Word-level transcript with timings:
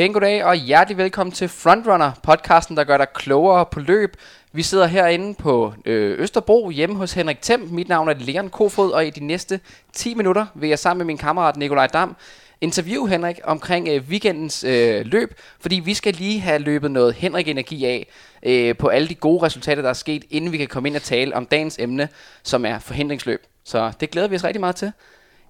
Pæn 0.00 0.12
goddag 0.12 0.44
og 0.44 0.54
hjertelig 0.54 0.98
velkommen 0.98 1.32
til 1.32 1.48
Frontrunner, 1.48 2.12
podcasten, 2.22 2.76
der 2.76 2.84
gør 2.84 2.96
dig 2.96 3.06
klogere 3.14 3.66
på 3.66 3.80
løb. 3.80 4.16
Vi 4.52 4.62
sidder 4.62 4.86
herinde 4.86 5.34
på 5.34 5.74
øh, 5.84 6.18
Østerbro 6.18 6.70
hjemme 6.70 6.96
hos 6.96 7.12
Henrik 7.12 7.42
Thiem. 7.42 7.68
Mit 7.70 7.88
navn 7.88 8.08
er 8.08 8.14
Leon 8.14 8.48
Kofod, 8.48 8.90
og 8.90 9.06
i 9.06 9.10
de 9.10 9.24
næste 9.24 9.60
10 9.92 10.14
minutter 10.14 10.46
vil 10.54 10.68
jeg 10.68 10.78
sammen 10.78 10.98
med 10.98 11.06
min 11.06 11.18
kammerat 11.18 11.56
Nikolaj 11.56 11.86
Dam 11.86 12.16
interview 12.60 13.06
Henrik 13.06 13.40
omkring 13.44 13.88
øh, 13.88 14.02
weekendens 14.08 14.64
øh, 14.64 15.06
løb, 15.06 15.34
fordi 15.60 15.76
vi 15.84 15.94
skal 15.94 16.14
lige 16.14 16.40
have 16.40 16.58
løbet 16.58 16.90
noget 16.90 17.14
Henrik-energi 17.14 17.84
af 17.84 18.06
øh, 18.42 18.76
på 18.76 18.88
alle 18.88 19.08
de 19.08 19.14
gode 19.14 19.42
resultater, 19.42 19.82
der 19.82 19.88
er 19.88 19.94
sket, 19.94 20.24
inden 20.30 20.52
vi 20.52 20.58
kan 20.58 20.68
komme 20.68 20.88
ind 20.88 20.96
og 20.96 21.02
tale 21.02 21.36
om 21.36 21.46
dagens 21.46 21.78
emne, 21.78 22.08
som 22.42 22.64
er 22.64 22.78
forhindringsløb. 22.78 23.46
Så 23.64 23.92
det 24.00 24.10
glæder 24.10 24.28
vi 24.28 24.36
os 24.36 24.44
rigtig 24.44 24.60
meget 24.60 24.76
til. 24.76 24.92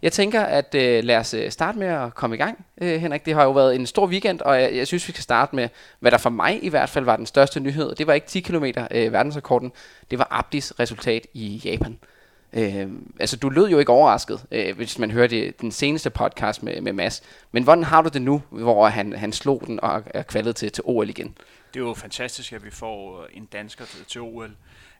Jeg 0.02 0.12
tænker, 0.12 0.40
at 0.40 0.74
øh, 0.74 1.04
lad 1.04 1.16
os 1.16 1.34
øh, 1.34 1.50
starte 1.50 1.78
med 1.78 1.86
at 1.86 2.14
komme 2.14 2.36
i 2.36 2.38
gang, 2.38 2.66
øh, 2.80 3.00
Henrik. 3.00 3.26
Det 3.26 3.34
har 3.34 3.44
jo 3.44 3.50
været 3.50 3.74
en 3.74 3.86
stor 3.86 4.06
weekend, 4.06 4.40
og 4.40 4.62
jeg, 4.62 4.76
jeg 4.76 4.86
synes, 4.86 5.08
vi 5.08 5.12
skal 5.12 5.22
starte 5.22 5.56
med, 5.56 5.68
hvad 6.00 6.10
der 6.10 6.18
for 6.18 6.30
mig 6.30 6.64
i 6.64 6.68
hvert 6.68 6.88
fald 6.88 7.04
var 7.04 7.16
den 7.16 7.26
største 7.26 7.60
nyhed. 7.60 7.94
Det 7.94 8.06
var 8.06 8.12
ikke 8.12 8.26
10 8.26 8.40
km 8.40 8.64
øh, 8.90 9.12
verdensrekorden, 9.12 9.72
det 10.10 10.18
var 10.18 10.28
Abdis 10.30 10.72
resultat 10.80 11.26
i 11.34 11.62
Japan. 11.64 11.98
Øh, 12.52 12.88
altså, 13.20 13.36
du 13.36 13.48
lød 13.48 13.68
jo 13.68 13.78
ikke 13.78 13.92
overrasket, 13.92 14.44
øh, 14.50 14.76
hvis 14.76 14.98
man 14.98 15.10
hørte 15.10 15.50
den 15.50 15.72
seneste 15.72 16.10
podcast 16.10 16.62
med, 16.62 16.80
med 16.80 16.92
Mads. 16.92 17.22
Men 17.52 17.62
hvordan 17.62 17.84
har 17.84 18.02
du 18.02 18.10
det 18.12 18.22
nu, 18.22 18.42
hvor 18.50 18.86
han, 18.86 19.12
han 19.12 19.32
slog 19.32 19.62
den 19.66 19.80
og 19.80 20.02
er 20.06 20.22
kvaldet 20.22 20.56
til, 20.56 20.72
til 20.72 20.84
OL 20.86 21.08
igen? 21.08 21.34
Det 21.74 21.80
er 21.80 21.84
jo 21.84 21.94
fantastisk, 21.94 22.52
at 22.52 22.64
vi 22.64 22.70
får 22.70 23.22
øh, 23.22 23.28
en 23.32 23.48
dansker 23.52 23.84
til, 23.84 24.04
til 24.04 24.20
OL. 24.20 24.50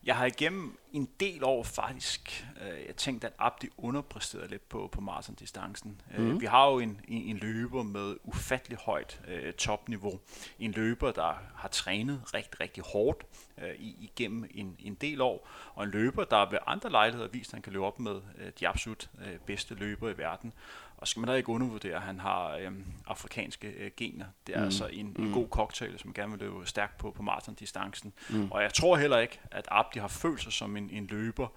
Jeg 0.04 0.16
har 0.16 0.26
igennem 0.26 0.78
en 0.92 1.08
del 1.20 1.44
år 1.44 1.62
faktisk 1.62 2.46
øh, 2.62 2.86
jeg 2.86 2.96
tænkt, 2.96 3.24
at 3.24 3.32
Abdi 3.38 3.68
underpræsterede 3.76 4.48
lidt 4.48 4.68
på, 4.68 4.88
på 4.92 5.00
maratondistancen. 5.00 6.00
Mm. 6.10 6.22
Øh, 6.22 6.30
mhm. 6.30 6.40
vi 6.40 6.46
har 6.46 6.70
jo 6.70 6.78
en, 6.78 7.00
en, 7.08 7.22
en 7.22 7.36
løber 7.36 7.82
med 7.82 8.16
ufattelig 8.24 8.78
højt 8.78 9.20
øh, 9.28 9.52
topniveau. 9.52 10.20
En 10.58 10.72
løber, 10.72 11.12
der 11.12 11.34
har 11.54 11.68
trænet 11.68 12.22
rigtig, 12.34 12.60
rigtig 12.60 12.84
hårdt 12.92 13.26
øh, 13.58 13.74
igennem 13.78 14.50
en, 14.54 14.76
en 14.78 14.94
del 14.94 15.20
år. 15.20 15.48
Og 15.74 15.84
en 15.84 15.90
løber, 15.90 16.24
der 16.24 16.50
ved 16.50 16.58
andre 16.66 16.90
lejligheder 16.90 17.28
vist, 17.28 17.50
at 17.50 17.54
han 17.54 17.62
kan 17.62 17.72
løbe 17.72 17.86
op 17.86 18.00
med 18.00 18.20
øh, 18.38 18.52
de 18.60 18.68
absolut 18.68 19.10
øh, 19.26 19.38
bedste 19.38 19.74
løbere 19.74 20.10
i 20.10 20.18
verden. 20.18 20.52
Og 21.00 21.08
skal 21.08 21.20
man 21.20 21.28
da 21.28 21.34
ikke 21.34 21.48
undervurdere, 21.48 21.96
at 21.96 22.02
han 22.02 22.20
har 22.20 22.56
øhm, 22.56 22.84
afrikanske 23.06 23.68
øh, 23.68 23.90
gener. 23.96 24.26
Det 24.46 24.54
er 24.54 24.58
mm. 24.58 24.64
altså 24.64 24.86
en, 24.86 25.06
en 25.06 25.26
mm. 25.26 25.32
god 25.32 25.48
cocktail, 25.48 25.98
som 25.98 26.12
gerne 26.12 26.30
vil 26.30 26.40
løbe 26.40 26.66
stærkt 26.66 26.98
på, 26.98 27.10
på 27.10 27.22
maratondistancen. 27.22 28.12
Mm. 28.30 28.50
Og 28.50 28.62
jeg 28.62 28.74
tror 28.74 28.96
heller 28.96 29.18
ikke, 29.18 29.40
at 29.50 29.68
Abdi 29.70 29.98
har 29.98 30.08
følt 30.08 30.42
sig 30.42 30.52
som 30.52 30.76
en, 30.76 30.90
en 30.90 31.06
løber, 31.06 31.48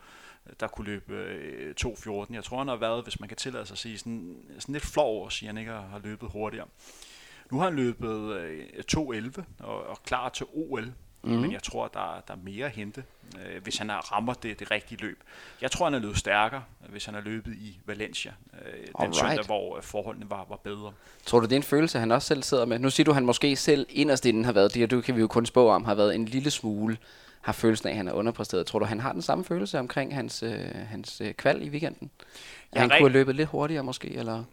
der 0.59 0.67
kunne 0.67 0.85
løbe 0.85 1.13
øh, 1.13 1.75
2.14. 1.81 2.33
Jeg 2.33 2.43
tror, 2.43 2.57
han 2.57 2.67
har 2.67 2.75
været, 2.75 3.03
hvis 3.03 3.19
man 3.19 3.29
kan 3.29 3.37
tillade 3.37 3.65
sig 3.65 3.75
at 3.75 3.79
sige, 3.79 3.97
sådan, 3.97 4.37
sådan 4.59 4.73
lidt 4.73 4.85
flov 4.85 5.17
over 5.17 5.27
at 5.27 5.33
sige, 5.33 5.49
at 5.49 5.55
han 5.55 5.57
ikke 5.57 5.71
har, 5.71 5.81
har 5.81 5.99
løbet 5.99 6.29
hurtigere. 6.29 6.67
Nu 7.51 7.57
har 7.57 7.65
han 7.65 7.75
løbet 7.75 8.33
øh, 8.33 8.67
2.11 8.91 9.41
og, 9.59 9.83
og 9.83 10.03
klar 10.03 10.29
til 10.29 10.45
OL 10.53 10.93
Mm. 11.23 11.31
Men 11.31 11.51
jeg 11.51 11.63
tror, 11.63 11.87
der, 11.87 12.23
der 12.27 12.33
er 12.33 12.37
mere 12.43 12.65
at 12.65 12.71
hente, 12.71 13.03
øh, 13.45 13.63
hvis 13.63 13.77
han 13.77 13.91
rammer 13.91 14.33
det, 14.33 14.59
det 14.59 14.71
rigtige 14.71 15.01
løb. 15.01 15.23
Jeg 15.61 15.71
tror, 15.71 15.85
han 15.85 15.93
er 15.93 15.99
løbet 15.99 16.17
stærkere, 16.17 16.63
hvis 16.89 17.05
han 17.05 17.13
har 17.13 17.21
løbet 17.21 17.53
i 17.53 17.79
Valencia, 17.85 18.33
øh, 18.53 19.05
den 19.05 19.13
søndag, 19.13 19.45
hvor 19.45 19.77
øh, 19.77 19.83
forholdene 19.83 20.29
var, 20.29 20.45
var 20.49 20.55
bedre. 20.55 20.93
Tror 21.25 21.39
du, 21.39 21.45
det 21.45 21.51
er 21.51 21.57
en 21.57 21.63
følelse, 21.63 21.99
han 21.99 22.11
også 22.11 22.27
selv 22.27 22.43
sidder 22.43 22.65
med? 22.65 22.79
Nu 22.79 22.89
siger 22.89 23.05
du, 23.05 23.11
han 23.11 23.25
måske 23.25 23.55
selv 23.55 23.85
inderst 23.89 24.25
inden 24.25 24.45
har 24.45 24.51
været, 24.51 24.73
det 24.73 24.91
du 24.91 25.01
kan 25.01 25.15
vi 25.15 25.21
jo 25.21 25.27
kun 25.27 25.45
spå 25.45 25.69
om, 25.69 25.85
har 25.85 25.95
været 25.95 26.15
en 26.15 26.25
lille 26.25 26.51
smule, 26.51 26.97
har 27.41 27.53
følelsen 27.53 27.87
af, 27.87 27.91
at 27.91 27.97
han 27.97 28.07
er 28.07 28.13
underpræsteret. 28.13 28.65
Tror 28.65 28.79
du, 28.79 28.85
han 28.85 28.99
har 28.99 29.11
den 29.11 29.21
samme 29.21 29.45
følelse 29.45 29.79
omkring 29.79 30.15
hans, 30.15 30.43
øh, 30.43 30.75
hans 30.75 31.21
øh, 31.21 31.33
kval 31.33 31.61
i 31.61 31.69
weekenden? 31.69 32.11
At 32.71 32.81
han 32.81 32.89
kunne 32.89 32.97
have 32.97 33.09
løbet 33.09 33.35
lidt 33.35 33.49
hurtigere 33.49 33.83
måske, 33.83 34.15
eller? 34.15 34.43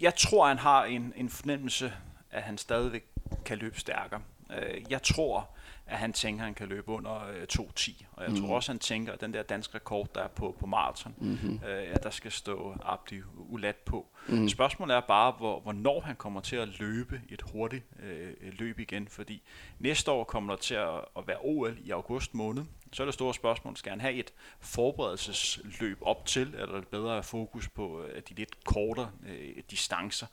Jeg 0.00 0.14
tror, 0.14 0.46
han 0.46 0.58
har 0.58 0.84
en, 0.84 1.12
en 1.16 1.28
fornemmelse, 1.28 1.92
at 2.30 2.42
han 2.42 2.58
stadigvæk 2.58 3.04
kan 3.44 3.58
løbe 3.58 3.80
stærkere. 3.80 4.20
Øh, 4.58 4.82
jeg 4.90 5.02
tror, 5.02 5.48
at 5.92 5.98
han 5.98 6.12
tænker, 6.12 6.42
at 6.42 6.44
han 6.44 6.54
kan 6.54 6.68
løbe 6.68 6.90
under 6.90 7.28
øh, 7.28 7.46
2.10. 7.52 8.04
Og 8.12 8.22
jeg 8.22 8.30
mm. 8.30 8.36
tror 8.36 8.56
også, 8.56 8.72
han 8.72 8.78
tænker, 8.78 9.12
at 9.12 9.20
den 9.20 9.34
der 9.34 9.42
danske 9.42 9.74
rekord, 9.74 10.08
der 10.14 10.22
er 10.22 10.28
på, 10.28 10.56
på 10.60 10.66
maraton, 10.66 11.14
mm-hmm. 11.18 11.60
øh, 11.68 11.94
at 11.94 12.02
der 12.02 12.10
skal 12.10 12.32
stå 12.32 12.76
Abdi 12.82 13.20
ulat 13.36 13.76
på. 13.76 14.06
Mm. 14.28 14.48
Spørgsmålet 14.48 14.96
er 14.96 15.00
bare, 15.00 15.32
hvor, 15.32 15.60
hvornår 15.60 16.00
han 16.00 16.16
kommer 16.16 16.40
til 16.40 16.56
at 16.56 16.78
løbe 16.80 17.20
et 17.28 17.42
hurtigt 17.52 17.84
øh, 18.02 18.32
løb 18.42 18.78
igen, 18.78 19.08
fordi 19.08 19.42
næste 19.78 20.10
år 20.10 20.24
kommer 20.24 20.52
der 20.54 20.60
til 20.60 20.74
at, 20.74 21.00
at 21.16 21.26
være 21.26 21.38
OL 21.40 21.76
i 21.84 21.90
august 21.90 22.34
måned. 22.34 22.64
Så 22.92 23.02
er 23.02 23.04
det 23.04 23.14
store 23.14 23.34
spørgsmål, 23.34 23.76
skal 23.76 23.90
han 23.90 24.00
have 24.00 24.14
et 24.14 24.32
forberedelsesløb 24.60 25.98
op 26.00 26.26
til, 26.26 26.54
eller 26.58 26.74
er 26.74 26.78
det 26.80 26.88
bedre 26.88 27.22
fokus 27.22 27.68
på 27.68 28.02
øh, 28.02 28.22
de 28.28 28.34
lidt 28.34 28.64
kortere 28.64 29.10
øh, 29.28 29.62
distancer? 29.70 30.26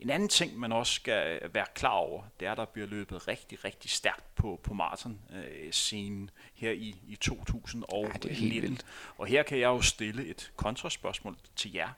En 0.00 0.10
anden 0.10 0.28
ting, 0.28 0.58
man 0.58 0.72
også 0.72 0.92
skal 0.92 1.40
være 1.54 1.66
klar 1.74 1.90
over, 1.90 2.22
det 2.40 2.48
er, 2.48 2.52
at 2.52 2.58
der 2.58 2.64
bliver 2.64 2.86
løbet 2.86 3.28
rigtig, 3.28 3.64
rigtig 3.64 3.90
stærkt 3.90 4.34
på, 4.34 4.60
på 4.62 4.74
maraton-scenen 4.74 6.22
øh, 6.22 6.50
her 6.54 6.70
i, 6.70 6.96
i 7.08 7.16
2019. 7.16 8.72
Ja, 8.72 8.78
og 9.18 9.26
her 9.26 9.42
kan 9.42 9.58
jeg 9.58 9.66
jo 9.66 9.82
stille 9.82 10.26
et 10.26 10.52
kontraspørgsmål 10.56 11.36
til 11.56 11.72
jer. 11.72 11.88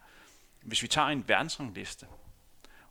Hvis 0.62 0.82
vi 0.82 0.88
tager 0.88 1.08
en 1.08 1.28
verdensrangliste, 1.28 2.06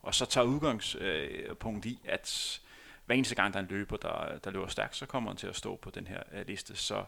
og 0.02 0.16
så 0.16 0.26
tager 0.26 0.46
udgangspunkt 0.46 1.86
i, 1.86 2.00
at 2.06 2.62
hver 3.06 3.16
eneste 3.16 3.36
gang, 3.36 3.54
der 3.54 3.60
er 3.60 3.64
en 3.64 3.70
løber, 3.70 3.98
der, 3.98 4.38
der 4.44 4.52
løber 4.52 4.68
stærkt, 4.68 4.96
så 4.96 5.06
kommer 5.06 5.30
han 5.30 5.38
til 5.38 5.48
at 5.48 5.56
stå 5.56 5.76
på 5.76 5.90
den 5.90 6.08
her 6.08 6.24
øh, 6.32 6.48
liste. 6.48 6.76
Så 6.76 7.04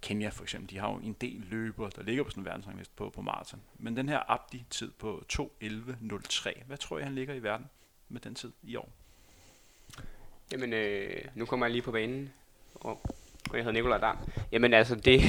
Kenya 0.00 0.28
for 0.28 0.42
eksempel, 0.42 0.70
de 0.70 0.78
har 0.78 0.90
jo 0.92 0.96
en 0.96 1.16
del 1.20 1.44
løbere, 1.50 1.90
der 1.96 2.02
ligger 2.02 2.24
på 2.24 2.30
sådan 2.30 2.40
en 2.40 2.44
verdensrangliste 2.44 2.94
på, 2.96 3.10
på 3.10 3.22
maraton. 3.22 3.60
Men 3.78 3.96
den 3.96 4.08
her 4.08 4.30
Abdi-tid 4.30 4.90
på 4.98 5.22
2.11.03, 5.32 6.64
hvad 6.66 6.76
tror 6.76 6.98
jeg, 6.98 7.06
han 7.06 7.14
ligger 7.14 7.34
i 7.34 7.42
verden 7.42 7.66
med 8.08 8.20
den 8.20 8.34
tid 8.34 8.52
i 8.62 8.76
år? 8.76 8.88
Jamen, 10.52 10.72
øh, 10.72 11.24
nu 11.34 11.44
kommer 11.44 11.66
jeg 11.66 11.72
lige 11.72 11.82
på 11.82 11.92
banen, 11.92 12.32
og, 12.74 13.00
og 13.50 13.56
jeg 13.56 13.58
hedder 13.58 13.72
Nikolaj 13.72 13.98
Dam. 13.98 14.16
Jamen 14.52 14.74
altså, 14.74 14.94
det, 14.94 15.20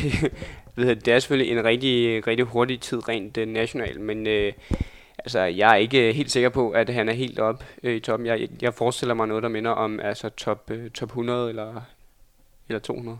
det 1.05 1.07
er 1.07 1.19
selvfølgelig 1.19 1.51
en 1.51 1.63
rigtig, 1.63 2.27
rigtig 2.27 2.45
hurtig 2.45 2.79
tid 2.79 3.09
rent 3.09 3.37
øh, 3.37 3.47
nationalt, 3.47 4.01
men 4.01 4.27
øh, 4.27 4.53
altså, 5.17 5.39
jeg 5.39 5.71
er 5.71 5.75
ikke 5.75 6.07
øh, 6.07 6.15
helt 6.15 6.31
sikker 6.31 6.49
på, 6.49 6.71
at 6.71 6.89
han 6.89 7.09
er 7.09 7.13
helt 7.13 7.39
op 7.39 7.63
øh, 7.83 7.95
i 7.95 7.99
toppen. 7.99 8.25
Jeg, 8.25 8.49
jeg 8.61 8.73
forestiller 8.73 9.13
mig 9.13 9.27
noget, 9.27 9.43
der 9.43 9.49
minder 9.49 9.71
om 9.71 9.99
altså, 9.99 10.29
top, 10.29 10.71
øh, 10.71 10.91
top 10.91 11.09
100 11.09 11.49
eller, 11.49 11.81
eller 12.69 12.79
200. 12.79 13.19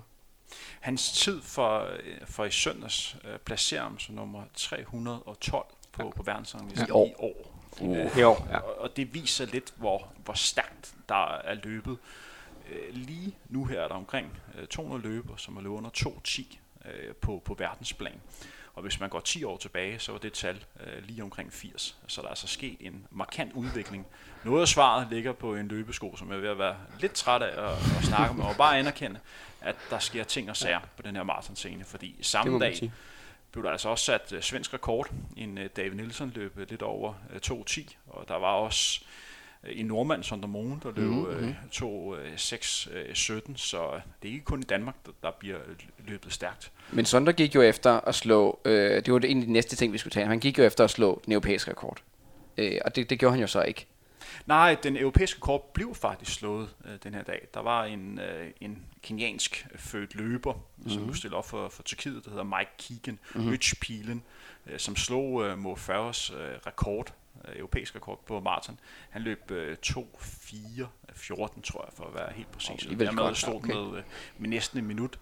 Hans 0.83 1.11
tid 1.11 1.41
for, 1.41 1.89
for 2.25 2.45
i 2.45 2.51
søndags 2.51 3.15
øh, 3.23 3.39
placerer 3.39 3.83
ham 3.83 3.99
som 3.99 4.15
nummer 4.15 4.43
312 4.53 5.65
på, 5.91 6.13
på 6.15 6.23
verdensranglisten 6.23 6.87
i 6.87 6.91
år. 6.91 7.45
Uh. 7.81 7.97
Øh, 7.97 8.17
I 8.17 8.23
år, 8.23 8.47
ja. 8.49 8.57
og, 8.57 8.81
og 8.81 8.97
det 8.97 9.13
viser 9.13 9.45
lidt, 9.45 9.73
hvor, 9.75 10.07
hvor 10.23 10.33
stærkt 10.33 10.95
der 11.09 11.35
er 11.35 11.53
løbet. 11.53 11.97
Øh, 12.71 12.95
lige 12.95 13.35
nu 13.49 13.65
her 13.65 13.81
er 13.81 13.87
der 13.87 13.95
omkring 13.95 14.37
øh, 14.57 14.67
200 14.67 15.03
løber, 15.03 15.35
som 15.37 15.57
er 15.57 15.61
løbet 15.61 15.75
under 15.75 15.89
2.10 15.89 16.57
øh, 16.85 17.15
på, 17.15 17.41
på 17.45 17.53
verdensplan. 17.53 18.21
Og 18.73 18.81
hvis 18.81 18.99
man 18.99 19.09
går 19.09 19.19
10 19.19 19.43
år 19.43 19.57
tilbage, 19.57 19.99
så 19.99 20.11
var 20.11 20.19
det 20.19 20.33
tal 20.33 20.65
øh, 20.79 21.03
lige 21.03 21.23
omkring 21.23 21.53
80. 21.53 21.97
Så 22.07 22.21
der 22.21 22.27
er 22.27 22.29
altså 22.29 22.47
sket 22.47 22.77
en 22.79 23.07
markant 23.11 23.53
udvikling. 23.53 24.05
Noget 24.43 24.61
af 24.61 24.67
svaret 24.67 25.07
ligger 25.11 25.33
på 25.33 25.55
en 25.55 25.67
løbesko, 25.67 26.15
som 26.15 26.29
jeg 26.29 26.35
er 26.35 26.41
ved 26.41 26.49
at 26.49 26.57
være 26.57 26.75
lidt 26.99 27.13
træt 27.13 27.41
af 27.41 27.71
at, 27.71 27.77
at 27.97 28.03
snakke 28.03 28.35
med, 28.35 28.45
og 28.45 28.55
bare 28.57 28.79
anerkende, 28.79 29.19
at 29.63 29.75
der 29.89 29.99
sker 29.99 30.23
ting 30.23 30.49
og 30.49 30.57
sager 30.57 30.79
på 30.97 31.01
den 31.01 31.15
her 31.15 31.23
maratonscene, 31.23 31.83
fordi 31.83 32.15
samme 32.21 32.59
dag 32.59 32.91
blev 33.51 33.63
der 33.63 33.71
altså 33.71 33.89
også 33.89 34.05
sat 34.05 34.33
uh, 34.35 34.41
svensk 34.41 34.73
rekord. 34.73 35.11
En 35.37 35.57
uh, 35.57 35.63
David 35.75 35.95
Nielsen 35.95 36.31
løb 36.35 36.57
uh, 36.57 36.69
lidt 36.69 36.81
over 36.81 37.13
uh, 37.49 37.59
2.10, 37.59 37.95
og 38.07 38.27
der 38.27 38.35
var 38.35 38.51
også 38.51 39.01
uh, 39.63 39.69
en 39.79 39.85
nordmand, 39.85 40.23
Sonder 40.23 40.47
Moen, 40.47 40.81
der 40.83 40.91
løb 40.91 41.09
mm-hmm. 41.09 41.55
uh, 41.83 42.15
2.6.17, 42.15 43.55
så 43.55 44.01
det 44.21 44.29
er 44.29 44.33
ikke 44.33 44.45
kun 44.45 44.59
i 44.59 44.63
Danmark, 44.63 44.95
der, 45.05 45.11
der 45.23 45.31
bliver 45.31 45.57
løbet 46.07 46.33
stærkt. 46.33 46.71
Men 46.91 47.05
Sonder 47.05 47.31
gik 47.31 47.55
jo 47.55 47.61
efter 47.61 47.91
at 47.91 48.15
slå, 48.15 48.59
uh, 48.65 48.71
det 48.71 49.13
var 49.13 49.19
egentlig 49.19 49.47
de 49.47 49.53
næste 49.53 49.75
ting, 49.75 49.93
vi 49.93 49.97
skulle 49.97 50.11
tage, 50.11 50.25
han 50.25 50.39
gik 50.39 50.57
jo 50.57 50.63
efter 50.63 50.83
at 50.83 50.89
slå 50.89 51.21
den 51.25 51.33
europæiske 51.33 51.71
rekord, 51.71 52.01
uh, 52.57 52.65
og 52.85 52.95
det, 52.95 53.09
det 53.09 53.19
gjorde 53.19 53.33
han 53.33 53.41
jo 53.41 53.47
så 53.47 53.61
ikke. 53.61 53.87
Nej, 54.45 54.77
den 54.83 54.97
europæiske 54.97 55.39
kort 55.39 55.61
blev 55.61 55.95
faktisk 55.95 56.33
slået 56.33 56.69
øh, 56.85 56.91
den 57.03 57.13
her 57.13 57.23
dag. 57.23 57.47
Der 57.53 57.59
var 57.59 57.83
en, 57.83 58.19
øh, 58.19 58.47
en 58.61 58.85
keniansk 59.03 59.67
født 59.75 60.15
løber, 60.15 60.53
mm-hmm. 60.53 60.89
som 60.89 61.01
nu 61.03 61.13
stiller 61.13 61.37
op 61.37 61.45
for, 61.45 61.69
for 61.69 61.83
Tyrkiet, 61.83 62.25
der 62.25 62.29
hedder 62.29 62.43
Mike 62.43 62.71
Keegan, 62.77 63.19
mm-hmm. 63.35 63.51
Rich 63.51 63.75
Pilen, 63.81 64.23
øh, 64.67 64.79
som 64.79 64.95
slog 64.95 65.43
øh, 65.43 65.57
Mo 65.57 65.75
Farahs 65.75 66.31
øh, 66.31 66.37
rekord, 66.67 67.13
øh, 67.47 67.55
europæisk 67.57 67.95
rekord 67.95 68.23
på 68.27 68.39
maraton. 68.39 68.79
Han 69.09 69.21
løb 69.21 69.51
øh, 69.51 69.77
2-4-14, 69.85 69.97
tror 71.61 71.85
jeg, 71.85 71.93
for 71.93 72.03
at 72.03 72.15
være 72.15 72.33
helt 72.35 72.51
præcis. 72.51 72.85
Oh, 72.85 72.99
Dermed 72.99 73.35
stod 73.35 73.55
okay. 73.55 73.73
med, 73.73 73.97
øh, 73.97 74.03
med 74.37 74.49
næsten 74.49 74.79
en 74.79 74.85
minut. 74.85 75.19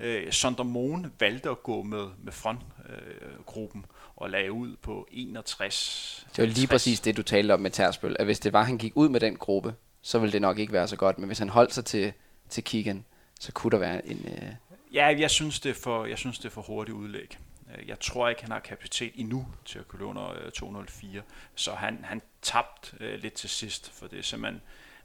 Øh, 0.00 0.32
Sonder 0.32 0.64
Moen 0.64 1.12
valgte 1.20 1.50
at 1.50 1.62
gå 1.62 1.82
med, 1.82 2.08
med 2.22 2.32
frontgruppen 2.32 3.80
øh, 3.80 3.96
og 4.16 4.30
lagde 4.30 4.52
ud 4.52 4.76
på 4.76 5.08
61. 5.10 6.26
Det 6.36 6.42
var 6.42 6.46
lige 6.46 6.66
60. 6.66 6.70
præcis 6.70 7.00
det, 7.00 7.16
du 7.16 7.22
talte 7.22 7.52
om 7.52 7.60
med 7.60 7.70
Tersbøl, 7.70 8.16
at 8.18 8.24
hvis 8.24 8.40
det 8.40 8.52
var, 8.52 8.62
han 8.62 8.78
gik 8.78 8.92
ud 8.94 9.08
med 9.08 9.20
den 9.20 9.36
gruppe, 9.36 9.74
så 10.02 10.18
ville 10.18 10.32
det 10.32 10.40
nok 10.42 10.58
ikke 10.58 10.72
være 10.72 10.88
så 10.88 10.96
godt, 10.96 11.18
men 11.18 11.26
hvis 11.26 11.38
han 11.38 11.48
holdt 11.48 11.74
sig 11.74 11.84
til, 11.84 12.12
til 12.48 12.64
Keegan, 12.64 13.04
så 13.40 13.52
kunne 13.52 13.70
der 13.70 13.78
være 13.78 14.06
en... 14.06 14.26
Øh... 14.26 14.52
Ja, 14.92 15.06
jeg 15.18 15.30
synes, 15.30 15.60
det 15.60 15.70
er 15.70 15.74
for, 15.74 16.06
jeg 16.06 16.18
synes, 16.18 16.38
det 16.38 16.44
er 16.44 16.50
for 16.50 16.62
hurtigt 16.62 16.96
udlæg. 16.96 17.38
Øh, 17.74 17.88
jeg 17.88 18.00
tror 18.00 18.28
ikke, 18.28 18.42
han 18.42 18.50
har 18.50 18.60
kapacitet 18.60 19.12
endnu 19.14 19.46
til 19.64 19.78
at 19.78 19.88
kunne 19.88 20.02
øh, 20.02 20.08
under 20.08 20.50
204, 20.54 21.22
så 21.54 21.72
han, 21.72 22.04
han 22.04 22.22
tabte 22.42 22.96
øh, 23.00 23.18
lidt 23.18 23.34
til 23.34 23.50
sidst, 23.50 23.92
for 23.92 24.06
det 24.06 24.18
er 24.18 24.22
simpelthen 24.22 24.62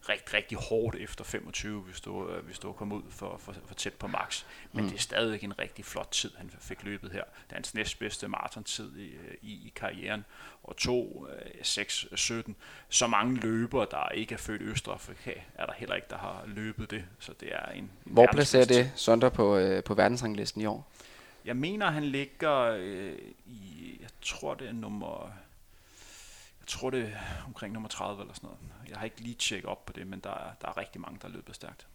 rigtig, 0.09 0.33
rigtig 0.33 0.57
hårdt 0.57 0.95
efter 0.95 1.23
25, 1.23 1.81
hvis 1.81 2.01
du, 2.01 2.29
øh, 2.29 2.45
hvis 2.45 2.59
du 2.59 2.71
kommer 2.71 2.95
ud 2.95 3.03
for, 3.09 3.37
for, 3.39 3.55
for 3.65 3.73
tæt 3.73 3.93
på 3.93 4.07
max. 4.07 4.43
Men 4.71 4.83
mm. 4.83 4.89
det 4.89 4.97
er 4.97 5.01
stadigvæk 5.01 5.43
en 5.43 5.59
rigtig 5.59 5.85
flot 5.85 6.07
tid, 6.11 6.31
han 6.37 6.51
fik 6.59 6.83
løbet 6.83 7.11
her. 7.11 7.23
Det 7.23 7.51
er 7.51 7.55
hans 7.55 7.73
næstbedste 7.73 8.27
maratontid 8.27 8.97
i, 8.97 9.07
øh, 9.07 9.33
i, 9.41 9.51
i 9.51 9.73
karrieren. 9.75 10.25
Og 10.63 10.77
2, 10.77 11.27
6, 11.61 12.07
17. 12.15 12.55
Så 12.89 13.07
mange 13.07 13.35
løbere, 13.39 13.87
der 13.91 14.09
ikke 14.09 14.33
er 14.33 14.37
født 14.37 14.61
i 14.61 14.65
Østafrika, 14.65 15.33
er 15.55 15.65
der 15.65 15.73
heller 15.73 15.95
ikke, 15.95 16.07
der 16.09 16.17
har 16.17 16.43
løbet 16.47 16.91
det. 16.91 17.03
Så 17.19 17.33
det 17.39 17.53
er 17.53 17.71
en, 17.71 17.83
en 17.83 17.91
Hvor 18.03 18.27
placerer 18.31 18.65
det 18.65 18.91
Sonder 18.95 19.29
på, 19.29 19.57
øh, 19.57 19.83
på 19.83 19.93
verdensranglisten 19.93 20.61
i 20.61 20.65
år? 20.65 20.91
Jeg 21.45 21.55
mener, 21.55 21.91
han 21.91 22.03
ligger 22.03 22.61
øh, 22.79 23.13
i, 23.45 23.97
jeg 24.01 24.09
tror 24.21 24.53
det 24.53 24.67
er 24.67 24.73
nummer 24.73 25.31
jeg 26.65 26.69
tror 26.69 26.89
det 26.89 27.01
er 27.01 27.45
omkring 27.47 27.73
nummer 27.73 27.89
30 27.89 28.21
eller 28.21 28.33
sådan 28.33 28.47
noget. 28.47 28.89
Jeg 28.89 28.97
har 28.97 29.05
ikke 29.05 29.21
lige 29.21 29.35
tjekket 29.35 29.65
op 29.65 29.85
på 29.85 29.93
det, 29.93 30.07
men 30.07 30.19
der 30.19 30.29
er, 30.29 30.51
der 30.61 30.67
er 30.67 30.77
rigtig 30.77 31.01
mange, 31.01 31.19
der 31.21 31.27
løber 31.27 31.53
stærkt. 31.53 31.87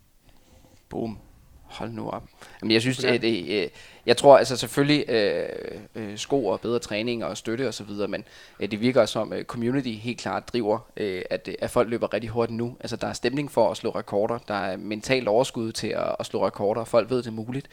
Boom. 0.88 1.18
Hold 1.62 1.90
nu 1.90 2.10
op. 2.10 2.22
Jamen, 2.62 2.72
jeg 2.72 2.80
synes, 2.80 3.04
at, 3.04 3.24
øh, 3.24 3.68
jeg 4.06 4.16
tror 4.16 4.38
altså 4.38 4.56
selvfølgelig 4.56 5.08
øh, 5.08 5.80
øh, 5.94 6.18
sko 6.18 6.46
og 6.46 6.60
bedre 6.60 6.78
træning 6.78 7.24
og 7.24 7.36
støtte 7.36 7.68
og 7.68 7.74
så 7.74 7.84
videre, 7.84 8.08
men 8.08 8.24
øh, 8.60 8.70
det 8.70 8.80
virker 8.80 9.06
som 9.06 9.32
øh, 9.32 9.44
community 9.44 9.88
helt 9.88 10.18
klart 10.18 10.48
driver, 10.48 10.78
øh, 10.96 11.22
at, 11.30 11.48
at 11.58 11.70
folk 11.70 11.88
løber 11.88 12.14
rigtig 12.14 12.30
hurtigt 12.30 12.56
nu. 12.56 12.76
Altså 12.80 12.96
der 12.96 13.06
er 13.06 13.12
stemning 13.12 13.50
for 13.50 13.70
at 13.70 13.76
slå 13.76 13.90
rekorder, 13.90 14.38
der 14.38 14.54
er 14.54 14.76
mentalt 14.76 15.28
overskud 15.28 15.72
til 15.72 15.88
at, 15.88 16.16
at 16.20 16.26
slå 16.26 16.46
rekorder, 16.46 16.84
folk 16.84 17.10
ved 17.10 17.18
det 17.18 17.26
er 17.26 17.30
muligt. 17.30 17.68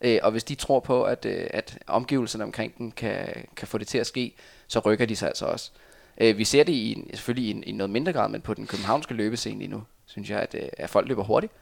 Øh, 0.00 0.18
og 0.22 0.30
hvis 0.30 0.44
de 0.44 0.54
tror 0.54 0.80
på, 0.80 1.04
at, 1.04 1.24
øh, 1.24 1.46
at 1.50 1.78
omgivelserne 1.86 2.44
omkring 2.44 2.78
den 2.78 2.90
kan, 2.90 3.46
kan 3.56 3.68
få 3.68 3.78
det 3.78 3.88
til 3.88 3.98
at 3.98 4.06
ske, 4.06 4.34
så 4.68 4.78
rykker 4.78 5.06
de 5.06 5.16
sig 5.16 5.28
altså 5.28 5.46
også. 5.46 5.70
Øh, 5.74 5.89
Øh, 6.18 6.38
vi 6.38 6.44
ser 6.44 6.64
det 6.64 6.72
i, 6.72 7.04
selvfølgelig 7.14 7.48
i, 7.48 7.50
en, 7.50 7.64
i 7.66 7.72
noget 7.72 7.90
mindre 7.90 8.12
grad, 8.12 8.28
men 8.28 8.40
på 8.40 8.54
den 8.54 8.66
københavnske 8.66 9.14
løbescene 9.14 9.58
lige 9.58 9.70
nu, 9.70 9.82
synes 10.06 10.30
jeg, 10.30 10.40
at, 10.40 10.54
øh, 10.54 10.68
at 10.78 10.90
folk 10.90 11.08
løber 11.08 11.24
hurtigt. 11.24 11.52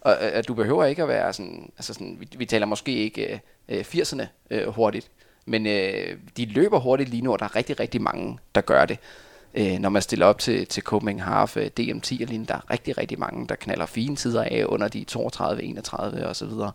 Og 0.00 0.12
øh, 0.12 0.30
at 0.32 0.48
du 0.48 0.54
behøver 0.54 0.84
ikke 0.84 1.02
at 1.02 1.08
være 1.08 1.32
sådan, 1.32 1.72
altså 1.76 1.94
sådan, 1.94 2.16
vi, 2.20 2.28
vi 2.36 2.46
taler 2.46 2.66
måske 2.66 2.92
ikke 2.92 3.40
øh, 3.68 3.80
80'erne 3.80 4.26
øh, 4.50 4.68
hurtigt, 4.68 5.10
men 5.46 5.66
øh, 5.66 6.16
de 6.36 6.44
løber 6.44 6.78
hurtigt 6.78 7.10
lige 7.10 7.22
nu, 7.22 7.32
og 7.32 7.38
der 7.38 7.44
er 7.44 7.56
rigtig, 7.56 7.80
rigtig 7.80 8.02
mange, 8.02 8.38
der 8.54 8.60
gør 8.60 8.84
det. 8.84 8.98
Øh, 9.54 9.78
når 9.78 9.88
man 9.88 10.02
stiller 10.02 10.26
op 10.26 10.38
til, 10.38 10.66
til 10.66 10.82
Copenhagen 10.82 11.20
Half, 11.20 11.56
øh, 11.56 11.70
DM10 11.80 12.22
og 12.22 12.28
lignende, 12.28 12.46
der 12.46 12.54
er 12.54 12.70
rigtig, 12.70 12.98
rigtig 12.98 13.18
mange, 13.18 13.48
der 13.48 13.54
knaller 13.54 13.86
fine 13.86 14.16
tider 14.16 14.44
af 14.44 14.64
under 14.66 14.88
de 14.88 15.04
32, 15.04 15.62
31 15.62 16.26
og 16.26 16.36
så 16.36 16.46
videre. 16.46 16.72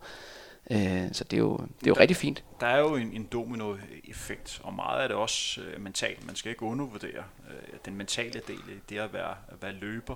Øh, 0.72 1.08
så 1.12 1.24
det 1.24 1.38
er 1.38 1.42
jo, 1.42 1.58
det 1.58 1.64
er 1.64 1.88
jo 1.88 1.94
der, 1.94 2.00
rigtig 2.00 2.18
fint. 2.18 2.44
Der 2.60 2.68
er 2.68 2.80
jo 2.80 2.96
en, 2.96 3.14
en 3.14 3.24
domino-effekt, 3.24 4.62
og 4.64 4.74
meget 4.74 5.02
af 5.02 5.10
det 5.10 5.18
også 5.18 5.62
øh, 5.62 5.82
mentalt. 5.82 6.26
Man 6.26 6.36
skal 6.36 6.50
ikke 6.50 6.64
undervurdere 6.64 7.24
øh, 7.50 7.80
den 7.86 7.96
mentale 7.96 8.42
del 8.48 8.60
i 8.70 8.80
det 8.90 8.98
at 8.98 9.14
være, 9.14 9.36
at 9.48 9.62
være 9.62 9.72
løber. 9.72 10.16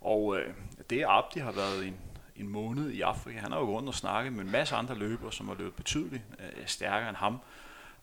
Og 0.00 0.38
øh, 0.38 0.54
det 0.90 1.04
Abdi 1.08 1.38
har 1.38 1.52
været 1.52 1.86
en, 1.86 1.96
en 2.36 2.48
måned 2.48 2.90
i 2.90 3.00
Afrika. 3.00 3.38
Han 3.38 3.52
har 3.52 3.58
jo 3.58 3.76
rundt 3.76 3.88
og 3.88 3.94
snakket 3.94 4.32
med 4.32 4.44
en 4.44 4.50
masse 4.50 4.74
andre 4.74 4.94
løbere, 4.94 5.32
som 5.32 5.48
har 5.48 5.54
løbet 5.54 5.74
betydeligt 5.74 6.22
øh, 6.38 6.66
stærkere 6.66 7.08
end 7.08 7.16
ham. 7.16 7.40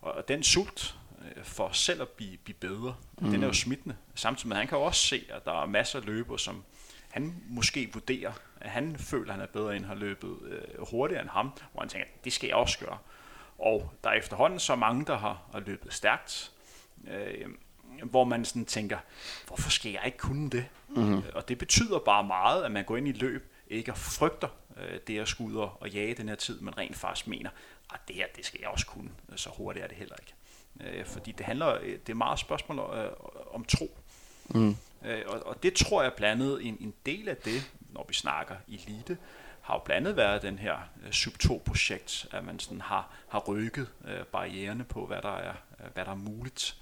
Og 0.01 0.27
den 0.27 0.43
sult 0.43 0.95
øh, 1.21 1.43
for 1.43 1.69
selv 1.71 2.01
at 2.01 2.09
blive, 2.09 2.37
blive 2.37 2.55
bedre, 2.55 2.95
mm. 3.21 3.31
den 3.31 3.43
er 3.43 3.47
jo 3.47 3.53
smittende. 3.53 3.95
Samtidig 4.15 4.47
med, 4.47 4.55
at 4.55 4.59
han 4.59 4.67
kan 4.67 4.77
jo 4.77 4.83
også 4.83 5.01
se, 5.01 5.23
at 5.29 5.45
der 5.45 5.61
er 5.61 5.65
masser 5.65 5.99
af 5.99 6.05
løbere, 6.05 6.39
som 6.39 6.63
han 7.09 7.35
måske 7.47 7.89
vurderer, 7.93 8.31
han 8.65 8.97
føler, 8.97 9.31
han 9.31 9.41
er 9.41 9.45
bedre 9.45 9.75
end 9.75 9.85
har 9.85 9.95
løbet 9.95 10.37
øh, 10.45 10.87
hurtigere 10.91 11.21
end 11.21 11.29
ham, 11.29 11.51
hvor 11.71 11.81
han 11.81 11.89
tænker, 11.89 12.07
det 12.23 12.33
skal 12.33 12.47
jeg 12.47 12.55
også 12.55 12.79
gøre. 12.79 12.97
Og 13.57 13.91
der 14.03 14.09
er 14.09 14.13
efterhånden 14.13 14.59
så 14.59 14.75
mange, 14.75 15.05
der 15.05 15.17
har, 15.17 15.41
har 15.51 15.59
løbet 15.59 15.93
stærkt, 15.93 16.51
øh, 17.07 17.47
hvor 18.03 18.23
man 18.23 18.45
sådan 18.45 18.65
tænker, 18.65 18.97
hvorfor 19.47 19.69
skal 19.69 19.91
jeg 19.91 20.01
ikke 20.05 20.17
kunne 20.17 20.49
det? 20.49 20.65
Mm-hmm. 20.89 21.21
Og 21.33 21.47
det 21.49 21.57
betyder 21.57 21.99
bare 21.99 22.23
meget, 22.23 22.63
at 22.63 22.71
man 22.71 22.85
går 22.85 22.97
ind 22.97 23.07
i 23.07 23.11
løb, 23.11 23.51
ikke 23.67 23.91
og 23.91 23.97
frygter 23.97 24.47
øh, 24.77 24.99
det 25.07 25.19
at 25.19 25.27
skulle 25.27 25.57
ud 25.57 25.67
og 25.79 25.89
jage 25.89 26.13
den 26.13 26.29
her 26.29 26.35
tid, 26.35 26.59
men 26.59 26.77
rent 26.77 26.95
faktisk 26.95 27.27
mener, 27.27 27.49
at 27.93 27.99
det 28.07 28.15
her, 28.15 28.25
det 28.35 28.45
skal 28.45 28.59
jeg 28.61 28.69
også 28.69 28.85
kunne. 28.85 29.09
Så 29.35 29.49
hurtigt 29.49 29.83
er 29.83 29.87
det 29.87 29.97
heller 29.97 30.15
ikke. 30.15 30.33
Øh, 30.99 31.05
fordi 31.05 31.31
det 31.31 31.45
handler, 31.45 31.77
øh, 31.81 31.91
det 31.91 32.09
er 32.09 32.13
meget 32.13 32.39
spørgsmål 32.39 32.97
øh, 32.97 33.09
om 33.53 33.65
tro. 33.65 33.97
Mm. 34.49 34.75
Øh, 35.05 35.21
og, 35.27 35.47
og 35.47 35.63
det 35.63 35.73
tror 35.73 36.03
jeg 36.03 36.13
blandet 36.13 36.65
en, 36.65 36.77
en 36.79 36.93
del 37.05 37.29
af 37.29 37.37
det, 37.37 37.71
når 37.95 38.05
vi 38.07 38.13
snakker 38.13 38.55
elite, 38.67 39.17
har 39.61 39.73
jo 39.73 39.79
blandt 39.85 40.07
andet 40.07 40.17
været 40.17 40.41
den 40.41 40.59
her 40.59 40.75
øh, 41.03 41.09
Sub2-projekt, 41.09 42.27
at 42.31 42.45
man 42.45 42.59
sådan 42.59 42.81
har, 42.81 43.09
har 43.27 43.39
rykket 43.39 43.87
øh, 44.07 44.25
barriererne 44.31 44.83
på, 44.83 45.05
hvad 45.05 45.21
der, 45.21 45.35
er, 45.37 45.53
øh, 45.79 45.85
hvad 45.93 46.05
der 46.05 46.11
er 46.11 46.15
muligt. 46.15 46.75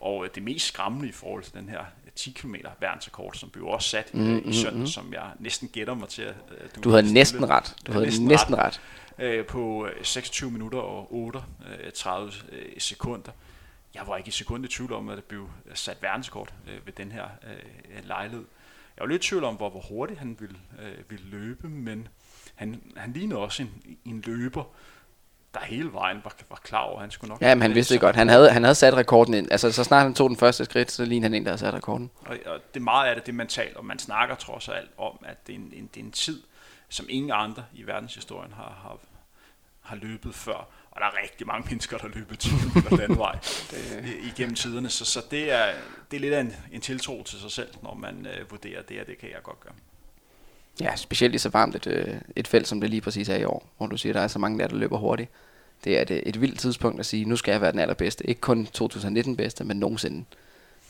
Og 0.00 0.24
øh, 0.24 0.30
det 0.34 0.42
mest 0.42 0.66
skræmmende 0.66 1.08
i 1.08 1.12
forhold 1.12 1.42
til 1.42 1.54
den 1.54 1.68
her 1.68 1.84
10 2.14 2.30
km 2.30 2.54
verdensrekord, 2.80 3.34
som 3.34 3.50
blev 3.50 3.66
også 3.66 3.88
sat 3.88 4.14
mm, 4.14 4.30
øh, 4.30 4.38
i 4.38 4.46
mm, 4.46 4.52
søndag, 4.52 4.80
mm. 4.80 4.86
som 4.86 5.12
jeg 5.12 5.30
næsten 5.38 5.68
gætter 5.68 5.94
mig 5.94 6.08
til. 6.08 6.22
At, 6.22 6.36
øh, 6.50 6.68
du, 6.74 6.80
du 6.80 6.90
havde 6.90 7.12
næsten 7.12 7.48
ret. 7.48 7.76
Du 7.86 7.92
havde 7.92 8.04
næsten, 8.04 8.26
næsten 8.26 8.58
ret. 8.58 8.80
ret. 9.18 9.24
Øh, 9.24 9.46
på 9.46 9.88
26 10.02 10.50
minutter 10.50 10.78
og 10.78 11.14
38 11.14 12.32
øh, 12.52 12.64
sekunder 12.78 13.32
jeg 13.94 14.06
var 14.06 14.16
ikke 14.16 14.28
i 14.28 14.30
sekund 14.30 14.64
i 14.64 14.68
tvivl 14.68 14.92
om, 14.92 15.08
at 15.08 15.16
det 15.16 15.24
blev 15.24 15.48
sat 15.74 16.02
verdenskort 16.02 16.54
øh, 16.68 16.86
ved 16.86 16.92
den 16.92 17.12
her 17.12 17.24
øh, 17.46 18.04
lejlighed. 18.04 18.44
Jeg 18.98 19.04
var 19.04 19.12
lidt 19.12 19.24
i 19.24 19.28
tvivl 19.28 19.44
om, 19.44 19.54
hvor, 19.54 19.70
hvor 19.70 19.80
hurtigt 19.80 20.18
han 20.18 20.36
ville, 20.40 20.56
øh, 20.82 21.10
ville 21.10 21.24
løbe, 21.30 21.68
men 21.68 22.08
han, 22.54 22.82
han 22.96 23.12
lignede 23.12 23.40
også 23.40 23.62
en, 23.62 23.98
en 24.04 24.20
løber, 24.26 24.64
der 25.54 25.60
hele 25.60 25.92
vejen 25.92 26.20
var, 26.24 26.36
var 26.50 26.60
klar 26.64 26.80
over, 26.80 27.00
han 27.00 27.10
skulle 27.10 27.28
nok... 27.28 27.42
Ja, 27.42 27.54
men 27.54 27.62
han 27.62 27.74
vidste 27.74 27.94
det 27.94 28.00
godt. 28.00 28.16
Han 28.16 28.28
havde, 28.28 28.50
han 28.50 28.64
havde 28.64 28.74
sat 28.74 28.94
rekorden 28.94 29.34
ind. 29.34 29.52
Altså, 29.52 29.72
så 29.72 29.84
snart 29.84 30.02
han 30.02 30.14
tog 30.14 30.28
den 30.28 30.36
første 30.36 30.64
skridt, 30.64 30.90
så 30.90 31.04
lignede 31.04 31.22
han 31.22 31.34
en, 31.34 31.44
der 31.44 31.50
havde 31.50 31.58
sat 31.58 31.74
rekorden. 31.74 32.10
Og, 32.20 32.36
og 32.46 32.60
det 32.74 32.82
meget 32.82 33.08
af 33.08 33.14
det, 33.14 33.26
det 33.26 33.32
er 33.32 33.36
mentalt, 33.36 33.76
og 33.76 33.84
man 33.84 33.98
snakker 33.98 34.34
trods 34.34 34.68
alt 34.68 34.90
om, 34.98 35.24
at 35.26 35.46
det 35.46 35.52
er 35.52 35.58
en, 35.58 35.72
en, 35.72 35.90
det 35.94 36.00
er 36.00 36.04
en 36.04 36.12
tid, 36.12 36.42
som 36.88 37.06
ingen 37.08 37.30
andre 37.34 37.64
i 37.74 37.82
verdenshistorien 37.82 38.52
har, 38.52 38.78
har, 38.82 38.98
har 39.80 39.96
løbet 39.96 40.34
før. 40.34 40.68
Og 40.98 41.02
der 41.02 41.18
er 41.18 41.22
rigtig 41.22 41.46
mange 41.46 41.66
mennesker, 41.68 41.98
der 41.98 42.08
løber 42.14 42.34
10 42.34 42.48
km 42.48 42.96
den 42.96 43.18
vej 43.18 43.38
igennem 44.30 44.54
tiderne. 44.54 44.88
Så, 44.88 45.04
så 45.04 45.22
det, 45.30 45.52
er, 45.52 45.66
det 46.10 46.16
er 46.16 46.20
lidt 46.20 46.34
af 46.34 46.40
en, 46.40 46.54
en 46.72 46.80
tiltro 46.80 47.22
til 47.22 47.38
sig 47.38 47.50
selv, 47.50 47.68
når 47.82 47.94
man 47.94 48.26
øh, 48.26 48.50
vurderer 48.50 48.82
det, 48.82 49.00
og 49.00 49.06
det 49.06 49.18
kan 49.18 49.28
jeg 49.28 49.42
godt 49.42 49.60
gøre. 49.60 49.72
Ja, 50.80 50.96
specielt 50.96 51.34
i 51.34 51.38
så 51.38 51.48
varmt 51.48 51.76
et, 51.76 51.86
øh, 51.86 52.14
et 52.36 52.48
felt, 52.48 52.68
som 52.68 52.80
det 52.80 52.90
lige 52.90 53.00
præcis 53.00 53.28
er 53.28 53.36
i 53.36 53.44
år, 53.44 53.68
hvor 53.76 53.86
du 53.86 53.96
siger, 53.96 54.12
der 54.12 54.20
er 54.20 54.28
så 54.28 54.38
mange 54.38 54.58
der, 54.58 54.66
der 54.66 54.76
løber 54.76 54.98
hurtigt. 54.98 55.30
Det 55.84 55.98
er 55.98 56.02
et, 56.02 56.28
et 56.28 56.40
vildt 56.40 56.58
tidspunkt 56.58 57.00
at 57.00 57.06
sige, 57.06 57.24
nu 57.24 57.36
skal 57.36 57.52
jeg 57.52 57.60
være 57.60 57.72
den 57.72 57.80
allerbedste. 57.80 58.26
Ikke 58.26 58.40
kun 58.40 58.66
2019 58.66 59.36
bedste, 59.36 59.64
men 59.64 59.76
nogensinde. 59.76 60.24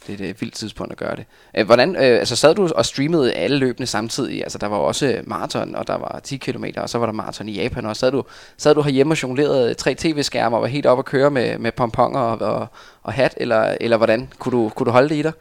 Det 0.06 0.20
er 0.20 0.30
et 0.30 0.40
vildt 0.40 0.54
tidspunkt 0.54 0.92
at 0.92 0.98
gøre 0.98 1.16
det. 1.16 1.24
Øh, 1.56 1.66
hvordan, 1.66 1.96
øh, 1.96 2.02
altså 2.02 2.36
sad 2.36 2.54
du 2.54 2.68
og 2.74 2.86
streamede 2.86 3.32
alle 3.32 3.58
løbende 3.58 3.86
samtidig? 3.86 4.42
Altså 4.42 4.58
der 4.58 4.66
var 4.66 4.76
også 4.76 5.22
maraton, 5.24 5.74
og 5.74 5.86
der 5.86 5.98
var 5.98 6.20
10 6.24 6.36
km, 6.36 6.64
og 6.76 6.90
så 6.90 6.98
var 6.98 7.06
der 7.06 7.12
maraton 7.12 7.48
i 7.48 7.52
Japan, 7.52 7.86
og 7.86 7.96
sad 7.96 8.12
du, 8.12 8.24
sad 8.56 8.74
du 8.74 8.82
herhjemme 8.82 9.12
og 9.12 9.22
jonglerede 9.22 9.74
tre 9.74 9.94
tv-skærme 9.94 10.56
og 10.56 10.62
var 10.62 10.68
helt 10.68 10.86
op 10.86 10.98
at 10.98 11.04
køre 11.04 11.30
med, 11.30 11.58
med 11.58 11.72
pomponger 11.72 12.20
og, 12.20 12.54
og, 12.54 12.66
og 13.02 13.12
hat, 13.12 13.34
eller, 13.36 13.76
eller 13.80 13.96
hvordan? 13.96 14.32
Kunne 14.38 14.52
du, 14.52 14.68
kunne 14.68 14.84
du 14.84 14.90
holde 14.90 15.08
det 15.08 15.16
i 15.16 15.22
dig? 15.22 15.32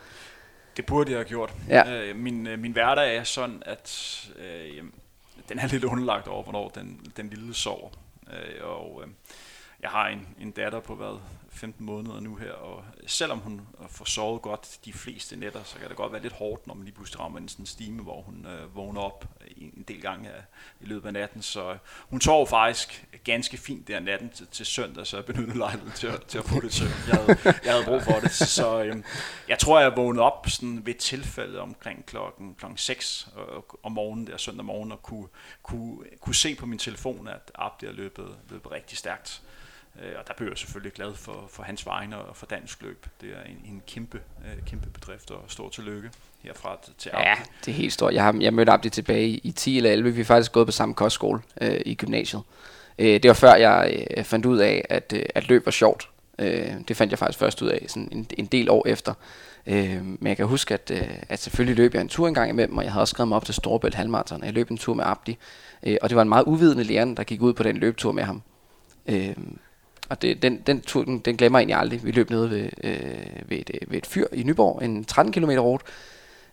Det 0.77 0.85
burde 0.85 1.11
jeg 1.11 1.17
have 1.17 1.25
gjort. 1.25 1.53
Ja. 1.69 1.93
Øh, 1.93 2.15
min, 2.15 2.47
øh, 2.47 2.59
min 2.59 2.71
hverdag 2.71 3.17
er 3.17 3.23
sådan, 3.23 3.63
at 3.65 4.19
øh, 4.39 4.83
den 5.49 5.59
er 5.59 5.67
lidt 5.67 5.83
underlagt 5.83 6.27
over, 6.27 6.43
hvornår 6.43 6.71
den, 6.75 6.99
den 7.17 7.29
lille 7.29 7.53
sover. 7.53 7.89
Øh, 8.33 8.69
og 8.69 9.03
øh, 9.03 9.09
jeg 9.87 9.91
har 9.91 10.07
en, 10.07 10.27
en 10.39 10.51
datter 10.51 10.79
på 10.79 10.95
hvad, 10.95 11.19
15 11.57 11.85
måneder 11.85 12.19
nu 12.19 12.35
her, 12.35 12.51
og 12.51 12.83
selvom 13.05 13.39
hun 13.39 13.61
får 13.89 14.05
sovet 14.05 14.41
godt 14.41 14.79
de 14.85 14.93
fleste 14.93 15.35
nætter, 15.35 15.63
så 15.63 15.77
kan 15.79 15.89
det 15.89 15.97
godt 15.97 16.11
være 16.13 16.21
lidt 16.21 16.33
hårdt, 16.33 16.67
når 16.67 16.73
man 16.73 16.83
lige 16.83 16.95
pludselig 16.95 17.19
rammer 17.19 17.39
en 17.39 17.47
sådan 17.47 17.65
stime, 17.65 18.03
hvor 18.03 18.21
hun 18.21 18.45
øh, 18.45 18.75
vågner 18.75 19.01
op 19.01 19.25
en 19.57 19.85
del 19.87 20.01
gange 20.01 20.29
af, 20.29 20.41
i 20.81 20.85
løbet 20.85 21.07
af 21.07 21.13
natten. 21.13 21.41
Så 21.41 21.71
øh, 21.71 21.77
hun 22.09 22.21
sov 22.21 22.47
faktisk 22.47 23.05
ganske 23.23 23.57
fint 23.57 23.87
der 23.87 23.99
natten 23.99 24.29
til, 24.29 24.47
til 24.47 24.65
søndag, 24.65 25.07
så 25.07 25.17
jeg 25.17 25.25
benyttede 25.25 25.57
lejligheden 25.57 25.93
til, 25.95 26.11
til 26.27 26.37
at 26.37 26.45
få 26.45 26.61
det 26.61 26.73
søvn. 26.73 26.91
Jeg 27.07 27.15
havde, 27.15 27.37
jeg 27.63 27.73
havde 27.73 27.85
brug 27.85 28.01
for 28.01 28.19
det. 28.19 28.31
Så 28.31 28.83
øh, 28.83 29.03
jeg 29.47 29.59
tror, 29.59 29.79
jeg 29.79 29.95
vågnede 29.95 30.23
op 30.23 30.49
sådan 30.49 30.85
ved 30.85 30.93
tilfælde 30.93 31.59
omkring 31.59 32.05
klokken, 32.05 32.55
klokken 32.55 32.77
6 32.77 33.27
øh, 33.37 33.61
om 33.83 33.91
morgenen, 33.91 34.27
der 34.27 34.37
søndag 34.37 34.65
morgen, 34.65 34.91
og 34.91 35.03
kunne, 35.03 35.27
kunne, 35.63 35.97
kunne 36.21 36.35
se 36.35 36.55
på 36.55 36.65
min 36.65 36.79
telefon, 36.79 37.27
at 37.27 37.51
Abdi 37.55 37.85
er 37.85 37.91
løbet, 37.91 38.37
løbet 38.49 38.71
rigtig 38.71 38.97
stærkt. 38.97 39.41
Øh, 40.03 40.11
og 40.19 40.27
der 40.27 40.33
blev 40.37 40.49
jeg 40.49 40.57
selvfølgelig 40.57 40.93
glad 40.93 41.13
for, 41.15 41.45
for 41.49 41.63
hans 41.63 41.85
vegne 41.85 42.17
og 42.17 42.35
for 42.35 42.45
dansk 42.45 42.81
løb. 42.81 43.05
Det 43.21 43.29
er 43.29 43.43
en, 43.49 43.73
en 43.73 43.81
kæmpe, 43.87 44.21
øh, 44.45 44.65
kæmpe 44.65 44.89
bedrift, 44.89 45.31
og 45.31 45.43
stor 45.47 45.69
tillykke 45.69 46.09
herfra 46.39 46.79
til 46.97 47.09
Abdi. 47.13 47.27
Ja, 47.27 47.35
det 47.65 47.71
er 47.71 47.75
helt 47.75 47.93
stort. 47.93 48.13
Jeg, 48.13 48.23
har, 48.23 48.37
jeg 48.39 48.53
mødte 48.53 48.71
Abdi 48.71 48.89
tilbage 48.89 49.29
i 49.29 49.51
10 49.51 49.77
eller 49.77 49.91
11. 49.91 50.11
Vi 50.11 50.21
har 50.21 50.25
faktisk 50.25 50.51
gået 50.51 50.67
på 50.67 50.71
samme 50.71 50.95
kostskole 50.95 51.41
øh, 51.61 51.81
i 51.85 51.95
gymnasiet. 51.95 52.41
Øh, 52.99 53.13
det 53.23 53.27
var 53.27 53.33
før 53.33 53.55
jeg 53.55 54.05
øh, 54.17 54.23
fandt 54.23 54.45
ud 54.45 54.57
af, 54.57 54.85
at, 54.89 55.13
øh, 55.15 55.23
at 55.35 55.47
løb 55.47 55.65
var 55.65 55.71
sjovt. 55.71 56.09
Øh, 56.39 56.73
det 56.87 56.97
fandt 56.97 57.11
jeg 57.11 57.19
faktisk 57.19 57.39
først 57.39 57.61
ud 57.61 57.67
af 57.67 57.85
sådan 57.87 58.09
en, 58.11 58.27
en 58.37 58.45
del 58.45 58.69
år 58.69 58.87
efter. 58.87 59.13
Øh, 59.67 60.05
men 60.05 60.27
jeg 60.27 60.37
kan 60.37 60.45
huske, 60.45 60.73
at, 60.73 60.91
øh, 60.93 61.09
at 61.29 61.39
selvfølgelig 61.39 61.77
løb 61.77 61.93
jeg 61.93 62.01
en 62.01 62.09
tur 62.09 62.27
en 62.27 62.33
gang 62.33 62.49
imellem, 62.49 62.77
og 62.77 62.83
jeg 62.83 62.91
havde 62.91 63.03
også 63.03 63.11
skrevet 63.11 63.27
mig 63.27 63.35
op 63.35 63.45
til 63.45 63.53
Storebælt 63.53 63.95
Halmarathon. 63.95 64.43
Jeg 64.43 64.53
løb 64.53 64.71
en 64.71 64.77
tur 64.77 64.93
med 64.93 65.03
Abdi, 65.07 65.37
øh, 65.83 65.97
og 66.01 66.09
det 66.09 66.15
var 66.15 66.21
en 66.21 66.29
meget 66.29 66.43
uvidende 66.43 66.83
lærer, 66.83 67.05
der 67.05 67.23
gik 67.23 67.41
ud 67.41 67.53
på 67.53 67.63
den 67.63 67.77
løbetur 67.77 68.11
med 68.11 68.23
ham. 68.23 68.41
Øh, 69.07 69.35
og 70.09 70.21
det, 70.21 70.41
den, 70.41 70.61
den 70.67 70.81
tur, 70.81 71.03
den, 71.03 71.19
den 71.19 71.37
glemmer 71.37 71.59
jeg 71.59 71.63
egentlig 71.63 71.79
aldrig. 71.79 72.03
Vi 72.05 72.11
løb 72.11 72.29
nede 72.29 72.49
ved, 72.49 72.69
øh, 72.83 73.49
ved, 73.49 73.57
et, 73.57 73.71
øh, 73.73 73.91
ved 73.91 73.97
et 73.97 74.05
fyr 74.05 74.27
i 74.33 74.43
Nyborg, 74.43 74.83
en 74.83 75.05
13 75.05 75.33
km 75.33 75.49
rute. 75.49 75.85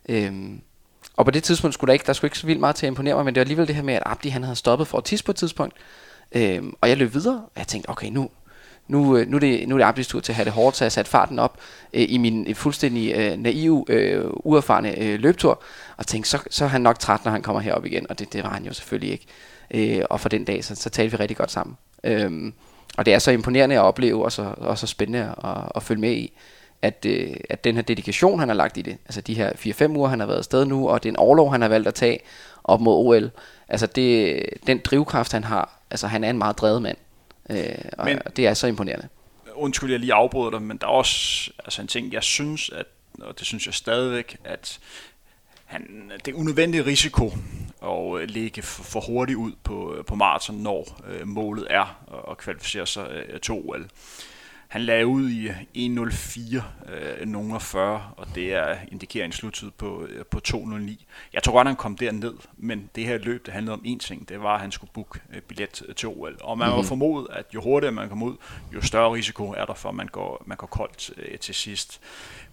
Øhm, 0.09 0.61
Og 1.17 1.25
på 1.25 1.31
det 1.31 1.43
tidspunkt 1.43 1.73
skulle 1.73 1.87
der 1.87 1.93
ikke, 1.93 2.05
der 2.07 2.13
skulle 2.13 2.27
ikke 2.29 2.37
så 2.37 2.45
vildt 2.47 2.59
meget 2.59 2.75
til 2.75 2.85
at 2.85 2.89
imponere 2.89 3.15
mig, 3.15 3.25
men 3.25 3.35
det 3.35 3.39
var 3.39 3.43
alligevel 3.43 3.67
det 3.67 3.75
her 3.75 3.83
med, 3.83 3.93
at 3.93 4.03
Abdi 4.05 4.29
han 4.29 4.43
havde 4.43 4.55
stoppet 4.55 4.87
for 4.87 4.97
at 4.97 5.03
tisse 5.03 5.25
på 5.25 5.31
et 5.31 5.35
tidspunkt. 5.35 5.73
Øhm, 6.31 6.73
og 6.81 6.89
jeg 6.89 6.97
løb 6.97 7.13
videre, 7.13 7.35
og 7.35 7.51
jeg 7.57 7.67
tænkte, 7.67 7.89
okay, 7.89 8.07
nu, 8.09 8.29
nu, 8.87 9.17
øh, 9.17 9.27
nu, 9.27 9.35
er 9.37 9.39
det, 9.39 9.67
nu 9.69 9.75
er 9.75 9.79
det 9.79 9.85
Abdis 9.85 10.07
tur 10.07 10.19
til 10.19 10.31
at 10.31 10.35
have 10.35 10.45
det 10.45 10.53
hårdt, 10.53 10.77
så 10.77 10.85
jeg 10.85 10.91
satte 10.91 11.11
farten 11.11 11.39
op 11.39 11.57
øh, 11.93 12.05
i 12.09 12.17
min 12.17 12.47
øh, 12.49 12.55
fuldstændig 12.55 13.13
øh, 13.15 13.37
naive, 13.37 13.85
øh, 13.89 14.25
uerfarne 14.33 14.99
øh, 14.99 15.19
løbetur, 15.19 15.63
og 15.97 16.07
tænkte, 16.07 16.29
så, 16.29 16.39
så 16.49 16.63
er 16.65 16.69
han 16.69 16.81
nok 16.81 16.99
træt, 16.99 17.25
når 17.25 17.31
han 17.31 17.41
kommer 17.41 17.61
herop 17.61 17.85
igen, 17.85 18.05
og 18.09 18.19
det, 18.19 18.33
det 18.33 18.43
var 18.43 18.49
han 18.49 18.65
jo 18.65 18.73
selvfølgelig 18.73 19.11
ikke. 19.11 19.25
Øh, 19.71 20.05
og 20.09 20.19
for 20.19 20.29
den 20.29 20.43
dag, 20.45 20.63
så, 20.65 20.75
så 20.75 20.89
talte 20.89 21.11
vi 21.11 21.17
rigtig 21.17 21.37
godt 21.37 21.51
sammen. 21.51 21.77
Øh, 22.03 22.51
og 22.97 23.05
det 23.05 23.13
er 23.13 23.19
så 23.19 23.31
imponerende 23.31 23.75
at 23.75 23.81
opleve, 23.81 24.25
og 24.25 24.31
så, 24.31 24.53
og 24.57 24.77
så 24.77 24.87
spændende 24.87 25.35
at, 25.43 25.71
at 25.75 25.83
følge 25.83 26.01
med 26.01 26.11
i, 26.11 26.33
at, 26.81 27.05
øh, 27.09 27.35
at 27.49 27.63
den 27.63 27.75
her 27.75 27.81
dedikation, 27.81 28.39
han 28.39 28.49
har 28.49 28.55
lagt 28.55 28.77
i 28.77 28.81
det, 28.81 28.97
altså 29.05 29.21
de 29.21 29.33
her 29.33 29.51
4-5 29.51 29.97
uger, 29.97 30.07
han 30.07 30.19
har 30.19 30.27
været 30.27 30.37
afsted 30.37 30.65
nu, 30.65 30.89
og 30.89 31.03
den 31.03 31.15
overlov, 31.15 31.51
han 31.51 31.61
har 31.61 31.69
valgt 31.69 31.87
at 31.87 31.93
tage 31.93 32.19
op 32.63 32.81
mod 32.81 32.95
OL, 32.95 33.31
altså 33.69 33.87
det, 33.87 34.43
den 34.67 34.81
drivkraft, 34.85 35.31
han 35.31 35.43
har, 35.43 35.79
altså 35.91 36.07
han 36.07 36.23
er 36.23 36.29
en 36.29 36.37
meget 36.37 36.57
drevet 36.57 36.81
mand, 36.81 36.97
øh, 37.49 37.75
og 37.97 38.05
men, 38.05 38.19
det 38.35 38.47
er 38.47 38.53
så 38.53 38.67
imponerende. 38.67 39.07
Undskyld, 39.55 39.91
jeg 39.91 39.99
lige 39.99 40.13
afbryder 40.13 40.51
dig, 40.51 40.61
men 40.61 40.77
der 40.77 40.87
er 40.87 40.91
også 40.91 41.51
altså 41.59 41.81
en 41.81 41.87
ting, 41.87 42.13
jeg 42.13 42.23
synes, 42.23 42.69
at, 42.69 42.85
og 43.21 43.39
det 43.39 43.47
synes 43.47 43.65
jeg 43.65 43.73
stadigvæk, 43.73 44.37
at 44.43 44.79
han, 45.65 46.11
det 46.25 46.33
er 46.33 46.37
unødvendig 46.37 46.85
risiko 46.85 47.31
at 47.83 48.21
øh, 48.21 48.27
ligge 48.27 48.61
for, 48.61 48.83
for 48.83 48.99
hurtigt 48.99 49.37
ud 49.37 49.51
på, 49.63 50.03
på 50.07 50.15
maraton, 50.15 50.55
når 50.55 51.01
øh, 51.07 51.27
målet 51.27 51.67
er 51.69 52.05
at 52.31 52.37
kvalificere 52.37 52.87
sig 52.87 53.25
øh, 53.29 53.41
til 53.41 53.53
OL. 53.53 53.89
Han 54.67 54.81
lagde 54.81 55.07
ud 55.07 55.29
i 55.29 55.47
1.04, 55.49 56.91
øh, 56.91 57.27
nogen 57.27 57.59
40, 57.59 58.11
og 58.17 58.27
det 58.35 58.53
er 58.53 58.77
indikerer 58.91 59.25
en 59.25 59.31
sluttid 59.31 59.71
på, 59.71 60.05
øh, 60.09 60.25
på 60.25 60.41
2.09. 60.47 61.05
Jeg 61.33 61.43
tror 61.43 61.53
godt, 61.53 61.67
han 61.67 61.75
kom 61.75 61.97
derned, 61.97 62.33
men 62.57 62.89
det 62.95 63.05
her 63.05 63.17
løb, 63.17 63.45
det 63.45 63.53
handlede 63.53 63.73
om 63.73 63.83
én 63.85 63.97
ting, 63.97 64.29
det 64.29 64.41
var, 64.41 64.55
at 64.55 64.61
han 64.61 64.71
skulle 64.71 64.91
booke 64.93 65.19
øh, 65.33 65.41
billet 65.41 65.83
til 65.95 66.09
OL. 66.09 66.37
Og 66.41 66.57
man 66.57 66.67
mm-hmm. 66.67 66.77
må 66.77 66.83
formode, 66.83 67.27
at 67.31 67.45
jo 67.53 67.61
hurtigere 67.61 67.91
man 67.91 68.09
kommer 68.09 68.25
ud, 68.25 68.35
jo 68.73 68.81
større 68.81 69.13
risiko 69.13 69.53
er 69.57 69.65
der 69.65 69.73
for, 69.73 69.89
at 69.89 69.95
man 69.95 70.07
går, 70.07 70.43
man 70.45 70.57
går 70.57 70.67
koldt 70.67 71.11
øh, 71.17 71.39
til 71.39 71.55
sidst. 71.55 72.01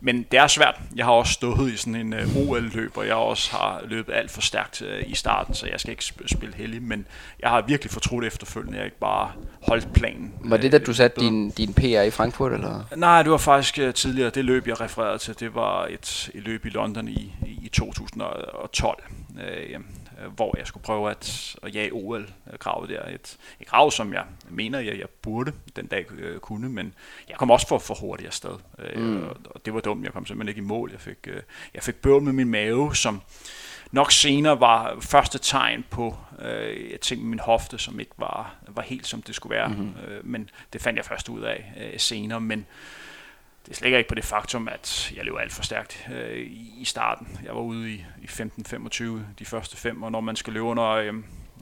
Men 0.04 0.26
det 0.30 0.38
er 0.38 0.47
svært. 0.47 0.80
Jeg 0.97 1.04
har 1.04 1.12
også 1.12 1.32
stået 1.32 1.73
i 1.73 1.76
sådan 1.76 1.97
en 1.97 2.12
uh, 2.12 2.49
OL-løb, 2.49 2.97
og 2.97 3.06
jeg 3.06 3.14
også 3.14 3.56
har 3.56 3.82
løbet 3.85 4.12
alt 4.12 4.30
for 4.30 4.40
stærkt 4.40 4.82
uh, 4.82 5.11
i 5.11 5.14
starten, 5.14 5.54
så 5.54 5.66
jeg 5.66 5.80
skal 5.80 5.90
ikke 5.90 6.04
sp- 6.04 6.26
spille 6.26 6.54
heldig, 6.54 6.82
men 6.82 7.06
jeg 7.40 7.50
har 7.50 7.61
virkelig 7.61 7.90
fortrudt 7.90 8.25
efterfølgende, 8.25 8.76
jeg 8.76 8.85
ikke 8.85 8.99
bare 8.99 9.32
holdt 9.62 9.92
planen. 9.92 10.32
Var 10.44 10.56
det 10.56 10.73
da 10.73 10.78
du 10.78 10.92
satte 10.92 11.21
din, 11.21 11.50
din 11.50 11.75
PR 11.75 12.02
i 12.02 12.11
Frankfurt? 12.11 12.52
Eller? 12.52 12.85
Nej, 12.97 13.23
det 13.23 13.32
var 13.32 13.38
faktisk 13.38 13.78
tidligere. 13.94 14.30
Det 14.30 14.44
løb, 14.44 14.66
jeg 14.66 14.80
refererede 14.80 15.18
til, 15.18 15.40
det 15.40 15.54
var 15.54 15.87
et, 15.87 16.30
et 16.35 16.42
løb 16.42 16.66
i 16.66 16.68
London 16.68 17.09
i, 17.09 17.32
i 17.62 17.68
2012. 17.68 19.02
Uh, 19.30 19.40
øh, 19.40 19.80
hvor 20.28 20.54
jeg 20.58 20.66
skulle 20.66 20.84
prøve 20.84 21.10
at, 21.10 21.56
at 21.62 21.74
jage 21.74 21.92
OL-kravet 21.92 22.88
der. 22.88 23.08
Et, 23.08 23.36
et 23.60 23.66
krav, 23.66 23.90
som 23.90 24.12
jeg 24.12 24.24
mener, 24.50 24.78
jeg, 24.80 24.98
jeg 24.98 25.08
burde 25.08 25.52
den 25.76 25.86
dag 25.86 26.12
øh, 26.12 26.38
kunne, 26.38 26.68
men 26.68 26.94
jeg 27.28 27.36
kom 27.36 27.50
også 27.50 27.68
for, 27.68 27.78
for 27.78 27.94
hurtigt 27.94 28.26
afsted. 28.26 28.54
Øh, 28.78 29.02
mm. 29.02 29.22
og, 29.22 29.36
og 29.44 29.66
det 29.66 29.74
var 29.74 29.80
dumt, 29.80 30.04
jeg 30.04 30.12
kom 30.12 30.26
simpelthen 30.26 30.48
ikke 30.48 30.58
i 30.58 30.68
mål. 30.68 30.90
Jeg 30.90 31.00
fik, 31.00 31.26
øh, 31.26 31.42
jeg 31.74 31.82
fik 31.82 31.94
bøvl 31.94 32.22
med 32.22 32.32
min 32.32 32.48
mave, 32.48 32.96
som 32.96 33.22
nok 33.90 34.12
senere 34.12 34.60
var 34.60 34.96
første 35.00 35.38
tegn 35.38 35.84
på 35.90 36.16
øh, 36.38 36.90
jeg 36.90 37.00
tænkte 37.00 37.26
min 37.26 37.38
hofte, 37.38 37.78
som 37.78 38.00
ikke 38.00 38.12
var, 38.16 38.54
var 38.68 38.82
helt 38.82 39.06
som 39.06 39.22
det 39.22 39.34
skulle 39.34 39.56
være. 39.56 39.68
Mm-hmm. 39.68 39.94
Øh, 40.08 40.26
men 40.26 40.50
det 40.72 40.82
fandt 40.82 40.96
jeg 40.96 41.04
først 41.04 41.28
ud 41.28 41.40
af 41.40 41.72
øh, 41.80 41.98
senere. 42.00 42.40
Men 42.40 42.66
det 43.66 43.76
slækker 43.76 43.99
ikke 43.99 44.09
på 44.09 44.14
det 44.14 44.25
faktum, 44.25 44.69
at 44.69 45.12
jeg 45.16 45.25
løb 45.25 45.35
alt 45.40 45.52
for 45.52 45.62
stærkt 45.62 46.09
øh, 46.12 46.47
i 46.78 46.85
starten. 46.85 47.38
Jeg 47.45 47.54
var 47.54 47.61
ude 47.61 47.90
i, 47.90 48.04
i 48.23 48.26
15-25 48.26 49.04
de 49.38 49.45
første 49.45 49.76
fem, 49.76 50.02
og 50.02 50.12
når 50.12 50.21
man 50.21 50.37
skal 50.37 50.52
løbe 50.52 50.64
under 50.64 50.88
øh, 50.88 51.14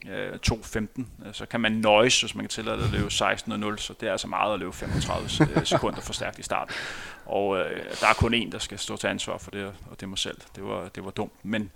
2.15, 0.06 0.78
øh, 1.26 1.32
så 1.32 1.46
kan 1.46 1.60
man 1.60 1.72
nøjes, 1.72 2.20
hvis 2.20 2.34
man 2.34 2.44
kan 2.44 2.50
tillade 2.50 2.84
at 2.84 2.90
løbe 2.90 3.06
16.0, 3.06 3.76
så 3.76 3.94
det 4.00 4.06
er 4.06 4.12
altså 4.12 4.28
meget 4.28 4.54
at 4.54 4.60
løbe 4.60 4.72
35 4.72 5.24
øh, 5.56 5.66
sekunder 5.66 6.00
for 6.00 6.12
stærkt 6.12 6.38
i 6.38 6.42
starten. 6.42 6.74
Og 7.26 7.58
øh, 7.58 7.84
der 8.00 8.06
er 8.06 8.14
kun 8.14 8.34
en, 8.34 8.52
der 8.52 8.58
skal 8.58 8.78
stå 8.78 8.96
til 8.96 9.06
ansvar 9.06 9.38
for 9.38 9.50
det, 9.50 9.66
og 9.66 9.74
det 9.90 10.02
er 10.02 10.06
mig 10.06 10.18
selv. 10.18 10.40
Det 10.56 10.64
var, 10.64 10.88
det 10.88 11.04
var 11.04 11.10
dumt, 11.10 11.32
men 11.42 11.70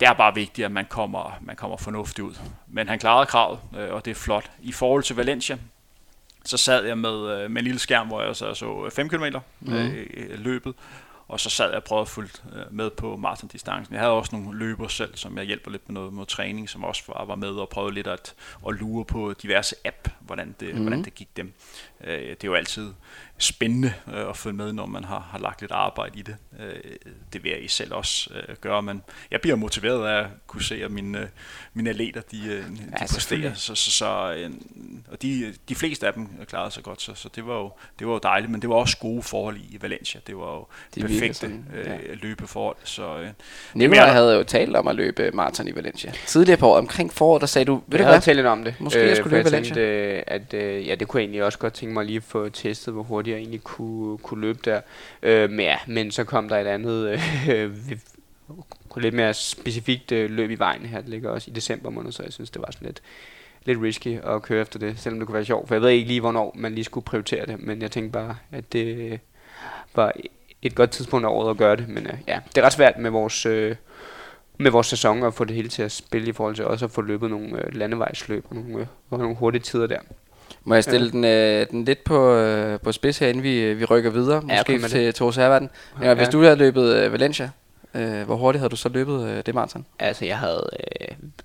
det 0.00 0.08
er 0.08 0.12
bare 0.12 0.34
vigtigt, 0.34 0.64
at 0.64 0.72
man 0.72 0.86
kommer, 0.86 1.38
man 1.40 1.56
kommer 1.56 1.76
fornuftigt 1.76 2.26
ud. 2.26 2.34
Men 2.66 2.88
han 2.88 2.98
klarede 2.98 3.26
kravet, 3.26 3.58
øh, 3.76 3.92
og 3.92 4.04
det 4.04 4.10
er 4.10 4.14
flot. 4.14 4.50
I 4.62 4.72
forhold 4.72 5.02
til 5.02 5.16
Valencia, 5.16 5.58
så 6.46 6.56
sad 6.56 6.84
jeg 6.84 6.98
med, 6.98 7.30
øh, 7.30 7.50
med 7.50 7.60
en 7.60 7.64
lille 7.64 7.78
skærm, 7.78 8.06
hvor 8.06 8.22
jeg 8.22 8.36
så, 8.36 8.54
så 8.54 8.90
5 8.92 9.08
km 9.08 9.24
mm. 9.60 9.74
øh, 9.74 10.38
løbet, 10.38 10.74
og 11.28 11.40
så 11.40 11.50
sad 11.50 11.68
jeg 11.68 11.76
og 11.76 11.84
prøvede 11.84 12.02
at 12.02 12.08
følge 12.08 12.30
øh, 12.56 12.62
med 12.70 12.90
på 12.90 13.16
maratondistancen. 13.16 13.94
Jeg 13.94 14.02
havde 14.02 14.12
også 14.12 14.36
nogle 14.36 14.58
løber 14.58 14.88
selv, 14.88 15.16
som 15.16 15.38
jeg 15.38 15.44
hjælper 15.44 15.70
lidt 15.70 15.88
med 15.88 15.94
noget 15.94 16.12
med 16.12 16.26
træning, 16.26 16.68
som 16.68 16.84
også 16.84 17.02
var, 17.08 17.24
var 17.24 17.34
med 17.34 17.48
og 17.48 17.68
prøvede 17.68 17.94
lidt 17.94 18.06
at, 18.06 18.34
at 18.68 18.74
lure 18.74 19.04
på 19.04 19.34
diverse 19.42 19.76
app, 19.84 20.08
hvordan 20.26 20.54
det, 20.60 20.74
mm. 20.74 20.80
hvordan 20.80 21.04
det 21.04 21.14
gik 21.14 21.36
dem. 21.36 21.52
Øh, 22.04 22.20
det 22.20 22.30
er 22.30 22.36
jo 22.44 22.54
altid 22.54 22.92
spændende 23.38 23.92
øh, 24.14 24.28
at 24.28 24.36
følge 24.36 24.56
med, 24.56 24.72
når 24.72 24.86
man 24.86 25.04
har, 25.04 25.28
har 25.30 25.38
lagt 25.38 25.60
lidt 25.60 25.72
arbejde 25.72 26.18
i 26.18 26.22
det. 26.22 26.36
Øh, 26.60 26.92
det 27.32 27.44
vil 27.44 27.50
jeg 27.50 27.64
I 27.64 27.68
selv 27.68 27.94
også 27.94 28.30
øh, 28.34 28.56
gøre, 28.60 28.82
men 28.82 29.02
jeg 29.30 29.40
bliver 29.40 29.56
motiveret 29.56 30.08
af 30.08 30.20
at 30.20 30.26
kunne 30.46 30.62
se, 30.62 30.84
at 30.84 30.90
mine, 30.90 31.20
øh, 31.20 31.26
mine 31.74 31.90
atleter 31.90 32.20
de, 32.20 32.42
øh, 32.46 32.50
de 32.50 32.92
ja, 33.00 33.06
præsterer. 33.06 33.54
Så, 33.54 33.74
så, 33.74 33.90
så, 33.90 34.34
øh, 34.38 34.50
og 35.10 35.22
de, 35.22 35.54
de 35.68 35.74
fleste 35.74 36.06
af 36.06 36.12
dem 36.12 36.28
klarede 36.48 36.70
sig 36.70 36.82
godt, 36.82 37.02
så, 37.02 37.14
så 37.14 37.28
det, 37.34 37.46
var 37.46 37.56
jo, 37.56 37.72
det 37.98 38.06
var 38.06 38.12
jo 38.12 38.20
dejligt, 38.22 38.52
men 38.52 38.62
det 38.62 38.70
var 38.70 38.76
også 38.76 38.98
gode 38.98 39.22
forhold 39.22 39.56
i 39.56 39.78
Valencia. 39.80 40.20
Det 40.26 40.36
var 40.36 40.54
jo 40.54 40.66
det 40.94 41.02
perfekte 41.02 41.34
sådan, 41.34 41.64
ja. 41.74 41.96
øh, 41.96 42.18
løbeforhold. 42.22 42.76
Så, 42.84 43.18
øh, 43.18 43.28
Nikolaj 43.74 44.08
havde 44.08 44.34
jo 44.34 44.42
talt 44.42 44.76
om 44.76 44.88
at 44.88 44.96
løbe 44.96 45.30
maraton 45.34 45.68
i 45.68 45.74
Valencia. 45.74 46.12
Tidligere 46.26 46.58
på 46.58 46.68
år, 46.68 46.78
omkring 46.78 47.12
foråret, 47.12 47.40
der 47.40 47.46
sagde 47.46 47.64
du, 47.64 47.74
ved 47.74 47.98
jeg 47.98 47.98
du 47.98 48.04
hvad? 48.04 48.20
talt 48.20 48.36
lidt 48.36 48.46
om 48.46 48.64
det. 48.64 48.74
Måske 48.78 49.00
øh, 49.00 49.08
jeg 49.08 49.16
skulle 49.16 49.36
løbe 49.36 49.50
Valencia. 49.50 49.74
Tænkte, 49.74 50.15
Øh, 50.16 50.22
at, 50.26 50.54
øh, 50.54 50.86
ja, 50.88 50.94
det 50.94 51.08
kunne 51.08 51.20
jeg 51.20 51.24
egentlig 51.24 51.44
også 51.44 51.58
godt 51.58 51.72
tænke 51.72 51.94
mig 51.94 52.04
lige 52.04 52.16
at 52.16 52.22
få 52.22 52.48
testet, 52.48 52.94
hvor 52.94 53.02
hurtigt 53.02 53.34
jeg 53.34 53.40
egentlig 53.40 53.62
kunne, 53.62 54.18
kunne 54.18 54.40
løbe 54.40 54.58
der. 54.64 54.80
Øh, 55.22 55.50
men 55.50 55.60
ja, 55.60 55.76
men 55.86 56.10
så 56.10 56.24
kom 56.24 56.48
der 56.48 56.56
et 56.56 56.66
andet, 56.66 57.20
øh, 57.48 57.70
lidt 58.96 59.14
mere 59.14 59.34
specifikt 59.34 60.12
øh, 60.12 60.30
løb 60.30 60.50
i 60.50 60.54
vejen 60.54 60.86
her. 60.86 61.00
Det 61.00 61.08
ligger 61.08 61.30
også 61.30 61.50
i 61.50 61.54
december 61.54 61.90
måned, 61.90 62.12
så 62.12 62.22
jeg 62.22 62.32
synes, 62.32 62.50
det 62.50 62.62
var 62.62 62.68
sådan 62.72 62.86
lidt, 62.86 63.02
lidt 63.64 63.82
risky 63.82 64.20
at 64.20 64.42
køre 64.42 64.60
efter 64.60 64.78
det, 64.78 64.98
selvom 64.98 65.18
det 65.18 65.26
kunne 65.26 65.34
være 65.34 65.44
sjovt. 65.44 65.68
For 65.68 65.74
jeg 65.74 65.82
ved 65.82 65.88
ikke 65.88 66.08
lige, 66.08 66.20
hvornår 66.20 66.52
man 66.54 66.74
lige 66.74 66.84
skulle 66.84 67.04
prioritere 67.04 67.46
det, 67.46 67.60
men 67.60 67.82
jeg 67.82 67.90
tænkte 67.90 68.12
bare, 68.12 68.36
at 68.52 68.72
det 68.72 69.20
var 69.94 70.12
et 70.62 70.74
godt 70.74 70.90
tidspunkt 70.90 71.26
af 71.26 71.30
året 71.30 71.50
at 71.50 71.56
gøre 71.56 71.76
det. 71.76 71.88
Men 71.88 72.06
øh, 72.06 72.14
ja, 72.26 72.40
det 72.48 72.58
er 72.58 72.62
ret 72.66 72.72
svært 72.72 72.98
med 72.98 73.10
vores... 73.10 73.46
Øh, 73.46 73.76
med 74.58 74.70
vores 74.70 74.86
sæson 74.86 75.22
og 75.22 75.34
få 75.34 75.44
det 75.44 75.56
hele 75.56 75.68
til 75.68 75.82
at 75.82 75.92
spille 75.92 76.28
i 76.28 76.32
forhold 76.32 76.54
til 76.54 76.64
også 76.64 76.84
at 76.84 76.90
få 76.90 77.02
løbet 77.02 77.30
nogle 77.30 77.64
øh, 77.64 77.74
landevejsløb 77.74 78.44
og 78.50 78.56
nogle, 78.56 78.78
øh, 78.78 78.86
og 79.10 79.18
nogle 79.18 79.36
hurtige 79.36 79.62
tider 79.62 79.86
der. 79.86 79.98
Må 80.64 80.74
jeg 80.74 80.84
stille 80.84 81.06
ja. 81.06 81.10
den, 81.12 81.24
øh, 81.24 81.70
den 81.70 81.84
lidt 81.84 82.04
på, 82.04 82.34
øh, 82.34 82.80
på 82.80 82.92
spids 82.92 83.18
her, 83.18 83.28
inden 83.28 83.42
vi, 83.42 83.74
vi 83.74 83.84
rykker 83.84 84.10
videre, 84.10 84.42
måske 84.42 84.72
ja, 84.72 84.88
til 84.88 85.14
Tors 85.14 85.36
Herverden. 85.36 85.70
Ja, 86.02 86.14
hvis 86.14 86.28
du 86.28 86.42
havde 86.42 86.56
løbet 86.56 86.96
øh, 86.96 87.12
Valencia, 87.12 87.50
øh, 87.94 88.22
hvor 88.22 88.36
hurtigt 88.36 88.60
havde 88.60 88.70
du 88.70 88.76
så 88.76 88.88
løbet 88.88 89.28
øh, 89.28 89.42
det 89.46 89.54
maraton? 89.54 89.86
Altså, 89.98 90.24
jeg 90.24 90.38
havde, 90.38 90.70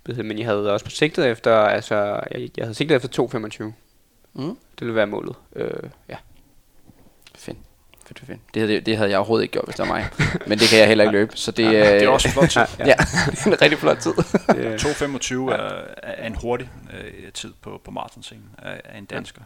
øh, 0.09 0.25
men 0.25 0.39
jeg 0.39 0.45
havde 0.45 0.73
også 0.73 0.85
sigtet 0.89 1.27
efter, 1.27 1.55
altså, 1.55 1.95
jeg, 2.31 2.49
jeg 2.57 2.65
havde 2.65 2.73
sigtet 2.73 2.95
efter 2.95 3.23
2.25. 3.63 3.63
Mm. 4.33 4.43
Det 4.43 4.55
ville 4.79 4.95
være 4.95 5.07
målet, 5.07 5.35
øh, 5.55 5.69
ja. 6.09 6.15
Fedt, 8.11 8.19
fedt, 8.19 8.29
fedt. 8.29 8.53
Det, 8.53 8.61
havde, 8.61 8.81
det 8.81 8.97
havde 8.97 9.09
jeg 9.09 9.17
overhovedet 9.17 9.43
ikke 9.43 9.51
gjort, 9.51 9.65
hvis 9.65 9.75
det 9.75 9.87
var 9.87 9.93
mig. 9.93 10.07
Men 10.47 10.59
det 10.59 10.69
kan 10.69 10.79
jeg 10.79 10.87
heller 10.87 11.03
ikke 11.03 11.17
løbe. 11.19 11.31
Så 11.35 11.51
det, 11.51 11.63
ja, 11.63 11.93
det 11.93 12.03
er 12.03 12.07
også 12.07 12.29
flot 12.29 12.49
tid. 12.49 12.61
ja, 12.89 12.93
en 13.47 13.61
rigtig 13.61 13.79
flot 13.79 13.97
tid. 13.97 14.11
2.25 14.87 15.33
er, 15.35 15.81
er 16.03 16.27
en 16.27 16.35
hurtig 16.35 16.69
øh, 16.93 17.31
tid 17.31 17.53
på, 17.61 17.81
på 17.85 17.91
maratonscenen 17.91 18.49
af, 18.63 18.81
af 18.85 18.97
en 18.97 19.05
dansker. 19.05 19.41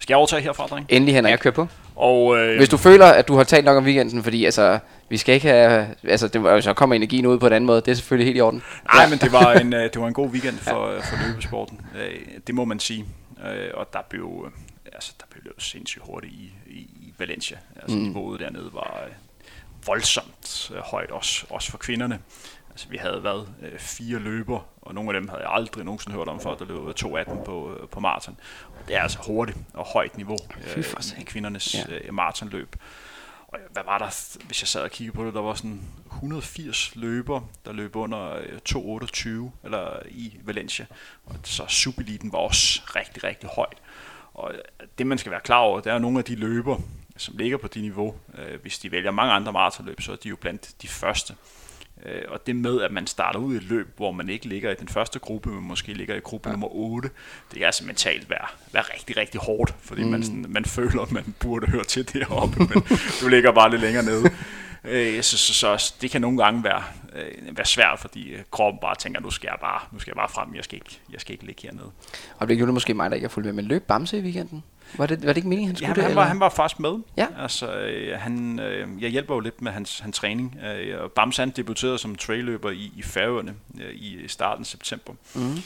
Skal 0.00 0.12
jeg 0.12 0.18
overtage 0.18 0.42
herfra, 0.42 0.66
dreng? 0.66 0.86
Endelig, 0.88 1.14
Henrik. 1.14 1.30
Jeg 1.30 1.40
kører 1.40 1.54
på. 1.54 1.68
Og, 1.96 2.38
øh, 2.38 2.56
Hvis 2.56 2.68
du 2.68 2.76
føler, 2.76 3.06
at 3.06 3.28
du 3.28 3.36
har 3.36 3.44
talt 3.44 3.64
nok 3.64 3.76
om 3.76 3.84
weekenden, 3.84 4.22
fordi 4.22 4.44
altså, 4.44 4.78
vi 5.08 5.16
skal 5.16 5.34
ikke 5.34 5.48
have... 5.48 5.88
Altså, 6.04 6.28
det 6.28 6.42
var, 6.42 6.60
så 6.60 6.74
kommer 6.74 6.96
energien 6.96 7.26
ud 7.26 7.38
på 7.38 7.46
en 7.46 7.52
anden 7.52 7.66
måde. 7.66 7.80
Det 7.80 7.88
er 7.88 7.94
selvfølgelig 7.94 8.26
helt 8.26 8.38
i 8.38 8.40
orden. 8.40 8.62
Nej, 8.94 9.02
ja. 9.02 9.08
men 9.08 9.18
det 9.18 9.32
var, 9.32 9.52
en, 9.52 9.74
øh, 9.74 9.82
det 9.82 10.00
var 10.00 10.06
en 10.06 10.14
god 10.14 10.28
weekend 10.28 10.58
for, 10.58 10.92
ja. 10.92 10.98
for 10.98 11.28
løbesporten. 11.28 11.80
Øh, 11.96 12.20
det 12.46 12.54
må 12.54 12.64
man 12.64 12.80
sige. 12.80 13.04
Og 13.74 13.92
der 13.92 13.98
blev, 14.08 14.50
altså, 14.92 15.12
der 15.20 15.26
blev 15.30 15.42
løbet 15.44 15.62
sindssygt 15.62 16.04
hurtigt 16.04 16.32
i, 16.32 16.52
i, 16.66 16.97
Valencia. 17.18 17.58
Altså 17.76 17.96
mm. 17.96 18.02
niveauet 18.02 18.40
dernede 18.40 18.70
var 18.72 19.02
øh, 19.06 19.12
voldsomt 19.86 20.70
øh, 20.74 20.80
højt, 20.80 21.10
også, 21.10 21.46
også 21.50 21.70
for 21.70 21.78
kvinderne. 21.78 22.18
Altså 22.70 22.88
vi 22.88 22.96
havde 22.96 23.24
været 23.24 23.48
øh, 23.62 23.78
fire 23.78 24.18
løber, 24.18 24.60
og 24.82 24.94
nogle 24.94 25.10
af 25.10 25.20
dem 25.20 25.28
havde 25.28 25.42
jeg 25.42 25.50
aldrig 25.52 25.84
nogensinde 25.84 26.16
hørt 26.16 26.28
om 26.28 26.40
før, 26.40 26.54
der 26.54 26.64
løb 26.64 26.78
2.18 26.78 27.44
på, 27.44 27.74
øh, 27.74 27.88
på 27.88 28.00
maraton. 28.00 28.36
Det 28.88 28.96
er 28.96 29.02
altså 29.02 29.18
hurtigt 29.26 29.58
og 29.74 29.84
højt 29.84 30.16
niveau 30.16 30.38
øh, 30.76 30.84
i 31.18 31.22
kvindernes 31.22 31.74
ja. 31.74 31.94
øh, 31.94 32.14
maratonløb. 32.14 32.76
Og 33.48 33.58
hvad 33.70 33.82
var 33.84 33.98
der, 33.98 34.36
hvis 34.46 34.62
jeg 34.62 34.68
sad 34.68 34.82
og 34.82 34.90
kiggede 34.90 35.16
på 35.16 35.24
det, 35.24 35.34
der 35.34 35.40
var 35.40 35.54
sådan 35.54 35.82
180 36.06 36.96
løber, 36.96 37.40
der 37.64 37.72
løb 37.72 37.96
under 37.96 38.36
2.28 38.68 39.28
øh, 39.28 39.44
eller 39.64 40.00
i 40.08 40.40
Valencia. 40.44 40.86
Og 41.26 41.34
så 41.44 41.64
Supereliten 41.68 42.32
var 42.32 42.38
også 42.38 42.82
rigtig, 42.96 43.24
rigtig 43.24 43.48
højt. 43.48 43.78
Og 44.34 44.54
det 44.98 45.06
man 45.06 45.18
skal 45.18 45.32
være 45.32 45.40
klar 45.40 45.58
over, 45.58 45.80
det 45.80 45.92
er 45.92 45.98
nogle 45.98 46.18
af 46.18 46.24
de 46.24 46.34
løber, 46.34 46.80
som 47.18 47.36
ligger 47.36 47.56
på 47.56 47.68
det 47.68 47.82
niveau. 47.82 48.14
Øh, 48.38 48.60
hvis 48.62 48.78
de 48.78 48.92
vælger 48.92 49.10
mange 49.10 49.32
andre 49.32 49.52
maratonløb, 49.52 50.00
så 50.00 50.12
er 50.12 50.16
de 50.16 50.28
jo 50.28 50.36
blandt 50.36 50.82
de 50.82 50.88
første. 50.88 51.34
Øh, 52.06 52.22
og 52.28 52.46
det 52.46 52.56
med, 52.56 52.82
at 52.82 52.92
man 52.92 53.06
starter 53.06 53.40
ud 53.40 53.54
i 53.54 53.56
et 53.56 53.62
løb, 53.62 53.96
hvor 53.96 54.12
man 54.12 54.28
ikke 54.28 54.48
ligger 54.48 54.70
i 54.70 54.74
den 54.74 54.88
første 54.88 55.18
gruppe, 55.18 55.50
men 55.50 55.62
måske 55.62 55.92
ligger 55.92 56.14
i 56.14 56.20
gruppe 56.20 56.48
ja. 56.48 56.52
nummer 56.52 56.68
8, 56.70 57.10
det 57.54 57.62
er 57.62 57.66
altså 57.66 57.84
mentalt 57.84 58.30
være, 58.30 58.46
være 58.72 58.84
rigtig, 58.94 59.16
rigtig 59.16 59.40
hårdt, 59.40 59.74
fordi 59.80 60.02
mm. 60.02 60.10
man, 60.10 60.22
sådan, 60.22 60.46
man 60.48 60.64
føler, 60.64 61.02
at 61.02 61.12
man 61.12 61.34
burde 61.40 61.66
høre 61.66 61.84
til 61.84 62.12
deroppe, 62.12 62.58
men 62.58 62.82
du 63.20 63.28
ligger 63.28 63.52
bare 63.52 63.70
lidt 63.70 63.82
længere 63.82 64.04
nede. 64.04 64.30
Øh, 64.84 65.22
så, 65.22 65.38
så, 65.38 65.54
så, 65.54 65.94
det 66.00 66.10
kan 66.10 66.20
nogle 66.20 66.44
gange 66.44 66.64
være, 66.64 66.82
øh, 67.14 67.56
være 67.56 67.66
svært, 67.66 67.98
fordi 67.98 68.28
øh, 68.28 68.42
kroppen 68.50 68.80
bare 68.80 68.94
tænker, 68.94 69.20
nu 69.20 69.30
skal 69.30 69.48
jeg 69.50 69.58
bare, 69.60 69.80
nu 69.92 69.98
skal 69.98 70.10
jeg 70.10 70.16
bare 70.16 70.28
frem, 70.28 70.54
jeg 70.54 70.64
skal 70.64 70.76
ikke, 70.76 70.98
jeg 71.12 71.20
skal 71.20 71.32
ikke 71.32 71.46
ligge 71.46 71.62
hernede. 71.62 71.90
Og 72.38 72.48
det 72.48 72.56
gjorde 72.56 72.72
måske 72.72 72.94
mig, 72.94 73.10
der 73.10 73.14
ikke 73.14 73.24
har 73.24 73.32
fulgt 73.32 73.46
med, 73.46 73.52
men 73.52 73.64
løb 73.64 73.82
Bamse 73.82 74.18
i 74.18 74.22
weekenden? 74.22 74.64
Var 74.96 75.06
det, 75.06 75.22
var 75.22 75.28
det 75.28 75.36
ikke 75.36 75.48
meningen, 75.48 75.68
han 75.68 75.76
skulle 75.76 75.88
ja, 75.88 75.94
det? 75.94 76.02
Han 76.02 76.10
eller? 76.10 76.22
var, 76.22 76.28
han 76.28 76.40
var 76.40 76.48
faktisk 76.48 76.80
med. 76.80 76.94
Ja. 77.16 77.26
Altså, 77.38 77.72
øh, 77.72 78.20
han, 78.20 78.58
øh, 78.60 79.02
jeg 79.02 79.10
hjælper 79.10 79.34
jo 79.34 79.40
lidt 79.40 79.62
med 79.62 79.72
hans, 79.72 79.98
hans 79.98 80.16
træning. 80.16 80.58
Øh, 80.64 81.02
og 81.02 81.12
Bams 81.12 81.36
han 81.36 81.50
debuterede 81.50 81.98
som 81.98 82.16
trailløber 82.16 82.70
i, 82.70 82.92
i 82.96 83.02
Færøerne 83.02 83.54
øh, 83.80 83.94
i 83.94 84.28
starten 84.28 84.62
af 84.62 84.66
september. 84.66 85.12
Mm. 85.34 85.56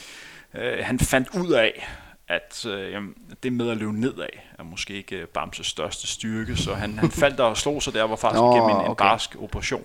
Øh, 0.55 0.79
han 0.85 0.99
fandt 0.99 1.29
ud 1.35 1.53
af, 1.53 1.89
at 2.29 2.67
øh, 2.67 3.03
det 3.43 3.53
med 3.53 3.71
at 3.71 3.77
løbe 3.77 4.01
nedad 4.01 4.29
er 4.59 4.63
måske 4.63 4.95
ikke 4.95 5.17
øh, 5.17 5.27
Bamses 5.27 5.67
største 5.67 6.07
styrke, 6.07 6.57
så 6.57 6.75
han, 6.75 6.99
han 6.99 7.11
faldt 7.23 7.41
og 7.41 7.57
slog 7.57 7.83
sig 7.83 7.95
der, 7.95 8.03
var 8.03 8.17
faktisk 8.17 8.41
Nå, 8.41 8.55
igennem 8.55 8.71
en, 8.71 8.85
en 8.85 8.91
okay. 8.91 9.05
barsk 9.05 9.37
operation. 9.39 9.85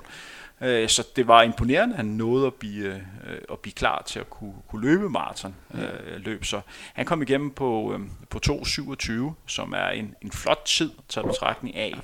Øh, 0.61 0.89
så 0.89 1.07
det 1.15 1.27
var 1.27 1.41
imponerende, 1.41 1.95
han 1.95 2.05
nåede 2.05 2.47
at 2.47 2.53
blive, 2.53 2.95
øh, 3.27 3.41
at 3.51 3.59
blive 3.59 3.73
klar 3.73 4.01
til 4.05 4.19
at 4.19 4.29
kunne, 4.29 4.53
kunne 4.67 4.81
løbe 4.81 5.09
maraton 5.09 5.55
øh, 5.73 6.15
løb. 6.17 6.45
Så 6.45 6.61
han 6.93 7.05
kom 7.05 7.21
igennem 7.21 7.51
på, 7.51 7.93
øh, 7.93 7.99
på 8.29 8.39
2.27, 8.45 9.11
som 9.47 9.73
er 9.73 9.87
en, 9.87 10.15
en 10.21 10.31
flot 10.31 10.61
tid 10.65 10.91
til 11.09 11.23
betragtning 11.23 11.75
af, 11.75 11.95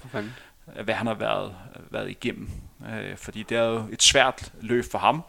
hvad 0.83 0.93
han 0.93 1.07
har 1.07 1.13
været, 1.13 1.55
været 1.91 2.09
igennem. 2.09 2.49
Øh, 2.89 3.17
fordi 3.17 3.43
det 3.43 3.57
er 3.57 3.63
jo 3.63 3.83
et 3.91 4.03
svært 4.03 4.51
løb 4.61 4.83
for 4.91 4.97
ham, 4.97 5.23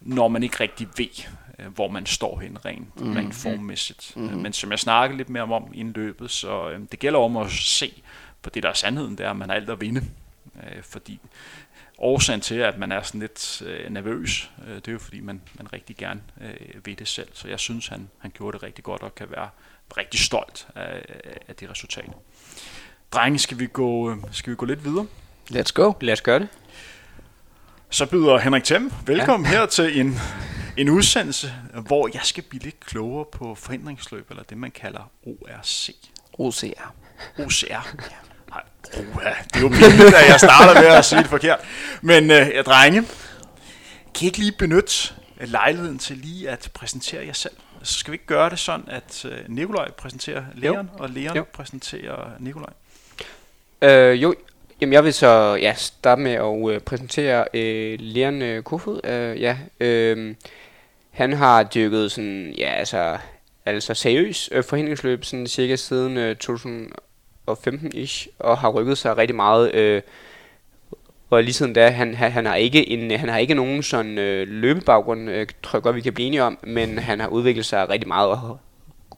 når 0.00 0.28
man 0.28 0.42
ikke 0.42 0.60
rigtig 0.60 0.88
ved, 0.96 1.26
øh, 1.58 1.66
hvor 1.66 1.88
man 1.88 2.06
står 2.06 2.40
hen 2.40 2.64
rent, 2.64 3.00
mm-hmm. 3.00 3.16
rent 3.16 3.34
formmæssigt. 3.34 4.12
Mm-hmm. 4.16 4.38
Men 4.38 4.52
som 4.52 4.70
jeg 4.70 4.78
snakkede 4.78 5.16
lidt 5.16 5.28
mere 5.28 5.42
om 5.42 5.70
inden 5.74 5.94
løbet, 5.94 6.30
så 6.30 6.70
øh, 6.70 6.80
det 6.90 6.98
gælder 6.98 7.18
om 7.18 7.36
at 7.36 7.50
se 7.50 8.02
på 8.42 8.50
det, 8.50 8.62
der 8.62 8.68
er 8.68 8.74
sandheden, 8.74 9.18
det 9.18 9.26
er, 9.26 9.30
at 9.30 9.36
man 9.36 9.48
har 9.48 9.56
alt 9.56 9.70
at 9.70 9.80
vinde. 9.80 10.04
Øh, 10.56 10.82
fordi 10.82 11.20
årsagen 11.98 12.40
til, 12.40 12.54
at 12.54 12.78
man 12.78 12.92
er 12.92 13.02
sådan 13.02 13.20
lidt 13.20 13.62
øh, 13.66 13.90
nervøs, 13.90 14.50
øh, 14.66 14.74
det 14.74 14.88
er 14.88 14.92
jo 14.92 14.98
fordi, 14.98 15.20
man, 15.20 15.42
man 15.54 15.72
rigtig 15.72 15.96
gerne 15.96 16.22
øh, 16.40 16.86
ved 16.86 16.96
det 16.96 17.08
selv. 17.08 17.28
Så 17.32 17.48
jeg 17.48 17.60
synes, 17.60 17.86
han, 17.86 18.08
han 18.18 18.30
gjorde 18.30 18.54
det 18.54 18.62
rigtig 18.62 18.84
godt 18.84 19.02
og 19.02 19.14
kan 19.14 19.30
være 19.30 19.48
rigtig 19.96 20.20
stolt 20.20 20.68
af, 20.74 21.04
af 21.48 21.54
det 21.56 21.70
resultat. 21.70 22.10
Drenge, 23.12 23.38
skal 23.38 23.58
vi, 23.58 23.66
gå, 23.66 24.10
øh, 24.10 24.16
skal 24.30 24.50
vi 24.50 24.56
gå 24.56 24.66
lidt 24.66 24.84
videre? 24.84 25.06
Let's 25.50 25.72
go. 25.74 25.92
Lad 26.00 26.12
os 26.12 26.20
gøre 26.20 26.38
det. 26.38 26.48
Så 27.90 28.06
byder 28.06 28.38
Henrik 28.38 28.64
Thiem 28.64 28.92
velkommen 29.06 29.50
ja. 29.50 29.58
her 29.58 29.66
til 29.66 30.00
en, 30.00 30.14
en 30.76 30.88
udsendelse, 30.88 31.52
hvor 31.86 32.10
jeg 32.14 32.22
skal 32.22 32.44
blive 32.44 32.62
lidt 32.62 32.80
klogere 32.80 33.24
på 33.32 33.54
forhindringsløb, 33.54 34.30
eller 34.30 34.42
det 34.42 34.58
man 34.58 34.70
kalder 34.70 35.10
ORC. 35.26 35.90
OCR. 36.32 36.94
OCR. 37.38 37.96
Uha, 38.96 39.30
det 39.44 39.56
er 39.56 39.60
jo 39.60 39.68
pinligt, 39.68 40.14
at 40.14 40.28
jeg 40.28 40.40
starter 40.40 40.80
med 40.80 40.88
at 40.88 41.04
sige 41.04 41.22
det 41.22 41.30
forkert. 41.30 41.60
Men 42.02 42.30
øh, 42.30 42.64
drenge, 42.64 43.02
kan 44.14 44.22
I 44.22 44.26
ikke 44.26 44.38
lige 44.38 44.52
benytte 44.52 45.12
lejligheden 45.40 45.98
til 45.98 46.16
lige 46.16 46.50
at 46.50 46.70
præsentere 46.74 47.26
jer 47.26 47.32
selv? 47.32 47.54
Så 47.82 47.98
skal 47.98 48.12
vi 48.12 48.14
ikke 48.14 48.26
gøre 48.26 48.50
det 48.50 48.58
sådan, 48.58 48.84
at 48.88 49.24
øh, 49.24 49.38
Nikolaj 49.48 49.90
præsenterer 49.90 50.42
Leon, 50.54 50.90
jo. 50.98 51.02
og 51.04 51.10
Leon 51.10 51.36
jo. 51.36 51.44
præsenterer 51.52 52.30
Nikolaj? 52.38 52.72
Øh, 53.82 54.22
jo, 54.22 54.34
Jamen, 54.80 54.92
jeg 54.92 55.04
vil 55.04 55.14
så 55.14 55.58
ja, 55.60 55.74
starte 55.74 56.22
med 56.22 56.32
at 56.32 56.74
øh, 56.74 56.80
præsentere 56.80 57.44
øh, 57.54 57.98
Leon 58.00 58.42
øh, 58.42 58.62
Kofod. 58.62 59.00
Øh, 59.06 59.40
ja, 59.40 59.58
øh, 59.80 60.34
han 61.10 61.32
har 61.32 61.62
dyrket 61.62 62.12
sådan, 62.12 62.54
ja, 62.58 62.68
altså, 62.68 63.18
altså 63.66 63.94
seriøs 63.94 64.48
øh, 64.52 64.64
forhindringsløb 64.64 65.24
sådan 65.24 65.46
cirka 65.46 65.76
siden 65.76 66.16
øh, 66.16 66.36
2000 66.36 66.92
og 67.46 67.58
15-ish, 67.68 68.28
og 68.38 68.58
har 68.58 68.68
rykket 68.68 68.98
sig 68.98 69.16
rigtig 69.16 69.36
meget. 69.36 69.74
Øh, 69.74 70.02
og 71.30 71.42
lige 71.42 71.52
siden 71.52 71.72
da, 71.72 71.88
han, 71.88 72.14
han, 72.14 72.32
han, 72.32 72.46
har 72.46 72.54
ikke 72.54 72.90
en, 72.90 73.10
han 73.10 73.28
har 73.28 73.38
ikke 73.38 73.54
nogen 73.54 73.82
sådan 73.82 74.18
øh, 74.18 74.48
løbebaggrund, 74.48 75.30
øh, 75.30 75.46
tror 75.62 75.76
jeg 75.76 75.82
godt, 75.82 75.96
vi 75.96 76.00
kan 76.00 76.12
blive 76.12 76.26
enige 76.26 76.42
om, 76.42 76.58
men 76.62 76.98
han 76.98 77.20
har 77.20 77.28
udviklet 77.28 77.64
sig 77.64 77.88
rigtig 77.88 78.08
meget, 78.08 78.28
og 78.30 78.58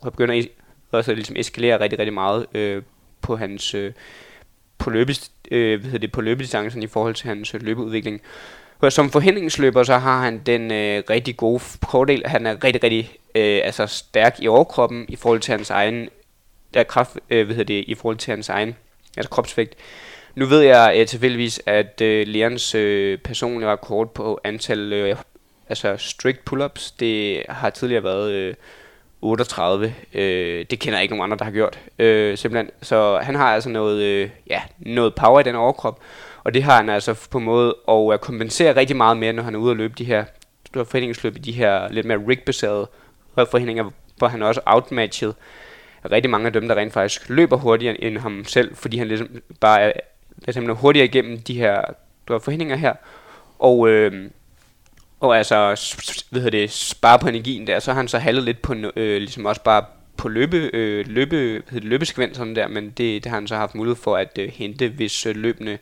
begynder 0.03 0.37
også 0.37 0.49
at 0.93 0.99
også 0.99 1.15
ligesom 1.15 1.37
eskalere 1.37 1.81
rigtig, 1.81 1.99
rigtig 1.99 2.15
meget 2.15 2.47
øh, 2.55 2.83
på 3.21 3.37
hans 3.37 3.75
øh, 3.75 3.93
på, 4.79 4.91
løbes, 4.91 5.31
øh, 5.51 5.81
hvad 5.81 5.91
hedder 5.91 5.99
det, 5.99 6.13
på 6.13 6.21
løbedistancen 6.21 6.83
i 6.83 6.87
forhold 6.87 7.15
til 7.15 7.29
hans 7.29 7.55
øh, 7.55 7.63
løbeudvikling. 7.63 8.21
Og 8.81 8.93
som 8.93 9.11
forhindringsløber, 9.11 9.83
så 9.83 9.99
har 9.99 10.23
han 10.23 10.39
den 10.47 10.73
øh, 10.73 11.03
rigtig 11.11 11.37
gode 11.37 11.61
fordel, 11.91 12.23
han 12.27 12.47
er 12.47 12.65
rigtig, 12.65 12.83
rigtig 12.83 13.11
øh, 13.35 13.61
altså 13.65 13.87
stærk 13.87 14.37
i 14.41 14.49
overkroppen 14.49 15.07
i 15.09 15.17
forhold 15.17 15.41
til 15.41 15.53
hans 15.53 15.71
egen 15.71 16.09
der 16.75 16.81
er 16.81 16.85
kraft, 16.85 17.19
øh, 17.31 17.47
hvad 17.47 17.57
hedder 17.57 17.75
det, 17.75 17.85
i 17.89 17.95
forhold 17.95 18.17
til 18.17 18.31
hans 18.31 18.49
egen 18.49 18.77
altså 19.17 19.31
kropsvægt. 19.31 19.75
Nu 20.35 20.47
ved 20.47 20.61
jeg 20.61 20.95
øh, 20.97 21.07
tilfældigvis, 21.07 21.61
at 21.67 22.01
øh, 22.01 22.27
lærens 22.27 22.75
øh, 22.75 23.19
personlige 23.19 23.71
rekord 23.71 24.15
på 24.15 24.41
antal 24.45 24.93
øh, 24.93 25.17
altså 25.69 25.97
strict 25.97 26.39
pull-ups, 26.51 26.95
det 27.01 27.43
har 27.49 27.71
tidligere 27.71 28.05
været 28.05 28.33
øh, 28.33 28.55
38. 29.23 29.95
Øh, 30.15 30.67
det 30.71 30.79
kender 30.79 30.99
jeg 30.99 31.03
ikke 31.03 31.17
nogen 31.17 31.25
andre, 31.25 31.37
der 31.37 31.45
har 31.45 31.53
gjort. 31.53 31.81
Øh, 31.99 32.39
simpelthen. 32.39 32.71
Så 32.83 33.19
han 33.23 33.35
har 33.35 33.55
altså 33.55 33.69
noget, 33.69 34.03
øh, 34.03 34.31
ja, 34.51 34.63
noget 34.79 35.15
power 35.15 35.41
i 35.41 35.43
den 35.43 35.55
overkrop, 35.55 36.01
og 36.45 36.55
det 36.55 36.63
har 36.63 36.77
han 36.77 36.89
altså 36.89 37.29
på 37.31 37.39
en 37.39 37.45
måde 37.45 37.77
at 37.89 38.13
øh, 38.13 38.19
kompensere 38.19 38.77
rigtig 38.77 38.97
meget 38.97 39.17
mere, 39.17 39.33
når 39.33 39.43
han 39.43 39.55
er 39.55 39.59
ude 39.59 39.73
og 39.73 39.77
løbe 39.77 39.95
de 39.99 40.05
her 40.05 40.25
forhindringsløb 40.75 41.37
i 41.37 41.41
de 41.41 41.53
her 41.53 41.93
lidt 41.93 42.07
mere 42.07 42.19
rig-baserede 42.29 42.89
forhindringer, 43.35 43.91
hvor 44.17 44.29
han 44.29 44.43
også 44.43 44.61
outmatchet 44.67 45.35
rigtig 46.11 46.31
mange 46.31 46.47
af 46.47 46.53
dem, 46.53 46.69
der 46.69 46.75
rent 46.75 46.93
faktisk 46.93 47.29
løber 47.29 47.57
hurtigere 47.57 48.05
end 48.05 48.19
ham 48.19 48.45
selv, 48.45 48.77
fordi 48.77 48.99
han 48.99 49.09
ligesom 49.09 49.29
bare 49.61 49.81
er, 49.81 49.93
er 50.47 50.53
simpelthen 50.53 50.81
hurtigere 50.81 51.07
igennem 51.07 51.39
de 51.39 51.55
her 51.55 51.83
forhindringer 52.29 52.77
her. 52.77 52.95
Og, 53.59 53.89
øh, 53.89 54.31
og 55.21 55.39
altså, 55.39 55.57
hvad 56.31 56.43
hedder 56.43 56.59
det, 56.59 56.71
spare 56.71 57.19
på 57.19 57.29
energien 57.29 57.67
der, 57.67 57.79
så 57.79 57.91
har 57.93 57.97
han 57.97 58.09
så 58.09 58.19
halvet 58.19 58.43
lidt 58.43 58.63
på, 58.63 58.75
øh, 58.97 59.19
ligesom 59.19 59.47
også 59.47 59.63
bare 59.63 59.85
på 60.17 60.29
løbe, 60.29 60.71
øh, 60.73 61.07
løbe, 61.09 61.37
hvad 61.37 61.81
det, 61.81 61.85
løbeskvenserne 61.85 62.55
der, 62.55 62.69
men 62.69 62.85
det, 62.91 63.25
det 63.25 63.27
har 63.27 63.35
han 63.37 63.47
så 63.47 63.57
haft 63.57 63.75
mulighed 63.75 63.97
for 63.97 64.17
at 64.17 64.39
øh, 64.39 64.49
hente, 64.49 64.89
hvis 64.89 65.27
øh, 65.27 65.37
løbende 65.37 65.79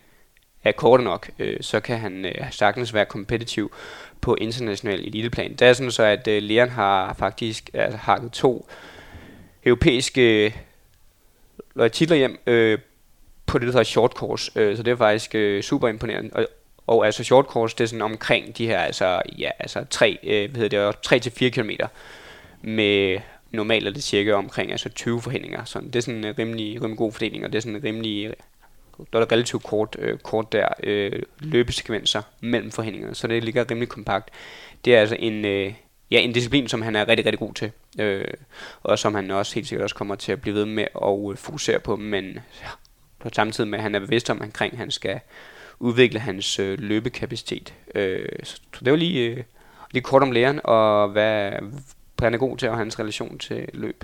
er 0.63 0.71
korte 0.71 1.03
nok, 1.03 1.29
øh, 1.39 1.57
så 1.61 1.79
kan 1.79 1.97
han 1.97 2.25
øh, 2.25 2.51
sagtens 2.51 2.93
være 2.93 3.05
kompetitiv 3.05 3.71
på 4.21 4.35
international 4.35 4.99
eliteplan. 4.99 5.51
Det 5.51 5.61
er 5.61 5.73
sådan 5.73 5.91
så, 5.91 6.03
at 6.03 6.27
øh, 6.27 6.43
Leon 6.43 6.69
har 6.69 7.13
faktisk 7.13 7.69
altså, 7.73 7.97
hakket 7.97 8.31
to 8.31 8.69
europæiske 9.67 10.53
øh, 11.75 11.91
titler 11.91 12.17
hjem 12.17 12.39
øh, 12.47 12.79
på 13.45 13.57
det, 13.57 13.65
der 13.65 13.71
hedder 13.71 13.83
short 13.83 14.11
course. 14.11 14.51
Øh, 14.55 14.77
så 14.77 14.83
det 14.83 14.91
er 14.91 14.95
faktisk 14.95 15.35
øh, 15.35 15.63
super 15.63 15.87
imponerende. 15.87 16.29
Og, 16.33 16.47
og 16.87 17.05
altså 17.05 17.23
short 17.23 17.45
course, 17.45 17.75
det 17.77 17.83
er 17.83 17.87
sådan 17.87 18.01
omkring 18.01 18.57
de 18.57 18.67
her, 18.67 18.79
altså, 18.79 19.21
ja, 19.37 19.49
altså 19.59 19.85
3, 19.89 20.17
øh, 20.23 20.51
hvad 20.51 20.61
hedder 20.61 20.91
det, 20.91 20.99
3 21.01 21.19
til 21.19 21.31
4 21.31 21.49
km 21.49 21.69
med 22.61 23.19
normalt 23.51 23.87
er 23.87 23.91
det 23.91 24.03
cirka 24.03 24.33
omkring 24.33 24.71
altså 24.71 24.89
20 24.89 25.21
forhindringer. 25.21 25.65
Så 25.65 25.79
det 25.79 25.95
er 25.95 26.01
sådan 26.01 26.25
en 26.25 26.39
rimelig, 26.39 26.81
rimelig 26.81 26.97
god 26.97 27.11
fordeling, 27.11 27.45
og 27.45 27.51
det 27.51 27.57
er 27.57 27.61
sådan 27.61 27.75
en 27.75 27.83
rimelig 27.83 28.33
der 29.13 29.19
er 29.19 29.31
relativt 29.31 29.63
kort, 29.63 29.95
øh, 29.99 30.17
kort 30.17 30.51
der 30.51 30.67
øh, 30.83 31.23
løbesekvenser 31.39 32.21
mellem 32.39 32.71
forhindringerne, 32.71 33.15
så 33.15 33.27
det 33.27 33.43
ligger 33.43 33.65
rimelig 33.71 33.89
kompakt. 33.89 34.29
Det 34.85 34.95
er 34.95 34.99
altså 34.99 35.15
en, 35.19 35.45
øh, 35.45 35.73
ja, 36.11 36.19
en 36.19 36.33
disciplin, 36.33 36.67
som 36.67 36.81
han 36.81 36.95
er 36.95 37.07
rigtig, 37.07 37.25
rigtig 37.25 37.39
god 37.39 37.53
til. 37.53 37.71
Øh, 37.97 38.25
og 38.83 38.99
som 38.99 39.15
han 39.15 39.31
også 39.31 39.55
helt 39.55 39.67
sikkert 39.67 39.83
også 39.83 39.95
kommer 39.95 40.15
til 40.15 40.31
at 40.31 40.41
blive 40.41 40.55
ved 40.55 40.65
med 40.65 40.87
at 41.01 41.31
øh, 41.31 41.37
fokusere 41.37 41.79
på. 41.79 41.95
Men 41.95 42.25
ja, 42.33 42.67
på 43.19 43.29
samme 43.33 43.53
tid 43.53 43.65
med, 43.65 43.79
at 43.79 43.83
han 43.83 43.95
er 43.95 43.99
bevidst 43.99 44.29
om, 44.29 44.41
at 44.41 44.71
han 44.77 44.91
skal 44.91 45.19
udvikle 45.79 46.19
hans 46.19 46.59
øh, 46.59 46.79
løbekapacitet. 46.79 47.73
Øh, 47.95 48.29
så 48.43 48.61
det 48.79 48.91
var 48.91 48.97
lige, 48.97 49.29
øh, 49.29 49.43
lige 49.91 50.03
kort 50.03 50.21
om 50.21 50.31
læreren, 50.31 50.59
og 50.63 51.09
hvad, 51.09 51.51
hvad 52.17 52.25
han 52.25 52.33
er 52.33 52.37
god 52.37 52.57
til, 52.57 52.69
og 52.69 52.77
hans 52.77 52.99
relation 52.99 53.37
til 53.37 53.69
løb. 53.73 54.03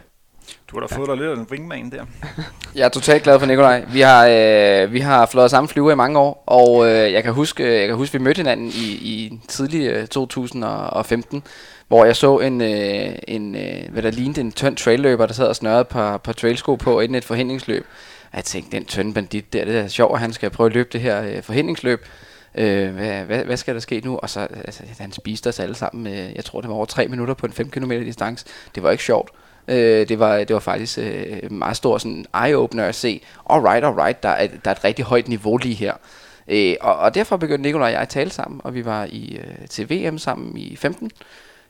Du 0.68 0.80
har 0.80 0.88
da 0.88 0.96
fået 0.96 1.10
dig 1.10 1.18
lidt 1.18 1.30
af 1.30 1.36
en 1.36 1.48
wingman 1.52 1.92
der. 1.92 2.06
jeg 2.76 2.86
er 2.86 2.90
totalt 2.90 3.24
glad 3.24 3.40
for 3.40 3.46
Nikolaj. 3.46 3.86
Vi 3.94 4.02
har, 4.02 4.28
øh, 4.28 4.94
vi 4.94 5.00
har 5.00 5.26
flået 5.26 5.52
samme 5.52 5.68
flyver 5.68 5.92
i 5.92 5.96
mange 5.96 6.20
år, 6.20 6.44
og 6.46 6.86
øh, 6.88 7.14
jeg 7.14 7.24
kan 7.24 7.34
huske, 7.34 7.80
jeg 7.80 7.88
kan 7.88 7.96
huske, 7.96 8.18
vi 8.18 8.24
mødte 8.24 8.38
hinanden 8.38 8.68
i, 8.68 8.92
i 8.92 9.40
tidlig 9.48 9.88
øh, 9.88 10.08
2015, 10.08 11.44
hvor 11.94 12.06
jeg 12.06 12.16
så 12.16 12.40
en, 12.40 12.62
øh, 12.62 13.16
en 13.28 13.56
øh, 13.56 13.92
hvad 13.92 14.04
der 14.04 14.12
lignede 14.12 14.42
en 14.42 14.52
tynd 14.52 14.78
trailløber, 14.78 15.26
der 15.26 15.34
sad 15.34 15.48
og 15.48 15.56
snørrede 15.56 15.86
på, 15.86 16.18
på 16.18 16.34
trailsko 16.34 16.76
på 16.76 17.00
inden 17.00 17.16
et 17.16 17.24
forhindringsløb. 17.24 17.86
Og 18.32 18.36
jeg 18.36 18.44
tænkte, 18.44 18.78
den 18.78 18.86
tynde 18.86 19.14
bandit 19.14 19.54
der, 19.54 19.66
det 19.66 19.78
er 19.78 19.88
sjovt, 19.88 20.14
at 20.14 20.20
han 20.20 20.34
skal 20.34 20.50
prøve 20.50 20.68
at 20.68 20.74
løbe 20.74 20.90
det 20.94 21.02
her 21.02 21.24
øh, 21.24 21.44
forhindringsløb. 21.44 22.06
Øh, 22.56 22.94
hvad, 22.94 23.24
hvad, 23.24 23.46
hvad 23.46 23.58
skal 23.58 23.74
der 23.74 23.80
ske 23.80 24.02
nu? 24.06 24.18
Og 24.18 24.30
så, 24.30 24.40
altså, 24.40 24.84
han 25.00 25.12
spiste 25.12 25.48
os 25.48 25.60
alle 25.60 25.76
sammen, 25.76 26.08
øh, 26.08 26.36
jeg 26.36 26.46
tror 26.46 26.62
det 26.62 26.70
var 26.70 26.76
over 26.76 26.86
3 26.86 27.08
minutter 27.08 27.34
på 27.34 27.46
en 27.46 27.54
5 27.54 27.70
km 27.70 27.92
distance. 27.92 28.46
Det 28.76 28.84
var 28.84 28.92
ikke 28.92 29.04
sjovt. 29.04 29.32
Øh, 29.68 30.08
det, 30.10 30.20
var, 30.20 30.38
det 30.38 30.54
var 30.54 30.60
faktisk 30.60 30.98
øh, 30.98 31.52
meget 31.52 31.78
stor 31.78 31.98
sådan 31.98 32.26
eye-opener 32.36 32.84
at 32.84 32.96
se, 32.96 33.22
alright, 33.50 33.86
alright, 33.86 34.24
der 34.24 34.30
er, 34.30 34.48
der 34.48 34.72
er 34.72 34.76
et 34.76 34.84
rigtig 34.84 35.06
højt 35.06 35.28
niveau 35.28 35.58
lige 35.58 35.76
her. 35.76 35.94
Øh, 36.48 36.76
og, 36.82 36.96
og 36.96 37.16
derfor 37.16 37.38
begyndte 37.38 37.62
Nikolaj 37.62 37.88
og 37.88 37.92
jeg 37.92 38.02
at 38.02 38.10
tale 38.10 38.30
sammen, 38.30 38.62
og 38.64 38.74
vi 38.74 38.86
var 38.86 39.08
i 39.10 39.38
øh, 39.38 39.68
til 39.68 39.90
VM 39.90 40.18
sammen 40.18 40.58
i 40.58 40.76
15. 40.76 41.12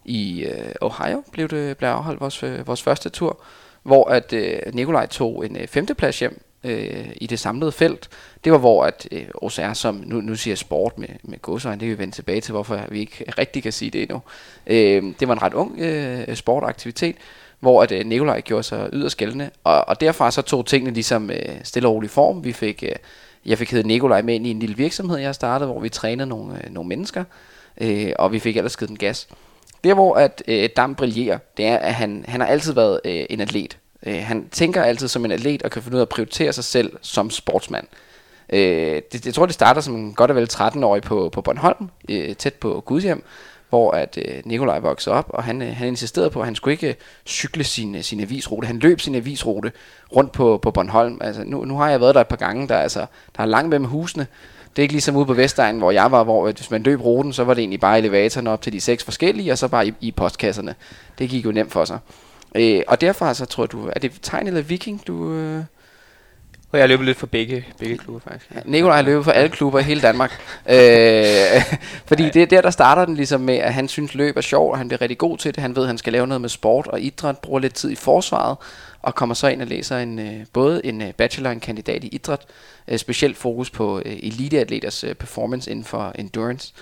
I 0.06 0.44
øh, 0.44 0.72
Ohio 0.82 1.24
blev 1.32 1.48
det 1.48 1.78
blev 1.78 1.90
afholdt 1.90 2.22
vores, 2.22 2.44
øh, 2.44 2.68
vores 2.68 2.82
første 2.82 3.10
tur, 3.10 3.40
hvor 3.84 4.10
at 4.10 4.34
øh, 4.34 4.60
Nikolaj 4.74 5.06
tog 5.06 5.46
en 5.46 5.58
øh, 5.58 5.68
femteplads 5.68 6.20
hjem 6.20 6.42
øh, 6.64 7.10
i 7.16 7.28
det 7.28 7.40
samlede 7.40 7.72
felt. 7.72 8.10
Det 8.44 8.52
var 8.52 8.58
hvor 8.58 8.86
at 8.86 9.08
øh, 9.12 9.26
OCR, 9.36 9.74
som 9.74 10.04
nu, 10.06 10.22
nu 10.22 10.36
siger 10.36 10.56
sport 10.56 10.98
med, 10.98 11.08
med 11.24 11.42
godsøjne, 11.42 11.80
det 11.80 11.88
kan 11.88 11.98
vi 11.98 12.02
vende 12.02 12.16
tilbage 12.16 12.42
til, 12.42 12.52
hvorfor 12.52 12.80
vi 12.90 13.00
ikke 13.00 13.34
rigtig 13.38 13.64
kan 13.64 13.72
sige 13.72 13.92
det 13.92 14.02
endnu. 14.02 14.22
Øh, 14.68 15.14
det 15.20 15.28
var 15.28 15.34
en 15.34 15.42
ret 15.42 15.54
ung 15.54 15.80
øh, 15.80 16.36
sportaktivitet, 16.36 17.16
hvor 17.60 17.84
at 17.84 17.92
øh, 17.92 18.06
Nikolaj 18.06 18.42
gjorde 18.42 18.64
sig 18.64 18.90
yderst 18.94 19.18
gældende, 19.18 19.50
og, 19.64 19.88
og 19.88 20.02
derfra 20.02 20.32
så 20.32 20.42
tog 20.42 20.66
tingene 20.66 20.94
ligesom 20.94 21.30
øh, 21.30 21.56
stille 21.64 21.88
og 21.88 21.94
rolig 21.94 22.10
form. 22.10 22.44
Vi 22.44 22.54
fik, 22.54 22.84
øh, 22.84 22.96
jeg 23.46 23.58
fik 23.58 23.72
heddet 23.72 23.86
Nikolaj 23.86 24.22
med 24.22 24.36
ind 24.36 24.48
i 24.48 24.52
en 24.52 24.60
lille 24.60 24.76
virksomhed, 24.76 25.18
jeg 25.18 25.36
startede, 25.36 25.72
hvor 25.72 25.80
vi 25.80 25.90
trænede 25.90 26.30
nogle, 26.30 26.66
øh, 26.66 26.74
nogle 26.74 26.88
mennesker, 26.88 27.24
øh, 27.82 28.12
og 28.20 28.32
vi 28.32 28.40
fik 28.40 28.58
ellers 28.58 28.78
givet 28.78 28.90
den 28.90 28.98
gas. 28.98 29.28
Der 29.84 29.94
hvor 29.94 30.16
at 30.16 30.44
øh, 30.48 30.70
Dam 30.78 30.96
brillerer, 30.96 31.38
det 31.58 31.66
er, 31.66 31.78
at 31.78 31.94
han, 31.94 32.26
han 32.28 32.42
har 32.42 32.48
altid 32.48 32.74
været 32.74 33.00
øh, 33.06 33.26
en 33.30 33.42
atlet. 33.42 33.78
Øh, 34.06 34.20
han 34.24 34.50
tænker 34.52 34.84
altid 34.84 35.08
som 35.08 35.26
en 35.26 35.32
atlet 35.32 35.64
og 35.64 35.72
kan 35.72 35.82
finde 35.82 35.96
ud 35.96 36.00
af 36.00 36.06
at 36.06 36.10
prioritere 36.10 36.54
sig 36.54 36.64
selv 36.64 36.98
som 37.02 37.30
sportsmand. 37.30 37.88
Øh, 38.50 39.02
det, 39.12 39.26
jeg 39.26 39.34
tror, 39.34 39.46
det 39.46 39.56
starter 39.56 39.82
som 39.82 40.14
godt 40.14 40.32
og 40.32 40.36
vel 40.38 40.50
13-årig 40.54 41.02
på, 41.02 41.30
på 41.30 41.42
Bornholm, 41.42 41.90
øh, 42.10 42.36
tæt 42.36 42.54
på 42.54 42.84
Gudhjem, 42.86 43.24
hvor 43.70 43.92
at 43.92 44.18
øh, 44.26 44.42
Nikolaj 44.46 44.80
voksede 44.80 45.16
op, 45.16 45.26
og 45.30 45.44
han, 45.44 45.62
øh, 45.62 45.76
han 45.76 45.88
insisterede 45.88 46.30
på, 46.30 46.40
at 46.40 46.46
han 46.46 46.56
skulle 46.56 46.74
ikke 46.74 46.88
øh, 46.88 46.94
cykle 47.26 47.64
sin, 47.64 47.96
øh, 47.96 48.02
sin 48.02 48.20
avisrute. 48.20 48.66
Han 48.66 48.80
løb 48.80 49.02
sin 49.02 49.16
avisrute 49.16 49.72
rundt 50.16 50.32
på, 50.32 50.58
på 50.58 50.72
Bornholm. 50.72 51.18
Altså, 51.22 51.44
nu, 51.44 51.66
nu 51.66 51.78
har 51.78 51.90
jeg 51.90 52.02
været 52.02 52.16
der 52.16 52.22
et 52.22 52.28
par 52.28 52.36
gange, 52.36 52.68
der, 52.68 52.78
altså, 52.78 53.06
der 53.38 53.44
er 53.44 53.46
langt 53.46 53.70
mellem 53.70 53.86
husene. 53.86 54.28
Det 54.76 54.82
er 54.82 54.84
ikke 54.84 54.94
ligesom 54.94 55.16
ude 55.16 55.26
på 55.26 55.34
Vestegnen, 55.34 55.80
hvor 55.80 55.92
jeg 55.92 56.12
var, 56.12 56.24
hvor 56.24 56.52
hvis 56.52 56.72
man 56.72 56.84
løb 56.84 57.02
ruten, 57.02 57.34
så 57.34 57.44
var 57.44 57.54
det 57.54 57.62
egentlig 57.62 57.80
bare 57.80 57.98
elevatoren 57.98 58.48
op 58.48 58.62
til 58.62 58.74
de 58.74 58.82
seks 58.82 59.04
forskellige, 59.04 59.52
og 59.52 59.58
så 59.58 59.68
bare 59.68 59.88
i, 59.88 59.94
i 60.02 60.12
postkasserne. 60.12 60.76
Det 61.20 61.30
gik 61.30 61.46
jo 61.46 61.52
nemt 61.52 61.72
for 61.72 61.86
sig. 61.86 62.00
Øh, 62.56 62.82
og 62.88 63.02
derfor 63.02 63.34
så 63.34 63.46
tror 63.46 63.66
du, 63.66 63.88
er 63.88 64.00
det 64.00 64.12
tegn 64.22 64.48
eller 64.48 64.62
viking, 64.62 65.02
du... 65.08 65.34
Øh 65.34 65.64
og 66.74 66.80
jeg 66.80 66.90
løber 66.90 67.04
lidt 67.04 67.18
for 67.18 67.28
begge, 67.28 67.66
begge 67.80 67.98
klubber 67.98 68.22
faktisk. 68.32 68.52
Ja, 68.56 68.60
Nikolaj 68.66 69.02
løber 69.02 69.24
for 69.24 69.32
alle 69.32 69.50
klubber 69.50 69.80
i 69.80 69.84
hele 69.84 70.02
Danmark. 70.02 70.32
øh, 70.70 71.62
fordi 72.10 72.30
det 72.30 72.42
er 72.42 72.46
der, 72.46 72.62
der 72.62 72.70
starter 72.70 73.06
den 73.06 73.16
ligesom 73.16 73.42
med, 73.42 73.56
at 73.56 73.74
han 73.74 73.88
synes 73.88 74.16
løb 74.16 74.38
er 74.38 74.42
sjovt, 74.42 74.72
og 74.72 74.78
han 74.78 74.88
bliver 74.88 75.02
rigtig 75.02 75.18
god 75.18 75.38
til 75.38 75.56
det. 75.56 75.62
Han 75.62 75.76
ved, 75.76 75.84
at 75.84 75.88
han 75.88 75.98
skal 75.98 76.14
lave 76.14 76.28
noget 76.28 76.42
med 76.42 76.50
sport 76.50 76.88
og 76.88 77.02
idræt, 77.02 77.38
bruger 77.38 77.60
lidt 77.60 77.74
tid 77.74 77.92
i 77.92 77.96
forsvaret, 77.96 78.58
og 79.02 79.16
kommer 79.16 79.36
så 79.36 79.48
ind 79.48 79.62
og 79.62 79.68
læser 79.68 79.98
en, 79.98 80.20
øh, 80.20 80.46
både 80.54 80.86
en 80.86 81.02
øh, 81.02 81.14
bachelor 81.14 81.50
og 81.50 81.54
en 81.54 81.60
kandidat 81.60 82.04
i 82.04 82.08
idræt, 82.08 82.42
øh, 82.88 82.98
specielt 82.98 83.38
fokus 83.38 83.70
på 83.70 84.02
eliteatleters 84.06 85.06
performance 85.20 85.72
inden 85.72 85.86
for 85.86 86.12
endurance. 86.16 86.74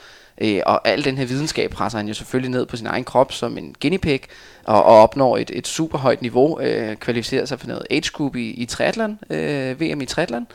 Øh, 0.42 0.62
og 0.66 0.88
al 0.88 1.06
den 1.06 1.18
her 1.18 1.26
videnskab 1.26 1.72
presser 1.72 2.00
han 2.00 2.08
jo 2.08 2.14
selvfølgelig 2.14 2.52
ned 2.52 2.66
på 2.66 2.78
sin 2.78 2.88
egen 2.88 3.04
krop 3.04 3.32
som 3.32 3.58
en 3.58 3.76
guinea 3.82 3.98
pig, 3.98 4.22
og, 4.64 4.84
og 4.84 4.96
opnår 4.96 5.38
et, 5.38 5.52
et 5.54 5.68
super 5.68 5.98
højt 5.98 6.22
niveau, 6.22 6.60
øh, 6.60 6.96
kvalificerer 6.96 7.46
sig 7.46 7.60
for 7.60 7.68
noget 7.68 7.84
age 7.90 8.12
group 8.14 8.36
i, 8.36 8.50
i 8.50 8.66
triathlon, 8.66 9.20
øh, 9.30 9.82
VM 9.82 10.02
i 10.02 10.06
triathlon, 10.06 10.48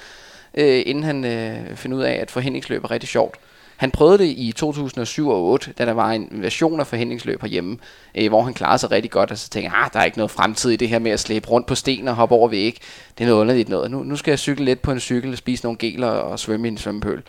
øh, 0.55 0.83
inden 0.87 1.05
han 1.05 1.25
øh, 1.25 1.77
finder 1.77 1.99
ud 1.99 2.03
af, 2.03 2.13
at 2.13 2.31
forhindringsløb 2.31 2.85
er 2.85 2.91
rigtig 2.91 3.09
sjovt. 3.09 3.37
Han 3.77 3.91
prøvede 3.91 4.19
det 4.19 4.25
i 4.25 4.53
2007 4.57 5.29
og 5.29 5.35
2008, 5.35 5.73
da 5.79 5.87
der 5.87 5.93
var 5.93 6.11
en 6.11 6.29
version 6.31 6.81
af 6.81 6.87
forhindringsløb 6.87 7.41
herhjemme, 7.41 7.79
øh, 8.15 8.29
hvor 8.29 8.43
han 8.43 8.55
klarede 8.55 8.79
sig 8.79 8.91
rigtig 8.91 9.11
godt, 9.11 9.31
og 9.31 9.39
så 9.39 9.49
tænkte 9.49 9.71
jeg, 9.73 9.85
ah, 9.85 9.91
der 9.93 10.01
er 10.01 10.05
ikke 10.05 10.19
noget 10.19 10.31
fremtid 10.31 10.71
i 10.71 10.77
det 10.77 10.89
her 10.89 10.99
med 10.99 11.11
at 11.11 11.21
slæbe 11.21 11.49
rundt 11.49 11.67
på 11.67 11.75
sten 11.75 12.09
og 12.09 12.15
hoppe 12.15 12.35
over 12.35 12.49
væg. 12.49 12.79
Det 13.19 13.25
er 13.25 13.29
noget 13.29 13.41
underligt 13.41 13.69
noget. 13.69 13.91
Nu, 13.91 14.03
nu 14.03 14.17
skal 14.17 14.31
jeg 14.33 14.39
cykle 14.39 14.65
lidt 14.65 14.83
på 14.83 14.93
en 14.93 15.01
cykel, 15.01 15.37
spise 15.37 15.65
nogle 15.65 15.79
geler 15.79 16.09
og 16.09 16.39
svømme 16.39 16.69
i 16.69 16.71
en 16.71 16.79
svømmepøl. 16.79 17.23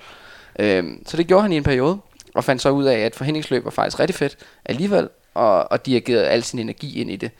Øh, 0.59 0.83
så 1.05 1.17
det 1.17 1.27
gjorde 1.27 1.41
han 1.41 1.51
i 1.51 1.57
en 1.57 1.63
periode 1.63 1.97
og 2.38 2.43
fandt 2.43 2.62
så 2.62 2.69
ud 2.69 2.84
af, 2.84 3.00
at 3.00 3.15
forhindringsløb 3.15 3.65
var 3.65 3.71
faktisk 3.71 4.00
rigtig 4.00 4.15
fedt 4.15 4.38
alligevel, 4.65 5.10
og, 5.34 5.71
og 5.71 5.86
dirigerede 5.86 6.28
al 6.28 6.43
sin 6.43 6.60
energi 6.60 7.02
ind 7.02 7.12
i 7.12 7.15
det. 7.15 7.32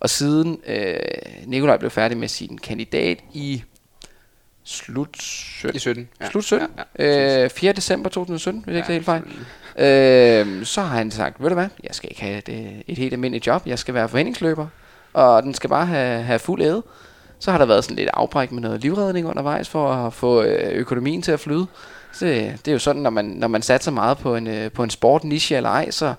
Og 0.00 0.10
siden 0.10 0.60
øh, 0.66 0.96
Nikolaj 1.46 1.76
blev 1.76 1.90
færdig 1.90 2.18
med 2.18 2.28
sin 2.28 2.58
kandidat 2.58 3.18
i 3.32 3.62
slut 4.64 5.16
17. 5.22 5.76
I 5.76 5.78
17. 5.78 6.08
Ja. 6.20 6.30
Slut 6.30 6.44
17. 6.44 6.68
Ja, 6.98 7.04
ja. 7.04 7.44
Øh, 7.44 7.50
4. 7.50 7.72
december 7.72 8.10
2017, 8.10 8.64
hvis 8.64 8.72
ja, 8.72 8.76
ikke 8.76 8.86
det 8.86 8.94
helt 8.94 9.04
fejl. 9.04 9.22
Øh, 9.76 10.64
så 10.64 10.80
har 10.80 10.96
han 10.96 11.10
sagt, 11.10 11.42
ved 11.42 11.48
du 11.48 11.54
hvad, 11.54 11.68
jeg 11.84 11.94
skal 11.94 12.10
ikke 12.10 12.22
have 12.22 12.38
et, 12.38 12.82
et 12.86 12.98
helt 12.98 13.12
almindeligt 13.12 13.46
job, 13.46 13.66
jeg 13.66 13.78
skal 13.78 13.94
være 13.94 14.08
forhindringsløber, 14.08 14.66
og 15.12 15.42
den 15.42 15.54
skal 15.54 15.70
bare 15.70 15.86
have, 15.86 16.22
have 16.22 16.38
fuld 16.38 16.62
æde. 16.62 16.82
Så 17.38 17.50
har 17.50 17.58
der 17.58 17.66
været 17.66 17.84
sådan 17.84 17.96
lidt 17.96 18.10
afbræk 18.12 18.52
med 18.52 18.62
noget 18.62 18.80
livredning 18.80 19.26
undervejs, 19.26 19.68
for 19.68 19.92
at 19.92 20.12
få 20.12 20.42
øh, 20.42 20.72
økonomien 20.72 21.22
til 21.22 21.32
at 21.32 21.40
flyde. 21.40 21.66
Det, 22.20 22.58
det 22.64 22.68
er 22.68 22.72
jo 22.72 22.78
sådan, 22.78 23.02
når 23.02 23.10
man, 23.10 23.24
når 23.24 23.48
man 23.48 23.62
satser 23.62 23.90
meget 23.90 24.18
på 24.18 24.36
en, 24.36 24.46
øh, 24.46 24.72
på 24.72 24.82
en 24.82 24.90
sport, 24.90 25.24
niche 25.24 25.56
eller 25.56 25.70
ej, 25.70 25.90
så 25.90 26.14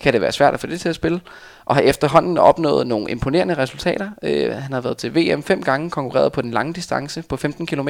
kan 0.00 0.12
det 0.12 0.20
være 0.20 0.32
svært 0.32 0.54
at 0.54 0.60
få 0.60 0.66
det 0.66 0.80
til 0.80 0.88
at 0.88 0.94
spille. 0.94 1.20
Og 1.64 1.74
har 1.74 1.82
efterhånden 1.82 2.38
opnået 2.38 2.86
nogle 2.86 3.10
imponerende 3.10 3.54
resultater. 3.54 4.10
Øh, 4.22 4.54
han 4.54 4.72
har 4.72 4.80
været 4.80 4.96
til 4.96 5.14
VM 5.14 5.42
fem 5.42 5.62
gange, 5.62 5.90
konkurreret 5.90 6.32
på 6.32 6.42
den 6.42 6.50
lange 6.50 6.72
distance 6.72 7.22
på 7.22 7.36
15 7.36 7.66
km, 7.66 7.88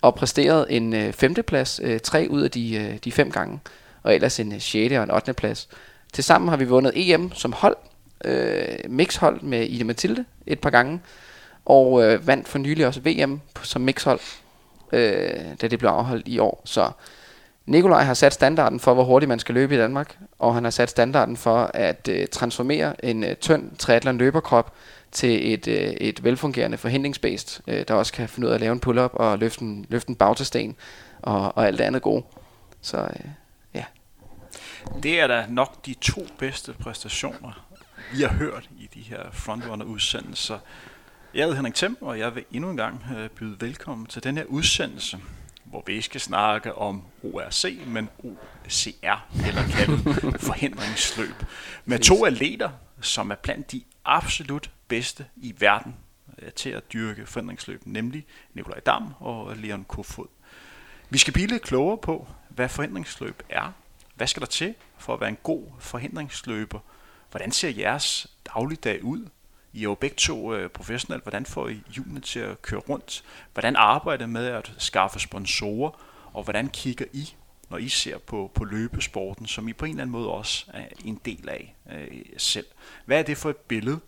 og 0.00 0.14
præsteret 0.14 0.66
en 0.70 0.94
øh, 0.94 1.12
femteplads 1.12 1.80
øh, 1.84 2.00
tre 2.00 2.26
ud 2.30 2.42
af 2.42 2.50
de, 2.50 2.76
øh, 2.76 2.98
de 3.04 3.12
fem 3.12 3.30
gange, 3.30 3.60
og 4.02 4.14
ellers 4.14 4.40
en 4.40 4.52
øh, 4.52 4.60
6. 4.60 4.92
og 4.92 5.02
en 5.02 5.10
8. 5.10 5.32
plads. 5.32 5.68
Tilsammen 6.12 6.48
har 6.48 6.56
vi 6.56 6.64
vundet 6.64 6.92
EM 6.94 7.32
som 7.32 7.52
hold, 7.52 7.76
øh, 8.24 8.64
mixhold 8.88 9.40
med 9.40 9.66
Ida 9.66 9.84
Mathilde 9.84 10.24
et 10.46 10.58
par 10.58 10.70
gange, 10.70 11.00
og 11.64 12.04
øh, 12.04 12.26
vandt 12.26 12.48
for 12.48 12.58
nylig 12.58 12.86
også 12.86 13.00
VM 13.00 13.40
som 13.62 13.82
mixhold 13.82 14.20
øh, 14.92 15.44
da 15.60 15.68
det 15.68 15.78
blev 15.78 15.90
afholdt 15.90 16.28
i 16.28 16.38
år. 16.38 16.62
Så 16.64 16.90
Nikolaj 17.66 18.02
har 18.02 18.14
sat 18.14 18.32
standarden 18.32 18.80
for, 18.80 18.94
hvor 18.94 19.04
hurtigt 19.04 19.28
man 19.28 19.38
skal 19.38 19.54
løbe 19.54 19.74
i 19.74 19.78
Danmark, 19.78 20.18
og 20.38 20.54
han 20.54 20.64
har 20.64 20.70
sat 20.70 20.90
standarden 20.90 21.36
for 21.36 21.70
at 21.74 22.08
øh, 22.08 22.26
transformere 22.26 23.04
en 23.04 23.24
øh, 23.24 23.36
tynd 23.36 23.76
triathlon 23.76 24.18
løberkrop 24.18 24.74
til 25.12 25.52
et, 25.52 25.68
øh, 25.68 25.76
et 25.76 26.24
velfungerende 26.24 26.78
forhindringsbased, 26.78 27.62
øh, 27.66 27.84
der 27.88 27.94
også 27.94 28.12
kan 28.12 28.28
finde 28.28 28.46
ud 28.46 28.50
af 28.50 28.54
at 28.54 28.60
lave 28.60 28.72
en 28.72 28.80
pull-up 28.80 29.10
og 29.14 29.38
løfte 29.38 29.62
en, 29.62 29.86
løfte 29.88 30.10
en 30.10 30.16
bagtesten 30.16 30.76
og, 31.22 31.56
og 31.56 31.66
alt 31.66 31.78
det 31.78 31.84
andet 31.84 32.02
gode. 32.02 32.24
Så 32.80 32.98
øh, 32.98 33.30
ja. 33.74 33.84
Det 35.02 35.20
er 35.20 35.26
da 35.26 35.44
nok 35.48 35.86
de 35.86 35.94
to 36.00 36.26
bedste 36.38 36.72
præstationer, 36.72 37.66
vi 38.12 38.22
har 38.22 38.28
hørt 38.28 38.68
i 38.78 38.88
de 38.94 39.00
her 39.00 39.22
frontrunner-udsendelser. 39.32 40.58
Jeg 41.34 41.42
hedder 41.42 41.56
Henrik 41.56 41.74
Thiem, 41.74 41.96
og 42.00 42.18
jeg 42.18 42.34
vil 42.34 42.44
endnu 42.50 42.70
en 42.70 42.76
gang 42.76 43.04
øh, 43.16 43.30
byde 43.30 43.60
velkommen 43.60 44.06
til 44.06 44.24
den 44.24 44.36
her 44.36 44.44
udsendelse, 44.44 45.18
hvor 45.64 45.82
vi 45.86 46.00
skal 46.00 46.20
snakke 46.20 46.74
om 46.74 47.02
ORC, 47.22 47.78
men 47.86 48.08
OCR, 48.18 49.26
eller 49.46 49.62
kaldet 49.76 50.00
forhindringsløb, 50.50 51.34
med 51.84 51.98
to 51.98 52.24
atleter, 52.24 52.70
som 53.00 53.30
er 53.30 53.34
blandt 53.34 53.72
de 53.72 53.82
absolut 54.04 54.70
bedste 54.88 55.26
i 55.36 55.54
verden 55.58 55.96
øh, 56.38 56.52
til 56.52 56.70
at 56.70 56.92
dyrke 56.92 57.26
forhindringsløb, 57.26 57.82
nemlig 57.84 58.26
Nikolaj 58.54 58.80
Dam 58.80 59.14
og 59.20 59.56
Leon 59.56 59.84
Kofod. 59.84 60.28
Vi 61.10 61.18
skal 61.18 61.32
blive 61.32 61.48
lidt 61.48 61.62
klogere 61.62 61.98
på, 61.98 62.28
hvad 62.48 62.68
forhindringsløb 62.68 63.42
er. 63.48 63.72
Hvad 64.14 64.26
skal 64.26 64.40
der 64.40 64.46
til 64.46 64.74
for 64.98 65.14
at 65.14 65.20
være 65.20 65.30
en 65.30 65.38
god 65.42 65.66
forhindringsløber? 65.78 66.78
Hvordan 67.30 67.52
ser 67.52 67.70
jeres 67.70 68.26
dagligdag 68.54 69.04
ud? 69.04 69.28
I 69.72 69.78
er 69.78 69.82
jo 69.82 69.94
begge 69.94 70.16
to 70.16 70.54
øh, 70.54 70.70
professionelle. 70.70 71.22
Hvordan 71.22 71.46
får 71.46 71.68
I 71.68 71.82
hjulene 71.88 72.20
til 72.20 72.40
at 72.40 72.62
køre 72.62 72.80
rundt? 72.80 73.24
Hvordan 73.52 73.76
arbejder 73.76 74.24
I 74.26 74.28
med 74.28 74.46
at 74.46 74.72
skaffe 74.78 75.20
sponsorer? 75.20 75.90
Og 76.32 76.42
hvordan 76.44 76.68
kigger 76.68 77.04
I, 77.12 77.34
når 77.70 77.78
I 77.78 77.88
ser 77.88 78.18
på, 78.18 78.50
på 78.54 78.64
løbesporten, 78.64 79.46
som 79.46 79.68
I 79.68 79.72
på 79.72 79.84
en 79.84 79.90
eller 79.90 80.02
anden 80.02 80.12
måde 80.12 80.30
også 80.30 80.64
er 80.74 80.86
en 81.04 81.20
del 81.24 81.48
af 81.48 81.74
øh, 81.92 82.22
selv? 82.36 82.66
Hvad 83.04 83.18
er 83.18 83.22
det 83.22 83.38
for 83.38 83.50
et 83.50 83.56
billede, 83.56 84.00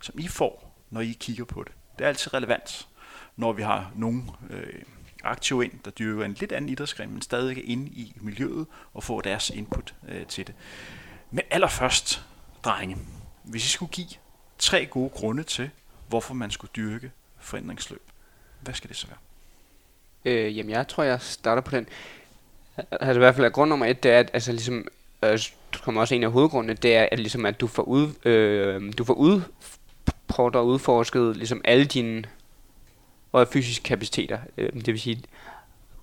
som 0.00 0.18
I 0.18 0.28
får, 0.28 0.74
når 0.90 1.00
I 1.00 1.16
kigger 1.20 1.44
på 1.44 1.62
det? 1.62 1.72
Det 1.98 2.04
er 2.04 2.08
altid 2.08 2.34
relevant, 2.34 2.88
når 3.36 3.52
vi 3.52 3.62
har 3.62 3.92
nogen 3.94 4.30
øh, 4.50 4.82
aktive 5.24 5.64
ind, 5.64 5.72
der 5.84 5.90
dyrker 5.90 6.24
en 6.24 6.32
lidt 6.32 6.52
anden 6.52 6.68
idrætsgren, 6.68 7.10
men 7.10 7.22
stadig 7.22 7.58
er 7.58 7.62
inde 7.64 7.86
i 7.86 8.12
miljøet 8.20 8.66
og 8.94 9.04
får 9.04 9.20
deres 9.20 9.50
input 9.50 9.94
øh, 10.08 10.26
til 10.26 10.46
det. 10.46 10.54
Men 11.30 11.44
allerførst, 11.50 12.24
drenge, 12.64 12.98
hvis 13.44 13.66
I 13.66 13.68
skulle 13.68 13.92
give 13.92 14.08
tre 14.62 14.86
gode 14.86 15.10
grunde 15.10 15.42
til, 15.42 15.70
hvorfor 16.08 16.34
man 16.34 16.50
skulle 16.50 16.70
dyrke 16.76 17.10
forandringsløb. 17.38 18.02
Hvad 18.60 18.74
skal 18.74 18.88
det 18.88 18.96
så 18.96 19.06
være? 19.06 19.18
Øh, 20.24 20.58
jamen, 20.58 20.70
jeg 20.70 20.88
tror, 20.88 21.02
jeg 21.02 21.20
starter 21.20 21.62
på 21.62 21.76
den. 21.76 21.86
Altså 22.76 23.12
i 23.14 23.18
hvert 23.18 23.34
fald, 23.34 23.46
at 23.46 23.52
grund 23.52 23.68
nummer 23.68 23.86
et, 23.86 24.02
det 24.02 24.10
er, 24.10 24.18
at 24.18 24.30
altså, 24.32 24.52
ligesom, 24.52 24.88
øh, 25.22 25.38
kommer 25.82 26.00
også 26.00 26.14
en 26.14 26.24
af 26.24 26.32
hovedgrundene, 26.32 26.74
det 26.74 26.96
er, 26.96 27.08
at, 27.12 27.18
ligesom, 27.18 27.46
at 27.46 27.60
du 27.60 27.66
får, 27.66 27.82
ud, 27.82 28.26
øh, 28.28 28.92
du 28.98 29.04
får 29.04 29.14
ud, 29.14 29.42
prøvet 30.28 30.56
og 30.56 30.66
udforsket 30.66 31.36
ligesom 31.36 31.60
alle 31.64 31.84
dine 31.84 32.24
og 33.32 33.48
fysiske 33.48 33.82
kapaciteter. 33.82 34.38
Øh, 34.58 34.72
det 34.72 34.86
vil 34.86 35.00
sige, 35.00 35.22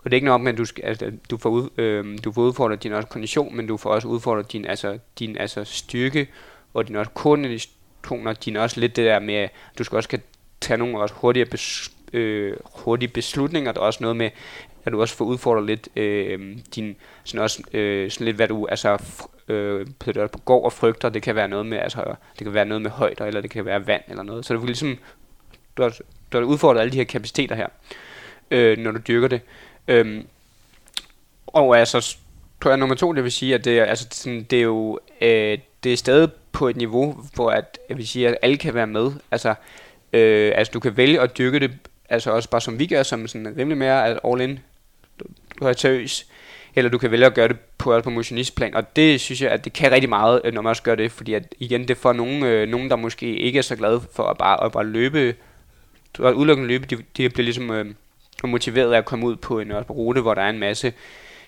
og 0.04 0.06
det 0.06 0.14
er 0.14 0.18
ikke 0.18 0.28
nok 0.28 0.42
med, 0.42 0.52
at 0.52 0.58
du, 0.58 0.66
skal, 0.66 0.84
altså, 0.84 1.12
du, 1.30 1.38
får 1.38 1.50
ud, 1.50 1.70
øh, 1.78 2.18
du 2.24 2.32
får 2.32 2.42
udfordret 2.42 2.84
din 2.84 2.94
også 2.94 3.08
kondition, 3.08 3.56
men 3.56 3.68
du 3.68 3.78
får 3.78 3.90
også 3.90 4.08
udfordret 4.08 4.52
din, 4.52 4.66
altså, 4.66 5.00
din 5.20 5.38
altså, 5.38 5.64
styrke 5.64 6.28
og 6.74 6.88
din 6.88 6.96
også 6.96 7.12
koordination 7.12 7.79
toner, 8.08 8.34
din 8.34 8.56
også 8.56 8.80
lidt 8.80 8.96
det 8.96 9.06
der 9.06 9.20
med, 9.20 9.36
at 9.36 9.52
du 9.78 9.84
skal 9.84 9.96
også 9.96 10.10
kan 10.10 10.22
tage 10.62 10.78
nogle 10.78 11.00
også 11.00 11.16
hurtige, 11.18 11.46
bes, 11.46 11.92
øh, 12.14 12.54
hurtige 12.76 13.10
beslutninger. 13.10 13.72
Der 13.72 13.82
er 13.82 13.86
også 13.86 14.00
noget 14.02 14.18
med, 14.18 14.30
at 14.86 14.92
du 14.92 15.02
også 15.02 15.16
får 15.16 15.26
udfordret 15.26 15.66
lidt 15.66 15.90
øh, 15.96 16.58
din, 16.76 16.96
sådan 17.24 17.44
også 17.44 17.64
øh, 17.74 18.12
sådan 18.12 18.26
lidt, 18.26 18.36
hvad 18.36 18.48
du 18.48 18.68
altså, 18.68 18.98
øh, 19.48 19.88
går 20.46 20.66
og 20.66 20.74
frygter. 20.74 21.10
Det 21.10 21.22
kan 21.22 21.36
være 21.36 21.48
noget 21.48 21.66
med, 21.66 21.78
altså, 21.78 22.16
det 22.40 22.46
kan 22.46 22.54
være 22.54 22.66
noget 22.66 22.82
med 22.82 22.92
højder, 22.92 23.26
eller 23.26 23.42
det 23.42 23.52
kan 23.52 23.66
være 23.66 23.88
vand 23.88 24.02
eller 24.08 24.24
noget. 24.24 24.46
Så 24.46 24.54
du 24.54 24.66
ligesom, 24.66 24.98
du 25.78 25.82
har, 25.82 25.98
du 26.32 26.38
har 26.38 26.46
udfordret 26.46 26.82
alle 26.82 26.92
de 26.92 26.98
her 26.98 27.04
kapaciteter 27.04 27.56
her, 27.56 27.68
øh, 28.52 28.78
når 28.78 28.92
du 28.92 29.00
dyrker 29.08 29.28
det. 29.28 29.42
Øh, 29.88 30.24
og 31.48 31.80
altså, 31.80 32.18
tror 32.62 32.72
jeg, 32.72 32.78
nummer 32.78 32.96
to, 32.96 33.14
det 33.14 33.24
vil 33.24 33.32
sige, 33.32 33.56
at 33.56 33.66
det 33.66 33.80
altså, 33.80 34.08
sådan, 34.12 34.44
det 34.44 34.60
er 34.60 34.64
jo 34.64 35.00
øh, 35.22 35.58
det 35.84 35.94
er 35.94 35.98
stadig 35.98 36.30
på 36.52 36.68
et 36.68 36.76
niveau, 36.76 37.26
hvor 37.34 37.52
at, 37.52 37.80
jeg 37.90 37.98
vil 37.98 38.08
sige, 38.08 38.28
at 38.28 38.38
alle 38.42 38.58
kan 38.58 38.74
være 38.74 38.88
med. 38.88 39.12
Altså, 39.32 39.54
øh, 40.14 40.52
altså 40.56 40.72
du 40.72 40.80
kan 40.80 40.98
vælge 40.98 41.22
at 41.22 41.38
dyrke 41.38 41.60
det, 41.60 41.72
altså 42.10 42.32
også 42.32 42.50
bare 42.50 42.62
som 42.62 42.80
vi 42.80 42.86
gør, 42.86 43.04
som 43.04 43.28
sådan 43.28 43.58
rimelig 43.58 43.78
mere 43.78 44.20
all 44.26 44.42
in, 44.42 44.60
du, 45.20 45.26
du 45.60 45.66
er 45.66 45.74
seriøs, 45.74 46.28
eller 46.76 46.92
du 46.92 46.98
kan 46.98 47.12
vælge 47.12 47.26
at 47.26 47.34
gøre 47.34 47.48
det 47.48 47.60
på, 47.78 47.94
altså 47.94 48.04
på 48.04 48.10
motionistplan, 48.10 48.76
og 48.76 48.96
det 48.96 49.22
synes 49.22 49.42
jeg, 49.42 49.52
at 49.52 49.66
det 49.66 49.74
kan 49.74 49.92
rigtig 49.92 50.10
meget, 50.10 50.42
øh, 50.44 50.54
når 50.54 50.62
man 50.62 50.70
også 50.70 50.84
gør 50.84 50.96
det, 50.96 51.12
fordi 51.12 51.34
at 51.34 51.56
igen, 51.60 51.88
det 51.88 51.98
får 51.98 52.14
nogen, 52.14 52.44
øh, 52.44 52.70
nogen 52.70 52.90
der 52.90 52.96
måske 52.96 53.36
ikke 53.36 53.58
er 53.58 53.64
så 53.64 53.76
glade 53.76 54.02
for 54.14 54.24
at 54.24 54.38
bare, 54.38 54.64
at 54.64 54.72
bare 54.72 54.86
løbe, 54.86 55.36
at 56.24 56.34
udelukkende 56.34 56.68
løbe, 56.68 56.86
de, 56.86 56.96
de 57.18 57.30
bliver 57.30 57.44
ligesom 57.44 57.72
øh, 57.72 57.86
motiveret 58.44 58.94
af 58.94 58.98
at 58.98 59.06
komme 59.06 59.26
ud 59.26 59.36
på 59.36 59.60
en 59.60 59.72
øh, 59.72 59.90
rute, 59.90 60.22
hvor 60.22 60.34
der 60.34 60.42
er 60.42 60.50
en 60.50 60.60
masse 60.60 60.94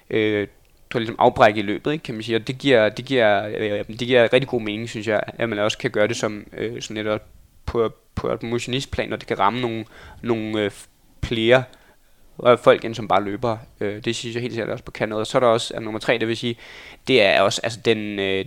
øh, 0.10 0.48
du 0.94 0.98
ligesom 0.98 1.16
afbræk 1.20 1.58
i 1.58 1.62
løbet, 1.62 1.92
ikke, 1.92 2.04
kan 2.04 2.16
man 2.16 2.24
sige. 2.24 2.36
Og 2.36 2.48
det 2.48 2.58
giver, 2.58 2.90
det 2.90 3.06
giver, 3.06 3.48
øh, 3.58 3.86
det 3.88 3.98
giver 3.98 4.34
rigtig 4.34 4.48
god 4.48 4.62
mening, 4.62 4.90
synes 4.90 5.08
jeg, 5.08 5.24
at 5.28 5.50
man 5.50 5.60
også 5.60 5.78
kan 5.78 5.92
gøre 5.92 6.08
det 6.08 6.16
som 6.16 6.46
øh, 6.58 6.82
sådan 6.82 6.96
netop 6.96 7.22
på, 7.66 7.94
på 8.16 8.34
et 8.34 8.44
motionistplan, 8.44 9.14
og 9.14 9.20
det 9.20 9.28
kan 9.28 9.40
ramme 9.40 9.62
nogle, 9.62 9.86
nogle 10.22 10.62
øh, 10.62 10.72
flere 11.24 11.64
og 12.38 12.60
folk 12.60 12.86
end 12.86 12.96
som 12.96 13.08
bare 13.08 13.24
løber. 13.24 13.58
Øh, 13.80 14.06
det 14.06 14.16
synes 14.16 14.36
jeg 14.36 14.42
helt 14.42 14.54
sikkert 14.54 14.70
også 14.70 14.84
på 14.84 14.92
kan 14.92 15.10
noget. 15.10 15.20
Og 15.20 15.28
så 15.28 15.38
er 15.38 15.40
der 15.40 15.48
også 15.48 15.74
at 15.74 15.84
nummer 15.84 16.00
tre, 16.00 16.18
det 16.18 16.28
vil 16.28 16.38
sige, 16.38 16.56
det 17.08 17.22
er 17.22 17.42
også 17.42 17.62
altså 17.64 17.80
den, 17.86 18.20
øh, 18.20 18.46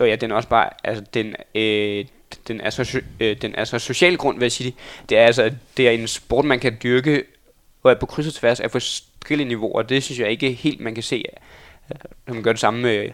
ja, 0.00 0.16
den 0.16 0.30
er 0.30 0.34
også 0.34 0.48
bare, 0.48 0.70
altså 0.84 1.04
den, 1.14 1.34
øh, 1.54 2.04
den 2.48 2.60
er 2.60 2.70
så, 2.70 3.00
øh, 3.20 3.36
den 3.42 3.54
er 3.54 3.64
så 3.64 3.78
social 3.78 4.16
grund, 4.16 4.38
vil 4.38 4.44
jeg 4.44 4.52
sige. 4.52 4.74
Det 5.08 5.18
er 5.18 5.26
altså, 5.26 5.54
det 5.76 5.88
er 5.88 5.90
en 5.90 6.08
sport, 6.08 6.44
man 6.44 6.60
kan 6.60 6.76
dyrke, 6.82 7.24
og 7.82 7.90
er 7.90 7.94
på 7.94 8.06
kryds 8.06 8.26
og 8.26 8.34
tværs 8.34 8.60
af 8.60 8.70
forskellige 9.22 9.48
niveauer. 9.48 9.82
Det 9.82 10.02
synes 10.02 10.18
jeg 10.20 10.30
ikke 10.30 10.52
helt, 10.52 10.80
man 10.80 10.94
kan 10.94 11.02
se, 11.02 11.24
øh, 11.90 11.96
når 12.26 12.34
man 12.34 12.42
gør 12.42 12.52
det 12.52 12.60
samme 12.60 12.82
med 12.82 13.10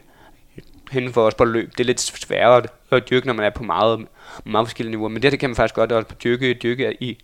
hen 0.91 1.13
for 1.13 1.27
os 1.27 1.35
på 1.35 1.45
løb. 1.45 1.71
Det 1.71 1.81
er 1.81 1.85
lidt 1.85 2.01
sværere 2.01 2.63
at 2.91 3.11
dyrke, 3.11 3.27
når 3.27 3.35
man 3.35 3.47
er 3.47 3.51
på 3.51 3.63
meget, 3.63 4.07
meget 4.45 4.67
forskellige 4.67 4.91
niveauer. 4.91 5.09
Men 5.09 5.23
det, 5.23 5.33
det 5.33 5.41
kan 5.41 5.51
man 5.51 5.57
faktisk 5.57 5.75
godt 5.75 5.93
også 5.93 6.09
på 6.09 6.15
dyrke, 6.25 6.55
dyrke 6.55 6.97
i 7.01 7.19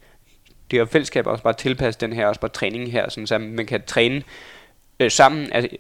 det 0.70 0.78
her 0.78 0.86
fællesskab, 0.86 1.26
også 1.26 1.44
bare 1.44 1.52
tilpasse 1.52 2.00
den 2.00 2.12
her, 2.12 2.26
også 2.26 2.40
bare 2.40 2.50
træning 2.50 2.92
her, 2.92 3.08
sådan, 3.08 3.26
så 3.26 3.38
man 3.38 3.66
kan 3.66 3.82
træne 3.86 4.22
øh, 5.00 5.10
sammen 5.10 5.52
altså, 5.52 5.76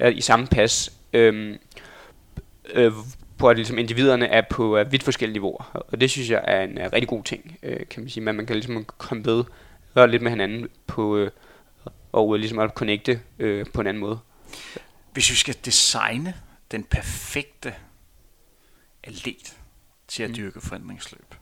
øh, 0.00 0.16
i 0.16 0.20
samme 0.20 0.46
pas, 0.46 0.92
øh, 1.12 1.54
øh, 2.74 2.92
på 3.38 3.48
at 3.48 3.56
ligesom, 3.56 3.78
individerne 3.78 4.26
er 4.26 4.42
på 4.50 4.78
øh, 4.78 4.92
vidt 4.92 5.02
forskellige 5.02 5.32
niveauer. 5.32 5.84
Og 5.92 6.00
det 6.00 6.10
synes 6.10 6.30
jeg 6.30 6.40
er 6.44 6.62
en 6.62 6.78
uh, 6.78 6.84
rigtig 6.92 7.08
god 7.08 7.24
ting, 7.24 7.58
øh, 7.62 7.80
kan 7.90 8.02
man 8.02 8.08
sige. 8.08 8.24
Men 8.24 8.36
man 8.36 8.46
kan 8.46 8.56
ligesom 8.56 8.84
komme 8.98 9.24
ved 9.24 9.44
og 9.94 10.08
lidt 10.08 10.22
med 10.22 10.30
hinanden 10.30 10.68
på, 10.86 11.16
øh, 11.16 11.30
og 12.16 12.38
ligesom 12.38 12.58
at 12.58 12.70
connecte 12.70 13.20
øh, 13.38 13.66
på 13.74 13.80
en 13.80 13.86
anden 13.86 14.00
måde. 14.00 14.18
Hvis 15.12 15.30
vi 15.30 15.36
skal 15.36 15.56
designe 15.64 16.34
den 16.70 16.84
perfekte 16.84 17.74
atlet 19.04 19.56
til 20.08 20.22
at 20.22 20.30
mm. 20.30 20.36
dyrke 20.36 20.60
forandringsløb, 20.60 21.34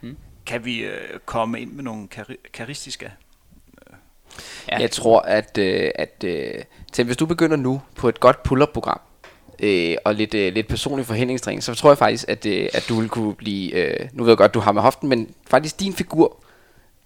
mm. 0.00 0.16
kan 0.46 0.64
vi 0.64 0.78
øh, 0.78 1.18
komme 1.24 1.60
ind 1.60 1.72
med 1.72 1.84
nogle 1.84 2.08
kar- 2.08 2.50
karistiske 2.52 3.04
øh, 3.06 3.96
Ja. 4.68 4.78
Jeg 4.78 4.90
tror, 4.90 5.20
at, 5.20 5.58
øh, 5.58 5.90
at 5.94 6.24
øh, 6.24 6.64
til, 6.92 7.04
hvis 7.04 7.16
du 7.16 7.26
begynder 7.26 7.56
nu 7.56 7.82
på 7.96 8.08
et 8.08 8.20
godt 8.20 8.42
pull-up-program, 8.42 9.00
øh, 9.58 9.96
og 10.04 10.14
lidt, 10.14 10.34
øh, 10.34 10.54
lidt 10.54 10.68
personlig 10.68 11.06
forhindringstræning, 11.06 11.62
så 11.62 11.74
tror 11.74 11.90
jeg 11.90 11.98
faktisk, 11.98 12.24
at, 12.28 12.46
øh, 12.46 12.68
at 12.74 12.86
du 12.88 13.00
vil 13.00 13.08
kunne 13.08 13.34
blive, 13.34 13.72
øh, 13.72 14.08
nu 14.12 14.22
ved 14.22 14.30
jeg 14.30 14.38
godt, 14.38 14.54
du 14.54 14.60
har 14.60 14.72
med 14.72 14.82
hoften, 14.82 15.08
men 15.08 15.34
faktisk 15.46 15.80
din 15.80 15.92
figur 15.92 16.43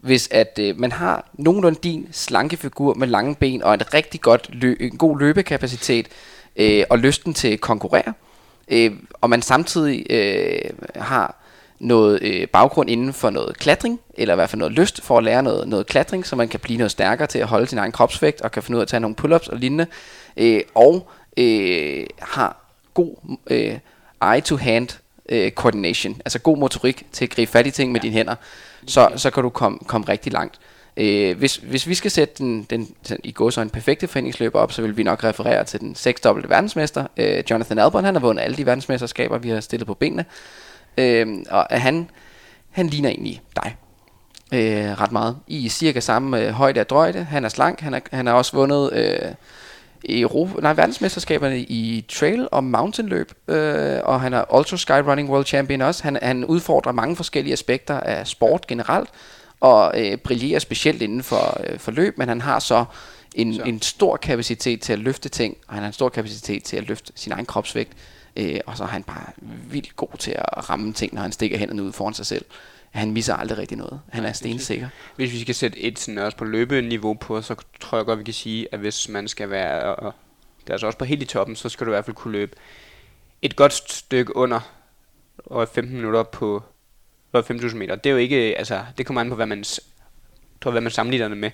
hvis 0.01 0.29
at 0.31 0.59
øh, 0.63 0.81
man 0.81 0.93
har 0.93 1.29
nogenlunde 1.35 1.79
din 1.83 2.09
slanke 2.13 2.57
figur 2.57 2.95
med 2.95 3.07
lange 3.07 3.35
ben 3.35 3.63
og 3.63 3.75
et 3.75 3.95
rigtig 3.95 4.21
godt 4.21 4.51
lø- 4.53 4.77
en 4.81 4.99
god 4.99 5.19
løbekapacitet 5.19 6.09
øh, 6.57 6.85
og 6.91 6.99
lysten 6.99 7.35
til 7.35 7.49
at 7.49 7.61
konkurrere, 7.61 8.13
øh, 8.69 8.93
og 9.21 9.31
man 9.31 9.43
samtidig 9.43 10.07
øh, 10.11 10.71
har 10.97 11.37
noget 11.79 12.23
øh, 12.23 12.49
baggrund 12.49 12.91
inden 12.91 13.13
for 13.13 13.31
noget 13.31 13.59
klatring, 13.59 14.01
eller 14.15 14.35
i 14.35 14.37
hvert 14.37 14.51
fald 14.51 14.59
noget 14.59 14.75
lyst 14.75 15.03
for 15.03 15.19
at 15.19 15.25
lære 15.25 15.43
noget, 15.43 15.69
noget 15.69 15.87
klatring, 15.87 16.27
så 16.27 16.37
man 16.37 16.49
kan 16.49 16.61
blive 16.61 16.79
noget 16.79 16.91
stærkere 16.91 17.27
til 17.27 17.39
at 17.39 17.47
holde 17.47 17.67
sin 17.67 17.79
egen 17.79 17.93
kropsvægt, 17.93 18.41
og 18.41 18.51
kan 18.51 18.63
finde 18.63 18.77
ud 18.77 18.81
af 18.81 18.85
at 18.85 18.89
tage 18.89 19.01
nogle 19.01 19.17
pull-ups 19.21 19.49
og 19.49 19.57
lignende, 19.57 19.87
øh, 20.37 20.61
og 20.75 21.11
øh, 21.37 22.07
har 22.19 22.57
god 22.95 23.37
øh, 23.51 23.79
eye-to-hand 24.23 24.89
øh, 25.29 25.51
coordination, 25.51 26.21
altså 26.25 26.39
god 26.39 26.59
motorik 26.59 27.07
til 27.13 27.25
at 27.25 27.31
gribe 27.31 27.51
fat 27.51 27.67
i 27.67 27.71
ting 27.71 27.93
med 27.93 28.01
ja. 28.01 28.03
dine 28.03 28.15
hænder, 28.15 28.35
så, 28.89 29.11
så 29.17 29.31
kan 29.31 29.43
du 29.43 29.49
komme 29.49 29.79
kom 29.87 30.03
rigtig 30.03 30.33
langt. 30.33 30.59
Øh, 30.97 31.39
hvis, 31.39 31.57
hvis 31.57 31.87
vi 31.87 31.95
skal 31.95 32.11
sætte 32.11 32.35
den, 32.39 32.67
den, 32.71 32.89
den 33.09 33.19
i 33.25 33.33
går 33.33 33.51
så 33.51 33.61
en 33.61 33.71
perfekte 33.71 34.09
foreningsløber 34.09 34.59
op, 34.59 34.73
så 34.73 34.83
vil 34.83 34.97
vi 34.97 35.03
nok 35.03 35.25
referere 35.25 35.65
til 35.65 35.81
den 35.81 35.95
seksdobbelte 35.95 36.49
verdensmester, 36.49 37.07
øh, 37.17 37.43
Jonathan 37.51 37.79
Albon. 37.79 38.05
Han 38.05 38.15
har 38.15 38.21
vundet 38.21 38.43
alle 38.43 38.57
de 38.57 38.67
verdensmesterskaber, 38.67 39.39
vi 39.39 39.49
har 39.49 39.61
stillet 39.61 39.87
på 39.87 39.95
benene. 39.95 40.25
Øh, 40.99 41.27
og 41.51 41.67
han, 41.71 42.11
han 42.71 42.87
ligner 42.87 43.09
egentlig 43.09 43.43
dig. 43.57 43.77
Øh, 44.53 45.01
ret 45.01 45.13
meget. 45.13 45.37
I 45.47 45.69
cirka 45.69 46.01
samme 46.01 46.41
øh, 46.41 46.51
højde 46.51 46.81
af 46.81 46.87
drøjde. 46.87 47.25
Han 47.25 47.45
er 47.45 47.49
slank. 47.49 47.81
Han, 47.81 47.95
er, 47.95 48.01
han 48.13 48.27
har 48.27 48.35
også 48.35 48.57
vundet... 48.57 48.93
Øh, 48.93 49.33
Europa, 50.05 50.61
nej, 50.61 50.73
verdensmesterskaberne 50.73 51.61
i 51.61 52.05
trail 52.09 52.49
og 52.53 52.65
mountainløb, 52.65 53.33
øh, 53.49 53.99
og 54.05 54.21
han 54.21 54.35
er 54.35 54.55
Ultra 54.55 54.77
Skyrunning 54.77 55.31
World 55.31 55.47
Champion 55.47 55.81
også. 55.81 56.03
Han, 56.03 56.19
han 56.23 56.45
udfordrer 56.45 56.93
mange 56.93 57.17
forskellige 57.17 57.53
aspekter 57.53 58.01
af 58.01 58.27
sport 58.27 58.67
generelt, 58.67 59.09
og 59.61 59.93
øh, 59.97 60.17
brillerer 60.17 60.59
specielt 60.59 61.03
inden 61.03 61.23
for, 61.23 61.61
øh, 61.67 61.79
for 61.79 61.91
løb, 61.91 62.19
men 62.19 62.29
han 62.29 62.41
har 62.41 62.59
så 62.59 62.85
en, 63.35 63.55
så. 63.55 63.63
en 63.63 63.83
stor 63.83 64.17
kapacitet 64.17 64.81
til 64.81 64.93
at 64.93 64.99
løfte 64.99 65.29
ting, 65.29 65.57
og 65.69 65.75
han 65.75 65.83
har 65.83 65.87
en 65.87 65.93
stor 65.93 66.09
kapacitet 66.09 66.65
til 66.65 66.77
at 66.77 66.89
løfte 66.89 67.13
sin 67.17 67.33
egen 67.33 67.47
kropsvægt, 67.47 67.93
øh, 68.37 68.61
og 68.67 68.77
så 68.77 68.83
er 68.83 68.89
han 68.89 69.03
bare 69.03 69.27
vildt 69.71 69.97
god 69.97 70.19
til 70.19 70.31
at 70.31 70.71
ramme 70.71 70.93
ting, 70.93 71.15
når 71.15 71.23
han 71.23 71.33
stikker 71.33 71.59
hænderne 71.59 71.83
ud 71.83 71.93
foran 71.93 72.15
sig 72.15 72.27
selv 72.27 72.45
han 72.99 73.13
misser 73.13 73.35
aldrig 73.35 73.59
rigtig 73.59 73.79
noget. 73.79 74.01
Han 74.09 74.25
er 74.25 74.33
stensikker. 74.33 74.89
Hvis 75.17 75.33
vi 75.33 75.41
skal 75.41 75.55
sætte 75.55 75.79
et 75.79 75.99
sådan 75.99 76.19
også 76.19 76.37
på 76.37 76.45
løbeniveau 76.45 77.15
på, 77.15 77.43
så 77.43 77.55
tror 77.81 77.99
jeg 77.99 78.05
godt, 78.05 78.19
vi 78.19 78.25
kan 78.25 78.35
sige, 78.35 78.69
at 78.73 78.79
hvis 78.79 79.09
man 79.09 79.29
skal 79.29 79.51
være, 79.51 79.97
og 79.97 80.13
det 80.61 80.71
er 80.71 80.75
altså 80.75 80.87
også 80.87 80.99
på 80.99 81.05
helt 81.05 81.23
i 81.23 81.27
toppen, 81.27 81.57
så 81.57 81.69
skal 81.69 81.87
du 81.87 81.91
i 81.91 81.95
hvert 81.95 82.05
fald 82.05 82.17
kunne 82.17 82.33
løbe 82.33 82.57
et 83.43 83.57
godt 83.57 83.73
stykke 83.73 84.37
under 84.37 84.61
og 85.39 85.69
15 85.69 85.97
minutter 85.97 86.23
på 86.23 86.63
5.000 87.37 87.77
meter. 87.77 87.97
Det 87.97 88.11
er 88.11 88.13
jo 88.13 88.17
ikke, 88.17 88.59
altså, 88.59 88.81
det 88.99 89.07
kommer 89.07 89.21
an 89.21 89.29
på, 89.29 89.35
hvad 89.35 89.47
man, 89.47 89.65
tror, 90.61 90.71
hvad 90.71 90.81
man 90.81 90.93
sammenligner 90.93 91.29
det 91.29 91.37
med. 91.37 91.51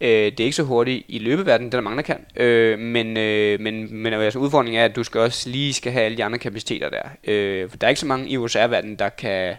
Øh, 0.00 0.08
det 0.08 0.40
er 0.40 0.44
ikke 0.44 0.56
så 0.56 0.62
hurtigt 0.62 1.04
i 1.08 1.18
løbeverdenen, 1.18 1.72
det 1.72 1.74
er 1.74 1.80
der 1.80 1.90
mange, 1.90 1.96
der 1.96 2.02
kan. 2.02 2.26
Øh, 2.36 2.78
men, 2.78 3.16
øh, 3.16 3.60
men, 3.60 3.94
men 4.02 4.12
altså, 4.12 4.38
udfordringen 4.38 4.80
er, 4.80 4.84
at 4.84 4.96
du 4.96 5.04
skal 5.04 5.20
også 5.20 5.48
lige 5.48 5.74
skal 5.74 5.92
have 5.92 6.04
alle 6.04 6.16
de 6.16 6.24
andre 6.24 6.38
kapaciteter 6.38 6.90
der. 6.90 7.02
Øh, 7.24 7.70
for 7.70 7.76
der 7.76 7.86
er 7.86 7.88
ikke 7.88 8.00
så 8.00 8.06
mange 8.06 8.28
i 8.28 8.38
OSR-verdenen, 8.38 8.96
der 8.96 9.08
kan 9.08 9.56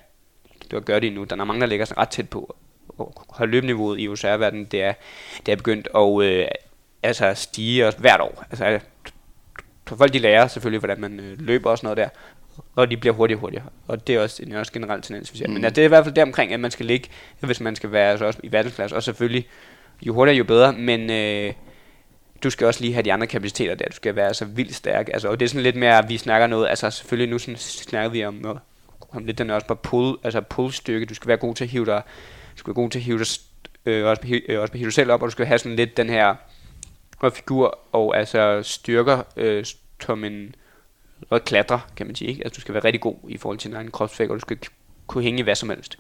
det 0.72 0.86
gør 0.86 1.00
det 1.00 1.14
nu. 1.14 1.24
Der 1.24 1.36
er 1.36 1.44
mange, 1.44 1.62
der 1.62 1.68
ligger 1.68 1.86
sådan 1.86 2.02
ret 2.02 2.10
tæt 2.10 2.30
på. 2.30 2.56
Og 2.98 3.26
har 3.38 3.46
løbeniveauet 3.46 4.00
i 4.00 4.08
OSR-verdenen, 4.08 4.66
det 4.66 4.84
er, 4.84 4.94
det 5.46 5.52
er 5.52 5.56
begyndt 5.56 5.88
at 5.96 6.22
øh, 6.22 6.48
altså 7.04 7.34
stige 7.34 7.88
også 7.88 7.98
hvert 7.98 8.22
år. 8.22 8.46
Altså, 8.50 8.80
for 9.88 9.96
folk 9.96 10.14
de 10.14 10.20
lærer 10.20 10.48
selvfølgelig, 10.48 10.80
hvordan 10.80 11.02
man 11.02 11.20
øh, 11.20 11.42
løber 11.42 11.70
og 11.70 11.78
sådan 11.78 11.86
noget 11.86 11.98
der. 11.98 12.10
Og 12.76 12.92
de 12.92 12.98
bliver 12.98 13.14
hurtigere 13.14 13.38
og 13.38 13.42
hurtigere. 13.42 13.66
Og 13.88 14.08
det 14.08 14.16
er 14.16 14.22
også 14.22 14.44
en 14.44 14.54
også 14.54 14.72
generel 14.72 15.02
tendens, 15.02 15.28
synes 15.28 15.42
jeg. 15.42 15.48
Mm. 15.48 15.54
Men 15.54 15.66
altså, 15.66 15.76
det 15.76 15.82
er 15.82 15.86
i 15.86 15.88
hvert 15.88 16.04
fald 16.04 16.16
der 16.16 16.24
omkring, 16.24 16.54
at 16.54 16.60
man 16.60 16.72
skal 16.72 16.86
ligge, 16.86 17.10
hvis 17.40 17.60
man 17.60 17.76
skal 17.76 17.92
være 17.92 18.12
altså, 18.12 18.26
også 18.26 18.40
i 18.44 18.52
verdensklasse. 18.52 18.96
Og 18.96 19.04
selvfølgelig, 19.04 19.48
jo 20.02 20.14
hurtigere, 20.14 20.38
jo 20.38 20.44
bedre. 20.44 20.74
Men 20.74 21.10
øh, 21.12 21.54
du 22.44 22.50
skal 22.50 22.68
også 22.68 22.82
lige 22.82 22.94
have 22.94 23.04
de 23.04 23.14
andre 23.14 23.28
kapaciteter 23.28 23.76
der. 23.76 23.86
Du 23.86 23.96
skal 23.96 24.16
være 24.16 24.34
så 24.34 24.46
vildt 24.46 24.76
stærk. 24.76 25.10
Altså, 25.14 25.28
og 25.28 25.40
det 25.40 25.46
er 25.46 25.50
sådan 25.50 25.64
lidt 25.64 25.76
mere, 25.76 25.98
at 25.98 26.10
vi 26.10 26.18
snakker 26.18 26.48
noget. 26.48 26.70
Altså 26.70 26.90
selvfølgelig, 26.90 27.30
nu 27.30 27.40
sådan, 27.40 27.58
snakker 27.58 28.10
vi 28.10 28.26
om 28.26 28.34
om 29.10 29.26
lidt 29.26 29.38
den 29.38 29.50
er 29.50 29.56
også 29.56 29.68
bare 29.68 29.78
pull, 29.78 30.18
altså 30.24 30.42
pull 30.42 30.74
styrke. 30.74 31.06
Du 31.06 31.14
skal 31.14 31.28
være 31.28 31.38
god 31.38 31.56
til 31.56 31.64
at 31.64 31.70
hive 31.70 31.86
dig, 31.86 32.02
du 32.54 32.58
skal 32.58 32.68
være 32.68 32.84
god 32.84 32.90
til 32.90 33.00
at 33.00 33.04
hive 33.04 33.20
dig, 33.20 33.28
øh, 33.86 34.06
også, 34.06 34.40
øh, 34.50 34.62
også 34.62 34.78
hive 34.78 34.86
dig 34.86 34.94
selv 34.94 35.12
op, 35.12 35.22
og 35.22 35.26
du 35.26 35.32
skal 35.32 35.46
have 35.46 35.60
sådan 35.60 35.76
lidt 35.76 35.98
den 35.98 36.10
her 36.10 36.36
og 37.20 37.34
figur 37.34 37.80
og 37.92 38.18
altså 38.18 38.64
styrker 38.64 39.24
øh, 39.38 39.66
som 40.02 40.24
en 40.24 40.56
og 41.30 41.44
klatre, 41.44 41.82
kan 41.96 42.06
man 42.06 42.16
sige. 42.16 42.30
Ikke? 42.30 42.44
Altså, 42.44 42.56
du 42.56 42.62
skal 42.62 42.74
være 42.74 42.84
rigtig 42.84 43.02
god 43.02 43.16
i 43.28 43.38
forhold 43.38 43.58
til 43.58 43.70
din 43.70 43.78
egen 43.78 43.92
kropsvægt, 43.92 44.32
og 44.32 44.36
du 44.36 44.40
skal 44.40 44.58
kunne 45.08 45.24
hænge 45.24 45.40
i 45.40 45.44
hvad 45.44 45.56
som 45.56 45.70
helst. 45.70 45.98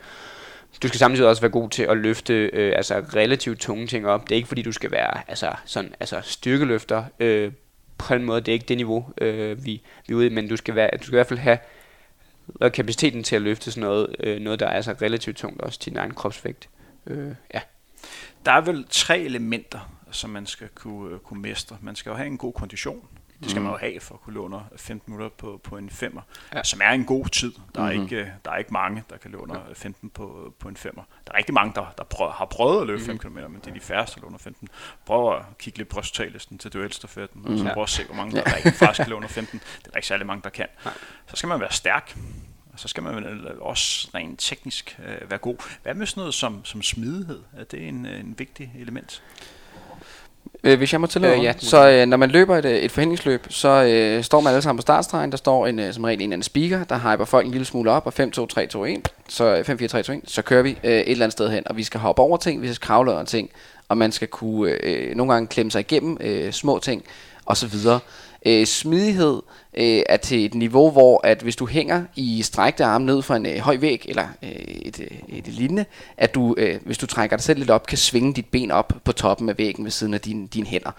Du 0.83 0.87
skal 0.87 0.99
samtidig 0.99 1.29
også 1.29 1.41
være 1.41 1.51
god 1.51 1.69
til 1.69 1.83
at 1.83 1.97
løfte 1.97 2.33
øh, 2.33 2.73
altså 2.75 2.99
relativt 3.15 3.59
tunge 3.59 3.87
ting 3.87 4.07
op. 4.07 4.23
Det 4.23 4.31
er 4.31 4.35
ikke 4.35 4.47
fordi, 4.47 4.61
du 4.61 4.71
skal 4.71 4.91
være 4.91 5.21
altså, 5.27 5.53
sådan, 5.65 5.93
altså 5.99 6.21
styrkeløfter 6.23 7.03
øh, 7.19 7.51
på 7.97 8.13
en 8.13 8.23
måde. 8.23 8.41
Det 8.41 8.47
er 8.47 8.53
ikke 8.53 8.65
det 8.65 8.77
niveau, 8.77 9.09
øh, 9.17 9.65
vi, 9.65 9.81
vi 10.07 10.13
er 10.13 10.17
ude 10.17 10.25
i, 10.25 10.29
men 10.29 10.49
du 10.49 10.57
skal, 10.57 10.75
være, 10.75 10.89
du 10.97 11.03
skal 11.03 11.13
i 11.13 11.17
hvert 11.17 11.27
fald 11.27 11.39
have 11.39 11.57
og 12.55 12.71
kapaciteten 12.71 13.23
til 13.23 13.35
at 13.35 13.41
løfte 13.41 13.71
sådan 13.71 13.87
noget, 13.87 14.15
øh, 14.19 14.39
noget 14.39 14.59
der 14.59 14.67
er 14.67 14.81
så 14.81 14.95
relativt 15.01 15.37
tungt 15.37 15.61
også 15.61 15.79
til 15.79 15.91
din 15.91 15.99
egen 15.99 16.13
kropsvægt. 16.13 16.69
Øh, 17.07 17.35
ja. 17.53 17.61
Der 18.45 18.51
er 18.51 18.61
vel 18.61 18.85
tre 18.89 19.19
elementer, 19.19 19.99
som 20.11 20.29
man 20.29 20.45
skal 20.45 20.67
kunne, 20.75 21.13
øh, 21.13 21.19
kunne 21.19 21.41
mestre. 21.41 21.77
Man 21.81 21.95
skal 21.95 22.09
jo 22.09 22.15
have 22.15 22.27
en 22.27 22.37
god 22.37 22.53
kondition. 22.53 23.07
Det 23.39 23.49
skal 23.49 23.59
mm. 23.59 23.63
man 23.63 23.73
jo 23.73 23.77
have 23.77 23.99
for 23.99 24.15
at 24.15 24.21
kunne 24.21 24.39
under 24.39 24.61
15 24.75 25.13
minutter 25.13 25.35
på, 25.37 25.61
på 25.63 25.77
en 25.77 25.89
femmer, 25.89 26.21
ja. 26.53 26.63
som 26.63 26.81
er 26.83 26.89
en 26.89 27.05
god 27.05 27.25
tid. 27.25 27.53
Der 27.75 27.81
er, 27.81 27.91
mm-hmm. 27.91 28.03
ikke, 28.03 28.15
øh, 28.15 28.27
der 28.45 28.51
er 28.51 28.57
ikke 28.57 28.73
mange, 28.73 29.03
der 29.09 29.17
kan 29.17 29.31
løbe 29.31 29.43
under 29.43 29.61
15 29.73 30.09
på, 30.09 30.53
på 30.59 30.69
en 30.69 30.77
femmer. 30.77 31.03
Der 31.27 31.33
er 31.33 31.37
rigtig 31.37 31.53
mange, 31.53 31.73
der, 31.75 31.93
der 31.97 32.03
prøver, 32.03 32.31
har 32.31 32.45
prøvet 32.45 32.81
at 32.81 32.87
løbe 32.87 33.01
mm-hmm. 33.01 33.19
5 33.19 33.31
km, 33.31 33.37
men 33.51 33.55
det 33.55 33.67
er 33.67 33.73
de 33.73 33.79
færreste, 33.79 34.19
der 34.19 34.25
under 34.25 34.39
15. 34.39 34.67
Prøv 35.05 35.35
at 35.35 35.41
kigge 35.59 35.77
lidt 35.77 35.89
på 35.89 35.99
resultatlisten 35.99 36.57
til 36.57 36.73
duelstafetten, 36.73 37.41
mm-hmm. 37.41 37.53
og 37.53 37.57
så 37.59 37.63
mhm. 37.63 37.73
prøv 37.73 37.83
at 37.83 37.89
se, 37.89 38.05
hvor 38.05 38.15
mange 38.15 38.35
der 38.35 38.43
ja. 38.47 38.55
rigtig 38.55 38.73
faktisk 38.73 39.09
under 39.11 39.27
15. 39.27 39.59
Det 39.85 39.91
er 39.93 39.97
ikke 39.97 40.07
særlig 40.07 40.27
mange, 40.27 40.41
der 40.43 40.49
kan. 40.49 40.67
Nej. 40.85 40.93
Så 41.27 41.35
skal 41.35 41.47
man 41.47 41.59
være 41.59 41.71
stærk. 41.71 42.17
Og 42.73 42.81
så 42.81 42.87
skal 42.87 43.03
man 43.03 43.41
også 43.61 44.09
rent 44.15 44.39
teknisk 44.39 44.99
øh, 45.05 45.29
være 45.29 45.39
god. 45.39 45.55
Hvad 45.83 45.93
med 45.93 46.05
sådan 46.05 46.21
noget 46.21 46.33
som, 46.33 46.65
som 46.65 46.81
smidighed? 46.81 47.43
Er 47.57 47.63
det 47.63 47.87
en, 47.87 48.05
en 48.05 48.39
vigtig 48.39 48.71
element? 48.79 49.23
Øh, 50.63 50.77
hvis 50.77 50.93
jeg 50.93 51.01
må 51.01 51.07
tillade 51.07 51.37
øh, 51.37 51.43
ja, 51.43 51.53
så 51.57 51.89
øh, 51.89 52.05
når 52.05 52.17
man 52.17 52.29
løber 52.29 52.57
et, 52.57 52.65
øh, 52.65 52.71
et 52.71 52.91
forhindringsløb, 52.91 53.45
så 53.49 53.83
øh, 53.83 54.23
står 54.23 54.41
man 54.41 54.53
alle 54.53 54.61
sammen 54.61 54.77
på 54.77 54.81
startstregen. 54.81 55.31
Der 55.31 55.37
står 55.37 55.67
en, 55.67 55.79
øh, 55.79 55.93
som 55.93 56.03
regel 56.03 56.21
en 56.21 56.33
anden 56.33 56.43
speaker, 56.43 56.83
der 56.83 56.97
hyper 56.97 57.25
folk 57.25 57.45
en 57.45 57.51
lille 57.51 57.65
smule 57.65 57.91
op, 57.91 58.05
og 58.05 58.13
5, 58.13 58.31
2, 58.31 58.45
3, 58.45 58.67
2, 58.67 58.85
1. 58.85 59.07
Så 59.29 59.63
5, 59.65 59.79
4, 59.79 59.87
3, 59.87 60.03
2, 60.03 60.13
1. 60.13 60.21
Så 60.25 60.41
kører 60.41 60.63
vi 60.63 60.69
øh, 60.69 60.91
et 60.91 61.11
eller 61.11 61.25
andet 61.25 61.31
sted 61.31 61.49
hen, 61.49 61.63
og 61.65 61.77
vi 61.77 61.83
skal 61.83 61.99
hoppe 61.99 62.21
over 62.21 62.37
ting, 62.37 62.61
vi 62.61 62.73
skal 62.73 62.87
kravle 62.87 63.11
over 63.11 63.23
ting, 63.23 63.49
og 63.89 63.97
man 63.97 64.11
skal 64.11 64.27
kunne 64.27 64.71
øh, 64.83 65.15
nogle 65.15 65.33
gange 65.33 65.47
klemme 65.47 65.71
sig 65.71 65.79
igennem 65.79 66.17
øh, 66.21 66.51
små 66.51 66.79
ting, 66.79 67.03
og 67.45 67.57
så 67.57 67.67
videre. 67.67 67.99
Øh, 68.47 68.65
smidighed 68.65 69.41
øh, 69.77 70.01
er 70.09 70.17
til 70.17 70.45
et 70.45 70.53
niveau, 70.53 70.91
hvor 70.91 71.21
at 71.23 71.41
hvis 71.41 71.55
du 71.55 71.65
hænger 71.65 72.03
i 72.15 72.41
strækte 72.41 72.85
arme 72.85 73.05
ned 73.05 73.21
fra 73.21 73.35
en 73.35 73.45
øh, 73.45 73.57
høj 73.57 73.77
væg, 73.77 74.05
eller 74.09 74.27
øh, 74.43 74.49
et, 74.49 74.99
øh, 74.99 75.37
et 75.37 75.47
lignende, 75.47 75.85
at 76.17 76.35
du, 76.35 76.55
øh, 76.57 76.79
hvis 76.85 76.97
du 76.97 77.05
trækker 77.05 77.37
dig 77.37 77.43
selv 77.43 77.59
lidt 77.59 77.69
op, 77.69 77.85
kan 77.85 77.97
svinge 77.97 78.33
dit 78.33 78.45
ben 78.45 78.71
op 78.71 78.93
på 79.03 79.11
toppen 79.11 79.49
af 79.49 79.57
væggen 79.57 79.83
ved 79.83 79.91
siden 79.91 80.13
af 80.13 80.21
dine 80.21 80.47
din 80.47 80.65
hænder. 80.65 80.91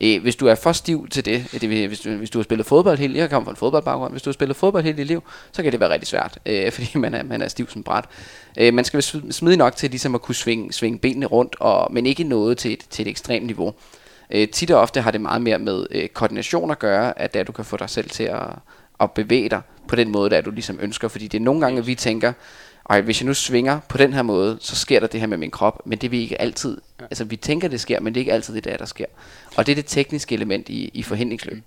Øh, 0.00 0.22
hvis 0.22 0.36
du 0.36 0.46
er 0.46 0.54
for 0.54 0.72
stiv 0.72 1.08
til 1.08 1.24
det, 1.24 1.44
øh, 1.54 1.60
det 1.60 1.70
vil, 1.70 1.88
hvis, 1.88 2.00
du, 2.00 2.10
hvis 2.10 2.30
du 2.30 2.38
har 2.38 2.44
spillet 2.44 2.66
fodbold 2.66 2.98
hele 2.98 3.18
jeg 3.18 3.30
kommer 3.30 3.44
fra 3.44 3.50
en 3.50 3.56
fodboldbaggrund, 3.56 4.12
hvis 4.12 4.22
du 4.22 4.30
har 4.30 4.32
spillet 4.32 4.56
fodbold 4.56 4.84
hele 4.84 4.96
dit 4.96 5.06
liv, 5.06 5.22
så 5.52 5.62
kan 5.62 5.72
det 5.72 5.80
være 5.80 5.90
rigtig 5.90 6.08
svært, 6.08 6.38
øh, 6.46 6.72
fordi 6.74 6.98
man 6.98 7.14
er, 7.14 7.22
man 7.22 7.42
er 7.42 7.48
stiv 7.48 7.68
som 7.70 7.82
bræt. 7.82 8.04
Øh, 8.58 8.74
man 8.74 8.84
skal 8.84 8.96
være 8.96 9.32
smidig 9.32 9.58
nok 9.58 9.76
til 9.76 9.90
ligesom 9.90 10.14
at 10.14 10.22
kunne 10.22 10.34
svinge, 10.34 10.72
svinge 10.72 10.98
benene 10.98 11.26
rundt, 11.26 11.56
og, 11.60 11.92
men 11.92 12.06
ikke 12.06 12.24
noget 12.24 12.58
til 12.58 12.72
et, 12.72 12.84
til 12.90 13.02
et 13.02 13.10
ekstremt 13.10 13.46
niveau. 13.46 13.74
Øh, 14.30 14.48
tit 14.48 14.70
og 14.70 14.80
ofte 14.80 15.00
har 15.00 15.10
det 15.10 15.20
meget 15.20 15.42
mere 15.42 15.58
med 15.58 15.86
øh, 15.90 16.08
koordination 16.08 16.70
at 16.70 16.78
gøre, 16.78 17.18
at 17.18 17.34
der 17.34 17.42
du 17.42 17.52
kan 17.52 17.64
få 17.64 17.76
dig 17.76 17.90
selv 17.90 18.10
til 18.10 18.24
at, 18.24 18.46
at 19.00 19.12
bevæge 19.12 19.48
dig 19.48 19.60
på 19.88 19.96
den 19.96 20.10
måde, 20.10 20.30
der 20.30 20.40
du 20.40 20.50
ligesom 20.50 20.78
ønsker. 20.80 21.08
Fordi 21.08 21.28
det 21.28 21.38
er 21.38 21.42
nogle 21.42 21.60
gange, 21.60 21.78
at 21.78 21.86
vi 21.86 21.94
tænker, 21.94 22.32
og 22.84 23.00
hvis 23.00 23.20
jeg 23.20 23.26
nu 23.26 23.34
svinger 23.34 23.80
på 23.88 23.98
den 23.98 24.12
her 24.12 24.22
måde, 24.22 24.58
så 24.60 24.76
sker 24.76 25.00
der 25.00 25.06
det 25.06 25.20
her 25.20 25.26
med 25.26 25.38
min 25.38 25.50
krop, 25.50 25.86
men 25.86 25.98
det 25.98 26.10
vil 26.10 26.20
ikke 26.20 26.40
altid, 26.40 26.80
ja. 27.00 27.04
altså 27.04 27.24
vi 27.24 27.36
tænker 27.36 27.68
det 27.68 27.80
sker, 27.80 28.00
men 28.00 28.14
det 28.14 28.20
er 28.20 28.22
ikke 28.22 28.32
altid 28.32 28.54
det 28.54 28.64
der, 28.64 28.76
der 28.76 28.84
sker. 28.84 29.06
Og 29.56 29.66
det 29.66 29.72
er 29.72 29.76
det 29.76 29.86
tekniske 29.86 30.34
element 30.34 30.68
i, 30.68 30.90
i 30.94 31.02
forhindringsløb. 31.02 31.56
Mm. 31.56 31.62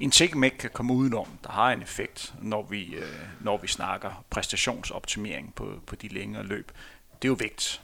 En 0.00 0.10
ting, 0.10 0.38
man 0.38 0.46
ikke 0.46 0.58
kan 0.58 0.70
komme 0.72 0.92
udenom, 0.92 1.26
der 1.44 1.50
har 1.50 1.72
en 1.72 1.82
effekt, 1.82 2.34
når 2.42 2.66
vi, 2.70 2.94
øh, 2.94 3.02
når 3.40 3.58
vi 3.62 3.68
snakker 3.68 4.24
præstationsoptimering 4.30 5.52
på, 5.54 5.68
på 5.86 5.96
de 5.96 6.08
længere 6.08 6.46
løb, 6.46 6.72
det 7.22 7.28
er 7.28 7.30
jo 7.30 7.36
vægt. 7.38 7.80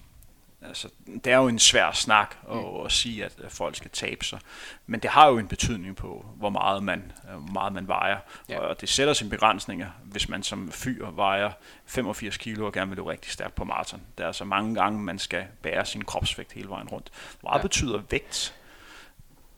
Altså, 0.63 0.89
det 1.25 1.33
er 1.33 1.37
jo 1.37 1.49
en 1.49 1.59
svær 1.59 1.93
snak 1.93 2.37
at, 2.51 2.57
mm. 2.57 2.85
at 2.85 2.93
sige, 2.93 3.25
at 3.25 3.33
folk 3.49 3.77
skal 3.77 3.91
tabe 3.91 4.25
sig. 4.25 4.39
Men 4.87 5.01
det 5.01 5.11
har 5.11 5.29
jo 5.29 5.39
en 5.39 5.49
betydning 5.49 5.97
på, 5.97 6.27
hvor 6.37 6.51
meget 6.51 6.83
man, 6.83 7.13
hvor 7.31 7.53
meget 7.53 7.73
man 7.73 7.89
vejer. 7.89 8.19
Ja. 8.49 8.59
Og 8.59 8.81
det 8.81 8.89
sætter 8.89 9.15
sine 9.15 9.31
begrænsninger, 9.31 9.87
hvis 10.05 10.29
man 10.29 10.43
som 10.43 10.73
fyr 10.73 11.11
vejer 11.11 11.51
85 11.87 12.37
kilo 12.37 12.67
og 12.67 12.73
gerne 12.73 12.89
vil 12.89 12.97
løbe 12.97 13.11
rigtig 13.11 13.33
stærkt 13.33 13.55
på 13.55 13.65
maraton. 13.65 14.01
Der 14.19 14.25
er 14.25 14.29
altså 14.29 14.45
mange 14.45 14.75
gange, 14.75 15.01
man 15.01 15.19
skal 15.19 15.45
bære 15.63 15.87
sin 15.87 16.05
kropsvægt 16.05 16.53
hele 16.53 16.69
vejen 16.69 16.89
rundt. 16.89 17.11
Hvor 17.41 17.51
meget 17.51 17.59
ja. 17.59 17.63
betyder 17.63 18.03
vægt 18.11 18.55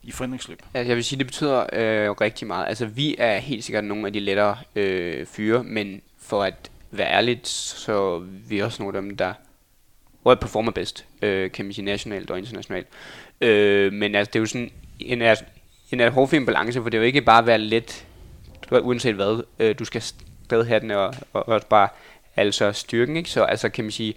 i 0.02 0.12
forhindringsløb? 0.12 0.62
Ja, 0.74 0.86
jeg 0.86 0.96
vil 0.96 1.04
sige, 1.04 1.18
det 1.18 1.26
betyder 1.26 1.66
øh, 1.72 2.10
rigtig 2.10 2.46
meget. 2.46 2.68
Altså, 2.68 2.86
vi 2.86 3.14
er 3.18 3.38
helt 3.38 3.64
sikkert 3.64 3.84
nogle 3.84 4.06
af 4.06 4.12
de 4.12 4.20
lettere 4.20 4.58
øh, 4.74 5.26
fyre, 5.26 5.64
men 5.64 6.02
for 6.18 6.42
at 6.42 6.70
være 6.90 7.08
ærligt, 7.08 7.48
så 7.48 8.14
er 8.14 8.18
vi 8.20 8.58
også 8.58 8.82
nogle 8.82 8.98
af 8.98 9.02
dem, 9.02 9.16
der 9.16 9.34
hvor 10.22 10.32
jeg 10.32 10.38
performer 10.38 10.72
bedst, 10.72 11.04
øh, 11.22 11.50
kan 11.50 11.64
man 11.64 11.74
sige 11.74 11.84
nationalt 11.84 12.30
og 12.30 12.38
internationalt. 12.38 12.86
Øh, 13.40 13.92
men 13.92 14.14
altså, 14.14 14.30
det 14.30 14.38
er 14.38 14.40
jo 14.40 14.46
sådan 14.46 14.70
en, 15.00 15.22
en, 15.22 16.00
en 16.00 16.12
hård 16.12 16.28
fin 16.28 16.46
balance, 16.46 16.82
for 16.82 16.88
det 16.88 16.98
er 16.98 17.00
jo 17.00 17.06
ikke 17.06 17.22
bare 17.22 17.38
at 17.38 17.46
være 17.46 17.58
let, 17.58 18.06
uanset 18.70 19.14
hvad, 19.14 19.42
øh, 19.58 19.78
du 19.78 19.84
skal 19.84 20.02
stadig 20.44 20.66
have 20.66 20.80
den, 20.80 20.90
og, 20.90 21.14
og, 21.32 21.48
også 21.48 21.66
bare 21.66 21.88
altså 22.36 22.72
styrken, 22.72 23.16
ikke? 23.16 23.30
Så 23.30 23.42
altså 23.42 23.68
kan 23.68 23.84
man 23.84 23.90
sige, 23.90 24.14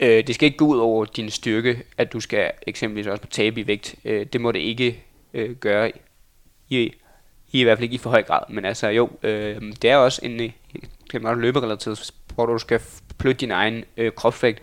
øh, 0.00 0.26
det 0.26 0.34
skal 0.34 0.46
ikke 0.46 0.58
gå 0.58 0.66
ud 0.66 0.78
over 0.78 1.04
din 1.04 1.30
styrke, 1.30 1.82
at 1.98 2.12
du 2.12 2.20
skal 2.20 2.50
eksempelvis 2.66 3.06
også 3.06 3.26
tabe 3.30 3.60
i 3.60 3.66
vægt. 3.66 3.94
Øh, 4.04 4.26
det 4.26 4.40
må 4.40 4.52
det 4.52 4.58
ikke 4.58 5.02
øh, 5.34 5.56
gøre 5.56 5.92
i, 6.68 6.76
i, 7.52 7.60
i 7.60 7.62
hvert 7.62 7.78
fald 7.78 7.84
ikke 7.84 7.94
i 7.94 7.98
for 7.98 8.10
høj 8.10 8.22
grad. 8.22 8.42
Men 8.48 8.64
altså 8.64 8.88
jo, 8.88 9.10
øh, 9.22 9.62
det 9.82 9.90
er 9.90 9.96
også 9.96 10.20
en, 10.24 10.40
øh, 10.40 10.50
kan 11.10 11.22
man 11.22 11.40
løberelateret 11.40 12.12
hvor 12.34 12.46
du 12.46 12.58
skal 12.58 12.80
flytte 13.20 13.40
din 13.40 13.50
egen 13.50 13.84
øh, 13.96 14.12
kropsvægt, 14.12 14.62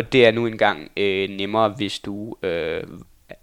og 0.00 0.12
det 0.12 0.26
er 0.26 0.30
nu 0.30 0.46
engang 0.46 0.90
øh, 0.96 1.28
nemmere, 1.28 1.68
hvis 1.68 1.98
du 1.98 2.36
øh, 2.42 2.82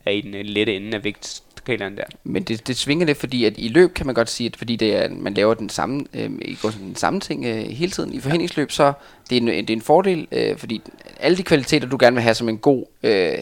er 0.06 0.12
i 0.12 0.22
den 0.22 0.36
øh, 0.36 0.46
lette 0.46 0.76
ende 0.76 0.98
af 0.98 1.04
vægtskaleren 1.04 1.98
der. 1.98 2.04
Men 2.24 2.44
det, 2.44 2.68
det 2.68 2.78
svinger 2.78 3.06
lidt, 3.06 3.18
fordi 3.18 3.46
at 3.46 3.54
i 3.58 3.68
løb 3.68 3.94
kan 3.94 4.06
man 4.06 4.16
godt 4.16 4.30
sige, 4.30 4.48
at 4.48 4.56
fordi 4.56 4.76
det 4.76 4.96
er, 4.96 5.10
man 5.10 5.34
laver 5.34 5.54
den 5.54 5.70
samme, 5.70 6.06
øh, 6.14 6.32
går 6.62 6.70
den 6.70 6.96
samme 6.96 7.20
ting 7.20 7.46
øh, 7.46 7.56
hele 7.56 7.92
tiden 7.92 8.14
i 8.14 8.20
forhindringsløb, 8.20 8.72
så 8.72 8.94
det 9.30 9.38
er 9.38 9.42
en, 9.42 9.48
det 9.48 9.70
er 9.70 9.74
en 9.74 9.82
fordel, 9.82 10.28
øh, 10.32 10.58
fordi 10.58 10.82
alle 11.20 11.38
de 11.38 11.44
kvaliteter, 11.44 11.88
du 11.88 11.98
gerne 12.00 12.16
vil 12.16 12.24
have 12.24 12.36
som 12.36 12.50
en 12.50 12.58
god... 12.58 12.86
Øh, 13.04 13.38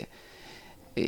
øh, 0.97 1.07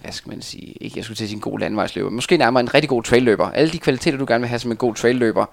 hvad 0.00 0.12
skal 0.12 0.30
man 0.30 0.42
sige, 0.42 0.74
ikke 0.80 0.96
jeg 0.96 1.04
skulle 1.04 1.16
til 1.16 1.24
at 1.24 1.28
sige 1.28 1.36
en 1.36 1.40
god 1.40 1.58
landvejsløber, 1.58 2.10
måske 2.10 2.36
nærmere 2.36 2.60
en 2.60 2.74
rigtig 2.74 2.88
god 2.88 3.02
trailløber. 3.02 3.50
Alle 3.50 3.72
de 3.72 3.78
kvaliteter, 3.78 4.18
du 4.18 4.24
gerne 4.28 4.42
vil 4.42 4.48
have 4.48 4.58
som 4.58 4.70
en 4.70 4.76
god 4.76 4.94
trailløber, 4.94 5.46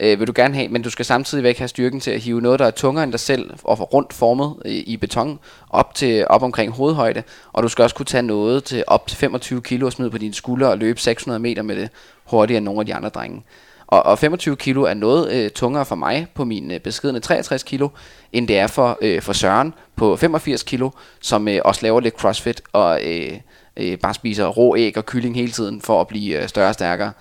øh, 0.00 0.20
vil 0.20 0.26
du 0.26 0.32
gerne 0.36 0.54
have, 0.54 0.68
men 0.68 0.82
du 0.82 0.90
skal 0.90 1.04
samtidig 1.04 1.44
væk 1.44 1.58
have 1.58 1.68
styrken 1.68 2.00
til 2.00 2.10
at 2.10 2.20
hive 2.20 2.40
noget, 2.40 2.58
der 2.58 2.66
er 2.66 2.70
tungere 2.70 3.04
end 3.04 3.12
dig 3.12 3.20
selv, 3.20 3.50
og 3.64 3.94
rundt 3.94 4.12
formet 4.12 4.54
i, 4.64 4.78
i 4.78 4.96
beton, 4.96 5.38
op, 5.70 5.94
til, 5.94 6.26
op 6.30 6.42
omkring 6.42 6.72
hovedhøjde, 6.72 7.22
og 7.52 7.62
du 7.62 7.68
skal 7.68 7.82
også 7.82 7.96
kunne 7.96 8.06
tage 8.06 8.22
noget 8.22 8.64
til 8.64 8.84
op 8.86 9.06
til 9.06 9.18
25 9.18 9.62
kilo 9.62 9.86
og 9.86 9.92
smide 9.92 10.10
på 10.10 10.18
dine 10.18 10.34
skuldre 10.34 10.68
og 10.68 10.78
løbe 10.78 11.00
600 11.00 11.38
meter 11.38 11.62
med 11.62 11.76
det 11.76 11.88
hurtigere 12.24 12.58
end 12.58 12.64
nogle 12.64 12.80
af 12.80 12.86
de 12.86 12.94
andre 12.94 13.08
drenge. 13.08 13.42
Og, 13.86 14.02
og 14.02 14.18
25 14.18 14.56
kilo 14.56 14.82
er 14.82 14.94
noget 14.94 15.32
øh, 15.32 15.50
tungere 15.50 15.84
for 15.84 15.94
mig 15.94 16.26
på 16.34 16.44
min 16.44 16.70
øh, 16.70 16.80
beskedende 16.80 17.20
63 17.20 17.62
kilo, 17.62 17.88
end 18.32 18.48
det 18.48 18.58
er 18.58 18.66
for, 18.66 18.98
øh, 19.02 19.22
for 19.22 19.32
Søren 19.32 19.74
på 19.96 20.16
85 20.16 20.62
kilo, 20.62 20.90
som 21.20 21.48
øh, 21.48 21.60
også 21.64 21.82
laver 21.82 22.00
lidt 22.00 22.14
crossfit 22.14 22.62
og 22.72 23.00
øh, 23.04 23.32
øh, 23.76 23.98
bare 23.98 24.14
spiser 24.14 24.46
rå 24.46 24.76
æg 24.76 24.96
og 24.96 25.06
kylling 25.06 25.34
hele 25.34 25.52
tiden 25.52 25.80
for 25.80 26.00
at 26.00 26.08
blive 26.08 26.42
øh, 26.42 26.48
større 26.48 26.68
og 26.68 26.74
stærkere. 26.74 27.12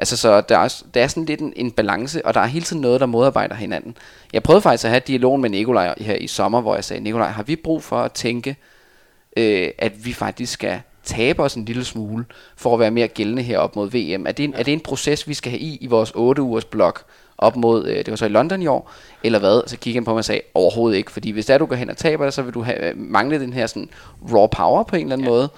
Altså, 0.00 0.16
så 0.16 0.40
der 0.40 0.58
er, 0.58 0.82
der 0.94 1.02
er 1.02 1.06
sådan 1.06 1.24
lidt 1.24 1.40
en, 1.40 1.52
en 1.56 1.70
balance, 1.70 2.26
og 2.26 2.34
der 2.34 2.40
er 2.40 2.46
hele 2.46 2.64
tiden 2.64 2.82
noget, 2.82 3.00
der 3.00 3.06
modarbejder 3.06 3.54
hinanden. 3.54 3.96
Jeg 4.32 4.42
prøvede 4.42 4.62
faktisk 4.62 4.84
at 4.84 4.90
have 4.90 5.02
dialogen 5.06 5.42
med 5.42 5.50
Nikolaj 5.50 5.94
her 5.98 6.14
i 6.14 6.26
sommer, 6.26 6.60
hvor 6.60 6.74
jeg 6.74 6.84
sagde, 6.84 7.02
Nikolaj, 7.02 7.28
har 7.28 7.42
vi 7.42 7.56
brug 7.56 7.82
for 7.82 7.98
at 8.00 8.12
tænke, 8.12 8.56
øh, 9.36 9.68
at 9.78 10.04
vi 10.04 10.12
faktisk 10.12 10.52
skal 10.52 10.80
tabe 11.04 11.42
os 11.42 11.54
en 11.54 11.64
lille 11.64 11.84
smule, 11.84 12.24
for 12.56 12.74
at 12.74 12.80
være 12.80 12.90
mere 12.90 13.08
gældende 13.08 13.42
herop 13.42 13.76
mod 13.76 13.90
VM? 13.90 14.26
Er 14.26 14.32
det 14.32 14.44
en, 14.44 14.54
er 14.54 14.62
det 14.62 14.72
en 14.72 14.80
proces, 14.80 15.28
vi 15.28 15.34
skal 15.34 15.50
have 15.50 15.60
i, 15.60 15.76
i 15.76 15.86
vores 15.86 16.12
8 16.14 16.42
ugers 16.42 16.64
blok? 16.64 17.04
Op 17.40 17.56
mod, 17.56 17.86
øh, 17.86 17.96
det 17.96 18.10
var 18.10 18.16
så 18.16 18.26
i 18.26 18.28
London 18.28 18.62
i 18.62 18.66
år, 18.66 18.92
eller 19.24 19.38
hvad? 19.38 19.68
Så 19.68 19.76
kiggede 19.76 19.96
han 19.96 20.04
på 20.04 20.10
mig 20.10 20.18
og 20.18 20.24
sagde, 20.24 20.40
overhovedet 20.54 20.96
ikke, 20.96 21.10
fordi 21.10 21.30
hvis 21.30 21.46
der 21.46 21.58
du 21.58 21.66
går 21.66 21.76
hen 21.76 21.90
og 21.90 21.96
taber 21.96 22.24
det, 22.24 22.34
så 22.34 22.42
vil 22.42 22.54
du 22.54 22.62
have, 22.62 22.84
øh, 22.84 22.94
mangle 22.96 23.40
den 23.40 23.52
her 23.52 23.66
sådan 23.66 23.88
raw 24.32 24.46
power 24.46 24.82
på 24.82 24.96
en 24.96 25.02
eller 25.02 25.12
anden 25.12 25.24
ja, 25.24 25.30
måde, 25.30 25.48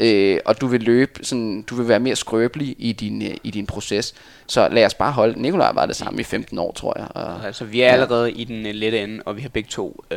øh, 0.00 0.38
og 0.44 0.60
du 0.60 0.66
vil 0.66 0.82
løbe, 0.82 1.24
sådan, 1.24 1.62
du 1.62 1.74
vil 1.74 1.88
være 1.88 2.00
mere 2.00 2.16
skrøbelig 2.16 2.76
i 2.78 2.92
din, 2.92 3.22
øh, 3.22 3.34
i 3.44 3.50
din 3.50 3.66
proces. 3.66 4.14
Så 4.46 4.68
lad 4.68 4.86
os 4.86 4.94
bare 4.94 5.12
holde, 5.12 5.42
Nikolaj 5.42 5.72
var 5.72 5.86
det 5.86 5.96
samme 5.96 6.20
i 6.20 6.24
15 6.24 6.58
år, 6.58 6.72
tror 6.72 6.98
jeg. 6.98 7.08
Og, 7.10 7.46
altså, 7.46 7.64
vi 7.64 7.80
er 7.80 7.92
allerede 7.92 8.28
ja. 8.28 8.34
i 8.36 8.44
den 8.44 8.66
uh, 8.66 8.72
lette 8.72 9.00
ende, 9.00 9.22
og 9.26 9.36
vi 9.36 9.42
har 9.42 9.48
begge 9.48 9.68
to 9.68 10.04
uh, 10.10 10.16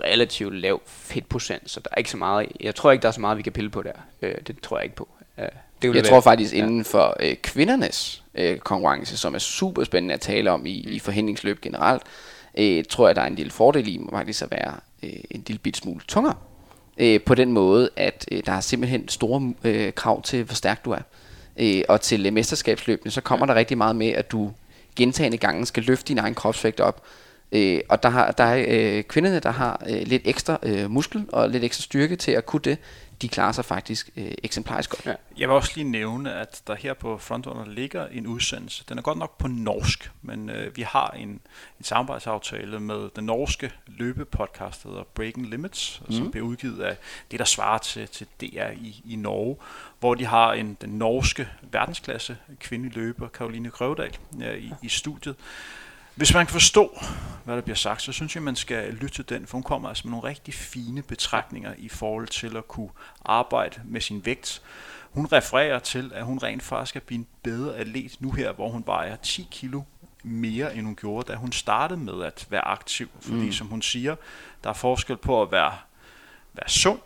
relativt 0.00 0.54
lav 0.54 0.80
fedtprocent, 0.86 1.70
så 1.70 1.80
der 1.80 1.88
er 1.92 1.98
ikke 1.98 2.10
så 2.10 2.16
meget, 2.16 2.48
jeg 2.60 2.74
tror 2.74 2.92
ikke, 2.92 3.02
der 3.02 3.08
er 3.08 3.12
så 3.12 3.20
meget, 3.20 3.36
vi 3.36 3.42
kan 3.42 3.52
pille 3.52 3.70
på 3.70 3.82
der. 3.82 3.92
Uh, 4.22 4.28
det 4.46 4.60
tror 4.62 4.78
jeg 4.78 4.84
ikke 4.84 4.96
på. 4.96 5.08
Uh, 5.38 5.44
det 5.82 5.94
jeg 5.94 6.04
tror 6.04 6.20
faktisk 6.20 6.54
ja. 6.54 6.58
inden 6.58 6.84
for 6.84 7.16
øh, 7.20 7.36
kvindernes 7.36 8.22
øh, 8.34 8.58
konkurrence, 8.58 9.16
som 9.16 9.34
er 9.34 9.38
super 9.38 9.84
spændende 9.84 10.14
at 10.14 10.20
tale 10.20 10.50
om 10.50 10.66
i, 10.66 10.70
i 10.70 10.98
forhindringsløb 10.98 11.60
generelt, 11.60 12.02
øh, 12.58 12.84
tror 12.84 13.08
jeg, 13.08 13.16
der 13.16 13.22
er 13.22 13.26
en 13.26 13.34
lille 13.34 13.50
fordel 13.50 13.88
i 13.88 14.00
faktisk 14.10 14.42
at 14.42 14.50
være 14.50 14.74
øh, 15.02 15.20
en 15.30 15.44
lille 15.46 15.58
bit 15.58 15.76
smule 15.76 16.00
tungere. 16.08 16.34
Øh, 16.98 17.20
på 17.20 17.34
den 17.34 17.52
måde, 17.52 17.90
at 17.96 18.28
øh, 18.32 18.42
der 18.46 18.52
er 18.52 18.60
simpelthen 18.60 19.08
store 19.08 19.54
øh, 19.64 19.92
krav 19.92 20.22
til, 20.22 20.44
hvor 20.44 20.54
stærk 20.54 20.84
du 20.84 20.90
er. 20.90 21.02
Øh, 21.56 21.82
og 21.88 22.00
til 22.00 22.26
øh, 22.26 22.32
mesterskabsløbene, 22.32 23.10
så 23.10 23.20
kommer 23.20 23.46
ja. 23.46 23.52
der 23.52 23.58
rigtig 23.58 23.78
meget 23.78 23.96
med, 23.96 24.08
at 24.08 24.32
du 24.32 24.52
gentagende 24.96 25.38
gange 25.38 25.66
skal 25.66 25.82
løfte 25.82 26.08
din 26.08 26.18
egen 26.18 26.34
kropsvægt 26.34 26.80
op. 26.80 27.02
Øh, 27.52 27.80
og 27.88 28.02
der, 28.02 28.08
har, 28.08 28.30
der 28.30 28.44
er 28.44 28.64
øh, 28.68 29.02
kvinderne, 29.02 29.40
der 29.40 29.50
har 29.50 29.82
øh, 29.88 30.02
lidt 30.06 30.22
ekstra 30.24 30.58
øh, 30.62 30.90
muskel 30.90 31.24
og 31.32 31.50
lidt 31.50 31.64
ekstra 31.64 31.82
styrke 31.82 32.16
til 32.16 32.32
at 32.32 32.46
kunne 32.46 32.62
det 32.64 32.78
de 33.22 33.28
klarer 33.28 33.52
sig 33.52 33.64
faktisk 33.64 34.10
øh, 34.16 34.32
eksemplarisk 34.42 34.90
godt. 34.90 35.06
Ja. 35.06 35.14
Jeg 35.38 35.48
vil 35.48 35.56
også 35.56 35.72
lige 35.74 35.90
nævne, 35.90 36.32
at 36.32 36.62
der 36.66 36.74
her 36.74 36.94
på 36.94 37.18
Frontrunner 37.18 37.66
ligger 37.66 38.06
en 38.06 38.26
udsendelse. 38.26 38.84
Den 38.88 38.98
er 38.98 39.02
godt 39.02 39.18
nok 39.18 39.38
på 39.38 39.48
norsk, 39.48 40.10
men 40.22 40.50
øh, 40.50 40.76
vi 40.76 40.82
har 40.82 41.10
en, 41.10 41.28
en 41.28 41.40
samarbejdsaftale 41.84 42.80
med 42.80 43.10
den 43.16 43.24
norske 43.24 43.72
løbepodcast, 43.86 44.82
der 44.82 44.88
hedder 44.88 45.04
Breaking 45.04 45.46
Limits, 45.46 46.02
mm. 46.06 46.12
som 46.12 46.30
bliver 46.30 46.46
udgivet 46.46 46.82
af 46.82 46.96
det, 47.30 47.38
der 47.38 47.44
svarer 47.44 47.78
til, 47.78 48.08
til 48.08 48.26
DR 48.40 48.70
i, 48.70 49.02
i 49.04 49.16
Norge, 49.16 49.56
hvor 50.00 50.14
de 50.14 50.24
har 50.24 50.52
en 50.52 50.76
den 50.80 50.90
norske 50.90 51.48
verdensklasse 51.62 52.36
kvindelig 52.60 52.96
løber, 52.96 53.28
Karoline 53.28 53.70
Krøvedal, 53.70 54.16
ja, 54.40 54.52
i, 54.52 54.72
i 54.82 54.88
studiet. 54.88 55.36
Hvis 56.18 56.34
man 56.34 56.46
kan 56.46 56.52
forstå, 56.52 57.00
hvad 57.44 57.56
der 57.56 57.62
bliver 57.62 57.76
sagt, 57.76 58.02
så 58.02 58.12
synes 58.12 58.34
jeg, 58.34 58.42
man 58.42 58.56
skal 58.56 58.92
lytte 58.92 59.14
til 59.14 59.28
den, 59.28 59.46
for 59.46 59.56
hun 59.56 59.62
kommer 59.62 59.88
altså 59.88 60.06
med 60.06 60.10
nogle 60.10 60.28
rigtig 60.28 60.54
fine 60.54 61.02
betragtninger 61.02 61.74
i 61.78 61.88
forhold 61.88 62.28
til 62.28 62.56
at 62.56 62.68
kunne 62.68 62.88
arbejde 63.24 63.80
med 63.84 64.00
sin 64.00 64.24
vægt. 64.24 64.62
Hun 65.10 65.26
refererer 65.32 65.78
til, 65.78 66.12
at 66.14 66.24
hun 66.24 66.38
rent 66.38 66.62
faktisk 66.62 66.96
er 66.96 67.00
blevet 67.00 67.20
en 67.20 67.26
bedre 67.42 67.76
atlet 67.76 68.16
nu 68.20 68.32
her, 68.32 68.52
hvor 68.52 68.68
hun 68.68 68.82
vejer 68.86 69.16
10 69.16 69.48
kilo 69.50 69.82
mere, 70.22 70.76
end 70.76 70.86
hun 70.86 70.96
gjorde, 70.96 71.32
da 71.32 71.36
hun 71.36 71.52
startede 71.52 72.00
med 72.00 72.24
at 72.24 72.46
være 72.50 72.64
aktiv. 72.64 73.08
Fordi 73.20 73.46
mm. 73.46 73.52
som 73.52 73.66
hun 73.66 73.82
siger, 73.82 74.16
der 74.64 74.70
er 74.70 74.74
forskel 74.74 75.16
på 75.16 75.42
at 75.42 75.52
være, 75.52 75.72
være 76.54 76.68
sund 76.68 77.00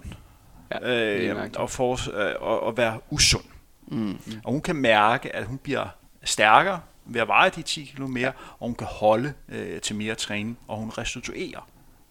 ja, 0.70 1.34
øh, 1.34 1.50
og, 1.56 1.70
for, 1.70 1.92
øh, 2.14 2.34
og, 2.40 2.60
og 2.60 2.76
være 2.76 3.00
usund. 3.10 3.44
Mm. 3.86 4.18
Og 4.44 4.52
hun 4.52 4.60
kan 4.60 4.76
mærke, 4.76 5.36
at 5.36 5.44
hun 5.44 5.58
bliver 5.58 5.86
stærkere, 6.24 6.80
ved 7.04 7.20
at 7.20 7.28
veje 7.28 7.50
de 7.50 7.62
10 7.62 7.84
kilo 7.84 8.06
mere, 8.06 8.26
ja. 8.26 8.32
og 8.58 8.66
hun 8.66 8.74
kan 8.74 8.86
holde 8.86 9.32
øh, 9.48 9.80
til 9.80 9.96
mere 9.96 10.14
træning, 10.14 10.58
og 10.68 10.76
hun 10.76 10.90
restituerer 10.90 11.68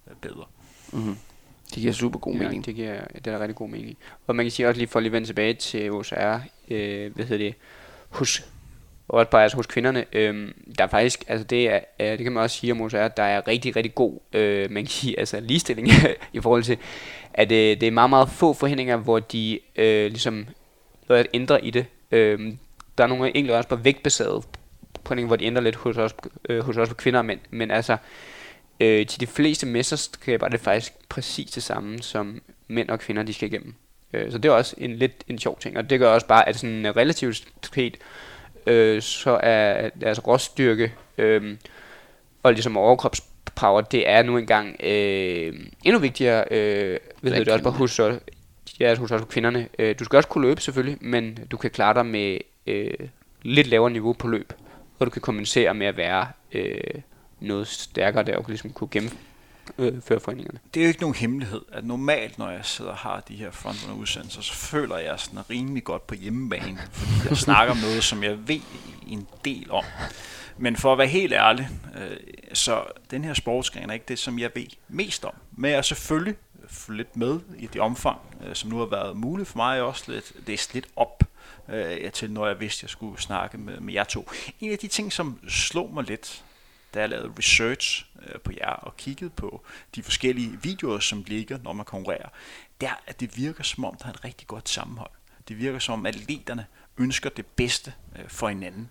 øh, 0.08 0.16
bedre. 0.22 0.46
Mm-hmm. 0.94 1.18
Det 1.70 1.78
giver 1.78 1.94
super 1.94 2.20
god 2.20 2.34
mening. 2.34 2.66
Ja, 2.66 2.66
det 2.66 2.76
giver 2.76 3.06
det 3.26 3.34
er 3.34 3.40
rigtig 3.40 3.56
god 3.56 3.70
mening. 3.70 3.98
Og 4.28 4.36
man 4.36 4.46
kan 4.46 4.52
sige 4.52 4.68
også 4.68 4.80
lige 4.80 4.88
for 4.88 5.00
at 5.00 5.04
lige 5.04 5.12
vende 5.12 5.28
tilbage 5.28 5.54
til 5.54 5.92
OSR, 5.92 6.40
øh, 6.70 7.16
hvad 7.16 7.26
hedder 7.26 7.46
det, 7.46 7.56
hos 8.10 8.44
altså 9.14 9.56
hos 9.56 9.68
kvinderne, 9.68 10.06
øh, 10.14 10.52
der 10.78 10.84
er 10.84 10.88
faktisk, 10.88 11.24
altså 11.28 11.44
det, 11.48 11.70
er, 11.70 11.80
øh, 12.00 12.08
det 12.08 12.20
kan 12.20 12.32
man 12.32 12.44
også 12.44 12.58
sige 12.58 12.72
om 12.72 12.82
OSR, 12.82 13.08
der 13.08 13.24
er 13.24 13.48
rigtig, 13.48 13.76
rigtig 13.76 13.96
god, 13.96 14.20
øh, 14.34 14.72
man 14.72 14.84
kan 14.84 14.90
sige, 14.90 15.20
altså 15.20 15.40
ligestilling 15.40 15.88
i 16.34 16.40
forhold 16.40 16.64
til, 16.64 16.78
at 17.34 17.52
øh, 17.52 17.58
det 17.58 17.84
er 17.84 17.92
meget, 17.92 18.10
meget 18.10 18.30
få 18.30 18.54
forhindringer, 18.54 18.98
hvor 18.98 19.20
de 19.20 19.60
øh, 19.76 20.06
ligesom 20.08 20.48
at 21.10 21.28
ændre 21.34 21.66
i 21.66 21.70
det. 21.70 21.86
Øh, 22.12 22.54
der 22.98 23.04
er 23.04 23.08
nogle 23.08 23.38
enkelte 23.38 23.58
også 23.58 23.70
på 23.70 23.76
vægtbaseret 23.76 24.44
pointing, 25.04 25.28
hvor 25.28 25.36
de 25.36 25.46
ændrer 25.46 25.62
lidt 25.62 25.76
hos 25.76 25.98
os, 25.98 26.16
øh, 26.50 26.64
hos 26.64 26.78
os 26.78 26.90
på 26.90 26.96
kvinder 26.96 27.20
og 27.20 27.26
mænd. 27.26 27.40
Men 27.50 27.72
altså, 27.72 27.98
øh, 28.80 29.08
til 29.08 29.22
de 29.22 29.28
fleste 29.28 29.66
mesterskaber 29.66 30.46
er 30.46 30.50
det 30.50 30.60
faktisk 30.60 30.94
præcis 31.10 31.52
det 31.52 31.64
samme, 31.64 32.02
som 32.02 32.42
mænd 32.68 32.90
og 32.90 33.00
kvinder 33.00 33.24
de 33.24 33.34
skal 33.34 33.48
igennem. 33.48 33.74
Øh, 34.14 34.32
så 34.32 34.38
det 34.38 34.50
er 34.50 34.54
også 34.54 34.76
en 34.78 34.96
lidt 34.96 35.24
en 35.28 35.40
sjov 35.40 35.60
ting, 35.60 35.78
og 35.78 35.90
det 35.90 36.00
gør 36.00 36.14
også 36.14 36.28
bare, 36.28 36.50
at 36.50 36.56
sådan 36.56 36.86
øh, 36.86 36.96
relativt 36.96 37.48
set, 37.74 37.98
øh, 38.68 39.02
så 39.02 39.40
er 39.44 39.90
deres 39.90 40.28
råstyrke 40.28 40.94
øh, 41.18 41.58
og 42.44 42.54
ligesom 42.54 42.78
overkropspower, 42.78 43.82
det 43.82 44.10
er 44.10 44.24
nu 44.24 44.38
engang 44.38 44.76
øh, 44.84 45.54
endnu 45.84 46.00
vigtigere, 46.00 46.46
øh, 46.52 47.00
ved 47.22 47.32
det 47.32 47.50
også 47.50 47.64
bare 47.64 47.74
hos, 47.74 48.00
ja, 48.80 48.96
hos 48.96 49.12
os 49.12 49.22
kvinderne. 49.30 49.68
Øh, 49.80 49.96
du 50.00 50.04
skal 50.04 50.18
også 50.18 50.30
kunne 50.30 50.48
løbe 50.48 50.62
selvfølgelig, 50.62 50.98
men 51.02 51.38
du 51.52 51.58
kan 51.58 51.70
klare 51.70 51.94
dig 51.94 52.06
med 52.06 52.38
øh, 52.68 52.94
lidt 53.42 53.68
lavere 53.68 53.92
niveau 53.92 54.14
på 54.14 54.28
løb 54.28 54.54
hvor 55.02 55.06
du 55.06 55.12
kan 55.12 55.22
kompensere 55.22 55.74
med 55.74 55.88
at 55.88 55.98
være 55.98 56.28
øh, 56.52 57.02
noget 57.40 57.68
stærkere 57.68 58.24
der, 58.24 58.38
og 58.38 58.46
ligesom 58.48 58.70
kunne 58.70 58.90
gennemføre 58.92 60.20
foreningerne. 60.20 60.60
Det 60.74 60.80
er 60.80 60.84
jo 60.84 60.88
ikke 60.88 61.02
nogen 61.02 61.16
hemmelighed, 61.16 61.62
at 61.72 61.86
normalt, 61.86 62.38
når 62.38 62.50
jeg 62.50 62.66
sidder 62.66 62.92
og 62.92 62.98
har 62.98 63.20
de 63.20 63.36
her 63.36 63.52
frontrunner 63.52 63.96
udsendelser, 63.96 64.42
så 64.42 64.54
føler 64.54 64.98
jeg 64.98 65.20
sådan 65.20 65.50
rimelig 65.50 65.84
godt 65.84 66.08
på 66.08 66.16
hjemmebane, 66.16 66.80
fordi 66.92 67.30
jeg 67.30 67.38
snakker 67.48 67.74
om 67.74 67.78
noget, 67.78 68.04
som 68.04 68.24
jeg 68.24 68.48
ved 68.48 68.60
en 69.08 69.28
del 69.46 69.72
om. 69.72 69.84
Men 70.58 70.76
for 70.76 70.92
at 70.92 70.98
være 70.98 71.08
helt 71.08 71.34
ærlig, 71.34 71.70
øh, 71.98 72.18
så 72.54 72.84
den 73.12 73.24
her 73.24 73.34
sportsgren 73.34 73.90
er 73.90 73.94
ikke 73.94 74.06
det, 74.08 74.20
som 74.20 74.40
jeg 74.40 74.52
ved 74.56 74.66
mest 74.90 75.26
om. 75.26 75.34
Men 75.52 75.72
jeg 75.72 75.78
er 75.78 75.82
selvfølgelig 75.82 76.36
lidt 76.90 77.18
med 77.18 77.40
i 77.58 77.68
det 77.68 77.82
omfang, 77.82 78.20
øh, 78.44 78.56
som 78.56 78.70
nu 78.70 78.78
har 78.78 78.86
været 78.86 79.18
muligt 79.18 79.50
for 79.50 79.58
mig 79.58 79.82
også 79.82 80.12
lidt, 80.12 80.48
læst 80.48 80.74
lidt 80.74 80.88
op 80.96 81.24
øh, 81.70 82.12
til, 82.12 82.32
når 82.32 82.48
jeg 82.48 82.60
vidste, 82.60 82.80
at 82.80 82.84
jeg 82.84 82.90
skulle 82.90 83.22
snakke 83.22 83.58
med, 83.58 83.80
med 83.80 83.94
jer 83.94 84.04
to. 84.04 84.30
En 84.60 84.72
af 84.72 84.78
de 84.78 84.88
ting, 84.88 85.14
som 85.14 85.40
slog 85.50 85.94
mig 85.94 86.04
lidt, 86.04 86.44
da 86.94 87.00
jeg 87.00 87.10
lavede 87.10 87.34
research 87.38 88.06
øh, 88.28 88.40
på 88.40 88.52
jer 88.58 88.74
og 88.74 88.98
kiggede 88.98 89.30
på 89.30 89.62
de 89.96 90.04
forskellige 90.04 90.60
videoer, 90.64 91.00
som 91.00 91.24
ligger, 91.28 91.60
når 91.64 91.74
man 91.74 91.86
konkurrerer, 91.86 92.30
det 92.82 92.90
er, 92.90 93.02
at 93.08 93.20
det 93.20 93.38
virker 93.38 93.64
som 93.64 93.86
om, 93.86 93.96
der 93.96 94.06
er 94.06 94.10
et 94.10 94.24
rigtig 94.24 94.48
godt 94.48 94.70
sammenhold. 94.70 95.12
Det 95.48 95.58
virker 95.58 95.80
som 95.80 95.94
om, 95.94 96.06
at 96.06 96.16
atleterne 96.16 96.66
ønsker 96.98 97.30
det 97.30 97.46
bedste 97.46 97.94
øh, 98.20 98.28
for 98.28 98.50
hinanden. 98.50 98.90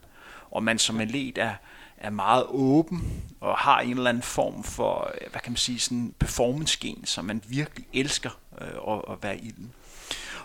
Og 0.50 0.62
man 0.62 0.78
som 0.78 1.00
atlet 1.00 1.38
er, 1.38 1.54
er 2.00 2.10
meget 2.10 2.44
åben 2.48 3.22
og 3.40 3.56
har 3.56 3.80
en 3.80 3.96
eller 3.96 4.08
anden 4.08 4.22
form 4.22 4.64
for, 4.64 5.10
øh, 5.14 5.30
hvad 5.30 5.40
kan 5.40 5.52
man 5.52 5.56
sige, 5.56 5.78
sådan 5.78 6.14
performance-gen, 6.18 7.06
som 7.06 7.24
man 7.24 7.42
virkelig 7.48 7.86
elsker 7.92 8.30
øh, 8.60 8.94
at, 8.94 9.02
at 9.12 9.22
være 9.22 9.38
i 9.38 9.50
den. 9.50 9.72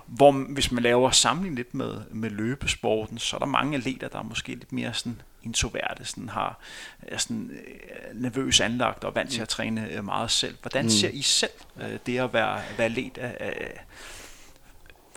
Hvor 0.06 0.32
hvis 0.32 0.72
man 0.72 0.84
laver 0.84 1.12
sammenligning 1.12 1.56
lidt 1.58 1.74
med, 1.74 2.02
med 2.12 2.30
løbesporten, 2.30 3.18
så 3.18 3.38
er 3.38 3.40
der 3.40 3.46
mange 3.46 3.78
atleter, 3.78 4.08
der 4.08 4.20
er 4.20 4.24
måske 4.24 4.50
lidt 4.50 4.74
mere 4.74 4.94
sådan 4.94 5.22
introverte, 5.44 6.06
sådan 6.06 6.30
har 6.30 6.60
er 7.02 7.18
sådan, 7.18 7.52
øh, 7.52 8.22
nervøs 8.22 8.60
anlagt 8.60 9.04
og 9.04 9.16
vant 9.16 9.32
til 9.32 9.42
at 9.42 9.50
træne 9.50 9.92
øh, 9.92 10.06
meget 10.06 10.32
selv. 10.32 10.56
Hvordan 10.62 10.86
mm. 10.86 10.90
ser 10.90 11.10
I 11.10 11.22
selv 11.22 11.52
øh, 11.82 12.00
det 12.06 12.18
at 12.18 12.34
være, 12.34 12.62
være 12.78 12.86
atlet? 12.86 13.18
Er, 13.18 13.32
er, 13.40 13.52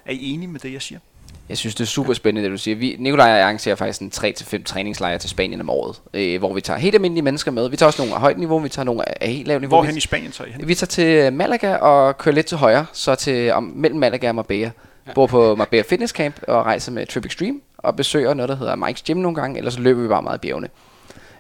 er 0.06 0.12
I 0.12 0.24
enige 0.24 0.48
med 0.48 0.60
det, 0.60 0.72
jeg 0.72 0.82
siger? 0.82 1.00
Jeg 1.48 1.58
synes, 1.58 1.74
det 1.74 1.84
er 1.84 1.88
super 1.88 2.14
spændende, 2.14 2.48
det 2.48 2.52
du 2.52 2.58
siger. 2.58 2.76
Vi, 2.76 2.96
Nikolaj 2.98 3.30
og 3.30 3.36
jeg 3.36 3.44
arrangerer 3.44 3.74
faktisk 3.74 4.00
en 4.00 4.12
3-5 4.14 4.62
træningslejre 4.64 5.18
til 5.18 5.30
Spanien 5.30 5.60
om 5.60 5.70
året, 5.70 6.00
øh, 6.14 6.38
hvor 6.38 6.54
vi 6.54 6.60
tager 6.60 6.78
helt 6.78 6.94
almindelige 6.94 7.24
mennesker 7.24 7.50
med. 7.50 7.68
Vi 7.68 7.76
tager 7.76 7.86
også 7.86 8.02
nogle 8.02 8.14
af 8.14 8.20
højt 8.20 8.38
niveau, 8.38 8.58
vi 8.58 8.68
tager 8.68 8.84
nogle 8.84 9.22
af 9.22 9.28
helt 9.28 9.48
lavt 9.48 9.60
niveau. 9.60 9.76
Hvorhen 9.76 9.96
i 9.96 10.00
Spanien 10.00 10.32
tager 10.32 10.48
I 10.48 10.52
hen? 10.52 10.68
Vi 10.68 10.74
tager 10.74 10.86
til 10.86 11.32
Malaga 11.32 11.74
og 11.74 12.18
kører 12.18 12.34
lidt 12.34 12.46
til 12.46 12.56
højre, 12.56 12.86
så 12.92 13.14
til 13.14 13.52
om, 13.52 13.72
mellem 13.76 14.00
Malaga 14.00 14.28
og 14.28 14.34
Marbella. 14.34 14.70
Ja. 15.06 15.12
Bor 15.12 15.26
på 15.26 15.54
Marbella 15.54 15.84
Fitness 15.88 16.12
Camp 16.12 16.34
og 16.48 16.66
rejser 16.66 16.92
med 16.92 17.06
Trip 17.06 17.26
Extreme 17.26 17.60
og 17.78 17.96
besøger 17.96 18.34
noget, 18.34 18.48
der 18.48 18.56
hedder 18.56 18.76
Mike's 18.76 19.02
Gym 19.06 19.16
nogle 19.16 19.34
gange, 19.34 19.58
eller 19.58 19.70
så 19.70 19.80
løber 19.80 20.02
vi 20.02 20.08
bare 20.08 20.22
meget 20.22 20.38
i 20.38 20.40
bjergene. 20.40 20.68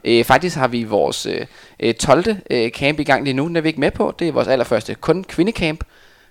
Øh, 0.04 0.24
faktisk 0.24 0.56
har 0.56 0.68
vi 0.68 0.84
vores 0.84 1.26
øh, 1.80 1.94
12. 1.94 2.36
Øh, 2.50 2.70
camp 2.70 3.00
i 3.00 3.04
gang 3.04 3.24
lige 3.24 3.34
nu, 3.34 3.48
den 3.48 3.56
er 3.56 3.60
vi 3.60 3.68
ikke 3.68 3.80
med 3.80 3.90
på. 3.90 4.14
Det 4.18 4.28
er 4.28 4.32
vores 4.32 4.48
allerførste 4.48 4.94
kun 4.94 5.24
kvindecamp, 5.24 5.84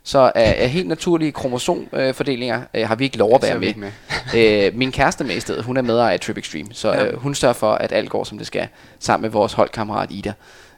så 0.08 0.32
af, 0.36 0.56
af 0.60 0.70
helt 0.70 0.88
naturlige 0.88 1.32
kromosomfordelinger 1.32 2.62
øh, 2.74 2.88
har 2.88 2.96
vi 2.96 3.04
ikke 3.04 3.18
lov 3.18 3.36
at 3.36 3.42
være 3.42 3.60
med. 3.60 3.74
med. 3.76 3.92
øh, 4.68 4.78
min 4.78 4.92
kæreste 4.92 5.24
med 5.24 5.36
i 5.36 5.40
stedet, 5.40 5.64
hun 5.64 5.78
er 5.78 5.82
med 5.82 6.00
af 6.00 6.20
Trip 6.20 6.38
Extreme, 6.38 6.70
så 6.72 6.94
ja. 6.94 7.06
øh, 7.06 7.18
hun 7.18 7.36
sørger 7.36 7.54
for, 7.54 7.72
at 7.72 7.92
alt 7.92 8.10
går 8.10 8.24
som 8.24 8.38
det 8.38 8.48
skal, 8.48 8.68
sammen 9.00 9.22
med 9.22 9.30
vores 9.30 9.54
holdkammerat 9.54 10.12
Ida. 10.12 10.34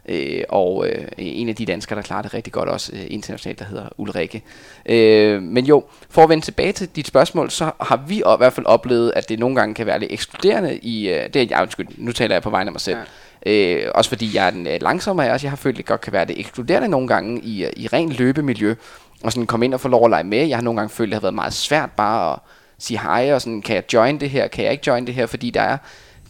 Øh, 0.10 0.44
og 0.50 0.88
øh, 0.88 1.08
en 1.18 1.50
af 1.50 1.56
de 1.56 1.66
danskere, 1.66 1.96
der 1.96 2.02
klarer 2.04 2.22
det 2.22 2.34
rigtig 2.34 2.54
godt 2.54 2.70
også 2.70 2.92
øh, 2.96 3.06
internationalt, 3.10 3.60
der 3.60 3.66
hedder 3.66 3.90
Ulrike. 3.98 4.44
Øh, 4.86 5.42
men 5.42 5.66
jo, 5.66 5.84
for 6.10 6.24
at 6.24 6.30
vende 6.30 6.46
tilbage 6.46 6.72
til 6.72 6.90
dit 6.96 7.08
spørgsmål, 7.08 7.52
så 7.52 7.72
har 7.82 8.04
vi 8.08 8.18
i 8.18 8.24
hvert 8.38 8.54
fald 8.54 8.66
oplevet, 8.66 9.14
at 9.16 9.30
det 9.30 9.40
nogle 9.40 9.56
gange 9.56 9.76
kan 9.76 9.86
være 9.86 10.00
lidt 10.00 10.12
ekskluderende 10.12 10.78
i, 10.78 11.10
øh, 11.10 11.24
det 11.34 11.36
er, 11.36 11.46
jeg, 11.50 11.62
undskyld, 11.62 11.88
nu 11.98 12.12
taler 12.12 12.36
jeg 12.36 12.42
på 12.42 12.50
vegne 12.50 12.68
af 12.68 12.72
mig 12.72 12.82
selv, 12.82 12.98
ja 12.98 13.04
Øh, 13.46 13.84
også 13.96 14.10
fordi 14.10 14.36
jeg 14.36 14.46
er 14.46 14.50
den 14.50 14.68
øh, 14.68 14.82
langsomme 14.82 15.26
af 15.26 15.34
os. 15.34 15.44
Jeg 15.44 15.52
har 15.52 15.56
følt, 15.56 15.74
at 15.74 15.78
det 15.78 15.86
godt 15.86 16.02
kan 16.02 16.14
være 16.14 16.26
det 16.26 16.40
ekskluderende 16.40 16.88
nogle 16.88 17.08
gange 17.08 17.42
i, 17.42 17.66
øh, 17.66 17.72
i 17.76 17.88
ren 17.88 18.10
løbemiljø. 18.10 18.76
Og 19.24 19.32
sådan 19.32 19.48
komme 19.48 19.66
ind 19.66 19.74
og 19.74 19.80
få 19.80 19.88
lov 19.88 20.06
at 20.06 20.10
lege 20.10 20.24
med. 20.24 20.48
Jeg 20.48 20.58
har 20.58 20.62
nogle 20.62 20.80
gange 20.80 20.90
følt, 20.90 21.08
at 21.08 21.10
det 21.10 21.16
har 21.16 21.22
været 21.22 21.34
meget 21.34 21.54
svært 21.54 21.92
bare 21.92 22.34
at 22.34 22.40
sige 22.78 23.00
hej. 23.00 23.34
Og 23.34 23.42
sådan, 23.42 23.62
kan 23.62 23.76
jeg 23.76 23.94
join 23.94 24.20
det 24.20 24.30
her? 24.30 24.48
Kan 24.48 24.64
jeg 24.64 24.72
ikke 24.72 24.84
join 24.88 25.08
det 25.08 25.14
her? 25.16 25.26
Fordi 25.26 25.50
der 25.50 25.62
er 25.62 25.78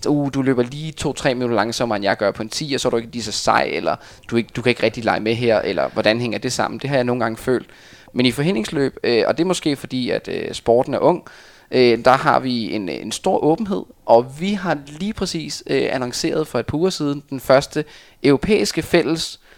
uh, 0.08 0.30
du 0.34 0.42
løber 0.42 0.64
lige 0.64 0.94
2-3 1.02 1.34
minutter 1.34 1.56
langsommere, 1.56 1.96
end 1.96 2.04
jeg 2.04 2.18
gør 2.18 2.32
på 2.32 2.44
en 2.44 2.50
10, 2.50 2.74
og 2.74 2.80
så 2.80 2.88
er 2.88 2.90
du 2.90 2.98
ikke 2.98 3.12
lige 3.12 3.24
så 3.24 3.32
sej, 3.32 3.70
eller 3.74 3.96
du, 4.30 4.36
ikke, 4.36 4.50
du 4.56 4.62
kan 4.62 4.70
ikke 4.70 4.84
rigtig 4.84 5.04
lege 5.04 5.20
med 5.20 5.36
her, 5.36 5.62
eller 5.62 5.90
hvordan 5.90 6.20
hænger 6.20 6.38
det 6.38 6.54
sammen? 6.54 6.80
Det 6.80 6.90
har 6.90 6.98
jeg 6.98 7.04
nogle 7.04 7.24
gange 7.24 7.38
følt. 7.38 7.70
Men 8.14 8.26
i 8.26 8.32
forhindringsløb, 8.32 8.98
øh, 9.04 9.24
og 9.28 9.38
det 9.38 9.44
er 9.44 9.48
måske 9.48 9.76
fordi, 9.76 10.10
at 10.10 10.28
øh, 10.28 10.54
sporten 10.54 10.94
er 10.94 11.00
ung, 11.00 11.24
øh, 11.72 12.06
der 12.06 12.12
har 12.12 12.40
vi 12.40 12.72
en, 12.72 12.90
øh, 12.90 12.96
en 12.96 13.12
stor 13.12 13.44
åbenhed, 13.44 13.84
og 14.06 14.40
vi 14.40 14.54
har 14.54 14.78
lige 14.88 15.14
præcis 15.14 15.64
øh, 15.68 15.88
annonceret 15.92 16.48
for 16.48 16.60
et 16.60 16.66
par 16.66 16.78
uger 16.78 16.90
siden 16.90 17.24
den 17.30 17.40
første 17.40 17.86
europæiske 18.24 18.82
fælles, 18.82 19.40
øh, 19.44 19.49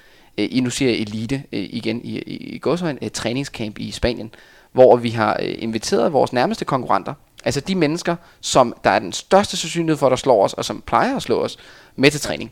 i 0.49 0.59
nu 0.59 0.69
siger 0.69 0.91
jeg 0.91 0.99
elite 0.99 1.43
øh, 1.51 1.59
igen 1.69 2.01
i, 2.03 2.19
i, 2.19 2.35
i 2.35 2.59
Godsøjen, 2.59 2.97
et 3.01 3.13
træningscamp 3.13 3.79
i 3.79 3.91
Spanien, 3.91 4.33
hvor 4.71 4.95
vi 4.95 5.09
har 5.09 5.37
øh, 5.41 5.55
inviteret 5.57 6.13
vores 6.13 6.33
nærmeste 6.33 6.65
konkurrenter, 6.65 7.13
altså 7.45 7.59
de 7.59 7.75
mennesker, 7.75 8.15
som 8.41 8.73
der 8.83 8.89
er 8.89 8.99
den 8.99 9.13
største 9.13 9.57
sandsynlighed 9.57 9.97
for, 9.97 10.05
at 10.05 10.11
der 10.11 10.17
slår 10.17 10.43
os, 10.43 10.53
og 10.53 10.65
som 10.65 10.83
plejer 10.85 11.15
at 11.15 11.21
slå 11.21 11.43
os, 11.43 11.57
med 11.95 12.11
til 12.11 12.21
træning. 12.21 12.51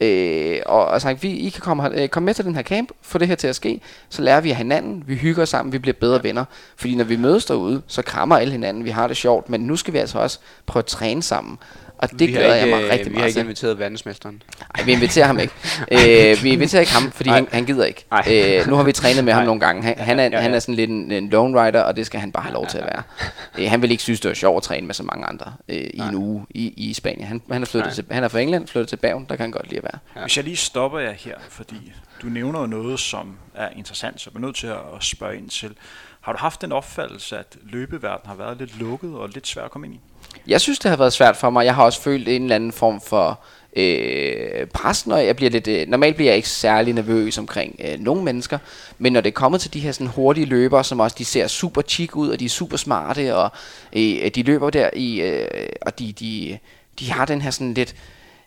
Øh, 0.00 0.58
og, 0.66 0.86
og 0.86 1.00
sagt, 1.00 1.22
vi, 1.22 1.30
I 1.30 1.48
kan 1.48 1.60
komme, 1.60 2.02
øh, 2.02 2.08
komme 2.08 2.24
med 2.24 2.34
til 2.34 2.44
den 2.44 2.54
her 2.54 2.62
camp, 2.62 2.92
få 3.02 3.18
det 3.18 3.28
her 3.28 3.34
til 3.34 3.46
at 3.46 3.56
ske, 3.56 3.80
så 4.08 4.22
lærer 4.22 4.40
vi 4.40 4.50
af 4.50 4.56
hinanden, 4.56 5.04
vi 5.06 5.14
hygger 5.14 5.42
os 5.42 5.48
sammen, 5.48 5.72
vi 5.72 5.78
bliver 5.78 5.94
bedre 6.00 6.22
venner. 6.22 6.44
Fordi 6.76 6.94
når 6.94 7.04
vi 7.04 7.16
mødes 7.16 7.44
derude, 7.44 7.82
så 7.86 8.02
krammer 8.02 8.36
alle 8.36 8.52
hinanden, 8.52 8.84
vi 8.84 8.90
har 8.90 9.08
det 9.08 9.16
sjovt, 9.16 9.48
men 9.48 9.60
nu 9.60 9.76
skal 9.76 9.94
vi 9.94 9.98
altså 9.98 10.18
også 10.18 10.38
prøve 10.66 10.80
at 10.80 10.86
træne 10.86 11.22
sammen. 11.22 11.58
Og 11.98 12.10
det 12.10 12.28
glæder 12.28 12.54
ikke, 12.54 12.68
jeg 12.70 12.76
mig 12.76 12.84
øh, 12.84 12.90
rigtig 12.92 13.06
Vi 13.06 13.14
har 13.14 13.20
meget 13.20 13.28
ikke 13.28 13.40
inviteret 13.40 13.78
verdensmesteren. 13.78 14.42
Nej, 14.76 14.84
vi 14.84 14.92
inviterer 14.92 15.26
ham 15.26 15.38
ikke. 15.38 15.54
øh, 16.32 16.42
vi 16.42 16.50
inviterer 16.50 16.80
ikke 16.80 16.92
ham, 16.92 17.12
fordi 17.12 17.30
han, 17.30 17.48
han 17.52 17.64
gider 17.64 17.84
ikke. 17.84 18.04
Nej. 18.10 18.24
Øh, 18.30 18.68
nu 18.68 18.76
har 18.76 18.82
vi 18.82 18.92
trænet 18.92 19.24
med 19.24 19.32
ham 19.32 19.40
Nej. 19.40 19.46
nogle 19.46 19.60
gange. 19.60 19.82
Han, 19.82 19.98
han, 19.98 20.18
er, 20.18 20.24
Ja, 20.24 20.30
ja. 20.30 20.40
han 20.40 20.54
er 20.54 20.58
sådan 20.58 20.74
lidt 20.74 20.90
en, 20.90 21.12
en 21.12 21.28
lone 21.28 21.64
rider, 21.64 21.82
og 21.82 21.96
det 21.96 22.06
skal 22.06 22.20
han 22.20 22.32
bare 22.32 22.42
have 22.42 22.54
lov 22.54 22.66
til 22.66 22.78
at 22.78 22.84
være. 22.84 23.02
Øh, 23.58 23.70
han 23.70 23.82
vil 23.82 23.90
ikke 23.90 24.02
synes, 24.02 24.20
det 24.20 24.28
var 24.28 24.34
sjovt 24.34 24.56
at 24.56 24.62
træne 24.62 24.86
med 24.86 24.94
så 24.94 25.02
mange 25.02 25.26
andre 25.26 25.52
øh, 25.68 25.76
i 25.76 26.00
en 26.08 26.14
uge 26.14 26.46
i, 26.50 26.74
i 26.76 26.94
Spanien. 26.94 27.26
Han, 27.26 27.42
han, 27.50 27.62
er 27.62 27.66
flyttet 27.66 27.86
Nej. 27.86 27.94
til, 27.94 28.04
han 28.10 28.24
er 28.24 28.28
fra 28.28 28.38
England, 28.40 28.68
flyttet 28.68 28.88
til 28.88 28.96
Bergen, 28.96 29.26
der 29.28 29.36
kan 29.36 29.42
han 29.42 29.50
godt 29.50 29.68
lide 29.68 29.76
at 29.76 29.82
være. 29.84 29.98
Ja. 30.16 30.20
Hvis 30.20 30.36
jeg 30.36 30.44
lige 30.44 30.56
stopper 30.56 30.98
jer 30.98 31.12
her, 31.12 31.34
fordi 31.48 31.92
du 32.22 32.26
nævner 32.26 32.66
noget, 32.66 33.00
som 33.00 33.36
er 33.54 33.68
interessant, 33.76 34.20
så 34.20 34.30
jeg 34.34 34.38
er 34.38 34.46
nødt 34.46 34.56
til 34.56 34.66
at 34.66 34.76
at 34.96 35.04
spørge 35.04 35.36
ind 35.36 35.50
til. 35.50 35.74
Har 36.20 36.32
du 36.32 36.38
haft 36.38 36.62
den 36.62 36.72
opfattelse, 36.72 37.38
at 37.38 37.56
løbeverdenen 37.62 38.28
har 38.28 38.34
været 38.34 38.58
lidt 38.58 38.78
lukket 38.78 39.14
og 39.14 39.28
lidt 39.28 39.46
svær 39.46 39.62
at 39.62 39.70
komme 39.70 39.86
ind 39.86 39.94
i? 39.94 40.00
Jeg 40.46 40.60
synes, 40.60 40.78
det 40.78 40.88
har 40.88 40.96
været 40.96 41.12
svært 41.12 41.36
for 41.36 41.50
mig. 41.50 41.64
Jeg 41.64 41.74
har 41.74 41.84
også 41.84 42.00
følt 42.00 42.28
en 42.28 42.42
eller 42.42 42.56
anden 42.56 42.72
form 42.72 43.00
for 43.00 43.40
øh, 43.76 44.66
pres, 44.66 45.06
når 45.06 45.16
jeg 45.16 45.36
bliver 45.36 45.50
lidt... 45.50 45.68
Øh, 45.68 45.88
normalt 45.88 46.16
bliver 46.16 46.30
jeg 46.30 46.36
ikke 46.36 46.48
særlig 46.48 46.94
nervøs 46.94 47.38
omkring 47.38 47.80
øh, 47.84 48.00
nogle 48.00 48.24
mennesker, 48.24 48.58
men 48.98 49.12
når 49.12 49.20
det 49.20 49.34
kommer 49.34 49.58
til 49.58 49.74
de 49.74 49.80
her 49.80 49.92
sådan 49.92 50.06
hurtige 50.06 50.46
løbere, 50.46 50.84
som 50.84 51.00
også 51.00 51.16
de 51.18 51.24
ser 51.24 51.46
super 51.46 51.82
chic 51.82 52.16
ud, 52.16 52.28
og 52.28 52.40
de 52.40 52.44
er 52.44 52.48
super 52.48 52.76
smarte, 52.76 53.36
og 53.36 53.50
øh, 53.92 54.30
de 54.34 54.42
løber 54.42 54.70
der 54.70 54.90
i... 54.96 55.20
Øh, 55.20 55.68
og 55.80 55.98
de, 55.98 56.12
de, 56.12 56.58
de 57.00 57.12
har 57.12 57.24
den 57.24 57.42
her 57.42 57.50
sådan 57.50 57.74
lidt... 57.74 57.94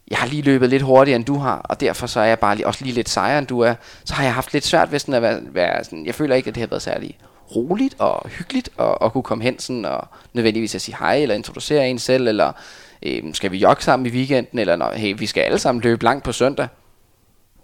Jeg 0.10 0.18
har 0.18 0.28
lige 0.28 0.42
løbet 0.42 0.70
lidt 0.70 0.82
hurtigere, 0.82 1.16
end 1.16 1.26
du 1.26 1.38
har, 1.38 1.58
og 1.58 1.80
derfor 1.80 2.08
så 2.08 2.20
er 2.20 2.26
jeg 2.26 2.40
bare 2.40 2.56
lige, 2.56 2.68
også 2.68 2.84
lige 2.84 2.96
lidt 2.96 3.10
sejere, 3.10 3.40
end 3.40 3.48
du 3.48 3.60
er. 3.60 3.76
Så 4.06 4.14
har 4.14 4.24
jeg 4.24 4.34
haft 4.34 4.54
lidt 4.54 4.66
svært 4.66 4.92
ved 4.92 5.00
sådan 5.00 5.14
at 5.14 5.22
være, 5.22 5.42
være 5.52 5.84
sådan... 5.84 6.06
Jeg 6.06 6.16
føler 6.16 6.36
ikke, 6.36 6.48
at 6.48 6.56
det 6.56 6.62
har 6.62 6.68
været 6.68 6.82
særlig 6.82 7.18
roligt 7.56 7.96
og 8.00 8.30
hyggeligt 8.30 8.70
at, 8.80 8.98
at 9.02 9.14
kunne 9.14 9.24
komme 9.24 9.44
hen 9.44 9.60
sådan 9.60 9.86
og 9.86 10.08
nødvendigvis 10.34 10.76
at 10.76 10.82
sige 10.82 10.96
hej 11.00 11.22
eller 11.22 11.36
introducere 11.36 11.90
en 11.90 12.00
selv, 12.00 12.28
eller 12.28 12.52
øh, 13.04 13.24
skal 13.34 13.52
vi 13.52 13.58
jogge 13.58 13.84
sammen 13.84 14.06
i 14.06 14.10
weekenden, 14.10 14.60
eller 14.60 14.76
nej, 14.76 14.98
hey, 14.98 15.16
vi 15.18 15.26
skal 15.26 15.42
alle 15.42 15.60
sammen 15.60 15.82
løbe 15.82 16.04
langt 16.04 16.24
på 16.24 16.32
søndag. 16.32 16.68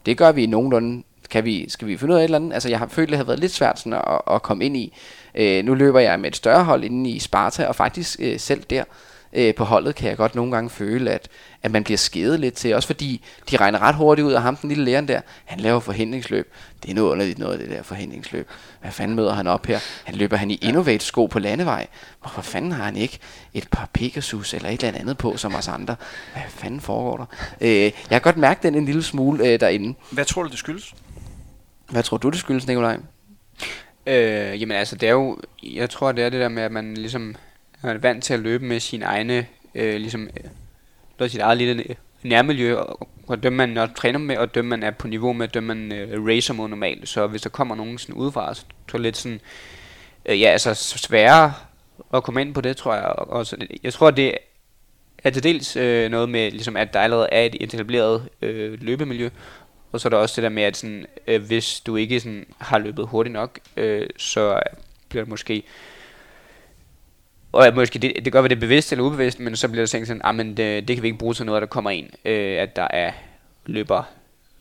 Det 0.06 0.18
gør 0.18 0.32
vi 0.32 0.46
nogenlunde. 0.46 1.04
Kan 1.30 1.46
vi, 1.46 1.70
skal 1.70 1.88
vi 1.88 1.98
finde 1.98 2.14
ud 2.14 2.20
af 2.20 2.22
et 2.22 2.24
eller 2.24 2.38
andet? 2.38 2.54
Altså 2.54 2.70
jeg 2.70 2.80
har 2.80 2.88
følt, 2.88 3.10
det 3.10 3.18
har 3.18 3.26
været 3.26 3.40
lidt 3.40 3.52
svært 3.52 3.80
sådan 3.80 3.94
at, 3.94 4.22
at 4.32 4.42
komme 4.42 4.66
ind 4.66 4.78
i. 4.78 4.94
Øh, 5.36 5.66
nu 5.66 5.74
løber 5.74 6.00
jeg 6.00 6.20
med 6.20 6.30
et 6.30 6.36
større 6.36 6.64
hold 6.64 6.84
inde 6.84 7.10
i 7.10 7.20
Sparta, 7.20 7.68
og 7.68 7.76
faktisk 7.76 8.20
øh, 8.22 8.40
selv 8.40 8.64
der 8.64 8.84
øh, 9.36 9.56
på 9.56 9.64
holdet 9.64 9.96
kan 9.96 10.10
jeg 10.10 10.18
godt 10.18 10.36
nogle 10.36 10.52
gange 10.52 10.70
føle, 10.70 11.12
at, 11.12 11.28
at 11.64 11.72
man 11.72 11.84
bliver 11.84 11.98
skedet 11.98 12.40
lidt 12.40 12.54
til. 12.54 12.76
Også 12.76 12.88
fordi 12.88 13.22
de 13.52 13.58
regner 13.58 13.80
ret 13.80 13.96
hurtigt 13.96 14.26
ud 14.26 14.34
af 14.34 14.42
ham, 14.42 14.56
den 14.56 14.70
lille 14.70 14.86
læreren 14.86 15.08
der. 15.08 15.22
Han 15.46 15.60
laver 15.60 15.80
forhindringsløb. 15.80 16.54
Det 16.84 16.92
er 16.92 16.96
noget 16.96 17.12
underligt 17.12 17.40
noget, 17.40 17.60
det 17.60 17.70
der 17.70 17.84
forhindringsløb. 17.84 18.50
Hvad 18.82 18.92
fanden 18.92 19.16
møder 19.16 19.34
han 19.34 19.48
op 19.48 19.66
her? 19.66 19.80
Han 20.04 20.16
løber 20.16 20.38
han 20.38 20.52
i 20.52 20.56
Innovate 20.56 21.06
sko 21.06 21.26
på 21.26 21.40
landevej. 21.40 21.88
Hvorfor 22.22 22.42
fanden 22.42 22.72
har 22.72 22.84
han 22.84 22.98
ikke 22.98 23.20
et 23.54 23.68
par 23.72 23.90
Pegasus 23.94 24.54
eller 24.54 24.70
et 24.70 24.84
eller 24.84 25.00
andet 25.00 25.18
på 25.18 25.38
som 25.38 25.56
os 25.56 25.68
andre? 25.68 25.96
Hvad 26.34 26.44
fanden 26.50 26.82
foregår 26.82 27.18
der? 27.18 27.26
Øh, 27.62 27.84
jeg 27.84 27.92
kan 28.10 28.22
godt 28.22 28.38
mærke 28.38 28.60
den 28.64 28.76
en 28.76 28.86
lille 28.86 29.04
smule 29.04 29.48
øh, 29.48 29.60
derinde. 29.60 29.98
Hvad 30.12 30.26
tror 30.26 30.44
du, 30.44 30.50
det 30.50 30.58
skyldes? 30.58 30.96
Hvad 31.90 32.04
tror 32.04 32.18
du, 32.18 32.30
det 32.30 32.40
skyldes, 32.40 32.68
Nikolaj? 32.68 32.98
Øh, 34.08 34.62
jamen 34.62 34.78
altså, 34.78 34.96
det 34.96 35.10
er 35.10 35.14
jo, 35.14 35.38
jeg 35.64 35.90
tror, 35.90 36.12
det 36.12 36.24
er 36.24 36.30
det 36.30 36.40
der 36.40 36.50
med, 36.50 36.64
at 36.64 36.72
man 36.72 36.94
ligesom 36.94 37.36
er 37.90 37.98
vant 37.98 38.24
til 38.24 38.34
at 38.34 38.40
løbe 38.40 38.66
med 38.66 38.80
sine 38.80 39.06
egne, 39.06 39.48
øh, 39.76 39.96
ligesom, 39.96 40.30
øh, 41.20 41.30
sit 41.30 41.40
eget 41.40 41.58
lille 41.58 41.96
nærmiljø, 42.24 42.76
og, 42.76 43.10
og 43.28 43.44
dem 43.44 43.54
man 43.54 43.78
også 43.78 43.94
træner 43.94 44.20
med, 44.20 44.38
og 44.38 44.56
dem 44.56 44.66
man 44.66 44.84
er 44.84 44.92
på 44.92 45.08
niveau 45.08 45.34
med, 45.34 45.48
dem 45.48 45.64
man 45.64 45.92
øh, 45.92 46.26
racer 46.26 46.54
mod 46.54 46.68
normalt. 46.68 47.10
Så 47.10 47.28
hvis 47.28 47.42
der 47.42 47.50
kommer 47.50 47.76
nogen 47.76 47.98
sådan 47.98 48.16
udefra, 48.16 48.54
så 48.54 48.66
tror 48.88 49.00
jeg 49.00 49.02
lidt 49.02 49.18
sådan, 49.18 49.42
øh, 50.26 50.42
ja, 50.42 50.48
altså 50.48 50.74
sværere 50.74 51.54
at 52.14 52.24
komme 52.24 52.42
ind 52.42 52.54
på 52.54 52.62
det, 52.62 52.78
tror 52.78 52.94
jeg. 52.94 53.04
Og, 53.04 53.30
og 53.30 53.46
så, 53.46 53.58
jeg 53.84 53.94
tror, 53.94 54.12
det 54.12 54.38
er 55.24 55.30
til 55.30 55.44
dels 55.44 55.76
øh, 55.76 56.12
noget 56.12 56.30
med, 56.30 56.52
ligesom, 56.52 56.78
at 56.78 56.94
der 56.94 57.00
allerede 57.00 57.28
er 57.32 57.42
et 57.42 57.56
etableret 57.60 58.30
øh, 58.42 58.82
løbemiljø, 58.82 59.30
og 59.92 60.00
så 60.00 60.08
er 60.08 60.10
der 60.10 60.18
også 60.18 60.36
det 60.36 60.44
der 60.44 60.50
med, 60.50 60.64
at 60.64 60.78
sådan, 60.78 61.06
øh, 61.28 61.42
hvis 61.46 61.80
du 61.80 61.96
ikke 61.96 62.20
sådan, 62.20 62.46
har 62.58 62.78
løbet 62.78 63.08
hurtigt 63.08 63.34
nok, 63.34 63.60
øh, 63.78 64.08
så 64.18 64.60
bliver 65.10 65.24
det 65.24 65.30
måske... 65.30 65.64
Og 67.56 67.72
måske 67.76 68.00
det, 68.00 68.14
det 68.26 68.34
godt 68.34 68.44
være 68.44 68.50
det 68.50 68.56
er 68.56 68.60
bevidst 68.60 68.92
eller 68.92 69.06
ubevidst, 69.06 69.40
men 69.40 69.56
så 69.56 69.68
bliver 69.68 69.82
det 69.82 69.90
tænkt 69.90 70.08
sådan, 70.08 70.22
ah, 70.24 70.36
men 70.36 70.58
det, 70.58 70.88
det 70.88 70.96
kan 70.96 71.04
vi 71.04 71.08
ikke 71.08 71.20
bruge 71.20 71.34
til 71.34 71.46
noget, 71.46 71.62
der 71.62 71.68
kommer 71.68 71.90
ind, 71.90 72.08
øh, 72.26 72.62
at 72.62 72.76
der 72.76 72.88
er 72.90 73.12
løber 73.66 74.04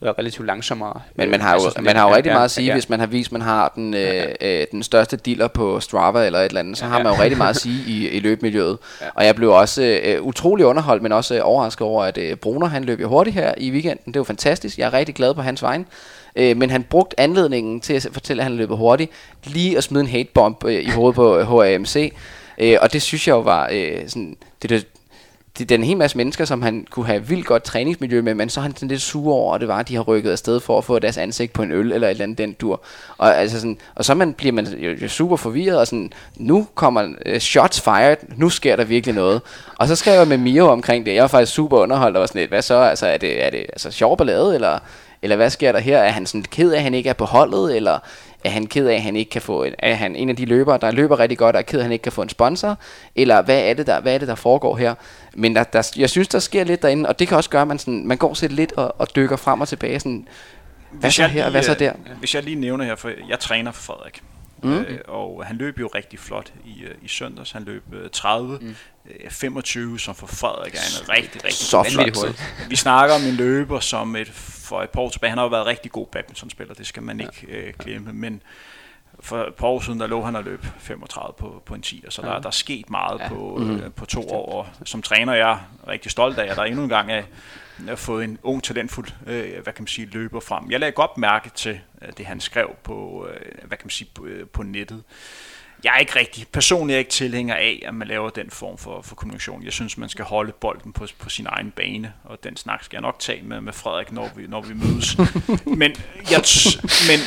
relativt 0.02 0.46
langsommere. 0.46 1.00
Men 1.14 1.24
øh, 1.24 1.30
man 1.30 1.40
har 1.40 1.54
jo, 1.54 1.64
altså 1.64 1.82
man 1.82 1.96
har 1.96 2.02
jo 2.02 2.08
ja, 2.08 2.16
rigtig 2.16 2.30
ja, 2.30 2.34
meget 2.34 2.44
at 2.44 2.50
sige, 2.50 2.66
ja, 2.66 2.72
hvis 2.72 2.88
man 2.88 3.00
har 3.00 3.06
vist, 3.06 3.32
man 3.32 3.40
har 3.40 3.72
den, 3.74 3.94
øh, 3.94 4.24
øh, 4.40 4.66
den 4.72 4.82
største 4.82 5.16
dealer 5.16 5.48
på 5.48 5.80
Strava 5.80 6.26
eller 6.26 6.38
et 6.38 6.44
eller 6.44 6.60
andet, 6.60 6.78
så 6.78 6.84
har 6.84 7.02
man 7.02 7.12
jo 7.14 7.22
rigtig 7.22 7.38
meget 7.38 7.54
at 7.54 7.60
sige 7.60 7.84
i, 7.86 8.08
i 8.08 8.20
løbemiljøet. 8.20 8.78
Og 9.14 9.24
jeg 9.24 9.36
blev 9.36 9.50
også 9.50 10.00
øh, 10.04 10.22
utrolig 10.22 10.66
underholdt, 10.66 11.02
men 11.02 11.12
også 11.12 11.34
øh, 11.34 11.40
overrasket 11.44 11.86
over, 11.86 12.04
at 12.04 12.18
øh, 12.18 12.36
Bruner 12.36 12.66
han 12.66 12.84
løb 12.84 13.00
jo 13.00 13.08
hurtigt 13.08 13.34
her 13.34 13.54
i 13.56 13.70
weekenden. 13.70 14.12
Det 14.12 14.18
var 14.18 14.24
fantastisk. 14.24 14.78
Jeg 14.78 14.86
er 14.86 14.92
rigtig 14.92 15.14
glad 15.14 15.34
på 15.34 15.42
hans 15.42 15.62
vegne. 15.62 15.84
Øh, 16.36 16.56
men 16.56 16.70
han 16.70 16.82
brugte 16.82 17.20
anledningen 17.20 17.80
til 17.80 17.94
at 17.94 18.08
fortælle, 18.12 18.42
at 18.42 18.44
han 18.44 18.56
løb 18.56 18.70
hurtigt, 18.70 19.10
lige 19.44 19.76
at 19.76 19.84
smide 19.84 20.00
en 20.00 20.08
hatebomb 20.08 20.64
øh, 20.64 20.84
i 20.84 20.90
hovedet 20.90 21.14
på 21.14 21.38
øh, 21.38 21.48
HAMC. 21.48 22.12
Øh, 22.58 22.76
og 22.80 22.92
det 22.92 23.02
synes 23.02 23.28
jeg 23.28 23.32
jo 23.34 23.40
var 23.40 23.68
øh, 23.72 24.08
sådan, 24.08 24.36
det, 24.62 24.70
det, 24.70 24.86
det, 25.58 25.68
det 25.68 25.74
er 25.74 25.78
en 25.78 25.84
hel 25.84 25.96
masse 25.96 26.16
mennesker, 26.16 26.44
som 26.44 26.62
han 26.62 26.86
kunne 26.90 27.06
have 27.06 27.26
vildt 27.26 27.46
godt 27.46 27.62
træningsmiljø 27.62 28.22
med, 28.22 28.34
men 28.34 28.48
så 28.48 28.60
er 28.60 28.62
han 28.62 28.76
sådan 28.76 28.88
lidt 28.88 29.02
sur 29.02 29.34
over, 29.34 29.52
og 29.52 29.60
det 29.60 29.68
var, 29.68 29.78
at 29.78 29.88
de 29.88 29.94
har 29.94 30.02
rykket 30.02 30.30
afsted 30.30 30.60
for 30.60 30.78
at 30.78 30.84
få 30.84 30.98
deres 30.98 31.18
ansigt 31.18 31.52
på 31.52 31.62
en 31.62 31.72
øl 31.72 31.92
eller 31.92 32.08
et 32.08 32.10
eller 32.10 32.24
andet 32.24 32.38
den 32.38 32.52
dur. 32.52 32.80
Og, 33.18 33.36
altså 33.36 33.60
sådan, 33.60 33.78
og 33.94 34.04
så 34.04 34.14
man, 34.14 34.34
bliver 34.34 34.52
man 34.52 34.66
jo, 34.66 34.90
jo 35.02 35.08
super 35.08 35.36
forvirret, 35.36 35.78
og 35.78 35.86
sådan, 35.86 36.12
nu 36.36 36.66
kommer 36.74 37.04
uh, 37.04 37.38
shots 37.38 37.80
fired, 37.80 38.16
nu 38.36 38.50
sker 38.50 38.76
der 38.76 38.84
virkelig 38.84 39.14
noget. 39.14 39.40
Og 39.76 39.88
så 39.88 39.96
skrev 39.96 40.18
jeg 40.18 40.28
med 40.28 40.38
Mio 40.38 40.68
omkring 40.68 41.06
det, 41.06 41.14
jeg 41.14 41.22
var 41.22 41.28
faktisk 41.28 41.52
super 41.52 41.78
underholdt, 41.78 42.16
og 42.16 42.20
var 42.20 42.26
sådan 42.26 42.40
lidt, 42.40 42.50
hvad 42.50 42.62
så, 42.62 42.74
altså 42.74 43.06
er 43.06 43.16
det, 43.16 43.44
er 43.46 43.50
det 43.50 43.60
altså, 43.60 43.90
sjov 43.90 44.16
ballade, 44.16 44.54
eller, 44.54 44.78
eller 45.24 45.36
hvad 45.36 45.50
sker 45.50 45.72
der 45.72 45.78
her? 45.78 45.98
Er 45.98 46.10
han 46.10 46.26
sådan 46.26 46.42
ked 46.42 46.72
af, 46.72 46.76
at 46.76 46.82
han 46.82 46.94
ikke 46.94 47.08
er 47.08 47.12
på 47.12 47.24
holdet, 47.24 47.76
eller 47.76 47.98
er 48.44 48.50
han 48.50 48.66
ked 48.66 48.86
af, 48.86 48.94
at 48.94 49.02
han 49.02 49.16
ikke 49.16 49.30
kan 49.30 49.42
få 49.42 49.64
en, 49.64 49.74
er 49.78 49.94
han 49.94 50.16
en 50.16 50.28
af 50.28 50.36
de 50.36 50.44
løbere, 50.44 50.78
der 50.78 50.90
løber 50.90 51.18
rigtig 51.18 51.38
godt, 51.38 51.56
og 51.56 51.60
er 51.60 51.64
ked 51.64 51.78
af, 51.78 51.80
at 51.80 51.84
han 51.84 51.92
ikke 51.92 52.02
kan 52.02 52.12
få 52.12 52.22
en 52.22 52.28
sponsor? 52.28 52.78
Eller 53.16 53.42
hvad 53.42 53.60
er 53.60 53.74
det, 53.74 53.86
der, 53.86 54.00
hvad 54.00 54.14
er 54.14 54.18
det, 54.18 54.28
der 54.28 54.34
foregår 54.34 54.76
her? 54.76 54.94
Men 55.34 55.56
der, 55.56 55.64
der, 55.64 55.92
jeg 55.96 56.10
synes, 56.10 56.28
der 56.28 56.38
sker 56.38 56.64
lidt 56.64 56.82
derinde, 56.82 57.08
og 57.08 57.18
det 57.18 57.28
kan 57.28 57.36
også 57.36 57.50
gøre, 57.50 57.62
at 57.62 57.68
man, 57.68 57.78
sådan, 57.78 58.06
man 58.06 58.18
går 58.18 58.34
selv 58.34 58.54
lidt 58.54 58.72
og, 58.72 58.94
og 59.00 59.16
dykker 59.16 59.36
frem 59.36 59.60
og 59.60 59.68
tilbage. 59.68 60.00
Sådan, 60.00 60.28
hvad 60.92 61.10
så 61.10 61.26
her, 61.26 61.50
hvad 61.50 61.62
så 61.62 61.72
øh, 61.72 61.78
der? 61.78 61.92
Hvis 62.18 62.34
jeg 62.34 62.42
lige 62.42 62.60
nævner 62.60 62.84
her, 62.84 62.96
for 62.96 63.10
jeg 63.28 63.38
træner 63.38 63.72
for 63.72 63.82
Frederik. 63.82 64.22
Mm. 64.64 64.70
Mm. 64.70 64.76
Øh, 64.76 64.98
og 65.08 65.44
han 65.46 65.56
løb 65.56 65.80
jo 65.80 65.86
rigtig 65.94 66.18
flot 66.18 66.52
i, 66.64 66.82
øh, 66.82 66.94
i 67.02 67.08
søndags. 67.08 67.52
Han 67.52 67.64
løb 67.64 67.82
øh, 67.92 68.10
30, 68.10 68.58
mm. 68.60 68.74
øh, 69.24 69.30
25, 69.30 69.98
som 70.00 70.14
for 70.14 70.26
Frederik 70.26 70.74
er 70.74 70.78
en 71.02 71.08
rigtig, 71.08 71.44
rigtig 71.44 71.66
Så 71.66 71.82
flot. 71.82 72.12
tid. 72.14 72.34
Vi 72.68 72.76
snakker 72.76 73.14
om 73.14 73.22
en 73.22 73.34
løber, 73.34 73.80
som 73.80 74.16
et, 74.16 74.28
for 74.28 74.82
et 74.82 74.90
par 74.90 75.00
år 75.00 75.08
tilbage, 75.08 75.30
han 75.30 75.38
har 75.38 75.44
jo 75.44 75.48
været 75.50 75.66
rigtig 75.66 75.92
god 75.92 76.06
badmintonspiller, 76.06 76.74
det 76.74 76.86
skal 76.86 77.02
man 77.02 77.20
ikke 77.20 77.46
øh, 77.48 77.72
glemme, 77.78 78.12
men 78.12 78.42
for 79.20 79.44
et 79.44 79.54
par 79.54 79.66
år 79.66 79.80
siden, 79.80 80.00
der 80.00 80.06
lå 80.06 80.22
han 80.22 80.36
og 80.36 80.44
løb 80.44 80.66
35 80.78 81.32
på, 81.38 81.62
på 81.66 81.74
en 81.74 81.82
10, 81.82 82.04
så 82.08 82.22
der, 82.22 82.40
der 82.40 82.46
er 82.46 82.50
sket 82.50 82.90
meget 82.90 83.18
Ja. 83.18 83.24
ja. 83.24 83.28
på, 83.28 83.62
øh, 83.62 83.90
på 83.90 84.06
to 84.06 84.28
år, 84.30 84.52
og 84.52 84.66
som 84.86 85.02
træner 85.02 85.34
jeg 85.34 85.50
er 85.50 85.58
rigtig 85.88 86.10
stolt 86.10 86.38
af, 86.38 86.50
at 86.50 86.56
der 86.56 86.62
endnu 86.64 86.82
en 86.82 86.88
gang 86.88 87.12
er, 87.12 87.22
er 87.88 87.96
fået 87.96 88.24
en 88.24 88.38
ung, 88.42 88.62
talentfuld 88.62 89.08
øh, 89.26 89.62
hvad 89.62 89.72
kan 89.72 89.82
man 89.82 89.86
sige, 89.86 90.06
løber 90.06 90.40
frem. 90.40 90.70
Jeg 90.70 90.80
lagde 90.80 90.92
godt 90.92 91.18
mærke 91.18 91.50
til 91.54 91.80
øh, 92.02 92.08
det, 92.18 92.26
han 92.26 92.40
skrev 92.40 92.70
på, 92.82 93.26
øh, 93.30 93.66
hvad 93.68 93.78
kan 93.78 93.84
man 93.84 93.90
sige, 93.90 94.10
på, 94.14 94.24
øh, 94.24 94.48
på 94.48 94.62
nettet. 94.62 95.02
Jeg 95.84 95.94
er 95.94 95.98
ikke 95.98 96.16
rigtig, 96.18 96.46
personligt 96.52 96.94
er 96.94 96.98
ikke 96.98 97.10
tilhænger 97.10 97.54
af, 97.54 97.82
at 97.86 97.94
man 97.94 98.08
laver 98.08 98.30
den 98.30 98.50
form 98.50 98.78
for, 98.78 99.02
for 99.02 99.14
kommunikation. 99.14 99.64
Jeg 99.64 99.72
synes, 99.72 99.98
man 99.98 100.08
skal 100.08 100.24
holde 100.24 100.52
bolden 100.52 100.92
på, 100.92 101.06
på 101.18 101.28
sin 101.28 101.46
egen 101.48 101.70
bane, 101.70 102.12
og 102.24 102.44
den 102.44 102.56
snak 102.56 102.84
skal 102.84 102.96
jeg 102.96 103.02
nok 103.02 103.18
tage 103.18 103.42
med, 103.42 103.60
med 103.60 103.72
Frederik, 103.72 104.12
når 104.12 104.30
vi, 104.36 104.46
når 104.46 104.60
vi 104.60 104.74
mødes. 104.74 105.18
men, 105.80 105.92
jeg, 106.30 106.42
men 107.08 107.20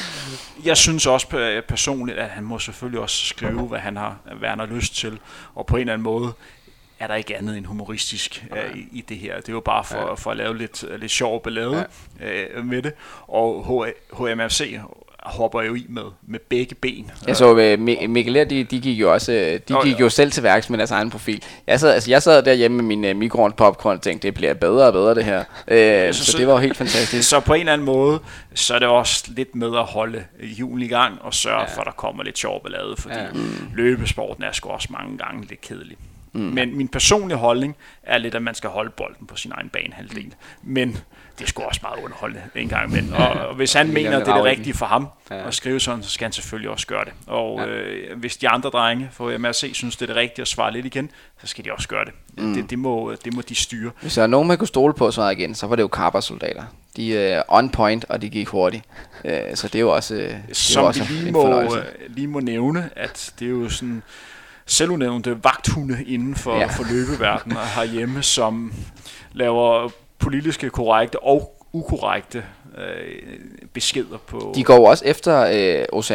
jeg 0.65 0.77
synes 0.77 1.05
også 1.05 1.27
pe- 1.27 1.67
personligt, 1.67 2.17
at 2.17 2.29
han 2.29 2.43
må 2.43 2.59
selvfølgelig 2.59 2.99
også 2.99 3.25
skrive, 3.25 3.61
hvad 3.61 3.79
han 3.79 3.97
har, 3.97 4.17
hvad 4.39 4.49
han 4.49 4.59
har 4.59 4.65
lyst 4.65 4.95
til, 4.95 5.19
og 5.55 5.65
på 5.65 5.75
en 5.75 5.81
eller 5.81 5.93
anden 5.93 6.03
måde 6.03 6.33
er 6.99 7.07
der 7.07 7.15
ikke 7.15 7.37
andet 7.37 7.57
end 7.57 7.65
humoristisk 7.65 8.45
øh, 8.51 8.77
i, 8.77 8.87
i 8.91 9.01
det 9.09 9.17
her. 9.17 9.35
Det 9.35 9.49
er 9.49 9.53
jo 9.53 9.59
bare 9.59 9.83
for, 9.83 9.97
Ja. 9.97 10.13
for 10.13 10.31
at 10.31 10.37
lave 10.37 10.57
lidt, 10.57 10.85
lidt 10.99 11.11
sjov 11.11 11.43
ballade 11.43 11.85
øh, 12.55 12.65
med 12.65 12.81
det. 12.81 12.93
Og 13.27 13.65
H- 14.13 14.17
HMFC 14.21 14.77
hopper 15.19 15.61
jo 15.61 15.75
i 15.75 15.85
med, 15.89 16.01
med 16.27 16.39
begge 16.49 16.75
ben. 16.75 17.11
Jeg 17.27 17.35
så 17.37 17.73
uh, 17.73 17.79
Mikkel 18.09 18.35
de, 18.35 18.63
de 18.63 18.79
gik 18.79 18.99
jo 18.99 19.13
også, 19.13 19.31
øh, 19.33 19.59
de 19.67 19.73
Nå, 19.73 19.83
gik 19.83 19.93
ja. 19.93 19.99
jo 19.99 20.09
selv 20.09 20.31
til 20.31 20.43
værks 20.43 20.69
med 20.69 20.77
deres 20.77 20.91
egen 20.91 21.09
profil. 21.09 21.43
Jeg 21.67 21.79
sad, 21.79 21.93
altså, 21.93 22.11
jeg 22.11 22.23
sad 22.23 22.43
derhjemme 22.43 22.77
med 22.77 22.83
min 22.97 23.05
uh, 23.11 23.15
mikroovns 23.15 23.53
popcorn 23.57 23.95
og 23.95 24.01
tænkte, 24.01 24.27
det 24.27 24.33
bliver 24.35 24.53
bedre 24.53 24.87
og 24.87 24.93
bedre 24.93 25.15
det 25.15 25.23
her. 25.25 25.39
Uh, 25.39 26.13
så- 26.13 26.25
så, 26.25 26.31
så- 26.31 26.37
det 26.37 26.47
var 26.47 26.53
jo 26.53 26.59
helt 26.59 26.77
fantastisk. 26.77 27.29
Så 27.29 27.39
på 27.39 27.53
en 27.53 27.59
eller 27.59 27.73
anden 27.73 27.85
måde, 27.85 28.19
så 28.53 28.75
er 28.75 28.79
det 28.79 28.87
også 28.87 29.23
lidt 29.27 29.55
med 29.55 29.77
at 29.77 29.83
holde 29.85 30.23
julen 30.41 30.81
i 30.85 30.87
gang 30.87 31.21
og 31.21 31.33
sørge 31.33 31.55
Ja. 31.61 31.61
ja. 31.69 31.75
for, 31.75 31.81
at 31.81 31.85
der 31.85 31.91
kommer 31.91 32.23
lidt 32.23 32.37
sjov 32.37 32.63
ballade, 32.63 32.95
fordi 32.99 33.15
Ja. 33.15 33.23
ja. 33.23 33.29
løbesporten 33.73 34.43
er 34.43 34.51
sgu 34.51 34.69
også 34.69 34.87
mange 34.91 35.17
gange 35.17 35.45
lidt 35.45 35.61
kedelig. 35.61 35.97
Mm. 36.37 36.43
Men 36.43 36.77
min 36.77 36.87
personlige 36.87 37.37
holdning 37.37 37.75
er 38.03 38.17
lidt, 38.17 38.35
at 38.35 38.41
man 38.41 38.55
skal 38.55 38.69
holde 38.69 38.89
bolden 38.89 39.27
på 39.27 39.35
sin 39.35 39.51
egen 39.51 39.69
banehalvdel. 39.69 40.33
Men 40.63 40.97
det 41.37 41.43
er 41.43 41.47
sgu 41.47 41.63
også 41.63 41.79
meget 41.83 42.03
underholdende 42.03 42.43
en 42.55 42.69
gang 42.69 42.89
imellem. 42.89 43.13
Og, 43.13 43.29
og 43.29 43.55
hvis 43.55 43.73
han 43.73 43.93
mener, 43.93 44.19
det 44.19 44.27
er 44.27 44.35
det 44.35 44.43
rigtige 44.43 44.73
for 44.73 44.85
ham 44.85 45.07
ja. 45.31 45.47
at 45.47 45.53
skrive 45.53 45.79
sådan, 45.79 46.03
så 46.03 46.09
skal 46.09 46.25
han 46.25 46.31
selvfølgelig 46.31 46.69
også 46.69 46.87
gøre 46.87 47.05
det. 47.05 47.13
Og 47.27 47.59
ja. 47.59 47.67
øh, 47.67 48.19
hvis 48.19 48.37
de 48.37 48.49
andre 48.49 48.69
drenge 48.69 49.09
får 49.11 49.37
MRC 49.37 49.71
synes, 49.73 49.95
det 49.95 50.01
er 50.01 50.07
det 50.07 50.15
rigtige 50.15 50.41
at 50.41 50.47
svare 50.47 50.71
lidt 50.71 50.85
igen, 50.85 51.11
så 51.41 51.47
skal 51.47 51.65
de 51.65 51.73
også 51.73 51.87
gøre 51.87 52.05
det. 52.05 52.13
Mm. 52.37 52.53
Det, 52.53 52.69
det, 52.69 52.79
må, 52.79 53.13
det 53.25 53.33
må 53.33 53.41
de 53.41 53.55
styre. 53.55 53.91
Hvis 54.01 54.13
der 54.13 54.23
er 54.23 54.27
nogen, 54.27 54.47
man 54.47 54.57
kunne 54.57 54.67
stole 54.67 54.93
på 54.93 55.11
så 55.11 55.29
igen, 55.29 55.55
så 55.55 55.67
var 55.67 55.75
det 55.75 55.83
jo 55.83 55.89
Carper-soldater. 55.91 56.63
De 56.95 57.17
er 57.17 57.43
uh, 57.49 57.57
on 57.57 57.69
point, 57.69 58.05
og 58.05 58.21
de 58.21 58.29
gik 58.29 58.47
hurtigt. 58.47 58.83
Uh, 59.25 59.31
så 59.53 59.67
det 59.67 59.75
er 59.75 59.79
jo 59.79 59.95
også, 59.95 60.13
uh, 60.13 60.19
det 60.19 60.57
Som 60.57 60.83
er 60.83 60.87
også 60.87 61.03
vi 61.03 61.13
lige 61.13 61.31
må, 61.31 61.75
lige 62.07 62.27
må 62.27 62.39
nævne, 62.39 62.89
at 62.95 63.33
det 63.39 63.45
er 63.45 63.49
jo 63.49 63.69
sådan 63.69 64.03
selvudnævnte 64.67 65.43
vagthunde 65.43 66.03
inden 66.07 66.35
for, 66.35 66.59
ja. 66.59 66.65
for 66.65 66.83
løbeverdenen 66.91 67.57
herhjemme, 67.75 68.23
som 68.23 68.73
laver 69.33 69.89
politiske 70.19 70.69
korrekte 70.69 71.23
og 71.23 71.65
ukorrekte 71.73 72.43
øh, 72.77 73.39
beskeder 73.73 74.17
på... 74.27 74.51
De 74.55 74.63
går 74.63 74.89
også 74.89 75.05
efter 75.05 75.45
øh, 75.53 75.85
OCR. 75.91 76.13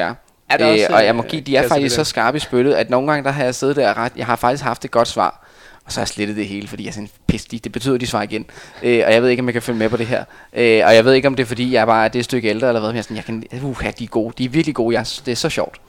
Er 0.49 0.57
det 0.57 0.67
også, 0.67 0.87
øh, 0.89 0.95
og 0.95 1.05
jeg 1.05 1.17
må 1.17 1.23
give, 1.23 1.43
de 1.43 1.57
er 1.57 1.69
faktisk 1.69 1.95
så 1.95 2.05
skarpe 2.05 2.37
i 2.37 2.41
spyttet, 2.41 2.75
at 2.75 2.91
nogle 2.91 3.13
gange 3.13 3.25
der 3.25 3.31
har 3.31 3.45
jeg 3.45 3.55
siddet 3.55 3.77
der 3.77 3.97
ret, 3.99 4.13
jeg 4.17 4.27
har 4.27 4.37
faktisk 4.37 4.65
haft 4.65 4.85
et 4.85 4.91
godt 4.91 5.09
svar, 5.09 5.47
og 5.85 5.93
så 5.93 6.01
har 6.01 6.03
jeg 6.03 6.09
slettet 6.09 6.37
det 6.37 6.47
hele, 6.47 6.69
fordi 6.69 6.83
jeg 6.83 6.89
er 6.89 6.93
sådan, 6.93 7.09
pis, 7.27 7.45
de, 7.45 7.59
det 7.59 7.73
betyder, 7.73 7.95
at 7.95 8.01
de 8.01 8.07
svarer 8.07 8.23
igen. 8.23 8.47
Øh, 8.83 9.03
og 9.07 9.13
jeg 9.13 9.23
ved 9.23 9.29
ikke, 9.29 9.41
om 9.41 9.47
jeg 9.47 9.53
kan 9.53 9.63
følge 9.63 9.79
med 9.79 9.89
på 9.89 9.97
det 9.97 10.07
her. 10.07 10.25
Øh, 10.53 10.83
og 10.87 10.95
jeg 10.95 11.05
ved 11.05 11.13
ikke, 11.13 11.29
om 11.29 11.35
det 11.35 11.43
er, 11.43 11.47
fordi 11.47 11.73
jeg 11.73 11.87
bare 11.87 12.05
er 12.05 12.09
det 12.09 12.25
stykke 12.25 12.49
ældre, 12.49 12.69
eller 12.69 12.81
hvad, 12.81 12.91
men 12.91 12.97
jeg, 12.97 13.05
sådan, 13.05 13.17
jeg 13.17 13.25
kan, 13.25 13.45
uh, 13.63 13.85
de 13.99 14.05
er 14.05 14.09
gode, 14.09 14.35
de 14.39 14.45
er 14.45 14.49
virkelig 14.49 14.75
gode, 14.75 14.97
jeg, 14.97 15.07
det 15.27 15.33
er 15.33 15.37
så 15.37 15.49
sjovt. 15.49 15.81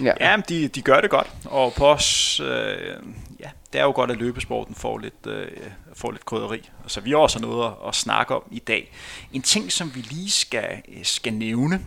Ja, 0.00 0.12
ja 0.20 0.36
de, 0.48 0.68
de 0.68 0.82
gør 0.82 1.00
det 1.00 1.10
godt, 1.10 1.30
og 1.44 1.72
på 1.72 1.86
os, 1.86 2.40
øh, 2.40 2.96
ja, 3.40 3.50
det 3.72 3.80
er 3.80 3.84
jo 3.84 3.92
godt, 3.92 4.10
at 4.10 4.16
løbesporten 4.16 4.74
får 4.74 4.98
lidt, 4.98 5.26
øh, 5.26 5.48
får 5.94 6.10
lidt 6.10 6.24
krydderi. 6.24 6.70
Så 6.86 7.00
vi 7.00 7.10
har 7.10 7.16
også 7.16 7.40
noget 7.40 7.66
at, 7.66 7.88
at 7.88 7.94
snakke 7.94 8.34
om 8.34 8.42
i 8.50 8.58
dag. 8.58 8.92
En 9.32 9.42
ting, 9.42 9.72
som 9.72 9.94
vi 9.94 10.00
lige 10.00 10.30
skal, 10.30 10.82
øh, 10.88 11.04
skal 11.04 11.32
nævne. 11.32 11.86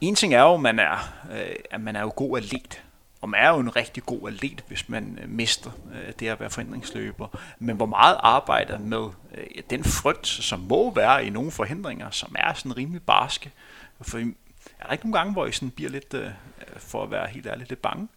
En 0.00 0.14
ting 0.14 0.34
er 0.34 0.42
jo, 0.42 0.56
man 0.56 0.78
er, 0.78 1.14
øh, 1.32 1.54
at 1.70 1.80
man 1.80 1.96
er 1.96 2.00
jo 2.00 2.12
god 2.16 2.38
atlet. 2.38 2.82
Og 3.20 3.28
man 3.28 3.40
er 3.40 3.48
jo 3.48 3.58
en 3.58 3.76
rigtig 3.76 4.02
god 4.06 4.28
atlet, 4.28 4.64
hvis 4.68 4.88
man 4.88 5.18
øh, 5.22 5.28
mister 5.28 5.70
øh, 5.94 6.12
det 6.20 6.28
at 6.28 6.40
være 6.40 6.50
forhindringsløber. 6.50 7.38
Men 7.58 7.76
hvor 7.76 7.86
meget 7.86 8.16
arbejder 8.20 8.78
med 8.78 9.08
øh, 9.34 9.62
den 9.70 9.84
frygt, 9.84 10.26
som 10.26 10.60
må 10.60 10.94
være 10.94 11.26
i 11.26 11.30
nogle 11.30 11.50
forhindringer, 11.50 12.10
som 12.10 12.34
er 12.38 12.54
sådan 12.54 12.76
rimelig 12.76 13.02
barske. 13.02 13.50
For 14.00 14.18
er 14.80 14.84
der 14.84 14.92
ikke 14.92 15.04
nogle 15.04 15.18
gange, 15.18 15.32
hvor 15.32 15.46
I 15.46 15.52
sådan 15.52 15.70
bliver 15.70 15.90
lidt, 15.90 16.14
øh, 16.14 16.30
for 16.78 17.02
at 17.02 17.10
være 17.10 17.26
helt 17.26 17.46
ærlig, 17.46 17.68
lidt 17.68 17.82
bange? 17.82 18.08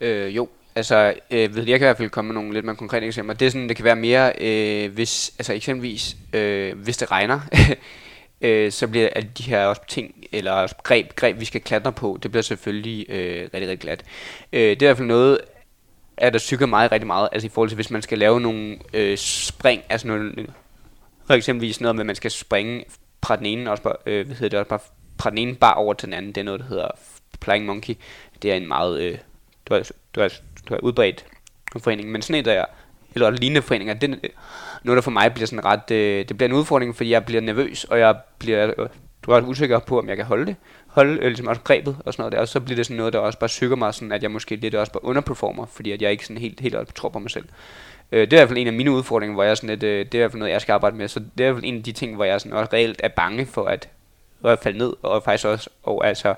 Øh, 0.00 0.36
jo, 0.36 0.48
altså, 0.74 1.14
øh, 1.30 1.56
ved, 1.56 1.64
jeg 1.68 1.78
kan 1.78 1.86
i 1.86 1.88
hvert 1.88 1.96
fald 1.96 2.10
komme 2.10 2.28
med 2.28 2.34
nogle 2.34 2.52
lidt 2.52 2.64
mere 2.64 2.76
konkrete 2.76 3.06
eksempler. 3.06 3.34
Det, 3.34 3.46
er 3.46 3.50
sådan, 3.50 3.68
det 3.68 3.76
kan 3.76 3.84
være 3.84 3.96
mere, 3.96 4.32
øh, 4.40 4.92
hvis, 4.92 5.34
altså 5.38 5.52
eksempelvis, 5.52 6.16
øh, 6.32 6.78
hvis 6.78 6.96
det 6.96 7.10
regner, 7.10 7.40
øh, 8.40 8.72
så 8.72 8.88
bliver 8.88 9.08
alle 9.16 9.30
de 9.38 9.42
her 9.42 9.66
også 9.66 9.82
ting, 9.88 10.14
eller 10.32 10.68
greb, 10.82 11.14
greb, 11.14 11.40
vi 11.40 11.44
skal 11.44 11.60
klatre 11.60 11.92
på, 11.92 12.18
det 12.22 12.30
bliver 12.30 12.42
selvfølgelig 12.42 13.06
øh, 13.08 13.42
rigtig, 13.42 13.60
rigtig 13.60 13.78
glat. 13.78 14.04
Øh, 14.52 14.60
det 14.60 14.82
er 14.82 14.86
i 14.86 14.88
hvert 14.88 14.96
fald 14.96 15.08
noget, 15.08 15.38
at 16.16 16.32
der 16.32 16.38
cykler 16.38 16.66
meget, 16.66 16.92
rigtig 16.92 17.06
meget, 17.06 17.28
altså 17.32 17.46
i 17.46 17.48
forhold 17.48 17.68
til, 17.68 17.74
hvis 17.74 17.90
man 17.90 18.02
skal 18.02 18.18
lave 18.18 18.40
nogle 18.40 18.78
øh, 18.94 19.16
spring, 19.18 19.82
altså 19.88 20.06
noget, 20.06 20.50
for 21.26 21.34
eksempelvis 21.34 21.80
noget 21.80 21.96
med, 21.96 22.02
at 22.02 22.06
man 22.06 22.16
skal 22.16 22.30
springe 22.30 22.84
fra 23.24 23.36
den 23.36 23.46
ene, 23.46 23.70
også 23.70 23.82
bare, 23.82 23.96
øh, 24.06 24.26
hvad 24.26 24.36
hedder 24.36 24.48
det, 24.48 24.58
også 24.58 24.68
bare 24.68 24.80
fra 25.20 25.30
den 25.30 25.38
ene 25.38 25.54
bar 25.54 25.74
over 25.74 25.94
til 25.94 26.06
den 26.06 26.14
anden. 26.14 26.32
Det 26.32 26.40
er 26.40 26.44
noget, 26.44 26.60
der 26.60 26.66
hedder 26.66 26.88
Flying 27.42 27.66
Monkey. 27.66 27.94
Det 28.42 28.52
er 28.52 28.56
en 28.56 28.68
meget 28.68 29.00
øh, 29.00 29.18
du 29.66 29.74
har, 29.74 29.90
du 30.14 30.20
har, 30.20 30.28
du 30.68 30.74
har 30.74 30.80
udbredt 30.80 31.24
forening, 31.78 32.10
men 32.10 32.22
sådan 32.22 32.40
et 32.40 32.44
der, 32.44 32.64
eller 33.14 33.30
lignende 33.30 33.62
foreninger, 33.62 33.94
det 33.94 34.10
er 34.10 34.16
øh, 34.24 34.30
noget, 34.82 34.96
der 34.96 35.02
for 35.02 35.10
mig 35.10 35.34
bliver 35.34 35.46
sådan 35.46 35.64
ret, 35.64 35.90
øh, 35.90 36.28
det 36.28 36.36
bliver 36.36 36.48
en 36.48 36.56
udfordring, 36.56 36.96
fordi 36.96 37.10
jeg 37.10 37.24
bliver 37.24 37.40
nervøs, 37.40 37.84
og 37.84 37.98
jeg 37.98 38.16
bliver 38.38 38.72
øh, 38.78 38.88
du 39.22 39.30
er 39.30 39.40
usikker 39.40 39.78
på, 39.78 39.98
om 39.98 40.08
jeg 40.08 40.16
kan 40.16 40.26
holde 40.26 40.46
det, 40.46 40.56
holde 40.86 41.12
øh, 41.12 41.26
ligesom 41.26 41.46
også 41.46 41.62
grebet 41.62 41.96
og 42.04 42.12
sådan 42.12 42.22
noget 42.22 42.32
der, 42.32 42.38
og 42.38 42.48
så 42.48 42.60
bliver 42.60 42.76
det 42.76 42.86
sådan 42.86 42.96
noget, 42.96 43.12
der 43.12 43.18
også 43.18 43.38
bare 43.38 43.48
sykker 43.48 43.76
mig 43.76 43.94
sådan, 43.94 44.12
at 44.12 44.22
jeg 44.22 44.30
måske 44.30 44.56
lidt 44.56 44.74
også 44.74 44.92
bare 44.92 45.04
underperformer, 45.04 45.66
fordi 45.66 45.92
at 45.92 46.02
jeg 46.02 46.10
ikke 46.10 46.26
sådan 46.26 46.40
helt, 46.40 46.60
helt 46.60 46.94
tror 46.94 47.08
på 47.08 47.18
mig 47.18 47.30
selv. 47.30 47.44
Øh, 48.12 48.20
det 48.20 48.32
er 48.32 48.36
i 48.36 48.40
hvert 48.40 48.48
fald 48.48 48.58
en 48.58 48.66
af 48.66 48.72
mine 48.72 48.90
udfordringer, 48.90 49.34
hvor 49.34 49.42
jeg 49.42 49.56
sådan 49.56 49.70
lidt, 49.70 49.82
øh, 49.82 50.06
det 50.06 50.14
er 50.14 50.18
i 50.18 50.22
hvert 50.22 50.30
fald 50.30 50.38
noget, 50.38 50.52
jeg 50.52 50.60
skal 50.60 50.72
arbejde 50.72 50.96
med, 50.96 51.08
så 51.08 51.20
det 51.20 51.44
er 51.44 51.48
i 51.48 51.52
hvert 51.52 51.54
fald 51.54 51.64
en 51.64 51.76
af 51.76 51.82
de 51.82 51.92
ting, 51.92 52.14
hvor 52.14 52.24
jeg 52.24 52.40
sådan 52.40 52.58
også 52.58 52.72
reelt 52.72 53.00
er 53.04 53.08
bange 53.08 53.46
for 53.46 53.64
at 53.64 53.88
at 54.44 54.58
falde 54.62 54.78
ned, 54.78 54.92
og 55.02 55.22
faktisk 55.22 55.46
også, 55.46 55.70
og 55.82 56.06
altså, 56.06 56.34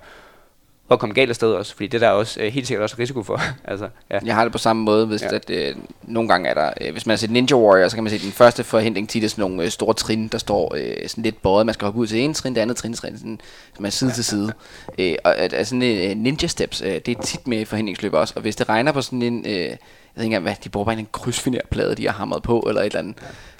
at 0.90 0.98
komme 0.98 1.14
galt 1.14 1.30
afsted 1.30 1.52
også, 1.52 1.74
fordi 1.74 1.86
det 1.86 2.00
der 2.00 2.08
er 2.08 2.12
også 2.12 2.40
øh, 2.40 2.52
helt 2.52 2.66
sikkert 2.66 2.82
også 2.82 2.96
risiko 2.98 3.22
for. 3.22 3.40
altså, 3.70 3.88
ja. 4.10 4.18
Jeg 4.24 4.34
har 4.34 4.44
det 4.44 4.52
på 4.52 4.58
samme 4.58 4.82
måde, 4.82 5.06
hvis 5.06 5.22
ja. 5.22 5.34
at, 5.34 5.50
øh, 5.50 5.76
nogle 6.02 6.28
gange 6.28 6.48
er 6.48 6.54
der, 6.54 6.72
øh, 6.80 6.92
hvis 6.92 7.06
man 7.06 7.12
har 7.12 7.16
set 7.16 7.30
Ninja 7.30 7.56
Warrior, 7.56 7.88
så 7.88 7.96
kan 7.96 8.04
man 8.04 8.10
se 8.10 8.18
den 8.18 8.32
første 8.32 8.64
forhindring 8.64 9.08
tit 9.08 9.24
er 9.24 9.28
sådan 9.28 9.42
nogle 9.42 9.64
øh, 9.64 9.70
store 9.70 9.94
trin, 9.94 10.28
der 10.28 10.38
står 10.38 10.74
øh, 10.76 11.08
sådan 11.08 11.24
lidt 11.24 11.42
båret, 11.42 11.66
man 11.66 11.74
skal 11.74 11.84
hoppe 11.84 12.00
ud 12.00 12.06
til 12.06 12.18
en 12.18 12.34
trin, 12.34 12.54
det 12.54 12.60
andet 12.60 12.76
trin, 12.76 12.94
trin 12.94 13.18
sådan, 13.18 13.40
som 13.76 13.84
er 13.84 13.90
side 13.90 14.10
ja, 14.10 14.14
til 14.14 14.24
side. 14.24 14.52
Ja, 14.98 15.02
ja. 15.02 15.10
Øh, 15.10 15.16
og 15.24 15.36
at, 15.36 15.52
altså, 15.52 15.76
øh, 15.76 16.16
ninja 16.16 16.46
steps, 16.46 16.82
øh, 16.82 17.00
det 17.06 17.18
er 17.18 17.22
tit 17.22 17.46
med 17.46 17.66
forhindringsløb 17.66 18.14
også, 18.14 18.34
og 18.36 18.42
hvis 18.42 18.56
det 18.56 18.68
regner 18.68 18.92
på 18.92 19.02
sådan 19.02 19.22
en, 19.22 19.46
øh, 19.48 19.76
ved 20.20 20.24
ikke 20.24 20.36
engang, 20.36 20.42
hvad, 20.42 20.54
de 20.64 20.68
bruger 20.68 20.84
bare 20.84 20.98
en 20.98 21.08
krydsfinerplade, 21.12 21.94
de 21.94 22.06
har 22.06 22.12
hamret 22.12 22.42
på, 22.42 22.64
eller 22.68 22.80
et 22.80 22.86
eller 22.86 22.98
andet. 22.98 23.16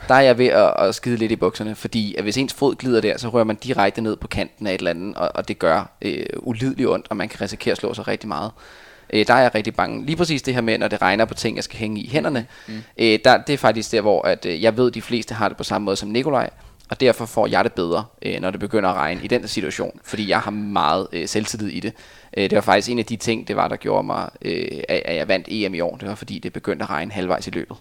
Der 0.09 0.15
er 0.15 0.21
jeg 0.21 0.39
ved 0.39 0.47
at, 0.47 0.75
at 0.79 0.95
skide 0.95 1.17
lidt 1.17 1.33
i 1.33 1.37
bukserne, 1.37 1.75
fordi 1.75 2.15
at 2.15 2.23
hvis 2.23 2.37
ens 2.37 2.55
fod 2.55 2.75
glider 2.75 3.01
der, 3.01 3.19
så 3.19 3.29
rører 3.29 3.45
man 3.45 3.57
direkte 3.57 4.01
ned 4.01 4.17
på 4.17 4.29
kanten 4.29 4.67
af 4.67 4.75
et 4.75 4.79
eller 4.79 4.91
andet, 4.91 5.17
og, 5.17 5.31
og 5.35 5.49
det 5.49 5.59
gør 5.59 5.91
øh, 6.03 6.27
ulideligt 6.37 6.89
ondt, 6.89 7.07
og 7.11 7.17
man 7.17 7.29
kan 7.29 7.41
risikere 7.41 7.73
at 7.73 7.79
slå 7.79 7.95
sig 7.95 8.09
rigtig 8.09 8.29
meget. 8.29 8.51
Øh, 9.13 9.27
der 9.27 9.35
er 9.35 9.41
jeg 9.41 9.55
rigtig 9.55 9.75
bange. 9.75 10.07
Lige 10.07 10.17
præcis 10.17 10.43
det 10.43 10.55
her 10.55 10.61
med, 10.61 10.79
når 10.79 10.89
det 10.89 11.03
regner 11.03 11.25
på 11.25 11.35
ting, 11.35 11.57
jeg 11.57 11.65
skal 11.65 11.79
hænge 11.79 12.01
i 12.01 12.09
hænderne, 12.09 12.47
mm. 12.69 12.83
øh, 12.99 13.19
der, 13.25 13.37
det 13.37 13.53
er 13.53 13.59
faktisk 13.59 13.93
der, 13.93 14.01
hvor 14.01 14.23
at, 14.23 14.47
øh, 14.47 14.63
jeg 14.63 14.77
ved, 14.77 14.87
at 14.87 14.95
de 14.95 15.03
fleste 15.03 15.35
har 15.35 15.49
det 15.49 15.57
på 15.57 15.65
samme 15.65 15.85
måde 15.85 15.97
som 15.97 16.09
Nikolaj, 16.09 16.51
og 16.91 17.01
derfor 17.01 17.27
får 17.27 17.47
jeg 17.47 17.65
det 17.65 17.73
bedre, 17.73 18.05
øh, 18.23 18.41
når 18.41 18.51
det 18.51 18.61
begynder 18.61 18.91
at 18.91 18.97
regne 18.97 19.25
i 19.25 19.29
den 19.29 19.49
situation, 19.49 20.01
fordi 20.05 20.29
jeg 20.29 20.41
har 20.41 20.51
meget 20.51 21.09
øh, 21.13 21.29
selvtillid 21.29 21.69
i 21.69 21.81
det. 21.81 21.93
Øh, 22.37 22.51
det 22.51 22.57
var 22.57 22.63
faktisk 22.63 22.91
en 22.91 22.99
af 22.99 23.07
de 23.07 23.17
ting, 23.17 23.49
det 23.49 23.57
var, 23.57 23.69
der 23.69 23.77
gjorde 23.77 24.07
mig, 24.07 24.31
øh, 24.43 24.83
at 24.89 25.17
jeg 25.17 25.29
vandt 25.29 25.47
EM 25.51 25.75
i 25.75 25.81
år. 25.81 25.97
Det 25.97 26.09
var 26.09 26.15
fordi, 26.15 26.39
det 26.39 26.53
begyndte 26.53 26.83
at 26.83 26.91
regne 26.91 27.13
halvvejs 27.13 27.47
i 27.47 27.51
løbet. 27.51 27.77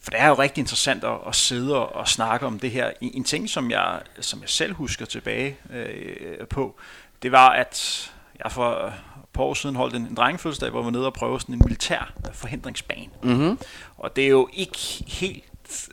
For 0.00 0.10
det 0.10 0.20
er 0.20 0.28
jo 0.28 0.34
rigtig 0.34 0.60
interessant 0.60 1.04
at, 1.04 1.16
at 1.28 1.34
sidde 1.34 1.88
og, 1.88 2.08
snakke 2.08 2.46
om 2.46 2.58
det 2.58 2.70
her. 2.70 2.90
En, 3.00 3.24
ting, 3.24 3.50
som 3.50 3.70
jeg, 3.70 4.00
som 4.20 4.40
jeg 4.40 4.48
selv 4.48 4.74
husker 4.74 5.06
tilbage 5.06 5.56
øh, 5.74 6.46
på, 6.46 6.76
det 7.22 7.32
var, 7.32 7.48
at 7.48 8.10
jeg 8.44 8.52
for 8.52 8.70
et 8.72 8.92
par 9.32 9.42
år 9.42 9.54
siden 9.54 9.76
holdt 9.76 9.94
en, 9.94 10.02
en 10.02 10.14
drengefødselsdag, 10.14 10.70
hvor 10.70 10.80
vi 10.80 10.84
var 10.84 10.90
nede 10.90 11.06
og 11.06 11.14
prøve 11.14 11.40
sådan 11.40 11.54
en 11.54 11.60
militær 11.64 12.12
forhindringsbane. 12.32 13.10
Mm-hmm. 13.22 13.58
Og 13.96 14.16
det 14.16 14.24
er 14.24 14.28
jo 14.28 14.48
ikke 14.52 14.78
helt 15.06 15.44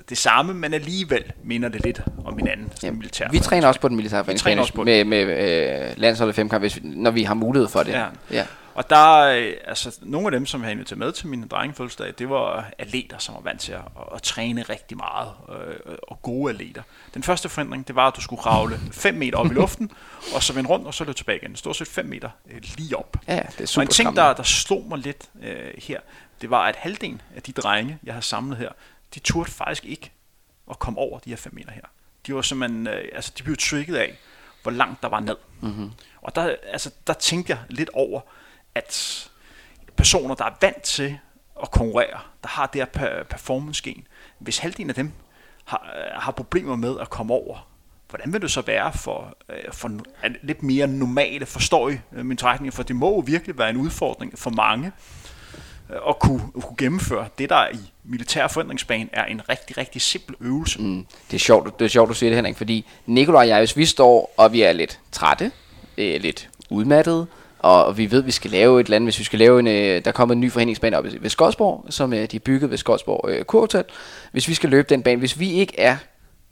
det 0.09 0.17
samme, 0.17 0.53
men 0.53 0.73
alligevel 0.73 1.23
minder 1.43 1.69
det 1.69 1.83
lidt 1.83 2.01
om 2.25 2.37
hinanden. 2.37 2.71
Ja, 2.83 2.91
militær 2.91 3.29
vi 3.31 3.39
træner 3.39 3.67
også 3.67 3.79
på 3.79 3.87
den 3.87 3.95
militære 3.95 4.27
vi 4.27 4.37
træner 4.37 4.61
også 4.61 4.73
på 4.73 4.83
med, 4.83 5.05
med 5.05 5.21
øh, 5.21 5.93
landsholdet 5.97 6.35
femkamp, 6.35 6.61
hvis 6.61 6.75
vi, 6.75 6.81
når 6.83 7.11
vi 7.11 7.23
har 7.23 7.33
mulighed 7.33 7.69
for 7.69 7.83
det. 7.83 7.91
Ja. 7.91 8.05
ja. 8.31 8.45
Og 8.75 8.89
der, 8.89 9.19
øh, 9.19 9.53
altså 9.65 9.99
nogle 10.01 10.27
af 10.27 10.31
dem, 10.31 10.45
som 10.45 10.61
jeg 10.61 10.65
havde 10.65 10.73
inviteret 10.73 10.99
med 10.99 11.11
til 11.11 11.27
min 11.27 11.47
drengefødselsdag, 11.47 12.13
det 12.19 12.29
var 12.29 12.71
atleter, 12.77 13.17
som 13.17 13.35
var 13.35 13.41
vant 13.41 13.61
til 13.61 13.71
at, 13.71 13.81
at, 14.15 14.21
træne 14.21 14.61
rigtig 14.61 14.97
meget, 14.97 15.29
øh, 15.49 15.95
og 16.07 16.21
gode 16.21 16.49
atleter. 16.49 16.81
Den 17.13 17.23
første 17.23 17.49
forandring, 17.49 17.87
det 17.87 17.95
var, 17.95 18.07
at 18.07 18.15
du 18.15 18.21
skulle 18.21 18.41
kravle 18.41 18.79
5 18.91 19.13
meter 19.13 19.37
op 19.37 19.45
i 19.45 19.53
luften, 19.53 19.91
og 20.35 20.43
så 20.43 20.53
vende 20.53 20.69
rundt, 20.69 20.87
og 20.87 20.93
så 20.93 21.03
løbe 21.03 21.17
tilbage 21.17 21.39
igen. 21.41 21.55
Stort 21.55 21.75
set 21.75 21.87
5 21.87 22.05
meter 22.05 22.29
øh, 22.51 22.61
lige 22.77 22.97
op. 22.97 23.17
Ja, 23.27 23.39
det 23.57 23.61
er 23.61 23.65
super 23.65 23.81
og 23.81 23.83
en 23.83 23.91
ting, 23.91 24.15
der, 24.15 24.33
der 24.33 24.43
slog 24.43 24.85
mig 24.89 24.97
lidt 24.97 25.29
øh, 25.43 25.73
her, 25.77 25.99
det 26.41 26.49
var, 26.49 26.61
at 26.61 26.75
halvdelen 26.75 27.21
af 27.35 27.41
de 27.41 27.51
drenge, 27.51 27.97
jeg 28.03 28.13
har 28.13 28.21
samlet 28.21 28.57
her, 28.57 28.69
de 29.15 29.19
turde 29.19 29.51
faktisk 29.51 29.85
ikke 29.85 30.11
at 30.69 30.79
komme 30.79 30.99
over 30.99 31.19
de 31.19 31.29
her 31.29 31.37
5 31.37 31.55
meter 31.55 31.71
her. 31.71 31.81
De 32.27 32.35
var 32.35 32.41
simpelthen, 32.41 32.87
øh, 32.87 33.09
altså 33.13 33.33
de 33.37 33.43
blev 33.43 33.57
trigget 33.57 33.95
af, 33.95 34.17
hvor 34.63 34.71
langt 34.71 35.01
der 35.01 35.09
var 35.09 35.19
ned. 35.19 35.37
Mm-hmm. 35.61 35.91
Og 36.21 36.35
der, 36.35 36.55
altså, 36.63 36.91
der 37.07 37.13
tænkte 37.13 37.51
jeg 37.51 37.59
lidt 37.69 37.89
over, 37.93 38.21
at 38.75 39.29
personer, 39.97 40.35
der 40.35 40.45
er 40.45 40.55
vant 40.61 40.81
til 40.81 41.19
at 41.61 41.71
konkurrere, 41.71 42.19
der 42.43 42.49
har 42.49 42.65
det 42.65 42.87
her 42.95 43.23
performance-gen, 43.23 44.07
hvis 44.39 44.57
halvdelen 44.57 44.89
af 44.89 44.95
dem 44.95 45.11
har, 45.65 45.93
øh, 45.97 46.21
har 46.21 46.31
problemer 46.31 46.75
med 46.75 46.99
at 46.99 47.09
komme 47.09 47.33
over, 47.33 47.67
hvordan 48.09 48.33
vil 48.33 48.41
det 48.41 48.51
så 48.51 48.61
være 48.61 48.93
for, 48.93 49.37
øh, 49.49 49.73
for 49.73 49.99
lidt 50.43 50.63
mere 50.63 50.87
normale, 50.87 51.45
forstår 51.45 51.89
I 51.89 51.97
øh, 52.13 52.25
min 52.25 52.37
trækning, 52.37 52.73
for 52.73 52.83
det 52.83 52.95
må 52.95 53.09
jo 53.09 53.19
virkelig 53.19 53.57
være 53.57 53.69
en 53.69 53.77
udfordring 53.77 54.39
for 54.39 54.49
mange, 54.49 54.91
Øh, 55.89 55.97
at 56.09 56.19
kunne, 56.19 56.41
at 56.57 56.63
kunne 56.63 56.77
gennemføre 56.77 57.27
det, 57.37 57.49
der 57.49 57.67
i 57.73 57.91
militær 58.03 58.47
forandringsbane 58.47 59.09
er 59.13 59.25
en 59.25 59.49
rigtig, 59.49 59.77
rigtig 59.77 60.01
simpel 60.01 60.35
øvelse. 60.41 60.81
Mm. 60.81 61.05
Det, 61.31 61.35
er 61.35 61.39
sjovt, 61.39 61.79
det 61.79 61.85
er 61.85 61.89
sjovt, 61.89 62.09
du 62.09 62.13
siger 62.13 62.29
det, 62.29 62.37
Henrik, 62.37 62.57
fordi 62.57 62.85
Nikolaj 63.05 63.41
og 63.41 63.47
jeg, 63.47 63.57
hvis 63.57 63.77
vi 63.77 63.85
står, 63.85 64.33
og 64.37 64.53
vi 64.53 64.61
er 64.61 64.73
lidt 64.73 64.99
trætte, 65.11 65.51
øh, 65.97 66.21
lidt 66.21 66.49
udmattede, 66.69 67.27
og 67.59 67.97
vi 67.97 68.11
ved, 68.11 68.19
at 68.19 68.25
vi 68.25 68.31
skal 68.31 68.51
lave 68.51 68.79
et 68.79 68.85
eller 68.85 68.95
andet, 68.95 69.05
hvis 69.05 69.19
vi 69.19 69.23
skal 69.23 69.39
lave 69.39 69.59
en, 69.59 69.67
øh, 69.67 70.05
der 70.05 70.11
kommer 70.11 70.33
en 70.33 70.41
ny 70.41 70.51
forhindringsbane 70.51 70.97
op 70.97 71.03
ved 71.03 71.29
Skodsborg, 71.29 71.85
som 71.89 72.13
øh, 72.13 72.25
de 72.31 72.35
er 72.35 72.39
bygget 72.39 72.71
ved 72.71 72.77
Skodsborg 72.77 73.29
øh, 73.29 73.45
Kurhotel. 73.45 73.83
Hvis 74.31 74.47
vi 74.47 74.53
skal 74.53 74.69
løbe 74.69 74.89
den 74.89 75.03
bane, 75.03 75.19
hvis 75.19 75.39
vi 75.39 75.51
ikke 75.51 75.79
er 75.79 75.97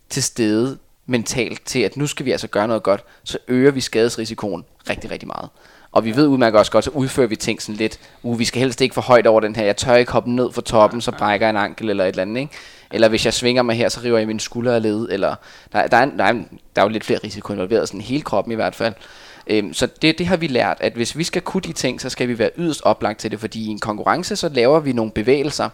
til 0.09 0.23
stede 0.23 0.77
mentalt 1.05 1.65
til, 1.65 1.79
at 1.79 1.97
nu 1.97 2.07
skal 2.07 2.25
vi 2.25 2.31
altså 2.31 2.47
gøre 2.47 2.67
noget 2.67 2.83
godt, 2.83 3.03
så 3.23 3.37
øger 3.47 3.71
vi 3.71 3.81
skadesrisikoen 3.81 4.65
rigtig, 4.89 5.11
rigtig 5.11 5.27
meget. 5.27 5.49
Og 5.93 6.05
vi 6.05 6.15
ved 6.15 6.27
udmærket 6.27 6.59
også 6.59 6.71
godt, 6.71 6.85
så 6.85 6.91
udfører 6.91 7.27
vi 7.27 7.35
ting 7.35 7.61
sådan 7.61 7.75
lidt, 7.75 7.99
uh, 8.23 8.39
vi 8.39 8.45
skal 8.45 8.59
helst 8.59 8.81
ikke 8.81 8.93
for 8.93 9.01
højt 9.01 9.27
over 9.27 9.39
den 9.39 9.55
her, 9.55 9.63
jeg 9.63 9.77
tør 9.77 9.95
ikke 9.95 10.11
hoppe 10.11 10.31
ned 10.31 10.51
fra 10.51 10.61
toppen, 10.61 11.01
så 11.01 11.11
brækker 11.11 11.47
jeg 11.47 11.49
en 11.49 11.57
ankel 11.57 11.89
eller 11.89 12.03
et 12.03 12.09
eller 12.09 12.21
andet, 12.21 12.41
ikke? 12.41 12.53
Eller 12.91 13.09
hvis 13.09 13.25
jeg 13.25 13.33
svinger 13.33 13.61
mig 13.61 13.75
her, 13.75 13.89
så 13.89 13.99
river 14.03 14.17
jeg 14.17 14.27
min 14.27 14.39
skulder 14.39 14.75
af 14.75 14.81
led, 14.81 15.07
eller 15.11 15.35
der, 15.73 15.87
der, 15.87 15.97
er, 15.97 16.05
der, 16.05 16.23
er, 16.23 16.33
der 16.75 16.81
er 16.81 16.85
jo 16.85 16.89
lidt 16.89 17.03
flere 17.03 17.19
risiko 17.23 17.53
involveret, 17.53 17.87
sådan 17.87 18.01
hele 18.01 18.21
kroppen 18.21 18.51
i 18.51 18.55
hvert 18.55 18.75
fald. 18.75 18.93
Øhm, 19.47 19.73
så 19.73 19.87
det, 20.01 20.17
det 20.17 20.27
har 20.27 20.37
vi 20.37 20.47
lært, 20.47 20.77
at 20.79 20.93
hvis 20.93 21.17
vi 21.17 21.23
skal 21.23 21.41
kunne 21.41 21.61
de 21.61 21.73
ting, 21.73 22.01
så 22.01 22.09
skal 22.09 22.27
vi 22.27 22.39
være 22.39 22.49
yderst 22.57 22.81
oplagt 22.83 23.19
til 23.19 23.31
det, 23.31 23.39
fordi 23.39 23.65
i 23.65 23.67
en 23.67 23.79
konkurrence, 23.79 24.35
så 24.35 24.49
laver 24.49 24.79
vi 24.79 24.93
nogle 24.93 25.11
bevægelser, 25.11 25.69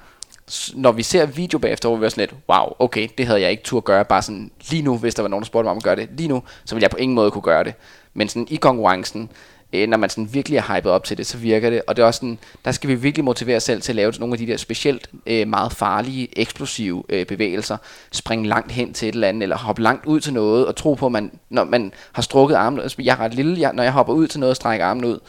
når 0.74 0.92
vi 0.92 1.04
ser 1.04 1.26
video 1.26 1.60
bagefter, 1.60 1.90
hvor 1.90 1.98
vi 1.98 2.06
er 2.06 2.10
sådan 2.10 2.22
lidt, 2.22 2.34
wow, 2.50 2.74
okay, 2.80 3.08
det 3.18 3.26
havde 3.26 3.42
jeg 3.42 3.52
ikke 3.52 3.64
tur 3.64 3.80
gøre, 3.80 4.06
bare 4.06 4.22
sådan 4.22 4.52
lige 4.70 4.82
nu, 4.82 4.98
hvis 4.98 5.16
der 5.16 5.24
var 5.24 5.30
nogen, 5.30 5.42
der 5.42 5.46
spurgte 5.46 5.66
mig 5.66 5.72
om 5.72 5.78
at 5.78 5.84
gøre 5.84 5.96
det, 5.96 6.10
lige 6.18 6.28
nu, 6.28 6.44
så 6.66 6.76
ville 6.76 6.84
jeg 6.84 6.92
på 6.92 6.98
ingen 6.98 7.16
måde 7.16 7.32
kunne 7.32 7.42
gøre 7.42 7.64
det. 7.64 7.74
Men 8.14 8.30
sådan 8.30 8.48
i 8.50 8.56
konkurrencen, 8.56 9.30
Øh, 9.74 9.88
når 9.88 9.98
man 9.98 10.10
sådan 10.10 10.34
virkelig 10.34 10.58
er 10.58 10.76
hypet 10.76 10.92
op 10.92 11.04
til 11.04 11.18
det, 11.18 11.26
så 11.28 11.38
virker 11.38 11.70
det. 11.70 11.82
Og 11.88 11.96
det 11.96 12.04
er 12.04 12.08
også 12.08 12.18
sådan, 12.18 12.40
der 12.66 12.72
skal 12.72 12.90
vi 12.90 12.96
virkelig 12.96 13.26
motivere 13.26 13.58
os 13.58 13.64
selv 13.64 13.82
til 13.82 13.92
at 13.92 13.96
lave 13.96 14.14
nogle 14.20 14.34
af 14.34 14.38
de 14.38 14.48
der 14.48 14.58
specielt 14.58 15.10
øh, 15.26 15.48
meget 15.48 15.72
farlige, 15.72 16.40
eksplosive 16.40 17.04
øh, 17.10 17.26
bevægelser. 17.26 17.78
Springe 18.12 18.48
langt 18.48 18.72
hen 18.72 18.94
til 18.94 19.10
et 19.10 19.14
eller 19.14 19.28
andet, 19.28 19.44
eller 19.44 19.58
hoppe 19.58 19.82
langt 19.82 20.06
ud 20.06 20.20
til 20.20 20.34
noget, 20.34 20.68
og 20.68 20.76
tro 20.76 20.94
på, 20.94 21.06
at 21.06 21.12
man, 21.12 21.32
når 21.50 21.64
man 21.64 21.94
har 22.12 22.22
strukket 22.22 22.56
armen 22.56 22.80
ud. 22.80 22.84
Altså, 22.84 22.98
jeg 23.02 23.14
er 23.14 23.20
ret 23.20 23.34
lille, 23.34 23.60
jeg, 23.60 23.74
når 23.74 23.84
jeg 23.84 23.92
hopper 23.92 24.14
ud 24.14 24.28
til 24.28 24.40
noget 24.40 24.52
og 24.52 24.56
strækker 24.56 24.86
armen 24.86 25.06
ud, 25.06 25.20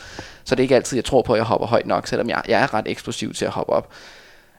så 0.44 0.54
det 0.54 0.60
er 0.60 0.64
ikke 0.64 0.76
altid, 0.76 0.96
jeg 0.96 1.04
tror 1.04 1.22
på, 1.22 1.32
at 1.32 1.38
jeg 1.38 1.46
hopper 1.46 1.66
højt 1.66 1.86
nok, 1.86 2.06
selvom 2.06 2.28
jeg, 2.28 2.42
jeg 2.48 2.62
er 2.62 2.74
ret 2.74 2.88
eksplosiv 2.88 3.34
til 3.34 3.44
at 3.44 3.50
hoppe 3.50 3.72
op. 3.72 3.92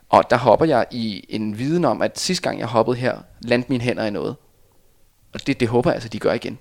Og 0.09 0.29
der 0.29 0.37
hopper 0.37 0.65
jeg 0.65 0.85
i 0.91 1.25
en 1.29 1.57
viden 1.57 1.85
om, 1.85 2.01
at 2.01 2.19
sidste 2.19 2.43
gang 2.43 2.59
jeg 2.59 2.67
hoppede 2.67 2.97
her, 2.97 3.17
landte 3.41 3.69
mine 3.69 3.83
hænder 3.83 4.05
i 4.05 4.09
noget. 4.09 4.35
Og 5.33 5.47
det, 5.47 5.59
det 5.59 5.67
håber 5.67 5.89
jeg 5.89 5.95
altså, 5.95 6.09
de 6.09 6.19
gør 6.19 6.33
igen. 6.33 6.59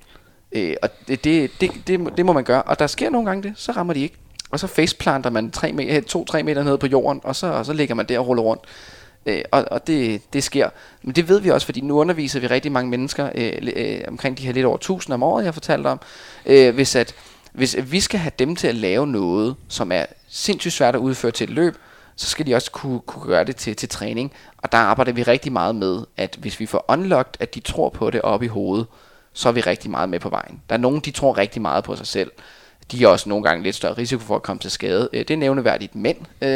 Øh, 0.52 0.74
og 0.82 0.90
det, 1.08 1.24
det, 1.24 1.50
det, 1.60 1.70
det, 1.86 2.12
det 2.16 2.26
må 2.26 2.32
man 2.32 2.44
gøre. 2.44 2.62
Og 2.62 2.78
der 2.78 2.86
sker 2.86 3.10
nogle 3.10 3.26
gange 3.26 3.42
det, 3.42 3.52
så 3.56 3.72
rammer 3.72 3.94
de 3.94 4.00
ikke. 4.00 4.16
Og 4.50 4.60
så 4.60 4.66
faceplanter 4.66 5.30
man 5.30 5.52
2-3 5.56 5.72
meter, 5.72 6.04
øh, 6.34 6.44
meter 6.44 6.62
ned 6.62 6.78
på 6.78 6.86
jorden, 6.86 7.20
og 7.24 7.36
så, 7.36 7.46
og 7.46 7.66
så 7.66 7.72
ligger 7.72 7.94
man 7.94 8.06
der 8.06 8.18
og 8.18 8.26
ruller 8.26 8.42
rundt. 8.42 8.62
Øh, 9.26 9.42
og 9.50 9.64
og 9.70 9.86
det, 9.86 10.22
det 10.32 10.44
sker. 10.44 10.70
Men 11.02 11.14
det 11.14 11.28
ved 11.28 11.40
vi 11.40 11.50
også, 11.50 11.64
fordi 11.64 11.80
nu 11.80 12.00
underviser 12.00 12.40
vi 12.40 12.46
rigtig 12.46 12.72
mange 12.72 12.90
mennesker, 12.90 13.30
øh, 13.34 13.52
øh, 13.76 14.00
omkring 14.08 14.38
de 14.38 14.46
her 14.46 14.52
lidt 14.52 14.66
over 14.66 14.76
1000 14.76 15.14
om 15.14 15.22
året, 15.22 15.44
jeg 15.44 15.54
fortalte 15.54 15.86
om. 15.86 16.00
Øh, 16.46 16.74
hvis, 16.74 16.96
at, 16.96 17.14
hvis 17.52 17.76
vi 17.82 18.00
skal 18.00 18.20
have 18.20 18.32
dem 18.38 18.56
til 18.56 18.68
at 18.68 18.74
lave 18.74 19.06
noget, 19.06 19.56
som 19.68 19.92
er 19.92 20.04
sindssygt 20.28 20.74
svært 20.74 20.94
at 20.94 21.00
udføre 21.00 21.32
til 21.32 21.44
et 21.44 21.50
løb, 21.50 21.76
så 22.16 22.26
skal 22.26 22.46
de 22.46 22.54
også 22.54 22.70
kunne, 22.70 23.00
kunne 23.00 23.26
gøre 23.26 23.44
det 23.44 23.56
til, 23.56 23.76
til 23.76 23.88
træning. 23.88 24.32
Og 24.58 24.72
der 24.72 24.78
arbejder 24.78 25.12
vi 25.12 25.22
rigtig 25.22 25.52
meget 25.52 25.74
med, 25.74 26.04
at 26.16 26.36
hvis 26.40 26.60
vi 26.60 26.66
får 26.66 26.84
unlocked, 26.88 27.34
at 27.40 27.54
de 27.54 27.60
tror 27.60 27.88
på 27.88 28.10
det 28.10 28.22
op 28.22 28.42
i 28.42 28.46
hovedet, 28.46 28.86
så 29.32 29.48
er 29.48 29.52
vi 29.52 29.60
rigtig 29.60 29.90
meget 29.90 30.08
med 30.08 30.20
på 30.20 30.28
vejen. 30.28 30.62
Der 30.68 30.74
er 30.74 30.78
nogen, 30.78 31.00
de 31.00 31.10
tror 31.10 31.38
rigtig 31.38 31.62
meget 31.62 31.84
på 31.84 31.96
sig 31.96 32.06
selv. 32.06 32.30
De 32.92 33.04
er 33.04 33.08
også 33.08 33.28
nogle 33.28 33.44
gange 33.44 33.62
lidt 33.62 33.76
større 33.76 33.92
risiko 33.92 34.22
for 34.22 34.36
at 34.36 34.42
komme 34.42 34.60
til 34.60 34.70
skade. 34.70 35.08
Øh, 35.12 35.18
det 35.18 35.30
er 35.30 35.36
nævneværdigt 35.36 35.94
mænd, 35.94 36.16
øh, 36.42 36.48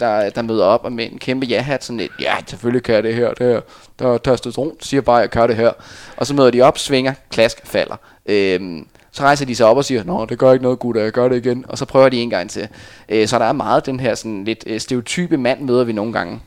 der, 0.00 0.30
der 0.30 0.42
møder 0.42 0.64
op 0.64 0.84
og 0.84 0.92
med 0.92 1.12
en 1.12 1.18
kæmpe 1.18 1.46
ja-hat, 1.46 1.84
sådan 1.84 1.96
lidt, 1.96 2.12
ja, 2.20 2.34
selvfølgelig 2.46 2.82
kan 2.82 2.94
jeg 2.94 3.02
det 3.02 3.14
her, 3.14 3.34
det 3.34 3.46
her, 3.46 3.60
der 3.98 4.14
er 4.14 4.18
testosteron, 4.18 4.76
siger 4.80 5.00
bare, 5.00 5.16
jeg 5.16 5.30
kan 5.30 5.48
det 5.48 5.56
her. 5.56 5.72
Og 6.16 6.26
så 6.26 6.34
møder 6.34 6.50
de 6.50 6.62
op, 6.62 6.78
svinger, 6.78 7.14
klask, 7.30 7.66
falder. 7.66 7.96
Øh, 8.26 8.82
så 9.12 9.22
rejser 9.22 9.46
de 9.46 9.54
sig 9.54 9.66
op 9.66 9.76
og 9.76 9.84
siger, 9.84 10.04
nå, 10.04 10.26
det 10.26 10.38
gør 10.38 10.52
ikke 10.52 10.62
noget, 10.62 10.78
gutter, 10.78 11.02
jeg 11.02 11.12
gør 11.12 11.28
det 11.28 11.36
igen. 11.46 11.64
Og 11.68 11.78
så 11.78 11.84
prøver 11.84 12.08
de 12.08 12.20
en 12.20 12.30
gang 12.30 12.50
til. 12.50 12.68
Øh, 13.08 13.28
så 13.28 13.38
der 13.38 13.44
er 13.44 13.52
meget 13.52 13.86
den 13.86 14.00
her 14.00 14.14
sådan 14.14 14.44
lidt 14.44 14.64
øh, 14.66 14.80
stereotype 14.80 15.36
mand, 15.36 15.60
møder 15.60 15.84
vi 15.84 15.92
nogle 15.92 16.12
gange, 16.12 16.40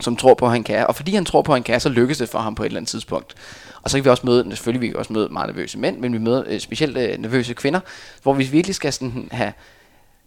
som 0.00 0.16
tror 0.16 0.34
på, 0.34 0.44
at 0.44 0.50
han 0.50 0.62
kan. 0.62 0.86
Og 0.86 0.94
fordi 0.94 1.14
han 1.14 1.24
tror 1.24 1.42
på, 1.42 1.52
at 1.52 1.56
han 1.56 1.62
kan, 1.62 1.80
så 1.80 1.88
lykkes 1.88 2.18
det 2.18 2.28
for 2.28 2.38
ham 2.38 2.54
på 2.54 2.62
et 2.62 2.66
eller 2.66 2.78
andet 2.78 2.90
tidspunkt. 2.90 3.34
Og 3.84 3.90
så 3.90 3.96
kan 3.96 4.04
vi 4.04 4.10
også 4.10 4.26
møde, 4.26 4.44
selvfølgelig 4.50 4.80
vi 4.80 4.88
kan 4.88 4.96
også 4.96 5.12
møde 5.12 5.28
meget 5.28 5.48
nervøse 5.48 5.78
mænd, 5.78 5.98
men 5.98 6.12
vi 6.12 6.18
møder 6.18 6.42
øh, 6.46 6.60
specielt 6.60 6.96
øh, 6.96 7.18
nervøse 7.18 7.54
kvinder, 7.54 7.80
hvor 8.22 8.32
vi 8.32 8.44
virkelig 8.44 8.74
skal 8.74 8.92
sådan 8.92 9.28
have, 9.32 9.52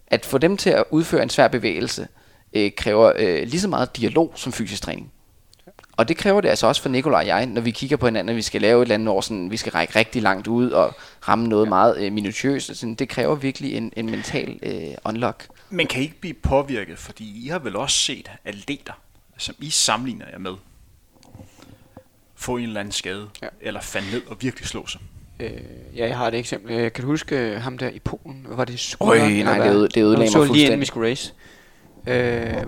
at 0.06 0.26
få 0.26 0.38
dem 0.38 0.56
til 0.56 0.70
at 0.70 0.84
udføre 0.90 1.22
en 1.22 1.30
svær 1.30 1.48
bevægelse, 1.48 2.08
øh, 2.52 2.70
kræver 2.76 3.12
øh, 3.16 3.42
lige 3.42 3.60
så 3.60 3.68
meget 3.68 3.96
dialog 3.96 4.32
som 4.34 4.52
fysisk 4.52 4.82
træning. 4.82 5.12
Og 5.92 6.08
det 6.08 6.16
kræver 6.16 6.40
det 6.40 6.48
altså 6.48 6.66
også 6.66 6.82
for 6.82 6.88
Nikolaj 6.88 7.20
og 7.20 7.26
jeg, 7.26 7.46
når 7.46 7.60
vi 7.60 7.70
kigger 7.70 7.96
på 7.96 8.06
hinanden, 8.06 8.28
at 8.28 8.36
vi 8.36 8.42
skal 8.42 8.60
lave 8.60 8.82
et 8.82 8.82
eller 8.82 8.94
andet 8.94 9.08
år, 9.08 9.20
sådan, 9.20 9.50
vi 9.50 9.56
skal 9.56 9.72
række 9.72 9.98
rigtig 9.98 10.22
langt 10.22 10.46
ud 10.46 10.70
og 10.70 10.94
ramme 11.28 11.48
noget 11.48 11.64
ja. 11.64 11.68
meget 11.68 11.98
øh, 11.98 12.12
minutiøst. 12.12 12.76
Sådan, 12.76 12.94
det 12.94 13.08
kræver 13.08 13.34
virkelig 13.34 13.74
en, 13.74 13.92
en 13.96 14.10
mental 14.10 14.58
øh, 14.62 14.94
unlock. 15.04 15.46
Men 15.70 15.86
kan 15.86 16.00
I 16.00 16.04
ikke 16.04 16.20
blive 16.20 16.34
påvirket, 16.34 16.98
fordi 16.98 17.44
I 17.44 17.48
har 17.48 17.58
vel 17.58 17.76
også 17.76 17.98
set 17.98 18.30
atleter, 18.44 18.92
som 19.36 19.54
I 19.58 19.70
sammenligner 19.70 20.26
jer 20.32 20.38
med, 20.38 20.52
få 22.38 22.56
en 22.56 22.64
eller 22.64 22.80
anden 22.80 22.92
skade, 22.92 23.28
ja. 23.42 23.46
eller 23.60 23.80
falde 23.80 24.10
ned 24.10 24.22
og 24.26 24.36
virkelig 24.40 24.68
slå 24.68 24.86
sig. 24.86 25.00
Øh, 25.40 25.50
ja, 25.96 26.06
jeg 26.06 26.16
har 26.16 26.28
et 26.28 26.34
eksempel. 26.34 26.72
Øh, 26.72 26.92
kan 26.92 27.04
du 27.04 27.10
huske 27.10 27.36
øh, 27.36 27.60
ham 27.60 27.78
der 27.78 27.88
i 27.88 27.98
Polen? 27.98 28.46
Var 28.48 28.64
det 28.64 28.80
skulder? 28.80 29.24
Øj, 29.24 29.28
nej, 29.28 29.58
det, 29.58 29.74
øde, 29.74 29.88
det 29.88 30.02
ødelagde 30.02 30.18
mig 30.18 30.32
fuldstændig. 30.32 30.54
lige 30.54 30.66
inden 30.66 30.80
vi 30.80 30.86
skulle 30.86 31.10
race. 31.10 31.32
Øh, 32.06 32.66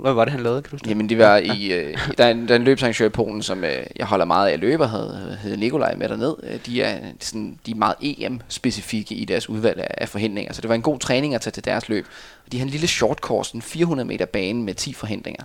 hvad 0.00 0.12
var 0.12 0.24
det, 0.24 0.32
han 0.32 0.42
lavede, 0.42 0.62
kan 0.62 0.70
du 0.70 0.74
huske? 0.74 0.88
Jamen, 0.88 1.08
det 1.08 1.18
var 1.18 1.36
i... 1.36 1.72
Øh, 1.72 1.98
der, 2.18 2.24
er 2.24 2.30
en, 2.30 2.48
der 2.48 2.54
er 2.54 2.58
en 2.58 2.64
løbsarrangør 2.64 3.06
i 3.06 3.08
Polen, 3.08 3.42
som 3.42 3.64
øh, 3.64 3.86
jeg 3.96 4.06
holder 4.06 4.24
meget 4.24 4.50
af 4.50 4.60
løber, 4.60 4.86
hedder, 4.86 5.36
hedder 5.36 5.56
Nikolaj 5.56 5.94
med 5.94 6.08
derned. 6.08 6.34
Øh, 6.42 6.58
de 6.66 6.82
er, 6.82 7.00
sådan, 7.20 7.58
de 7.66 7.70
er 7.70 7.74
meget 7.74 7.94
EM-specifikke 8.00 9.14
i 9.14 9.24
deres 9.24 9.48
udvalg 9.48 9.80
af, 9.80 9.94
af 9.98 10.08
forhindringer, 10.08 10.52
så 10.52 10.62
det 10.62 10.68
var 10.68 10.74
en 10.74 10.82
god 10.82 10.98
træning 10.98 11.34
at 11.34 11.40
tage 11.40 11.52
til 11.52 11.64
deres 11.64 11.88
løb. 11.88 12.06
De 12.52 12.58
har 12.58 12.64
en 12.64 12.70
lille 12.70 12.86
short 12.86 13.18
course, 13.18 13.54
en 13.54 13.62
400 13.62 14.08
meter 14.08 14.26
bane 14.26 14.62
med 14.62 14.74
10 14.74 14.92
forhindringer. 14.92 15.44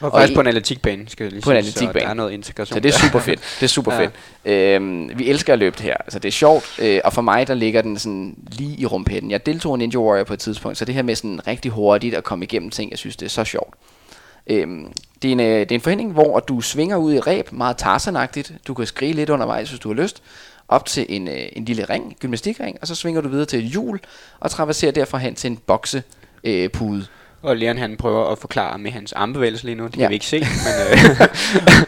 Og 0.00 0.12
faktisk 0.12 0.34
på 0.34 0.40
en 0.40 0.46
atletikbane, 0.46 1.08
skal 1.08 1.24
jeg 1.24 1.32
lige 1.32 1.42
på 1.42 1.50
sige, 1.50 1.52
en 1.52 1.58
atletikbane. 1.58 2.00
så 2.00 2.04
der 2.04 2.10
er 2.10 2.14
noget 2.14 2.32
integration. 2.32 2.74
Så 2.76 2.80
det 2.80 2.94
er 2.94 2.98
super 2.98 3.18
fedt. 3.18 3.40
Det 3.60 3.62
er 3.62 3.68
super 3.68 3.94
ja. 3.94 4.00
fedt. 4.00 4.12
Øhm, 4.44 5.10
vi 5.18 5.30
elsker 5.30 5.52
at 5.52 5.58
løbe 5.58 5.76
det 5.76 5.84
her. 5.84 5.96
Altså 5.96 6.18
det 6.18 6.28
er 6.28 6.32
sjovt, 6.32 6.64
øh, 6.78 7.00
og 7.04 7.12
for 7.12 7.22
mig 7.22 7.46
der 7.46 7.54
ligger 7.54 7.82
den 7.82 7.98
sådan 7.98 8.34
lige 8.52 8.76
i 8.78 8.86
rumpetten. 8.86 9.30
Jeg 9.30 9.46
deltog 9.46 9.76
i 9.76 9.78
Ninja 9.78 9.98
Warrior 9.98 10.24
på 10.24 10.32
et 10.32 10.38
tidspunkt, 10.38 10.78
så 10.78 10.84
det 10.84 10.94
her 10.94 11.02
med 11.02 11.14
sådan 11.14 11.46
rigtig 11.46 11.70
hurtigt 11.70 12.14
at 12.14 12.24
komme 12.24 12.44
igennem 12.44 12.70
ting, 12.70 12.90
jeg 12.90 12.98
synes 12.98 13.16
det 13.16 13.26
er 13.26 13.30
så 13.30 13.44
sjovt. 13.44 13.74
Øhm, 14.46 14.92
det, 15.22 15.28
er 15.28 15.32
en, 15.32 15.40
øh, 15.40 15.46
det 15.46 15.72
er 15.72 15.74
en 15.74 15.80
forhindring, 15.80 16.12
hvor 16.12 16.40
du 16.40 16.60
svinger 16.60 16.96
ud 16.96 17.14
i 17.14 17.20
ræb, 17.20 17.52
meget 17.52 17.76
tarsanagtigt. 17.76 18.52
Du 18.66 18.74
kan 18.74 18.86
skrige 18.86 19.12
lidt 19.12 19.30
undervejs, 19.30 19.68
hvis 19.68 19.80
du 19.80 19.88
har 19.88 20.02
lyst 20.02 20.22
op 20.68 20.86
til 20.86 21.06
en, 21.08 21.28
øh, 21.28 21.46
en 21.52 21.64
lille 21.64 21.84
ring, 21.84 22.16
gymnastikring, 22.20 22.78
og 22.80 22.86
så 22.86 22.94
svinger 22.94 23.20
du 23.20 23.28
videre 23.28 23.46
til 23.46 23.58
et 23.58 23.64
hjul, 23.64 24.00
og 24.40 24.50
traverserer 24.50 24.92
derfra 24.92 25.18
hen 25.18 25.34
til 25.34 25.50
en 25.50 25.56
boksepude. 25.56 26.04
Øh, 26.44 26.70
pude. 26.70 27.06
Og 27.42 27.56
Leon 27.56 27.78
han 27.78 27.96
prøver 27.96 28.24
at 28.24 28.38
forklare 28.38 28.78
med 28.78 28.90
hans 28.90 29.12
armbevægelse 29.12 29.64
lige 29.64 29.74
nu. 29.74 29.84
Det 29.84 29.92
kan 29.92 30.00
ja. 30.02 30.08
vi 30.08 30.14
ikke 30.14 30.26
se. 30.26 30.38
Men, 30.66 30.74
øh. 30.92 31.28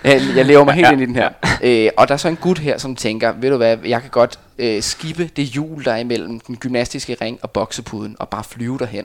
jeg, 0.12 0.22
jeg 0.36 0.46
lever 0.46 0.64
mig 0.64 0.74
helt 0.74 0.86
ja. 0.86 0.92
ind 0.92 1.00
i 1.00 1.06
den 1.06 1.14
her. 1.14 1.30
Øh, 1.62 1.90
og 1.96 2.08
der 2.08 2.14
er 2.14 2.18
så 2.18 2.28
en 2.28 2.36
gut 2.36 2.58
her, 2.58 2.78
som 2.78 2.96
tænker, 2.96 3.32
ved 3.32 3.50
du 3.50 3.56
hvad, 3.56 3.78
jeg 3.84 4.00
kan 4.00 4.10
godt 4.10 4.38
øh, 4.58 4.82
skippe 4.82 5.30
det 5.36 5.44
hjul, 5.44 5.84
der 5.84 5.92
er 5.92 5.96
imellem 5.96 6.40
den 6.40 6.56
gymnastiske 6.56 7.16
ring 7.20 7.38
og 7.42 7.50
boksepuden, 7.50 8.16
og 8.18 8.28
bare 8.28 8.44
flyve 8.44 8.78
derhen. 8.78 9.04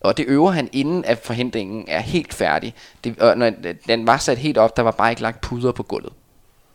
Og 0.00 0.16
det 0.16 0.24
øver 0.28 0.50
han 0.50 0.68
inden 0.72 1.04
at 1.04 1.18
forhindringen 1.18 1.84
er 1.88 2.00
helt 2.00 2.34
færdig. 2.34 2.74
Det, 3.04 3.18
og 3.18 3.38
når 3.38 3.52
den 3.88 4.06
var 4.06 4.16
sat 4.16 4.38
helt 4.38 4.58
op, 4.58 4.76
der 4.76 4.82
var 4.82 4.90
bare 4.90 5.10
ikke 5.10 5.22
lagt 5.22 5.40
puder 5.40 5.72
på 5.72 5.82
gulvet. 5.82 6.12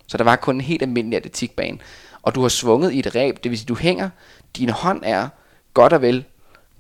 Så 0.08 0.18
der 0.18 0.24
var 0.24 0.36
kun 0.36 0.56
en 0.56 0.62
helt 0.62 0.82
almindelig 0.82 1.18
atletikbane. 1.18 1.78
Og 2.22 2.36
du 2.36 2.42
har 2.42 2.50
svunget 2.50 2.92
i 2.94 3.00
et 3.00 3.16
ræb, 3.16 3.44
det 3.44 3.52
vil 3.52 3.60
sige, 3.60 3.68
du 3.68 3.76
hænger, 3.76 4.10
din 4.58 4.70
hånd 4.70 5.02
er 5.04 5.28
godt 5.74 5.94
og 5.94 6.02
vel 6.02 6.24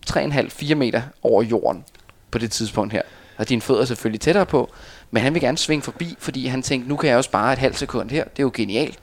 3,5-4 0.09 0.75
meter 0.75 1.01
over 1.23 1.43
jorden 1.43 1.83
på 2.31 2.37
det 2.37 2.51
tidspunkt 2.51 2.93
her. 2.93 3.01
Og 3.37 3.49
dine 3.49 3.61
fødder 3.61 3.81
er 3.81 3.85
selvfølgelig 3.85 4.21
tættere 4.21 4.45
på, 4.45 4.71
men 5.11 5.23
han 5.23 5.33
vil 5.33 5.41
gerne 5.41 5.57
svinge 5.57 5.81
forbi, 5.81 6.15
fordi 6.19 6.45
han 6.47 6.61
tænkte, 6.61 6.89
nu 6.89 6.95
kan 6.95 7.09
jeg 7.09 7.17
også 7.17 7.27
spare 7.27 7.53
et 7.53 7.59
halvt 7.59 7.77
sekund 7.77 8.09
her. 8.09 8.23
Det 8.23 8.39
er 8.39 8.43
jo 8.43 8.51
genialt. 8.53 8.99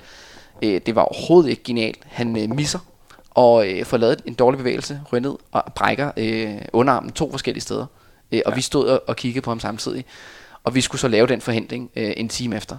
Øh, 0.63 0.81
det 0.87 0.95
var 0.95 1.03
overhovedet 1.03 1.51
ikke 1.51 1.63
genialt. 1.63 1.99
Han 2.07 2.37
øh, 2.37 2.57
misser 2.57 2.79
og 3.31 3.69
øh, 3.69 3.85
får 3.85 3.97
lavet 3.97 4.23
en 4.27 4.35
dårlig 4.35 4.59
bevægelse, 4.59 5.01
ryger 5.13 5.23
ned 5.23 5.37
og 5.53 5.73
brækker 5.75 6.11
øh, 6.17 6.59
underarmen 6.73 7.13
to 7.13 7.31
forskellige 7.31 7.63
steder. 7.63 7.87
Øh, 8.33 8.41
og 8.47 8.53
ja. 8.53 8.57
vi 8.57 8.61
stod 8.61 8.87
og, 8.89 9.03
og 9.07 9.17
kiggede 9.17 9.45
på 9.45 9.51
ham 9.51 9.61
samtidig. 9.61 10.05
Og 10.65 10.75
vi 10.75 10.81
skulle 10.81 11.01
så 11.01 11.09
lave 11.09 11.27
den 11.27 11.41
forhindring 11.41 11.91
øh, 11.97 12.13
en 12.17 12.29
time 12.29 12.57
efter. 12.57 12.77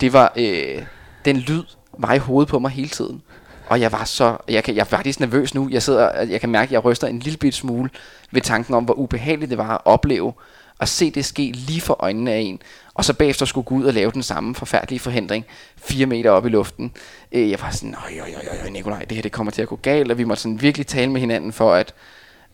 Det 0.00 0.12
var, 0.12 0.32
øh, 0.36 0.82
den 1.24 1.36
lyd 1.36 1.62
var 1.98 2.14
i 2.14 2.18
hovedet 2.18 2.48
på 2.48 2.58
mig 2.58 2.70
hele 2.70 2.88
tiden. 2.88 3.22
Og 3.68 3.80
jeg 3.80 3.92
var 3.92 4.04
så, 4.04 4.36
jeg, 4.48 4.64
kan, 4.64 4.74
jeg 4.74 4.80
er 4.80 4.84
faktisk 4.84 5.20
nervøs 5.20 5.54
nu. 5.54 5.68
Jeg 5.70 5.82
sidder, 5.82 6.22
jeg 6.22 6.40
kan 6.40 6.48
mærke, 6.48 6.68
at 6.68 6.72
jeg 6.72 6.84
ryster 6.84 7.06
en 7.06 7.18
lille 7.18 7.36
bit 7.36 7.54
smule 7.54 7.90
ved 8.30 8.40
tanken 8.40 8.74
om, 8.74 8.84
hvor 8.84 8.94
ubehageligt 8.94 9.50
det 9.50 9.58
var 9.58 9.74
at 9.74 9.80
opleve 9.84 10.32
at 10.80 10.88
se 10.88 11.10
det 11.10 11.24
ske 11.24 11.52
lige 11.54 11.80
for 11.80 11.96
øjnene 11.98 12.32
af 12.32 12.38
en, 12.38 12.62
og 12.94 13.04
så 13.04 13.14
bagefter 13.14 13.46
skulle 13.46 13.64
gå 13.64 13.74
ud 13.74 13.84
og 13.84 13.94
lave 13.94 14.10
den 14.10 14.22
samme 14.22 14.54
forfærdelige 14.54 15.00
forhindring, 15.00 15.44
fire 15.76 16.06
meter 16.06 16.30
op 16.30 16.46
i 16.46 16.48
luften. 16.48 16.92
Øh, 17.32 17.50
jeg 17.50 17.60
var 17.60 17.70
sådan, 17.70 17.94
øj, 17.94 18.20
øj, 18.20 18.28
øj, 18.36 18.58
øj, 18.64 18.68
Nikolaj, 18.70 19.00
det 19.00 19.12
her 19.12 19.22
det 19.22 19.32
kommer 19.32 19.50
til 19.50 19.62
at 19.62 19.68
gå 19.68 19.76
galt, 19.76 20.10
og 20.10 20.18
vi 20.18 20.24
måtte 20.24 20.42
sådan 20.42 20.62
virkelig 20.62 20.86
tale 20.86 21.10
med 21.10 21.20
hinanden 21.20 21.52
for, 21.52 21.74
at, 21.74 21.94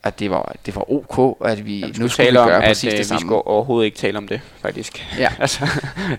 at 0.03 0.19
det, 0.19 0.31
var, 0.31 0.55
det 0.67 0.77
var 0.77 0.91
ok, 0.93 1.37
at 1.45 1.67
vi 1.67 1.79
ja, 1.79 1.87
nu 1.87 1.93
skulle 1.93 2.27
tale 2.27 2.41
om, 2.41 2.49
gøre 2.49 2.62
at, 2.62 2.69
præcis 2.69 2.93
øh, 2.93 2.99
det 2.99 3.07
samme. 3.07 3.21
Vi 3.21 3.27
skulle 3.27 3.47
overhovedet 3.47 3.87
ikke 3.87 3.99
tale 3.99 4.19
om 4.19 4.29
det, 4.29 4.41
faktisk. 4.61 5.07
Ja. 5.19 5.33
altså, 5.41 5.67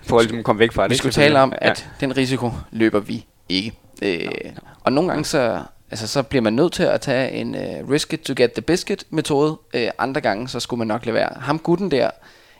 for 0.02 0.18
at 0.18 0.44
komme 0.44 0.60
væk 0.60 0.72
fra 0.72 0.82
det. 0.82 0.90
Vi 0.90 0.96
skulle 0.96 1.12
tale 1.12 1.40
om, 1.40 1.52
at 1.58 1.86
ja. 2.00 2.06
den 2.06 2.16
risiko 2.16 2.52
løber 2.70 3.00
vi 3.00 3.24
ikke. 3.48 3.72
Øh, 4.02 4.24
no, 4.24 4.30
no. 4.30 4.60
Og 4.80 4.92
nogle 4.92 5.10
gange 5.10 5.24
så, 5.24 5.62
altså, 5.90 6.06
så 6.06 6.22
bliver 6.22 6.42
man 6.42 6.52
nødt 6.52 6.72
til 6.72 6.82
at 6.82 7.00
tage 7.00 7.30
en 7.30 7.54
uh, 7.54 7.90
risk 7.90 8.12
it 8.12 8.20
to 8.20 8.34
get 8.36 8.52
the 8.52 8.62
biscuit 8.62 9.04
metode. 9.10 9.50
Uh, 9.74 9.80
andre 9.98 10.20
gange 10.20 10.48
så 10.48 10.60
skulle 10.60 10.78
man 10.78 10.86
nok 10.86 11.06
lade 11.06 11.14
være. 11.14 11.40
Ham 11.40 11.58
gutten 11.58 11.90
der 11.90 12.10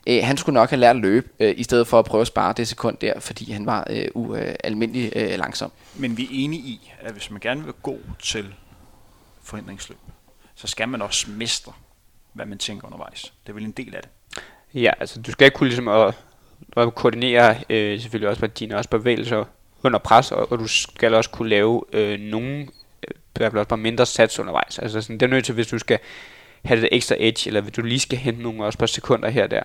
Øh, 0.07 0.21
han 0.23 0.37
skulle 0.37 0.55
nok 0.55 0.71
have 0.71 0.81
lært 0.81 0.97
at 0.97 1.03
løbe, 1.03 1.29
øh, 1.41 1.55
i 1.57 1.63
stedet 1.63 1.87
for 1.87 1.99
at 1.99 2.05
prøve 2.05 2.21
at 2.21 2.27
spare 2.27 2.53
det 2.53 2.69
sekund 2.69 2.97
der, 2.97 3.21
fordi 3.21 3.53
han 3.53 3.67
var 3.67 3.87
øh, 3.91 4.09
ualmindelig 4.15 5.13
øh, 5.17 5.33
øh, 5.33 5.39
langsom. 5.39 5.73
Men 5.95 6.17
vi 6.17 6.25
er 6.25 6.29
enige 6.31 6.63
i, 6.63 6.93
at 7.01 7.13
hvis 7.13 7.31
man 7.31 7.41
gerne 7.41 7.65
vil 7.65 7.73
gå 7.83 7.99
til 8.23 8.55
forhindringsløb, 9.43 9.99
så 10.55 10.67
skal 10.67 10.89
man 10.89 11.03
også 11.03 11.31
mestre, 11.31 11.73
hvad 12.33 12.47
man 12.47 12.59
tænker 12.59 12.87
undervejs. 12.87 13.33
Det 13.43 13.49
er 13.49 13.55
vel 13.55 13.65
en 13.65 13.71
del 13.71 13.95
af 13.95 14.03
det. 14.03 14.11
Ja, 14.75 14.91
altså 15.01 15.23
du 15.23 15.33
skal 15.33 15.45
ikke 15.45 15.55
kunne 15.55 15.69
ligesom 15.69 15.89
at, 15.89 16.15
at 16.77 16.95
koordinere 16.95 17.57
øh, 17.71 18.01
selvfølgelig 18.01 18.29
også 18.29 18.47
dine 18.47 18.77
også 18.77 18.91
bevægelser 18.91 19.45
under 19.83 19.99
pres, 19.99 20.33
og, 20.33 20.53
og 20.53 20.59
du 20.59 20.67
skal 20.67 21.15
også 21.15 21.31
kunne 21.31 21.49
lave 21.49 21.83
øh, 21.93 22.21
nogle, 22.21 22.63
i 22.63 22.69
hvert 23.37 23.53
fald 23.53 23.59
også 23.59 23.69
bare 23.69 23.77
mindre 23.79 24.07
sats 24.07 24.39
undervejs. 24.39 24.79
Altså 24.79 25.01
sådan, 25.01 25.19
det 25.19 25.27
er 25.27 25.31
nødt 25.31 25.45
til, 25.45 25.55
hvis 25.55 25.67
du 25.67 25.79
skal 25.79 25.99
have 26.65 26.81
det 26.81 26.89
ekstra 26.93 27.15
edge, 27.19 27.49
eller 27.49 27.61
hvis 27.61 27.73
du 27.73 27.83
lige 27.83 28.01
skal 28.01 28.19
hente 28.19 28.43
nogle 28.43 28.65
også 28.65 28.79
par 28.79 28.87
sekunder 28.87 29.29
her 29.29 29.45
og 29.45 29.51
der, 29.51 29.63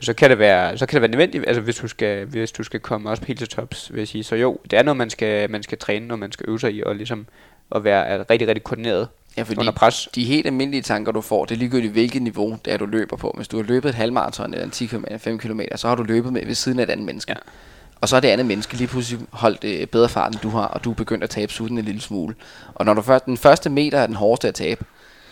så 0.00 0.14
kan 0.14 0.30
det 0.30 0.38
være, 0.38 0.78
så 0.78 0.86
kan 0.86 0.94
det 0.94 1.02
være 1.02 1.10
nødvendigt, 1.10 1.44
altså 1.46 1.60
hvis 1.60 1.76
du 1.76 1.88
skal, 1.88 2.24
hvis 2.24 2.52
du 2.52 2.62
skal 2.62 2.80
komme 2.80 3.10
også 3.10 3.24
helt 3.26 3.38
til 3.38 3.48
tops, 3.48 3.92
vil 3.92 3.98
jeg 3.98 4.08
sige. 4.08 4.24
Så 4.24 4.36
jo, 4.36 4.58
det 4.70 4.78
er 4.78 4.82
noget, 4.82 4.96
man 4.96 5.10
skal, 5.10 5.50
man 5.50 5.62
skal 5.62 5.78
træne, 5.78 6.06
når 6.06 6.16
man 6.16 6.32
skal 6.32 6.48
øve 6.48 6.60
sig 6.60 6.74
i, 6.74 6.82
og 6.82 6.96
ligesom 6.96 7.26
at 7.74 7.84
være 7.84 8.22
rigtig, 8.22 8.48
rigtig 8.48 8.64
koordineret 8.64 9.08
Ja, 9.36 9.42
fordi 9.42 9.60
under 9.60 9.72
pres. 9.72 10.08
de 10.14 10.24
helt 10.24 10.46
almindelige 10.46 10.82
tanker, 10.82 11.12
du 11.12 11.20
får, 11.20 11.44
det 11.44 11.54
er 11.54 11.58
ligegyldigt 11.58 11.92
hvilket 11.92 12.22
niveau, 12.22 12.58
det 12.64 12.72
er, 12.72 12.76
du 12.76 12.86
løber 12.86 13.16
på. 13.16 13.34
Hvis 13.36 13.48
du 13.48 13.56
har 13.56 13.64
løbet 13.64 13.88
et 13.88 13.94
halvmarathon 13.94 14.52
eller 14.54 14.64
en 14.64 14.70
10 14.70 14.86
km, 14.86 15.04
5 15.18 15.38
km, 15.38 15.60
så 15.76 15.88
har 15.88 15.94
du 15.94 16.02
løbet 16.02 16.32
med 16.32 16.46
ved 16.46 16.54
siden 16.54 16.78
af 16.78 16.82
et 16.82 16.90
andet 16.90 17.06
menneske. 17.06 17.32
Ja. 17.32 17.38
Og 18.00 18.08
så 18.08 18.16
er 18.16 18.20
det 18.20 18.28
andet 18.28 18.46
menneske 18.46 18.76
lige 18.76 18.88
pludselig 18.88 19.26
holdt 19.32 19.64
øh, 19.64 19.86
bedre 19.86 20.08
fart, 20.08 20.32
end 20.32 20.40
du 20.40 20.48
har, 20.48 20.66
og 20.66 20.84
du 20.84 20.90
er 20.90 20.94
begyndt 20.94 21.24
at 21.24 21.30
tabe 21.30 21.52
sutten 21.52 21.78
en 21.78 21.84
lille 21.84 22.00
smule. 22.00 22.34
Og 22.74 22.84
når 22.84 22.94
du 22.94 23.02
først, 23.02 23.26
den 23.26 23.36
første 23.36 23.70
meter 23.70 23.98
er 23.98 24.06
den 24.06 24.16
hårdeste 24.16 24.48
at 24.48 24.54
tabe, 24.54 24.84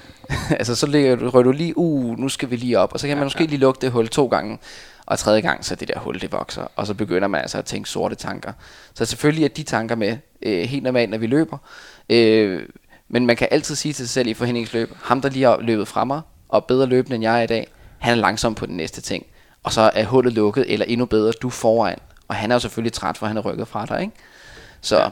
altså 0.59 0.75
så 0.75 0.87
ligger 0.87 1.17
du, 1.17 1.31
rører 1.31 1.43
du 1.43 1.53
lige, 1.53 1.79
uh, 1.79 2.19
nu 2.19 2.29
skal 2.29 2.51
vi 2.51 2.57
lige 2.57 2.79
op, 2.79 2.93
og 2.93 3.01
så 3.01 3.07
kan 3.07 3.17
man 3.17 3.27
måske 3.27 3.47
lige 3.47 3.59
lukke 3.59 3.81
det 3.81 3.91
hul 3.91 4.09
to 4.09 4.27
gange, 4.27 4.59
og 5.07 5.19
tredje 5.19 5.41
gang, 5.41 5.65
så 5.65 5.75
det 5.75 5.89
der 5.89 5.99
hul, 5.99 6.21
det 6.21 6.33
vokser, 6.33 6.67
og 6.77 6.87
så 6.87 6.95
begynder 6.95 7.29
man 7.29 7.41
altså 7.41 7.59
at 7.59 7.65
tænke 7.65 7.89
sorte 7.89 8.15
tanker. 8.15 8.53
Så 8.95 9.05
selvfølgelig 9.05 9.45
er 9.45 9.49
de 9.49 9.63
tanker 9.63 9.95
med 9.95 10.17
øh, 10.43 10.63
helt 10.63 10.83
normalt, 10.83 11.11
når 11.11 11.19
vi 11.19 11.27
løber, 11.27 11.59
øh, 12.11 12.63
men 13.09 13.27
man 13.27 13.37
kan 13.37 13.49
altid 13.51 13.75
sige 13.75 13.93
til 13.93 14.09
sig 14.09 14.13
selv 14.13 14.29
i 14.29 14.35
forhindringsløb, 14.35 14.91
ham 15.03 15.21
der 15.21 15.29
lige 15.29 15.45
har 15.45 15.59
løbet 15.61 15.89
fra 15.89 16.05
mig, 16.05 16.21
og 16.49 16.65
bedre 16.65 16.87
løbende 16.87 17.15
end 17.15 17.23
jeg 17.23 17.39
er 17.39 17.43
i 17.43 17.47
dag, 17.47 17.69
han 17.99 18.13
er 18.19 18.21
langsom 18.21 18.55
på 18.55 18.67
den 18.67 18.77
næste 18.77 19.01
ting. 19.01 19.27
Og 19.63 19.73
så 19.73 19.91
er 19.95 20.05
hullet 20.05 20.33
lukket, 20.33 20.65
eller 20.69 20.87
endnu 20.87 21.07
bedre, 21.07 21.33
du 21.33 21.51
foran. 21.51 21.99
Og 22.33 22.37
han 22.37 22.51
er 22.51 22.55
jo 22.55 22.59
selvfølgelig 22.59 22.93
træt, 22.93 23.19
for 23.19 23.27
han 23.27 23.37
er 23.37 23.41
rykket 23.41 23.69
fra 23.69 23.87
dig, 23.87 24.01
ikke? 24.01 24.13
Så 24.81 24.97
ja, 24.97 25.09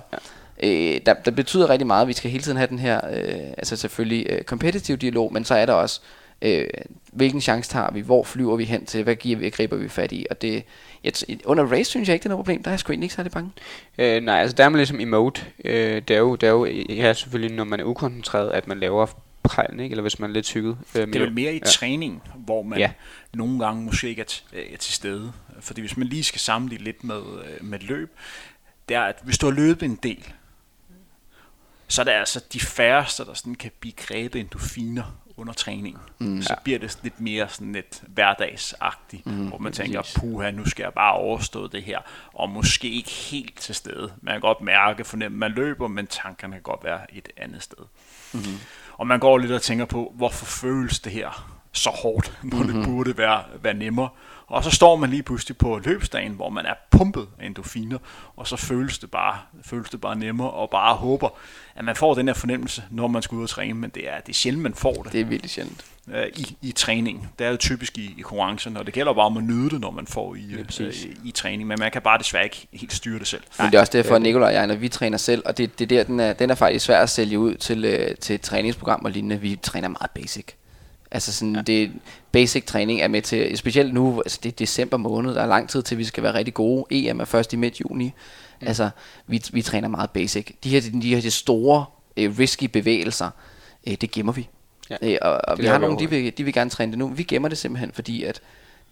ja. 0.62 0.95
Øh, 0.95 1.01
der, 1.07 1.14
der 1.14 1.31
betyder 1.31 1.71
rigtig 1.71 1.87
meget, 1.87 2.03
at 2.03 2.09
vi 2.09 2.12
skal 2.12 2.31
hele 2.31 2.43
tiden 2.43 2.57
have 2.57 2.66
den 2.66 2.79
her, 2.79 3.01
øh, 3.12 3.51
altså 3.59 3.77
selvfølgelig 3.77 4.27
øh, 4.31 4.43
competitive 4.43 4.97
dialog, 4.97 5.33
men 5.33 5.45
så 5.45 5.55
er 5.55 5.66
der 5.66 5.73
også, 5.73 6.01
øh, 6.43 6.66
hvilken 7.12 7.41
chance 7.41 7.71
tager 7.71 7.91
vi, 7.93 8.01
hvor 8.01 8.23
flyver 8.25 8.57
vi 8.57 8.64
hen 8.64 8.87
til, 8.87 9.03
hvad 9.03 9.14
giver 9.14 9.39
vi, 9.39 9.51
griber 9.51 9.77
vi 9.77 9.89
fat 9.89 10.12
i, 10.12 10.27
og 10.31 10.43
det, 10.43 10.64
jeg, 11.05 11.12
under 11.45 11.64
race 11.64 11.85
synes 11.85 12.09
jeg 12.09 12.14
ikke, 12.14 12.23
det 12.23 12.27
er 12.27 12.31
noget 12.31 12.45
problem, 12.45 12.62
der 12.62 12.68
er 12.71 12.73
jeg 12.73 12.81
sgu 12.81 12.93
egentlig 12.93 13.05
ikke 13.05 13.14
særlig 13.14 13.33
bange. 13.33 13.51
Øh, 13.99 14.23
nej, 14.23 14.41
altså 14.41 14.57
der 14.57 14.64
er 14.64 14.68
man 14.68 14.77
ligesom 14.77 15.01
i 15.01 15.05
mode, 15.05 15.41
øh, 15.64 16.03
det, 16.09 16.11
er 16.11 16.18
jo, 16.18 16.35
det 16.35 16.47
er 16.47 16.51
jo 16.51 16.64
ja, 16.89 17.12
selvfølgelig, 17.12 17.57
når 17.57 17.64
man 17.64 17.81
er 17.81 17.85
ukoncentreret, 17.85 18.51
at 18.51 18.68
man 18.68 18.81
laver 18.81 19.07
prejlen, 19.51 19.80
ikke? 19.80 19.92
eller 19.92 20.03
hvis 20.03 20.18
man 20.18 20.30
er 20.30 20.34
lidt 20.34 20.46
tykket. 20.46 20.78
Øh, 20.94 21.07
det 21.07 21.16
er 21.16 21.20
vel 21.20 21.32
mere 21.32 21.55
i 21.55 21.59
ja. 21.59 21.70
træning, 21.70 22.22
hvor 22.34 22.62
man 22.62 22.78
ja. 22.78 22.92
nogle 23.34 23.64
gange 23.64 23.82
måske 23.82 24.09
ikke 24.09 24.22
er, 24.22 24.26
t- 24.26 24.72
er 24.72 24.76
til 24.76 24.94
stede. 24.94 25.32
Fordi 25.61 25.80
hvis 25.80 25.96
man 25.96 26.07
lige 26.07 26.24
skal 26.24 26.40
sammenligne 26.40 26.84
lidt 26.84 27.05
med, 27.05 27.22
øh, 27.44 27.64
med 27.64 27.78
løb, 27.78 28.11
det 28.88 28.96
er, 28.96 29.03
at 29.03 29.18
hvis 29.22 29.38
du 29.38 29.46
har 29.46 29.53
løbet 29.53 29.82
en 29.82 29.98
del, 30.03 30.32
så 31.88 32.03
er 32.03 32.05
det 32.05 32.12
altså 32.12 32.44
de 32.53 32.61
færreste, 32.61 33.24
der 33.24 33.34
sådan 33.34 33.55
kan 33.55 33.70
blive 33.80 33.92
grebet 33.96 34.40
endorfiner 34.40 35.20
under 35.36 35.53
træning. 35.53 35.98
Mm, 36.18 36.42
så 36.42 36.53
ja. 36.53 36.62
bliver 36.64 36.78
det 36.78 36.98
lidt 37.03 37.20
mere 37.20 37.48
sådan 37.48 37.72
lidt 37.72 38.03
hverdagsagtigt, 38.07 39.26
mm, 39.26 39.48
hvor 39.48 39.59
man 39.59 39.72
tænker, 39.72 40.03
puha, 40.16 40.51
nu 40.51 40.66
skal 40.66 40.82
jeg 40.82 40.92
bare 40.92 41.14
overstå 41.14 41.66
det 41.66 41.82
her, 41.82 41.98
og 42.34 42.51
måske 42.51 42.90
ikke 42.90 43.11
helt 43.11 43.59
til 43.59 43.74
stede. 43.74 44.12
Man 44.22 44.34
kan 44.34 44.40
godt 44.40 44.61
mærke, 44.61 45.05
fornemme, 45.05 45.38
man 45.38 45.51
løber, 45.51 45.88
men 45.88 46.07
tankerne 46.07 46.53
kan 46.53 46.62
godt 46.62 46.84
være 46.84 47.14
et 47.14 47.28
andet 47.36 47.62
sted. 47.62 47.84
Mm. 48.32 48.40
Og 49.01 49.07
man 49.07 49.20
går 49.20 49.38
lidt 49.38 49.53
og 49.53 49.62
tænker 49.62 49.84
på, 49.84 50.12
hvorfor 50.16 50.46
føles 50.46 51.01
det 51.01 51.12
her 51.12 51.59
så 51.72 51.90
hårdt, 51.90 52.32
når 52.42 52.57
mm-hmm. 52.57 52.72
det 52.72 52.76
mhm. 52.76 52.84
burde 52.84 53.18
være, 53.18 53.42
være 53.62 53.74
nemmere. 53.74 54.09
Og 54.46 54.64
så 54.64 54.70
står 54.70 54.96
man 54.96 55.11
lige 55.11 55.22
pludselig 55.22 55.57
på 55.57 55.80
løbsdagen, 55.84 56.32
hvor 56.32 56.48
man 56.48 56.66
er 56.66 56.74
pumpet 56.90 57.28
af 57.38 57.46
endorfiner, 57.46 57.98
og 58.36 58.46
så 58.46 58.57
føles 58.57 58.98
det 58.98 59.11
bare, 59.11 59.38
føles 59.62 59.90
det 59.90 60.01
bare 60.01 60.16
nemmere, 60.16 60.51
og 60.51 60.70
bare 60.70 60.94
håber, 60.94 61.28
at 61.74 61.84
man 61.84 61.96
får 61.96 62.14
den 62.14 62.26
her 62.26 62.34
fornemmelse, 62.34 62.84
når 62.90 63.09
man 63.09 63.22
skal 63.22 63.36
ud 63.36 63.42
og 63.42 63.48
træne, 63.48 63.74
men 63.74 63.90
det 63.90 64.09
er, 64.09 64.20
det 64.20 64.28
er 64.28 64.34
sjældent, 64.34 64.62
man 64.62 64.74
får 64.74 64.92
det. 64.92 65.12
Det 65.12 65.20
er 65.20 65.24
virkelig 65.24 65.51
sjældent. 65.51 65.84
Øh, 66.15 66.27
I, 66.37 66.57
I 66.63 66.73
træning. 66.73 67.29
Det 67.39 67.47
er 67.47 67.51
jo 67.51 67.57
typisk 67.57 67.99
i, 67.99 68.15
i 68.19 68.21
konkurrencen, 68.21 68.77
og 68.77 68.87
det 68.87 68.95
gælder 68.95 69.15
bare 69.15 69.27
om 69.27 69.37
at 69.37 69.45
nyde 69.45 69.71
det, 69.71 69.81
når 69.81 69.91
man 69.91 70.07
får 70.07 70.35
i, 70.35 70.57
ja, 70.81 70.85
øh, 70.85 70.95
i, 70.95 71.29
i 71.29 71.31
træning, 71.31 71.69
men 71.69 71.77
man 71.81 71.91
kan 71.91 72.03
bare 72.03 72.19
desværre 72.19 72.45
ikke 72.45 72.69
helt 72.73 72.93
styre 72.93 73.19
det 73.19 73.27
selv. 73.27 73.43
Men 73.59 73.67
det 73.67 73.75
er 73.75 73.81
også 73.81 73.93
derfor, 73.93 74.15
at 74.15 74.23
Nicolaj 74.23 74.49
og 74.49 74.55
jeg, 74.55 74.67
når 74.67 74.75
vi 74.75 74.89
træner 74.89 75.19
selv, 75.19 75.43
og 75.47 75.59
det, 75.59 75.79
det 75.79 75.91
der, 75.91 76.03
den 76.03 76.21
er, 76.21 76.33
den 76.33 76.51
er 76.51 76.55
faktisk 76.55 76.85
svær 76.85 77.03
at 77.03 77.11
sælge 77.11 77.39
ud 77.39 77.55
til, 77.55 77.85
øh, 77.85 78.17
til 78.17 78.35
et 78.35 78.41
træningsprogram 78.41 79.05
og 79.05 79.11
lignende. 79.11 79.41
Vi 79.41 79.57
træner 79.63 79.89
meget 79.89 80.11
basic. 80.11 80.47
Altså 81.11 81.33
sådan, 81.33 81.57
ja. 81.57 81.63
det 81.63 81.93
basic 82.33 82.65
træning 82.65 83.01
er 83.01 83.09
med 83.09 83.23
til, 83.23 83.59
specielt 83.59 83.95
nu, 83.95 84.21
altså 84.21 84.39
det 84.43 84.53
er 84.53 84.57
december 84.57 84.97
måned, 84.97 85.35
der 85.35 85.43
er 85.43 85.47
lang 85.47 85.69
tid 85.69 85.83
til, 85.83 85.99
vi 85.99 86.05
skal 86.05 86.23
være 86.23 86.35
rigtig 86.35 86.55
gode. 86.55 86.85
EM 86.91 87.21
er 87.21 87.25
først 87.25 87.53
i 87.53 87.57
midt 87.57 87.81
juni. 87.81 88.05
Mm. 88.61 88.67
Altså, 88.67 88.91
vi, 89.27 89.43
vi 89.53 89.63
træner 89.63 89.89
meget 89.89 90.11
basic. 90.11 90.55
De 90.65 90.71
her, 90.71 90.81
de 91.03 91.15
her 91.15 91.21
de 91.21 91.31
store, 91.31 91.85
risky 92.17 92.65
bevægelser, 92.65 93.31
det 93.85 94.11
gemmer 94.11 94.33
vi. 94.33 94.49
Ja. 94.91 94.97
Uh, 95.03 95.16
og, 95.22 95.41
og 95.45 95.59
vi 95.59 95.66
har 95.66 95.78
nogle, 95.78 95.99
de 95.99 96.11
vil, 96.11 96.38
de 96.38 96.45
vil 96.45 96.55
gerne 96.55 96.70
træne 96.70 96.93
det 96.93 96.99
nu. 96.99 97.09
Vi 97.09 97.22
gemmer 97.22 97.49
det 97.49 97.59
simpelthen, 97.59 97.93
fordi 97.93 98.24
at 98.24 98.41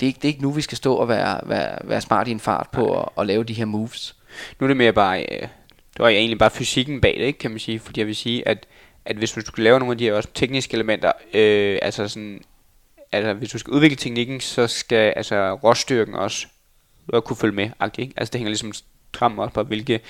det 0.01 0.07
er 0.07 0.09
ikke, 0.09 0.16
det 0.16 0.24
er 0.24 0.32
ikke 0.32 0.42
nu, 0.42 0.51
vi 0.51 0.62
skal 0.62 0.76
stå 0.76 0.94
og 0.94 1.09
være, 1.09 1.40
være, 1.44 1.78
være 1.84 2.01
smart 2.01 2.28
i 2.28 2.30
en 2.30 2.40
fart 2.40 2.68
på 2.72 3.01
at, 3.01 3.09
at 3.18 3.26
lave 3.26 3.44
de 3.44 3.53
her 3.53 3.64
moves. 3.64 4.16
Nu 4.61 4.64
er 4.64 4.68
det 4.68 4.76
mere 4.76 4.92
bare, 4.92 5.18
uh, 5.18 5.49
det 5.92 5.99
var 5.99 6.09
egentlig 6.09 6.38
bare 6.38 6.51
fysikken 6.51 7.01
bag 7.01 7.14
det, 7.18 7.24
ikke, 7.24 7.38
kan 7.38 7.51
man 7.51 7.61
sige. 7.61 7.80
Fordi 7.80 8.01
jeg 8.01 8.07
vil 8.07 8.16
sige, 8.16 8.49
at 8.49 8.66
at 9.09 9.16
hvis 9.16 9.32
du 9.32 9.40
skulle 9.40 9.64
lave 9.64 9.78
nogle 9.78 9.92
af 9.92 9.99
de 9.99 10.05
her 10.05 10.12
også 10.12 10.28
tekniske 10.34 10.74
elementer, 10.74 11.12
øh, 11.34 11.78
altså 11.82 12.09
sådan, 12.09 12.40
altså 13.12 13.32
hvis 13.32 13.51
du 13.51 13.59
skal 13.59 13.72
udvikle 13.72 13.96
teknikken, 13.96 14.40
så 14.40 14.66
skal 14.66 15.12
altså 15.16 15.55
råstyrken 15.55 16.14
også 16.14 16.46
kunne 17.24 17.36
følge 17.36 17.55
med, 17.55 17.70
ikke? 17.99 18.12
Altså 18.16 18.32
det 18.32 18.38
hænger 18.38 18.51
ligesom 18.51 18.72
stramt 18.72 19.38
op 19.38 19.53
på, 19.53 19.62
hvilke, 19.62 20.01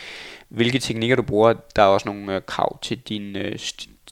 hvilke 0.48 0.78
teknikker 0.78 1.16
du 1.16 1.22
bruger. 1.22 1.54
Der 1.76 1.82
er 1.82 1.86
også 1.86 2.08
nogle 2.08 2.34
øh, 2.34 2.42
krav 2.46 2.78
til 2.82 2.98
din, 2.98 3.36
øh, 3.36 3.58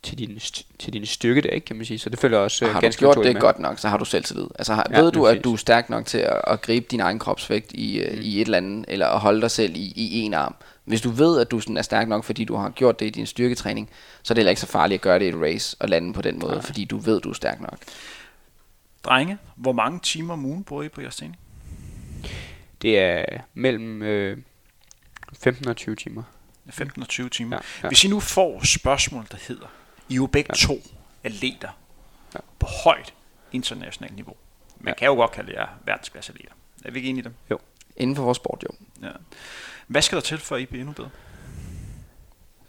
til 0.06 0.18
din, 0.18 0.40
til 0.78 0.92
din 0.92 1.06
styrke 1.06 1.40
der, 1.40 1.48
ikke, 1.48 1.64
kan 1.64 1.76
man 1.76 1.84
sige. 1.84 1.98
Så 1.98 2.10
det 2.10 2.18
følger 2.18 2.38
også 2.38 2.64
øh, 2.64 2.72
har 2.72 2.80
ganske 2.80 3.00
du 3.00 3.12
gjort 3.12 3.24
det 3.24 3.34
med. 3.34 3.40
godt 3.40 3.58
nok, 3.58 3.78
så 3.78 3.88
har 3.88 3.96
du 3.96 4.04
selvtillid. 4.04 4.46
Altså 4.58 4.74
har, 4.74 4.86
ja, 4.90 5.00
ved 5.00 5.12
du, 5.12 5.26
at 5.26 5.44
du 5.44 5.52
er 5.52 5.56
stærk 5.56 5.90
nok 5.90 6.06
til 6.06 6.18
at, 6.18 6.40
at 6.46 6.60
gribe 6.60 6.86
din 6.90 7.00
egen 7.00 7.18
kropsvægt 7.18 7.72
i, 7.72 7.98
øh, 7.98 8.12
mm. 8.12 8.20
i 8.22 8.40
et 8.40 8.44
eller 8.44 8.56
andet, 8.56 8.84
eller 8.88 9.06
at 9.06 9.20
holde 9.20 9.40
dig 9.40 9.50
selv 9.50 9.76
i, 9.76 9.92
i 9.96 10.20
en 10.20 10.34
arm, 10.34 10.54
hvis 10.84 11.00
du 11.00 11.10
ved, 11.10 11.40
at 11.40 11.50
du 11.50 11.60
sådan 11.60 11.76
er 11.76 11.82
stærk 11.82 12.08
nok, 12.08 12.24
fordi 12.24 12.44
du 12.44 12.56
har 12.56 12.70
gjort 12.70 13.00
det 13.00 13.06
i 13.06 13.10
din 13.10 13.26
styrketræning, 13.26 13.90
så 14.22 14.32
er 14.32 14.34
det 14.34 14.40
heller 14.40 14.50
ikke 14.50 14.60
så 14.60 14.66
farligt 14.66 14.98
at 14.98 15.02
gøre 15.02 15.18
det 15.18 15.24
i 15.24 15.28
et 15.28 15.40
race 15.42 15.76
og 15.80 15.88
lande 15.88 16.12
på 16.12 16.22
den 16.22 16.38
måde, 16.38 16.52
Nej. 16.52 16.62
fordi 16.62 16.84
du 16.84 16.98
ved, 16.98 17.16
at 17.16 17.24
du 17.24 17.30
er 17.30 17.34
stærk 17.34 17.60
nok. 17.60 17.78
Drenge, 19.04 19.38
hvor 19.56 19.72
mange 19.72 20.00
timer 20.00 20.32
om 20.32 20.44
ugen 20.44 20.64
bruger 20.64 20.82
I 20.82 20.88
på 20.88 21.00
jeres 21.00 21.16
træning? 21.16 21.36
Det 22.82 22.98
er 22.98 23.24
mellem 23.54 24.02
øh, 24.02 24.38
15 25.40 25.68
og 25.68 25.76
20 25.76 25.96
timer. 25.96 26.22
15 26.70 27.02
og 27.02 27.08
20 27.08 27.28
timer. 27.28 27.56
Ja, 27.56 27.62
ja. 27.82 27.88
Hvis 27.88 28.04
I 28.04 28.08
nu 28.08 28.20
får 28.20 28.60
spørgsmål, 28.64 29.26
der 29.30 29.38
hedder, 29.48 29.66
I 30.08 30.12
er 30.12 30.16
jo 30.16 30.26
begge 30.26 30.50
ja. 30.50 30.66
to 30.66 30.74
atleter 31.24 31.68
ja. 32.34 32.38
på 32.58 32.66
højt 32.84 33.14
internationalt 33.52 34.14
niveau. 34.16 34.34
Man 34.80 34.94
ja. 34.94 34.98
kan 34.98 35.06
jo 35.06 35.14
godt 35.14 35.32
kalde 35.32 35.52
jer 35.52 35.66
verdensklasse 35.84 36.32
atleter. 36.32 36.52
Er 36.84 36.90
vi 36.90 36.98
ikke 36.98 37.08
enige 37.08 37.20
i 37.20 37.24
dem? 37.24 37.34
Jo. 37.50 37.58
Inden 37.96 38.16
for 38.16 38.22
vores 38.22 38.36
sport, 38.36 38.62
jo. 38.62 38.68
Ja. 39.06 39.12
Hvad 39.86 40.02
skal 40.02 40.16
der 40.16 40.22
til, 40.22 40.38
for 40.38 40.56
at 40.56 40.62
I 40.62 40.66
bliver 40.66 40.80
endnu 40.80 40.92
bedre? 40.92 41.10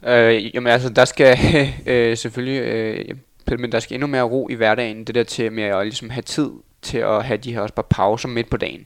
Øh, 0.04 0.56
jamen 0.56 0.74
altså, 0.74 0.90
der 0.90 1.06
skal 1.06 1.38
øh, 1.86 2.18
selvfølgelig, 2.18 2.62
øh, 2.62 3.16
men 3.60 3.72
der 3.72 3.80
skal 3.80 3.94
endnu 3.94 4.08
mere 4.08 4.22
ro 4.22 4.50
i 4.50 4.54
hverdagen. 4.54 5.04
Det 5.04 5.16
der 5.16 5.24
til 5.24 5.52
med 5.52 5.64
at 5.64 5.86
ligesom 5.86 6.10
have 6.10 6.22
tid 6.22 6.50
til 6.82 6.98
at 6.98 7.26
have 7.26 7.38
de 7.38 7.54
her 7.54 7.62
også 7.62 7.74
bare 7.74 7.86
pauser 7.90 8.30
midt 8.30 8.50
på 8.50 8.58
dagen. 8.58 8.86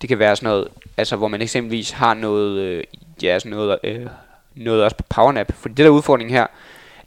Det 0.00 0.08
kan 0.08 0.18
være 0.18 0.36
sådan 0.36 0.46
noget, 0.46 0.68
altså 0.96 1.16
hvor 1.16 1.28
man 1.28 1.42
eksempelvis 1.42 1.90
har 1.90 2.14
noget, 2.14 2.58
øh, 2.58 2.84
ja, 3.22 3.38
sådan 3.38 3.50
noget, 3.50 3.78
øh, 3.84 4.06
noget 4.54 4.84
også 4.84 4.96
på 4.96 5.04
powernap. 5.08 5.52
For 5.52 5.68
det 5.68 5.78
der 5.78 5.88
udfordring 5.88 6.30
her, 6.30 6.46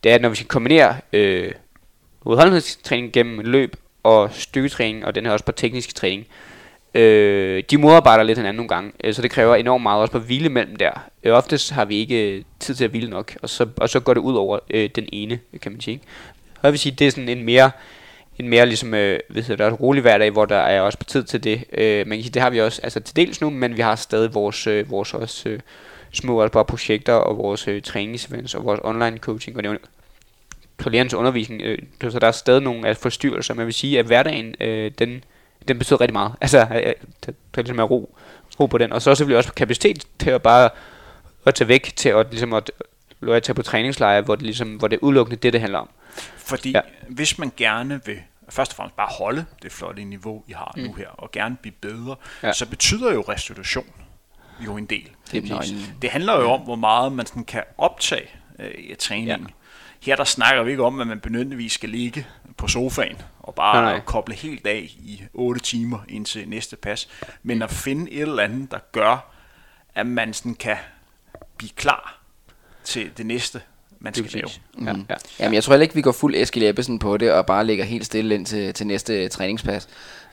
det 0.08 0.12
er, 0.12 0.16
at 0.16 0.22
når 0.22 0.30
vi 0.30 0.36
skal 0.36 0.47
kombinere 0.47 0.95
øh, 1.14 1.51
udholdenhedstræning 2.22 3.14
gennem 3.14 3.39
løb 3.39 3.76
og 4.03 4.30
styrketræning, 4.34 5.05
og 5.05 5.16
den 5.16 5.26
her 5.26 5.32
også 5.32 5.45
på 5.45 5.51
teknisk 5.51 5.95
træning, 5.95 6.28
Øh, 6.93 7.64
de 7.72 7.78
modarbejder 7.78 8.24
lidt 8.24 8.38
hinanden 8.38 8.55
nogle 8.55 8.70
gange, 8.70 8.91
øh, 9.03 9.14
så 9.14 9.22
det 9.22 9.32
kræver 9.32 9.55
enormt 9.55 9.84
meget 9.84 10.01
også 10.01 10.12
på 10.12 10.20
hvile 10.20 10.49
mellem 10.49 10.76
der. 10.76 11.10
Øh, 11.24 11.34
oftest 11.34 11.72
har 11.72 11.86
vi 11.86 11.95
ikke 11.95 12.32
øh, 12.32 12.43
tid 12.60 12.76
til 12.76 12.84
at 12.84 12.89
hvile 12.89 13.10
nok, 13.10 13.38
og 13.41 13.49
så, 13.49 13.68
og 13.78 13.89
så 13.89 13.99
går 13.99 14.14
det 14.14 14.22
ud 14.22 14.36
over 14.36 14.60
øh, 14.70 14.89
den 14.95 15.10
ene, 15.12 15.39
kan 15.62 15.72
man 15.72 15.82
sige. 15.82 16.01
Og 16.55 16.60
jeg 16.64 16.72
vil 16.72 16.80
sige, 16.80 16.95
det 16.95 17.08
er 17.08 17.12
sådan 17.12 17.30
en 17.30 17.43
mere, 17.43 17.72
en 18.39 18.49
mere 18.49 18.66
ligesom, 18.66 18.93
øh, 18.93 19.20
ved 19.30 19.58
der 19.58 19.66
er 19.66 19.72
rolig 19.72 20.01
hverdag, 20.01 20.32
hvor 20.32 20.45
der 20.45 20.58
er 20.58 20.82
også 20.82 20.97
på 20.97 21.03
tid 21.03 21.24
til 21.24 21.43
det. 21.43 21.64
Øh, 21.74 22.08
man 22.08 22.18
kan 22.18 22.24
sige, 22.24 22.34
det 22.34 22.41
har 22.41 22.49
vi 22.49 22.62
også, 22.62 22.82
altså 22.84 22.99
til 22.99 23.16
dels 23.16 23.41
nu, 23.41 23.49
men 23.49 23.78
vi 23.78 23.82
har 23.82 23.95
stadig 23.95 24.34
vores, 24.34 24.68
øh, 24.68 24.91
vores 24.91 25.14
også, 25.14 25.49
øh, 25.49 25.60
små 26.14 26.41
også 26.41 26.51
bare 26.51 26.66
projekter, 26.66 27.14
og 27.14 27.38
vores 27.38 27.68
øh, 27.68 27.82
træningsevents, 27.82 28.55
og 28.55 28.66
vores 28.66 28.80
online 28.84 29.18
coaching, 29.18 29.58
og 29.58 29.64
det 29.64 29.80
er 30.86 31.16
undervisning, 31.16 31.62
øh, 31.62 31.78
så 32.12 32.20
der 32.20 32.28
er 32.28 32.32
stadig 32.32 32.62
nogle 32.62 32.88
af 32.88 32.98
forstyrrelser, 32.98 33.54
men 33.54 33.60
jeg 33.60 33.66
vil 33.66 33.74
sige, 33.74 34.00
at 34.00 34.06
hverdagen, 34.06 34.56
øh, 34.62 34.92
den, 35.00 35.24
den 35.68 35.78
betyder 35.78 36.02
rigtig 36.02 36.14
meget. 36.14 36.34
Altså, 36.42 36.60
øh, 36.60 36.66
der, 36.66 36.94
der 37.26 37.32
er 37.58 37.62
ligesom 37.62 37.80
at 37.80 37.90
ro, 37.90 38.18
ro 38.60 38.66
på 38.66 38.78
den. 38.78 38.94
Og 38.94 39.02
så 39.02 39.16
selvfølgelig 39.16 39.38
også 39.38 39.54
kapacitet 39.54 40.06
til 40.20 40.30
at 40.30 40.42
bare 40.42 40.70
at 41.46 41.56
tage 41.56 41.68
væk 41.68 41.94
til 41.96 42.10
at, 42.10 42.28
ligesom 42.30 42.54
at, 42.54 42.72
at 43.28 43.44
tage 43.44 43.54
på 43.54 43.62
træningslejre, 43.62 44.22
hvor 44.22 44.36
det, 44.36 44.44
ligesom, 44.44 44.76
hvor 44.76 44.88
det 44.88 44.96
er 44.96 45.04
udelukkende 45.04 45.38
det, 45.38 45.54
det 45.54 45.62
handler 45.62 45.80
om. 45.80 45.90
Fordi 46.38 46.72
ja. 46.72 46.82
hvis 47.10 47.38
man 47.38 47.52
gerne 47.58 48.02
vil 48.06 48.18
først 48.50 48.72
og 48.72 48.76
fremmest 48.76 48.96
bare 48.96 49.10
holde 49.20 49.46
det 49.64 49.72
flotte 49.72 50.04
niveau, 50.04 50.44
I 50.48 50.52
har 50.52 50.74
mm. 50.78 50.84
nu 50.84 50.94
her, 50.94 51.08
og 51.08 51.32
gerne 51.32 51.58
blive 51.62 51.74
bedre, 51.82 52.16
ja. 52.44 52.54
så 52.54 52.66
betyder 52.70 53.14
jo 53.14 53.22
restitution 53.22 53.86
jo 54.66 54.78
en 54.78 54.86
del. 54.86 55.10
Det, 55.32 55.44
det 56.02 56.10
handler 56.10 56.40
jo 56.40 56.52
om, 56.52 56.62
hvor 56.62 56.76
meget 56.76 57.12
man 57.12 57.26
sådan 57.26 57.46
kan 57.46 57.64
optage 57.78 58.30
øh, 58.60 58.72
i 58.78 58.96
træningen. 58.96 59.40
Ja. 59.40 59.46
Her 60.08 60.16
der 60.16 60.24
snakker 60.24 60.64
vi 60.64 60.72
ikke 60.72 60.84
om, 60.84 60.99
at 60.99 61.08
man 61.08 61.20
benødvendigvis 61.20 61.72
skal 61.72 61.89
ligge 61.89 62.28
på 62.58 62.68
sofaen 62.68 63.22
og 63.39 63.55
bare 63.55 63.82
nej, 63.82 63.91
nej. 63.91 64.01
koble 64.05 64.36
helt 64.36 64.68
af 64.68 64.95
i 64.99 65.24
8 65.34 65.62
timer 65.62 65.99
indtil 66.10 66.49
næste 66.49 66.76
pas, 66.76 67.10
men 67.43 67.62
at 67.62 67.72
finde 67.72 68.12
et 68.12 68.22
eller 68.22 68.43
andet, 68.43 68.72
der 68.72 68.80
gør, 68.91 69.34
at 69.95 70.08
man 70.08 70.34
sådan 70.34 70.55
kan 70.55 70.76
blive 71.58 71.70
klar 71.76 72.20
til 72.84 73.10
det 73.18 73.26
næste 73.26 73.62
man 73.99 74.14
skal 74.14 74.32
lave. 74.32 74.47
Mm. 74.78 74.86
Ja, 74.86 74.93
ja. 75.10 75.16
Jamen, 75.39 75.53
jeg 75.53 75.64
tror 75.64 75.74
heller 75.74 75.84
ikke, 75.84 75.95
vi 75.95 76.01
går 76.01 76.12
fuld 76.12 76.36
Eskild 76.36 76.66
Ebbesen 76.66 76.99
på 76.99 77.18
det, 77.18 77.32
og 77.32 77.45
bare 77.45 77.66
ligger 77.66 77.86
helt 77.86 78.05
stille 78.05 78.36
ind 78.36 78.45
til, 78.45 78.74
til 78.74 78.88
næste 78.88 79.28
træningspas. 79.28 79.88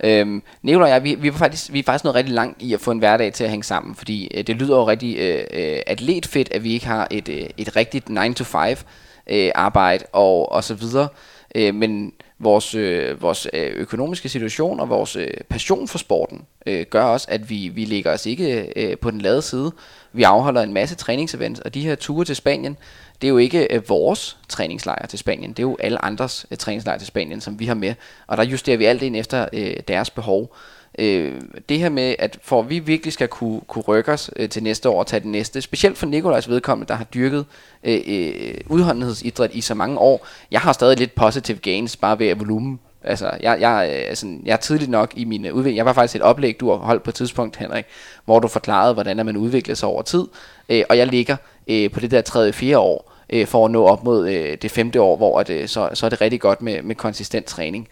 Øhm, 0.04 0.42
Nicolai 0.62 0.84
og 0.84 0.90
jeg, 0.90 1.04
vi, 1.04 1.14
vi, 1.14 1.28
er 1.28 1.32
faktisk, 1.32 1.72
vi 1.72 1.78
er 1.78 1.82
faktisk 1.82 2.04
noget 2.04 2.14
rigtig 2.14 2.34
langt 2.34 2.62
i 2.62 2.74
at 2.74 2.80
få 2.80 2.90
en 2.90 2.98
hverdag 2.98 3.32
til 3.32 3.44
at 3.44 3.50
hænge 3.50 3.64
sammen, 3.64 3.94
fordi 3.94 4.30
øh, 4.34 4.46
det 4.46 4.56
lyder 4.56 4.76
jo 4.76 4.88
rigtig 4.88 5.18
øh, 5.18 5.44
øh 5.50 5.78
atletfedt, 5.86 6.52
at 6.52 6.64
vi 6.64 6.72
ikke 6.72 6.86
har 6.86 7.08
et, 7.10 7.28
øh, 7.28 7.46
et 7.56 7.76
rigtigt 7.76 8.10
9-to-5 8.10 8.84
øh, 9.26 9.50
arbejde 9.54 10.04
og, 10.12 10.52
og 10.52 10.64
så 10.64 10.74
videre. 10.74 11.08
Øh, 11.54 11.74
men 11.74 12.12
vores, 12.38 12.74
øh, 12.74 13.22
vores 13.22 13.46
øh, 13.52 13.70
økonomiske 13.74 14.28
situation 14.28 14.80
og 14.80 14.88
vores 14.88 15.16
øh, 15.16 15.30
passion 15.48 15.88
for 15.88 15.98
sporten 15.98 16.42
øh, 16.66 16.86
gør 16.90 17.04
også, 17.04 17.26
at 17.30 17.50
vi, 17.50 17.68
vi 17.68 17.84
ligger 17.84 18.12
os 18.12 18.26
ikke 18.26 18.72
øh, 18.76 18.98
på 18.98 19.10
den 19.10 19.20
lade 19.20 19.42
side. 19.42 19.72
Vi 20.12 20.22
afholder 20.22 20.62
en 20.62 20.72
masse 20.72 20.94
træningsevents, 20.94 21.60
og 21.60 21.74
de 21.74 21.80
her 21.80 21.94
ture 21.94 22.24
til 22.24 22.36
Spanien, 22.36 22.76
det 23.20 23.26
er 23.26 23.30
jo 23.30 23.38
ikke 23.38 23.74
øh, 23.74 23.88
vores 23.88 24.38
træningslejr 24.48 25.06
til 25.06 25.18
Spanien, 25.18 25.50
det 25.50 25.58
er 25.58 25.62
jo 25.62 25.76
alle 25.80 26.04
andres 26.04 26.46
øh, 26.50 26.58
træningslejr 26.58 26.98
til 26.98 27.06
Spanien, 27.06 27.40
som 27.40 27.60
vi 27.60 27.66
har 27.66 27.74
med, 27.74 27.94
og 28.26 28.36
der 28.36 28.44
justerer 28.44 28.76
vi 28.76 28.84
alt 28.84 29.02
ind 29.02 29.16
efter 29.16 29.48
øh, 29.52 29.76
deres 29.88 30.10
behov. 30.10 30.54
Øh, 30.98 31.40
det 31.68 31.78
her 31.78 31.88
med, 31.88 32.14
at 32.18 32.38
for 32.42 32.60
at 32.60 32.70
vi 32.70 32.78
virkelig 32.78 33.12
skal 33.12 33.28
kunne, 33.28 33.60
kunne 33.68 33.82
rykke 33.82 34.12
os 34.12 34.30
øh, 34.36 34.48
til 34.48 34.62
næste 34.62 34.88
år 34.88 34.98
og 34.98 35.06
tage 35.06 35.20
det 35.20 35.28
næste, 35.28 35.60
specielt 35.60 35.98
for 35.98 36.06
Nikolajs 36.06 36.48
vedkommende, 36.48 36.88
der 36.88 36.94
har 36.94 37.04
dyrket 37.04 37.46
øh, 37.84 38.00
øh, 38.06 38.54
udholdenhedsidræt 38.68 39.50
i 39.52 39.60
så 39.60 39.74
mange 39.74 39.98
år, 39.98 40.26
jeg 40.50 40.60
har 40.60 40.72
stadig 40.72 40.98
lidt 40.98 41.14
positive 41.14 41.58
gains, 41.58 41.96
bare 41.96 42.18
ved 42.18 42.36
volumen 42.36 42.80
Altså, 43.06 43.30
jeg, 43.40 43.60
jeg, 43.60 43.88
altså, 44.08 44.26
jeg 44.44 44.52
er 44.52 44.56
tidligt 44.56 44.90
nok 44.90 45.12
i 45.16 45.24
min 45.24 45.46
øh, 45.46 45.54
udvikling. 45.54 45.76
Jeg 45.76 45.86
var 45.86 45.92
faktisk 45.92 46.16
et 46.16 46.22
oplæg, 46.22 46.60
du 46.60 46.70
har 46.70 46.76
holdt 46.76 47.02
på 47.02 47.10
et 47.10 47.14
tidspunkt, 47.14 47.56
Henrik, 47.56 47.84
hvor 48.24 48.38
du 48.38 48.48
forklarede, 48.48 48.94
hvordan 48.94 49.26
man 49.26 49.36
udvikler 49.36 49.74
sig 49.74 49.88
over 49.88 50.02
tid. 50.02 50.26
Øh, 50.68 50.82
og 50.88 50.98
jeg 50.98 51.06
ligger 51.06 51.36
øh, 51.68 51.90
på 51.90 52.00
det 52.00 52.10
der 52.10 52.20
tredje, 52.20 52.52
fjerde 52.52 52.78
år, 52.78 53.12
øh, 53.30 53.46
for 53.46 53.64
at 53.64 53.70
nå 53.70 53.84
op 53.84 54.04
mod 54.04 54.28
øh, 54.28 54.58
det 54.62 54.70
femte 54.70 55.00
år, 55.00 55.16
hvor 55.16 55.40
at, 55.40 55.50
øh, 55.50 55.68
så, 55.68 55.90
så 55.94 56.06
er 56.06 56.10
det 56.10 56.20
rigtig 56.20 56.40
godt 56.40 56.62
med, 56.62 56.82
med 56.82 56.94
konsistent 56.94 57.46
træning. 57.46 57.88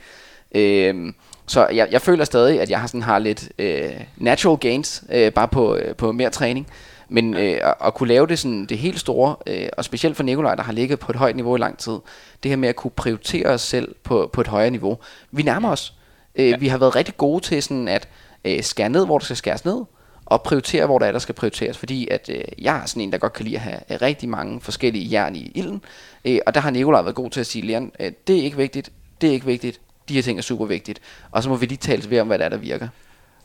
Øh, 0.54 1.12
så 1.46 1.66
jeg, 1.66 1.88
jeg 1.90 2.02
føler 2.02 2.24
stadig, 2.24 2.60
at 2.60 2.70
jeg 2.70 2.80
har, 2.80 2.86
sådan, 2.86 3.02
har 3.02 3.18
lidt 3.18 3.48
øh, 3.58 3.92
natural 4.16 4.58
gains, 4.58 5.04
øh, 5.12 5.32
bare 5.32 5.48
på, 5.48 5.76
øh, 5.76 5.96
på 5.96 6.12
mere 6.12 6.30
træning. 6.30 6.66
Men 7.08 7.34
øh, 7.34 7.58
at, 7.62 7.74
at 7.84 7.94
kunne 7.94 8.08
lave 8.08 8.26
det 8.26 8.38
sådan 8.38 8.66
det 8.66 8.78
helt 8.78 9.00
store, 9.00 9.36
øh, 9.46 9.68
og 9.76 9.84
specielt 9.84 10.16
for 10.16 10.22
Nikolaj, 10.22 10.54
der 10.54 10.62
har 10.62 10.72
ligget 10.72 10.98
på 10.98 11.12
et 11.12 11.16
højt 11.16 11.36
niveau 11.36 11.56
i 11.56 11.58
lang 11.58 11.78
tid, 11.78 11.98
det 12.42 12.48
her 12.48 12.56
med 12.56 12.68
at 12.68 12.76
kunne 12.76 12.90
prioritere 12.90 13.46
os 13.46 13.60
selv 13.60 13.94
på, 14.04 14.30
på 14.32 14.40
et 14.40 14.46
højere 14.46 14.70
niveau. 14.70 14.98
Vi 15.30 15.42
nærmer 15.42 15.70
os. 15.70 15.94
Øh, 16.34 16.48
ja. 16.48 16.56
Vi 16.56 16.68
har 16.68 16.78
været 16.78 16.96
rigtig 16.96 17.16
gode 17.16 17.44
til 17.44 17.62
sådan 17.62 17.88
at 17.88 18.08
øh, 18.44 18.62
skære 18.62 18.88
ned, 18.88 19.06
hvor 19.06 19.18
der 19.18 19.24
skal 19.24 19.36
skæres 19.36 19.64
ned, 19.64 19.84
og 20.24 20.42
prioritere, 20.42 20.86
hvor 20.86 20.98
der 20.98 21.06
er, 21.06 21.12
der 21.12 21.18
skal 21.18 21.34
prioriteres. 21.34 21.78
Fordi 21.78 22.08
at 22.08 22.30
øh, 22.32 22.44
jeg 22.58 22.76
er 22.76 22.86
sådan 22.86 23.02
en, 23.02 23.12
der 23.12 23.18
godt 23.18 23.32
kan 23.32 23.44
lide 23.44 23.56
at 23.56 23.62
have 23.62 23.80
øh, 23.90 23.98
rigtig 24.02 24.28
mange 24.28 24.60
forskellige 24.60 25.08
jern 25.12 25.36
i 25.36 25.52
ilden. 25.54 25.82
Øh, 26.24 26.38
og 26.46 26.54
der 26.54 26.60
har 26.60 26.70
Nikolaj 26.70 27.02
været 27.02 27.14
god 27.14 27.30
til 27.30 27.40
at 27.40 27.46
sige, 27.46 27.66
Leon, 27.66 27.92
øh, 28.00 28.12
det 28.26 28.38
er 28.38 28.42
ikke 28.42 28.56
vigtigt, 28.56 28.92
det 29.20 29.28
er 29.28 29.32
ikke 29.32 29.46
vigtigt, 29.46 29.80
de 30.08 30.14
her 30.14 30.22
ting 30.22 30.38
er 30.38 30.42
super 30.42 30.66
vigtigt. 30.66 31.00
Og 31.30 31.42
så 31.42 31.48
må 31.48 31.56
vi 31.56 31.66
lige 31.66 31.78
tale 31.78 32.10
ved 32.10 32.20
om, 32.20 32.26
hvad 32.26 32.38
der 32.38 32.44
er, 32.44 32.48
der 32.48 32.56
virker. 32.56 32.88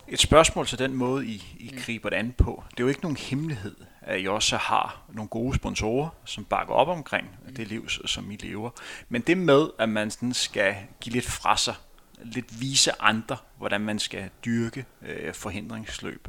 Et 0.08 0.20
spørgsmål 0.20 0.66
til 0.66 0.78
den 0.78 0.94
måde, 0.94 1.26
I, 1.26 1.56
I 1.58 1.74
griber 1.78 2.08
det 2.08 2.16
an 2.16 2.34
på. 2.38 2.62
Det 2.70 2.80
er 2.80 2.84
jo 2.84 2.88
ikke 2.88 3.00
nogen 3.00 3.16
hemmelighed, 3.16 3.74
at 4.00 4.20
I 4.20 4.26
også 4.26 4.56
har 4.56 5.02
nogle 5.12 5.28
gode 5.28 5.56
sponsorer, 5.56 6.08
som 6.24 6.44
bakker 6.44 6.74
op 6.74 6.88
omkring 6.88 7.28
det 7.56 7.68
liv, 7.68 7.88
som 7.88 8.30
I 8.30 8.36
lever. 8.36 8.70
Men 9.08 9.20
det 9.20 9.38
med, 9.38 9.68
at 9.78 9.88
man 9.88 10.10
sådan 10.10 10.34
skal 10.34 10.74
give 11.00 11.12
lidt 11.12 11.26
fra 11.26 11.56
sig, 11.56 11.74
lidt 12.22 12.60
vise 12.60 13.02
andre, 13.02 13.36
hvordan 13.58 13.80
man 13.80 13.98
skal 13.98 14.30
dyrke 14.44 14.84
øh, 15.02 15.34
forhindringsløb. 15.34 16.28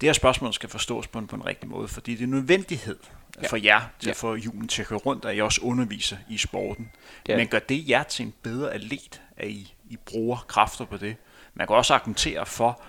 Det 0.00 0.06
her 0.06 0.12
spørgsmål 0.12 0.52
skal 0.52 0.68
forstås 0.68 1.06
på 1.06 1.18
en, 1.18 1.26
på 1.26 1.36
en 1.36 1.46
rigtig 1.46 1.68
måde, 1.68 1.88
fordi 1.88 2.12
det 2.12 2.20
er 2.20 2.24
en 2.24 2.30
nødvendighed 2.30 2.98
ja. 3.42 3.48
for 3.48 3.56
jer 3.56 3.80
til 3.98 4.06
ja. 4.06 4.10
at 4.10 4.16
få 4.16 4.34
julen 4.34 4.68
til 4.68 4.82
at 4.82 4.88
køre 4.88 4.98
rundt, 4.98 5.24
at 5.24 5.36
I 5.36 5.40
også 5.40 5.60
underviser 5.62 6.16
i 6.30 6.38
sporten. 6.38 6.90
Ja. 7.28 7.36
Men 7.36 7.48
gør 7.48 7.58
det 7.58 7.88
jer 7.88 8.02
til 8.02 8.26
en 8.26 8.34
bedre 8.42 8.72
atlet, 8.72 9.22
at 9.36 9.48
I, 9.48 9.74
I 9.90 9.96
bruger 9.96 10.36
kræfter 10.48 10.84
på 10.84 10.96
det? 10.96 11.16
Man 11.54 11.66
kan 11.66 11.76
også 11.76 11.94
argumentere 11.94 12.46
for, 12.46 12.82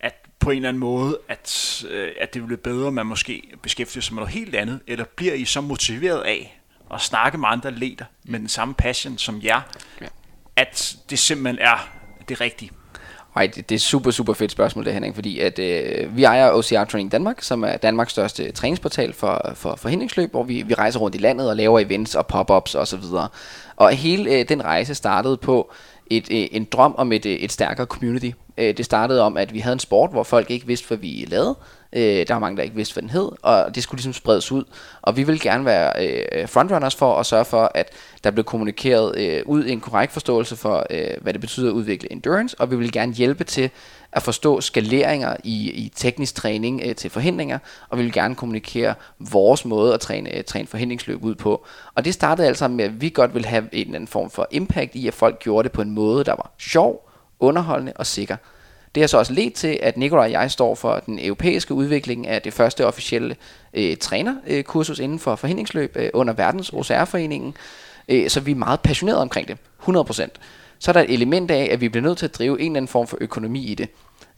at 0.00 0.14
på 0.38 0.50
en 0.50 0.56
eller 0.56 0.68
anden 0.68 0.80
måde, 0.80 1.18
at, 1.28 1.84
øh, 1.88 2.12
at 2.20 2.34
det 2.34 2.46
bliver 2.46 2.60
bedre, 2.60 2.86
at 2.86 2.92
man 2.92 3.06
måske 3.06 3.52
beskæftiger 3.62 4.02
sig 4.02 4.14
med 4.14 4.20
noget 4.20 4.34
helt 4.34 4.54
andet, 4.54 4.80
eller 4.86 5.04
bliver 5.04 5.34
I 5.34 5.44
så 5.44 5.60
motiveret 5.60 6.22
af 6.22 6.60
at 6.94 7.00
snakke 7.00 7.38
med 7.38 7.48
andre 7.48 7.70
leder 7.70 8.04
med 8.24 8.40
den 8.40 8.48
samme 8.48 8.74
passion 8.74 9.18
som 9.18 9.42
jer, 9.42 9.60
ja. 10.00 10.06
at 10.56 10.96
det 11.10 11.18
simpelthen 11.18 11.58
er 11.58 11.90
det 12.28 12.40
rigtige? 12.40 12.70
Nej, 13.38 13.46
det, 13.46 13.68
det 13.68 13.74
er 13.74 13.78
super, 13.78 14.10
super 14.10 14.32
fedt 14.32 14.52
spørgsmål, 14.52 14.84
det 14.84 14.92
Henning, 14.92 15.14
fordi 15.14 15.40
at, 15.40 15.58
øh, 15.58 16.16
vi 16.16 16.24
ejer 16.24 16.52
OCR 16.52 16.84
Training 16.84 17.12
Danmark, 17.12 17.42
som 17.42 17.64
er 17.64 17.76
Danmarks 17.76 18.12
største 18.12 18.52
træningsportal 18.52 19.12
for, 19.12 19.52
for 19.54 19.76
forhindringsløb, 19.76 20.30
hvor 20.30 20.42
vi, 20.42 20.62
vi 20.62 20.74
rejser 20.74 21.00
rundt 21.00 21.16
i 21.16 21.18
landet 21.18 21.50
og 21.50 21.56
laver 21.56 21.80
events 21.80 22.14
og 22.14 22.26
pop-ups 22.26 22.74
osv. 22.74 22.80
Og, 22.80 22.86
så 22.86 22.96
videre. 22.96 23.28
og 23.76 23.90
hele 23.90 24.30
øh, 24.30 24.48
den 24.48 24.64
rejse 24.64 24.94
startede 24.94 25.36
på 25.36 25.72
et, 26.06 26.28
øh, 26.30 26.46
en 26.52 26.64
drøm 26.64 26.94
om 26.98 27.12
et, 27.12 27.26
øh, 27.26 27.32
et 27.32 27.52
stærkere 27.52 27.86
community. 27.86 28.30
Øh, 28.58 28.76
det 28.76 28.84
startede 28.84 29.22
om, 29.22 29.36
at 29.36 29.54
vi 29.54 29.58
havde 29.58 29.72
en 29.72 29.78
sport, 29.78 30.10
hvor 30.10 30.22
folk 30.22 30.50
ikke 30.50 30.66
vidste, 30.66 30.88
hvad 30.88 30.98
vi 30.98 31.26
lavede. 31.28 31.56
Øh, 31.92 32.26
der 32.26 32.34
var 32.34 32.38
mange, 32.38 32.56
der 32.56 32.62
ikke 32.62 32.76
vidste, 32.76 32.92
hvad 32.92 33.02
den 33.02 33.10
hed, 33.10 33.28
og 33.42 33.74
det 33.74 33.82
skulle 33.82 33.98
ligesom 33.98 34.12
spredes 34.12 34.52
ud. 34.52 34.64
Og 35.02 35.16
vi 35.16 35.22
ville 35.22 35.40
gerne 35.40 35.64
være 35.64 35.92
øh, 36.06 36.48
frontrunners 36.48 36.94
for 36.94 37.14
at 37.14 37.26
sørge 37.26 37.44
for, 37.44 37.70
at 37.74 37.92
der 38.24 38.30
blev 38.30 38.44
kommunikeret 38.44 39.18
øh, 39.18 39.42
ud 39.46 39.64
i 39.64 39.72
en 39.72 39.80
korrekt 39.80 40.12
forståelse 40.12 40.56
for, 40.56 40.86
øh, 40.90 41.10
hvad 41.20 41.32
det 41.32 41.40
betyder 41.40 41.68
at 41.68 41.72
udvikle 41.72 42.12
endurance, 42.12 42.60
og 42.60 42.70
vi 42.70 42.76
ville 42.76 42.92
gerne 42.92 43.12
hjælpe 43.12 43.44
til 43.44 43.70
at 44.12 44.22
forstå 44.22 44.60
skaleringer 44.60 45.36
i, 45.44 45.70
i 45.70 45.92
teknisk 45.96 46.34
træning 46.34 46.82
øh, 46.84 46.94
til 46.94 47.10
forhindringer, 47.10 47.58
og 47.88 47.98
vi 47.98 48.02
vil 48.02 48.12
gerne 48.12 48.34
kommunikere 48.34 48.94
vores 49.18 49.64
måde 49.64 49.94
at 49.94 50.00
træne, 50.00 50.36
øh, 50.36 50.44
træne 50.44 50.66
forhindringsløb 50.66 51.24
ud 51.24 51.34
på. 51.34 51.66
Og 51.94 52.04
det 52.04 52.14
startede 52.14 52.48
altså 52.48 52.68
med, 52.68 52.84
at 52.84 53.00
vi 53.00 53.10
godt 53.10 53.34
ville 53.34 53.48
have 53.48 53.68
en 53.72 53.80
eller 53.80 53.94
anden 53.94 54.08
form 54.08 54.30
for 54.30 54.46
impact 54.50 54.94
i, 54.94 55.08
at 55.08 55.14
folk 55.14 55.38
gjorde 55.38 55.68
det 55.68 55.72
på 55.72 55.82
en 55.82 55.90
måde, 55.90 56.24
der 56.24 56.32
var 56.32 56.50
sjov, 56.58 57.10
underholdende 57.40 57.92
og 57.96 58.06
sikker. 58.06 58.36
Det 58.98 59.02
har 59.02 59.06
så 59.06 59.18
også 59.18 59.32
ledt 59.32 59.54
til, 59.54 59.78
at 59.82 59.96
Nikolaj 59.96 60.24
og 60.24 60.30
jeg 60.30 60.50
står 60.50 60.74
for 60.74 61.02
den 61.06 61.18
europæiske 61.22 61.74
udvikling 61.74 62.26
af 62.26 62.42
det 62.42 62.52
første 62.52 62.86
officielle 62.86 63.36
øh, 63.74 63.96
trænerkursus 63.96 64.98
inden 64.98 65.18
for 65.18 65.36
forhindringsløb 65.36 65.96
øh, 65.96 66.10
under 66.14 66.32
verdens 66.32 66.70
OCR-foreningen. 66.72 67.54
Øh, 68.08 68.30
så 68.30 68.40
vi 68.40 68.50
er 68.50 68.54
meget 68.54 68.80
passionerede 68.80 69.20
omkring 69.20 69.48
det, 69.48 69.56
100%. 69.82 70.28
Så 70.78 70.90
er 70.90 70.92
der 70.92 71.00
et 71.00 71.10
element 71.10 71.50
af, 71.50 71.68
at 71.70 71.80
vi 71.80 71.88
bliver 71.88 72.02
nødt 72.02 72.18
til 72.18 72.26
at 72.26 72.34
drive 72.38 72.60
en 72.60 72.66
eller 72.66 72.76
anden 72.76 72.88
form 72.88 73.06
for 73.06 73.18
økonomi 73.20 73.64
i 73.64 73.74
det. 73.74 73.88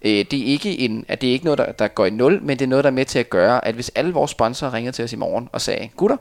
Øh, 0.02 0.24
det 0.30 0.34
er 0.34 0.44
ikke 0.44 0.78
en, 0.78 1.04
at 1.08 1.20
det 1.20 1.28
er 1.28 1.32
ikke 1.32 1.44
noget, 1.44 1.58
der, 1.58 1.72
der 1.72 1.88
går 1.88 2.06
i 2.06 2.10
nul, 2.10 2.42
men 2.42 2.58
det 2.58 2.64
er 2.64 2.68
noget, 2.68 2.84
der 2.84 2.90
er 2.90 2.94
med 2.94 3.04
til 3.04 3.18
at 3.18 3.30
gøre, 3.30 3.64
at 3.64 3.74
hvis 3.74 3.88
alle 3.94 4.12
vores 4.12 4.30
sponsorer 4.30 4.72
ringer 4.74 4.92
til 4.92 5.04
os 5.04 5.12
i 5.12 5.16
morgen 5.16 5.48
og 5.52 5.60
sagde, 5.60 5.88
gutter, 5.96 6.16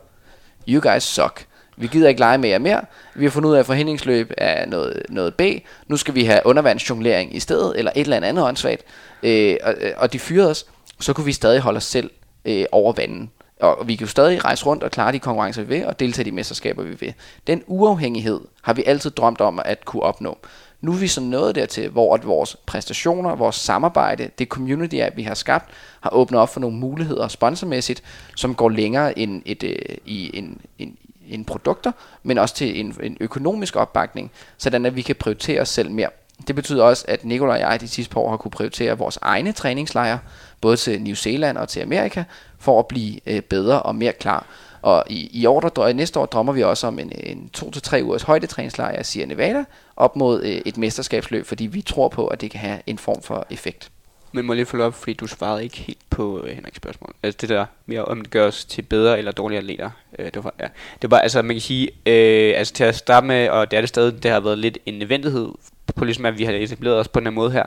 you 0.68 0.92
guys 0.92 1.04
suck. 1.04 1.46
Vi 1.80 1.88
gider 1.88 2.10
ikke 2.10 2.20
lege 2.20 2.38
med 2.38 2.50
jer 2.50 2.60
mere. 2.60 2.82
Vi 3.16 3.24
har 3.26 3.32
fundet 3.32 3.50
ud 3.50 3.56
af, 3.56 3.60
at 3.60 3.66
forhindringsløb 3.66 4.32
er 4.38 4.66
noget, 4.66 5.04
noget 5.10 5.36
B. 5.36 5.42
Nu 5.88 5.98
skal 5.98 6.16
vi 6.16 6.24
have 6.24 6.40
undervandsjonglering 6.46 7.36
i 7.36 7.40
stedet, 7.40 7.80
eller 7.80 7.92
et 7.96 8.02
eller 8.02 8.28
andet 8.28 8.44
åndssvagt. 8.44 8.84
Øh, 9.24 9.58
og, 9.64 9.74
øh, 9.82 9.92
og 9.98 10.14
de 10.14 10.20
fyrede 10.20 10.50
os. 10.50 10.66
Så 11.00 11.14
kunne 11.14 11.26
vi 11.26 11.32
stadig 11.32 11.60
holde 11.60 11.78
os 11.78 11.84
selv 11.84 12.12
øh, 12.46 12.66
over 12.72 12.94
vandet. 12.94 13.30
Og 13.60 13.88
vi 13.88 13.96
kan 13.96 14.06
jo 14.06 14.12
stadig 14.12 14.46
rejse 14.46 14.66
rundt 14.66 14.84
og 14.84 14.92
klare 14.92 15.12
de 15.12 15.20
konkurrencer, 15.20 15.62
vi 15.62 15.68
vil, 15.68 15.86
og 15.86 16.00
deltage 16.00 16.28
i 16.28 16.30
de 16.30 16.36
mesterskaber, 16.36 16.84
vi 16.84 16.96
vil. 17.00 17.14
Den 17.48 17.64
uafhængighed 17.68 18.40
har 18.62 18.74
vi 18.74 18.84
altid 18.86 19.12
drømt 19.12 19.42
om 19.42 19.60
at 19.66 19.86
kunne 19.86 20.04
opnå. 20.04 20.38
Nu 20.82 20.92
er 20.92 20.98
vi 20.98 21.08
så 21.08 21.22
nået 21.22 21.56
dertil, 21.56 21.90
hvor 21.90 22.16
at 22.16 22.28
vores 22.28 22.58
præstationer, 22.66 23.36
vores 23.36 23.56
samarbejde, 23.56 24.30
det 24.40 24.48
community, 24.48 25.02
vi 25.16 25.24
har 25.24 25.34
skabt, 25.34 25.70
har 26.02 26.10
åbnet 26.14 26.40
op 26.40 26.54
for 26.54 26.60
nogle 26.60 26.78
muligheder 26.78 27.28
sponsormæssigt, 27.28 28.04
som 28.36 28.56
går 28.56 28.70
længere 28.70 29.20
end 29.20 29.42
et, 29.46 29.64
øh, 29.64 29.98
i 30.06 30.38
en, 30.38 30.62
en, 30.80 30.98
en 31.34 31.46
produkter, 31.46 31.92
men 32.24 32.38
også 32.38 32.56
til 32.56 32.80
en, 32.80 32.96
en 33.04 33.18
økonomisk 33.20 33.76
opbakning, 33.76 34.32
sådan 34.58 34.86
at 34.86 34.96
vi 34.96 35.02
kan 35.02 35.16
prioritere 35.16 35.62
os 35.62 35.70
selv 35.70 35.92
mere. 35.92 36.10
Det 36.48 36.56
betyder 36.56 36.84
også, 36.84 37.06
at 37.08 37.26
Nikolaj 37.26 37.64
og 37.64 37.72
jeg 37.72 37.82
de 37.82 37.88
sidste 37.88 38.14
par 38.14 38.22
år 38.22 38.30
har 38.30 38.38
kunne 38.38 38.52
prioritere 38.52 38.98
vores 38.98 39.20
egne 39.22 39.52
træningslejre, 39.52 40.20
både 40.62 40.78
til 40.78 41.02
New 41.02 41.16
Zealand 41.16 41.58
og 41.58 41.70
til 41.70 41.80
Amerika, 41.80 42.24
for 42.60 42.80
at 42.80 42.88
blive 42.88 43.20
øh, 43.26 43.42
bedre 43.42 43.82
og 43.82 43.96
mere 43.96 44.14
klar. 44.14 44.46
Og 44.82 45.04
i, 45.10 45.30
i 45.42 45.46
år, 45.46 45.60
der, 45.60 45.94
næste 45.94 46.20
år 46.20 46.26
drømmer 46.26 46.54
vi 46.54 46.64
også 46.64 46.88
om 46.88 47.00
en, 47.00 47.12
en 47.24 47.50
to 47.50 47.72
til 47.72 47.82
tre 47.82 48.02
ugers 48.04 48.22
højdetræningslejr 48.22 49.00
i 49.00 49.04
Sierra 49.04 49.28
Nevada 49.28 49.64
op 49.96 50.16
mod 50.16 50.44
øh, 50.44 50.62
et 50.66 50.78
mesterskabsløb, 50.78 51.46
fordi 51.46 51.66
vi 51.66 51.82
tror 51.82 52.08
på, 52.08 52.28
at 52.28 52.42
det 52.42 52.52
kan 52.52 52.60
have 52.60 52.80
en 52.88 52.98
form 52.98 53.22
for 53.22 53.46
effekt. 53.50 53.92
Men 54.32 54.46
må 54.46 54.54
lige 54.54 54.66
følge 54.66 54.84
op, 54.84 54.94
fordi 54.94 55.14
du 55.14 55.28
svarede 55.28 55.64
ikke 55.64 55.78
helt 55.78 56.10
på 56.10 56.44
øh, 56.44 56.56
Henriks 56.56 56.78
spørgsmål. 56.78 57.14
Altså 57.24 57.38
det 57.42 57.50
der 57.50 57.66
mere 57.86 58.06
om 58.06 58.22
det 58.22 58.32
gør 58.32 58.48
os 58.48 58.66
til 58.66 58.82
bedre 58.82 59.18
eller 59.18 59.32
dårligere 59.32 59.62
atleter. 59.62 59.90
Øh, 60.20 60.26
det 60.34 60.44
var, 60.44 60.54
ja. 60.60 60.68
det 61.02 61.12
var 61.12 61.20
altså, 61.20 61.42
man 61.42 61.56
kan 61.56 61.62
sige, 61.62 61.90
øh, 62.06 62.54
altså 62.58 62.74
til 62.74 62.84
at 62.84 62.96
starte 62.96 63.28
med, 63.28 63.50
og 63.50 63.72
det 63.72 63.78
er 63.78 63.82
det 63.82 63.90
stadig, 63.90 64.24
det 64.24 64.32
har 64.32 64.40
været 64.40 64.58
lidt 64.58 64.78
en 64.86 64.94
nødvendighed 65.00 65.50
på 65.96 66.06
ligesom 66.06 66.26
at 66.26 66.38
vi 66.38 66.44
har 66.44 66.54
etableret 66.54 67.00
os 67.00 67.08
på 67.08 67.20
den 67.20 67.28
her 67.28 67.32
måde 67.32 67.52
her. 67.52 67.66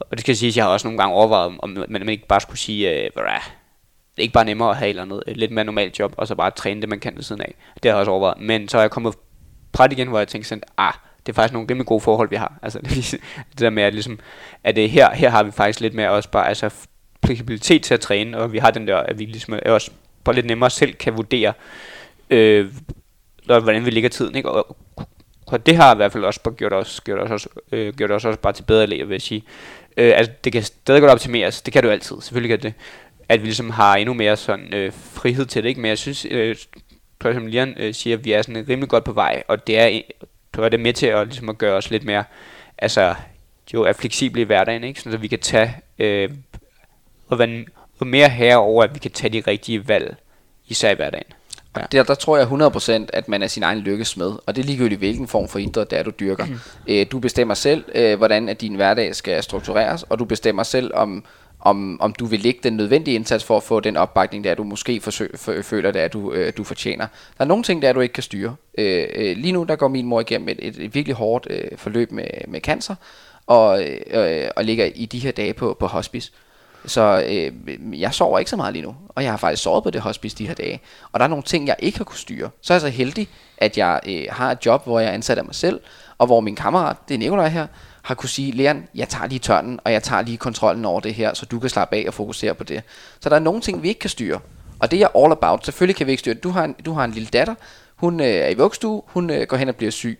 Og 0.00 0.10
det 0.10 0.20
skal 0.20 0.36
sige, 0.36 0.48
at 0.48 0.56
jeg 0.56 0.64
har 0.64 0.72
også 0.72 0.86
nogle 0.86 0.98
gange 0.98 1.14
overvejet, 1.14 1.56
om 1.58 1.68
man, 1.68 1.86
man 1.88 2.08
ikke 2.08 2.26
bare 2.26 2.40
skulle 2.40 2.58
sige, 2.58 2.90
øh, 2.90 3.10
det 3.14 4.18
er 4.18 4.22
ikke 4.22 4.32
bare 4.32 4.44
nemmere 4.44 4.70
at 4.70 4.76
have 4.76 4.88
eller 4.88 5.04
noget, 5.04 5.24
et 5.26 5.30
øh, 5.30 5.36
lidt 5.36 5.50
mere 5.50 5.64
normalt 5.64 5.98
job, 5.98 6.14
og 6.16 6.26
så 6.26 6.34
bare 6.34 6.50
træne 6.50 6.80
det, 6.80 6.88
man 6.88 7.00
kan 7.00 7.16
ved 7.16 7.22
siden 7.22 7.42
af. 7.42 7.54
Det 7.82 7.90
har 7.90 7.90
jeg 7.90 8.00
også 8.00 8.10
overvejet. 8.10 8.40
Men 8.40 8.68
så 8.68 8.78
er 8.78 8.80
jeg 8.80 8.90
kommet 8.90 9.14
fra 9.76 9.88
igen, 9.90 10.08
hvor 10.08 10.18
jeg 10.18 10.28
tænkte 10.28 10.48
sådan, 10.48 10.62
ah, 10.78 10.92
det 11.26 11.32
er 11.32 11.34
faktisk 11.34 11.52
nogle 11.52 11.68
rimelig 11.70 11.86
gode 11.86 12.00
forhold, 12.00 12.28
vi 12.30 12.36
har. 12.36 12.58
Altså, 12.62 12.78
det 13.52 13.58
der 13.58 13.70
med, 13.70 13.82
at, 13.82 13.92
ligesom, 13.92 14.18
at 14.64 14.76
det 14.76 14.90
her, 14.90 15.14
her 15.14 15.30
har 15.30 15.42
vi 15.42 15.50
faktisk 15.50 15.80
lidt 15.80 15.94
mere 15.94 16.10
også 16.10 16.28
bare 16.30 16.48
altså, 16.48 16.70
fleksibilitet 17.24 17.82
til 17.82 17.94
at 17.94 18.00
træne, 18.00 18.38
og 18.38 18.52
vi 18.52 18.58
har 18.58 18.70
den 18.70 18.88
der, 18.88 18.96
at 18.96 19.18
vi 19.18 19.24
ligesom 19.24 19.54
øh, 19.54 19.60
også 19.66 19.90
bare 20.24 20.34
lidt 20.34 20.46
nemmere 20.46 20.70
selv 20.70 20.94
kan 20.94 21.16
vurdere, 21.16 21.52
øh, 22.30 22.66
hvordan 23.46 23.84
vi 23.84 23.90
ligger 23.90 24.10
tiden. 24.10 24.36
Ikke? 24.36 24.48
Og, 24.48 24.76
og 25.46 25.66
det 25.66 25.76
har 25.76 25.94
i 25.94 25.96
hvert 25.96 26.12
fald 26.12 26.24
også 26.24 26.40
gjort 26.56 26.72
os, 26.72 27.00
gjort 27.00 27.18
os, 27.18 27.30
også, 27.30 27.48
øh, 27.72 27.94
gjort 27.94 28.10
os 28.10 28.24
også 28.24 28.38
bare 28.40 28.52
til 28.52 28.62
bedre 28.62 28.86
læger, 28.86 29.04
vil 29.04 29.14
jeg 29.14 29.22
sige. 29.22 29.44
Øh, 29.96 30.12
altså, 30.16 30.32
det 30.44 30.52
kan 30.52 30.62
stadig 30.62 31.00
godt 31.00 31.12
optimeres, 31.12 31.62
det 31.62 31.72
kan 31.72 31.82
du 31.82 31.90
altid, 31.90 32.16
selvfølgelig 32.20 32.58
kan 32.58 32.62
det. 32.62 32.74
At 33.28 33.40
vi 33.40 33.46
ligesom 33.46 33.70
har 33.70 33.96
endnu 33.96 34.14
mere 34.14 34.36
sådan 34.36 34.74
øh, 34.74 34.92
frihed 34.92 35.46
til 35.46 35.62
det, 35.62 35.68
ikke? 35.68 35.80
Men 35.80 35.88
jeg 35.88 35.98
synes, 35.98 36.26
øh, 36.30 36.56
som 37.22 37.46
Lian 37.46 37.74
øh, 37.78 37.94
siger, 37.94 38.16
at 38.16 38.24
vi 38.24 38.32
er 38.32 38.42
sådan 38.42 38.68
rimelig 38.68 38.88
godt 38.88 39.04
på 39.04 39.12
vej, 39.12 39.42
og 39.48 39.66
det 39.66 39.78
er, 39.78 40.00
det 40.54 40.64
er 40.64 40.68
det 40.68 40.80
med 40.80 40.92
til 40.92 41.06
at, 41.06 41.26
ligesom 41.26 41.48
at 41.48 41.58
gøre 41.58 41.76
os 41.76 41.90
lidt 41.90 42.04
mere, 42.04 42.24
altså, 42.78 43.14
jo 43.74 43.82
er 43.82 43.92
fleksible 43.92 44.40
i 44.40 44.44
hverdagen, 44.44 44.84
ikke? 44.84 45.00
Så 45.00 45.16
vi 45.16 45.28
kan 45.28 45.38
tage, 45.38 45.76
øh, 45.98 46.30
og 47.28 47.38
være, 47.38 47.64
mere 48.00 48.28
herre 48.28 48.56
over, 48.56 48.84
at 48.84 48.94
vi 48.94 48.98
kan 48.98 49.10
tage 49.10 49.32
de 49.32 49.50
rigtige 49.50 49.88
valg, 49.88 50.16
især 50.68 50.90
i 50.90 50.94
hverdagen. 50.94 51.32
Ja. 51.76 51.82
Der, 51.92 52.02
der 52.02 52.14
tror 52.14 52.36
jeg 52.36 52.46
100% 52.46 53.06
at 53.12 53.28
man 53.28 53.42
er 53.42 53.46
sin 53.46 53.62
egen 53.62 53.78
lykkes 53.78 54.16
med, 54.16 54.32
og 54.46 54.56
det 54.56 54.62
er 54.62 54.66
ligegyldigt 54.66 54.98
hvilken 54.98 55.28
form 55.28 55.48
for 55.48 55.58
idræt 55.58 55.90
det 55.90 55.98
er, 55.98 56.02
du 56.02 56.12
dyrker. 56.20 56.46
Mm. 56.46 56.58
Øh, 56.86 57.06
du 57.12 57.18
bestemmer 57.18 57.54
selv, 57.54 57.84
øh, 57.94 58.18
hvordan 58.18 58.48
at 58.48 58.60
din 58.60 58.74
hverdag 58.74 59.14
skal 59.14 59.42
struktureres, 59.42 60.02
og 60.02 60.18
du 60.18 60.24
bestemmer 60.24 60.62
selv, 60.62 60.94
om, 60.94 61.24
om, 61.60 62.00
om 62.00 62.12
du 62.12 62.26
vil 62.26 62.40
lægge 62.40 62.60
den 62.62 62.72
nødvendige 62.72 63.14
indsats 63.14 63.44
for 63.44 63.56
at 63.56 63.62
få 63.62 63.80
den 63.80 63.96
opbakning, 63.96 64.44
der 64.44 64.54
du 64.54 64.64
måske 64.64 65.00
forsøg, 65.00 65.30
for, 65.34 65.62
føler, 65.62 65.90
det 65.90 66.12
du, 66.12 66.32
øh, 66.32 66.52
du 66.56 66.64
fortjener. 66.64 67.06
Der 67.38 67.44
er 67.44 67.48
nogle 67.48 67.64
ting, 67.64 67.82
der 67.82 67.92
du 67.92 68.00
ikke 68.00 68.12
kan 68.12 68.22
styre. 68.22 68.56
Øh, 68.78 69.06
øh, 69.14 69.36
lige 69.36 69.52
nu 69.52 69.64
der 69.64 69.76
går 69.76 69.88
min 69.88 70.06
mor 70.06 70.20
igennem 70.20 70.48
et, 70.48 70.58
et, 70.62 70.78
et 70.78 70.94
virkelig 70.94 71.16
hårdt 71.16 71.46
øh, 71.50 71.78
forløb 71.78 72.12
med, 72.12 72.26
med 72.48 72.60
cancer, 72.60 72.94
og, 73.46 73.84
øh, 73.84 74.00
øh, 74.10 74.48
og 74.56 74.64
ligger 74.64 74.84
i 74.94 75.06
de 75.06 75.18
her 75.18 75.32
dage 75.32 75.52
på, 75.52 75.76
på 75.80 75.86
hospice. 75.86 76.32
Så 76.86 77.24
øh, 77.28 77.52
jeg 78.00 78.14
sover 78.14 78.38
ikke 78.38 78.50
så 78.50 78.56
meget 78.56 78.72
lige 78.72 78.82
nu, 78.82 78.96
og 79.08 79.22
jeg 79.22 79.32
har 79.32 79.36
faktisk 79.36 79.62
sovet 79.62 79.84
på 79.84 79.90
det 79.90 80.00
hospice 80.00 80.36
de 80.36 80.46
her 80.46 80.54
dage. 80.54 80.80
Og 81.12 81.20
der 81.20 81.24
er 81.24 81.28
nogle 81.28 81.42
ting, 81.42 81.66
jeg 81.66 81.76
ikke 81.78 81.98
har 81.98 82.04
kunne 82.04 82.18
styre. 82.18 82.50
Så 82.60 82.72
er 82.72 82.74
jeg 82.74 82.80
så 82.80 82.88
heldig, 82.88 83.28
at 83.58 83.78
jeg 83.78 84.00
øh, 84.06 84.24
har 84.30 84.50
et 84.50 84.66
job, 84.66 84.84
hvor 84.84 85.00
jeg 85.00 85.08
er 85.08 85.12
ansat 85.12 85.38
af 85.38 85.44
mig 85.44 85.54
selv, 85.54 85.80
og 86.18 86.26
hvor 86.26 86.40
min 86.40 86.56
kammerat, 86.56 86.96
det 87.08 87.14
er 87.14 87.18
Nikolaj 87.18 87.48
her, 87.48 87.66
har 88.02 88.14
kunne 88.14 88.28
sige, 88.28 88.52
læreren, 88.52 88.88
jeg 88.94 89.08
tager 89.08 89.26
lige 89.26 89.38
tørnen, 89.38 89.80
og 89.84 89.92
jeg 89.92 90.02
tager 90.02 90.22
lige 90.22 90.36
kontrollen 90.36 90.84
over 90.84 91.00
det 91.00 91.14
her, 91.14 91.34
så 91.34 91.46
du 91.46 91.58
kan 91.58 91.70
slappe 91.70 91.96
af 91.96 92.04
og 92.06 92.14
fokusere 92.14 92.54
på 92.54 92.64
det. 92.64 92.82
Så 93.20 93.28
der 93.28 93.36
er 93.36 93.40
nogle 93.40 93.60
ting, 93.60 93.82
vi 93.82 93.88
ikke 93.88 93.98
kan 93.98 94.10
styre. 94.10 94.40
Og 94.78 94.90
det 94.90 94.96
er 94.96 95.00
jeg 95.00 95.10
all 95.16 95.32
about. 95.32 95.64
Selvfølgelig 95.64 95.96
kan 95.96 96.06
vi 96.06 96.10
ikke 96.10 96.20
styre 96.20 96.34
Du 96.34 96.50
har 96.50 96.64
en, 96.64 96.72
du 96.72 96.92
har 96.92 97.04
en 97.04 97.10
lille 97.10 97.28
datter, 97.32 97.54
hun 97.96 98.20
øh, 98.20 98.26
er 98.26 98.48
i 98.48 98.54
vuggestue, 98.54 99.02
hun 99.06 99.30
øh, 99.30 99.46
går 99.46 99.56
hen 99.56 99.68
og 99.68 99.76
bliver 99.76 99.90
syg. 99.90 100.18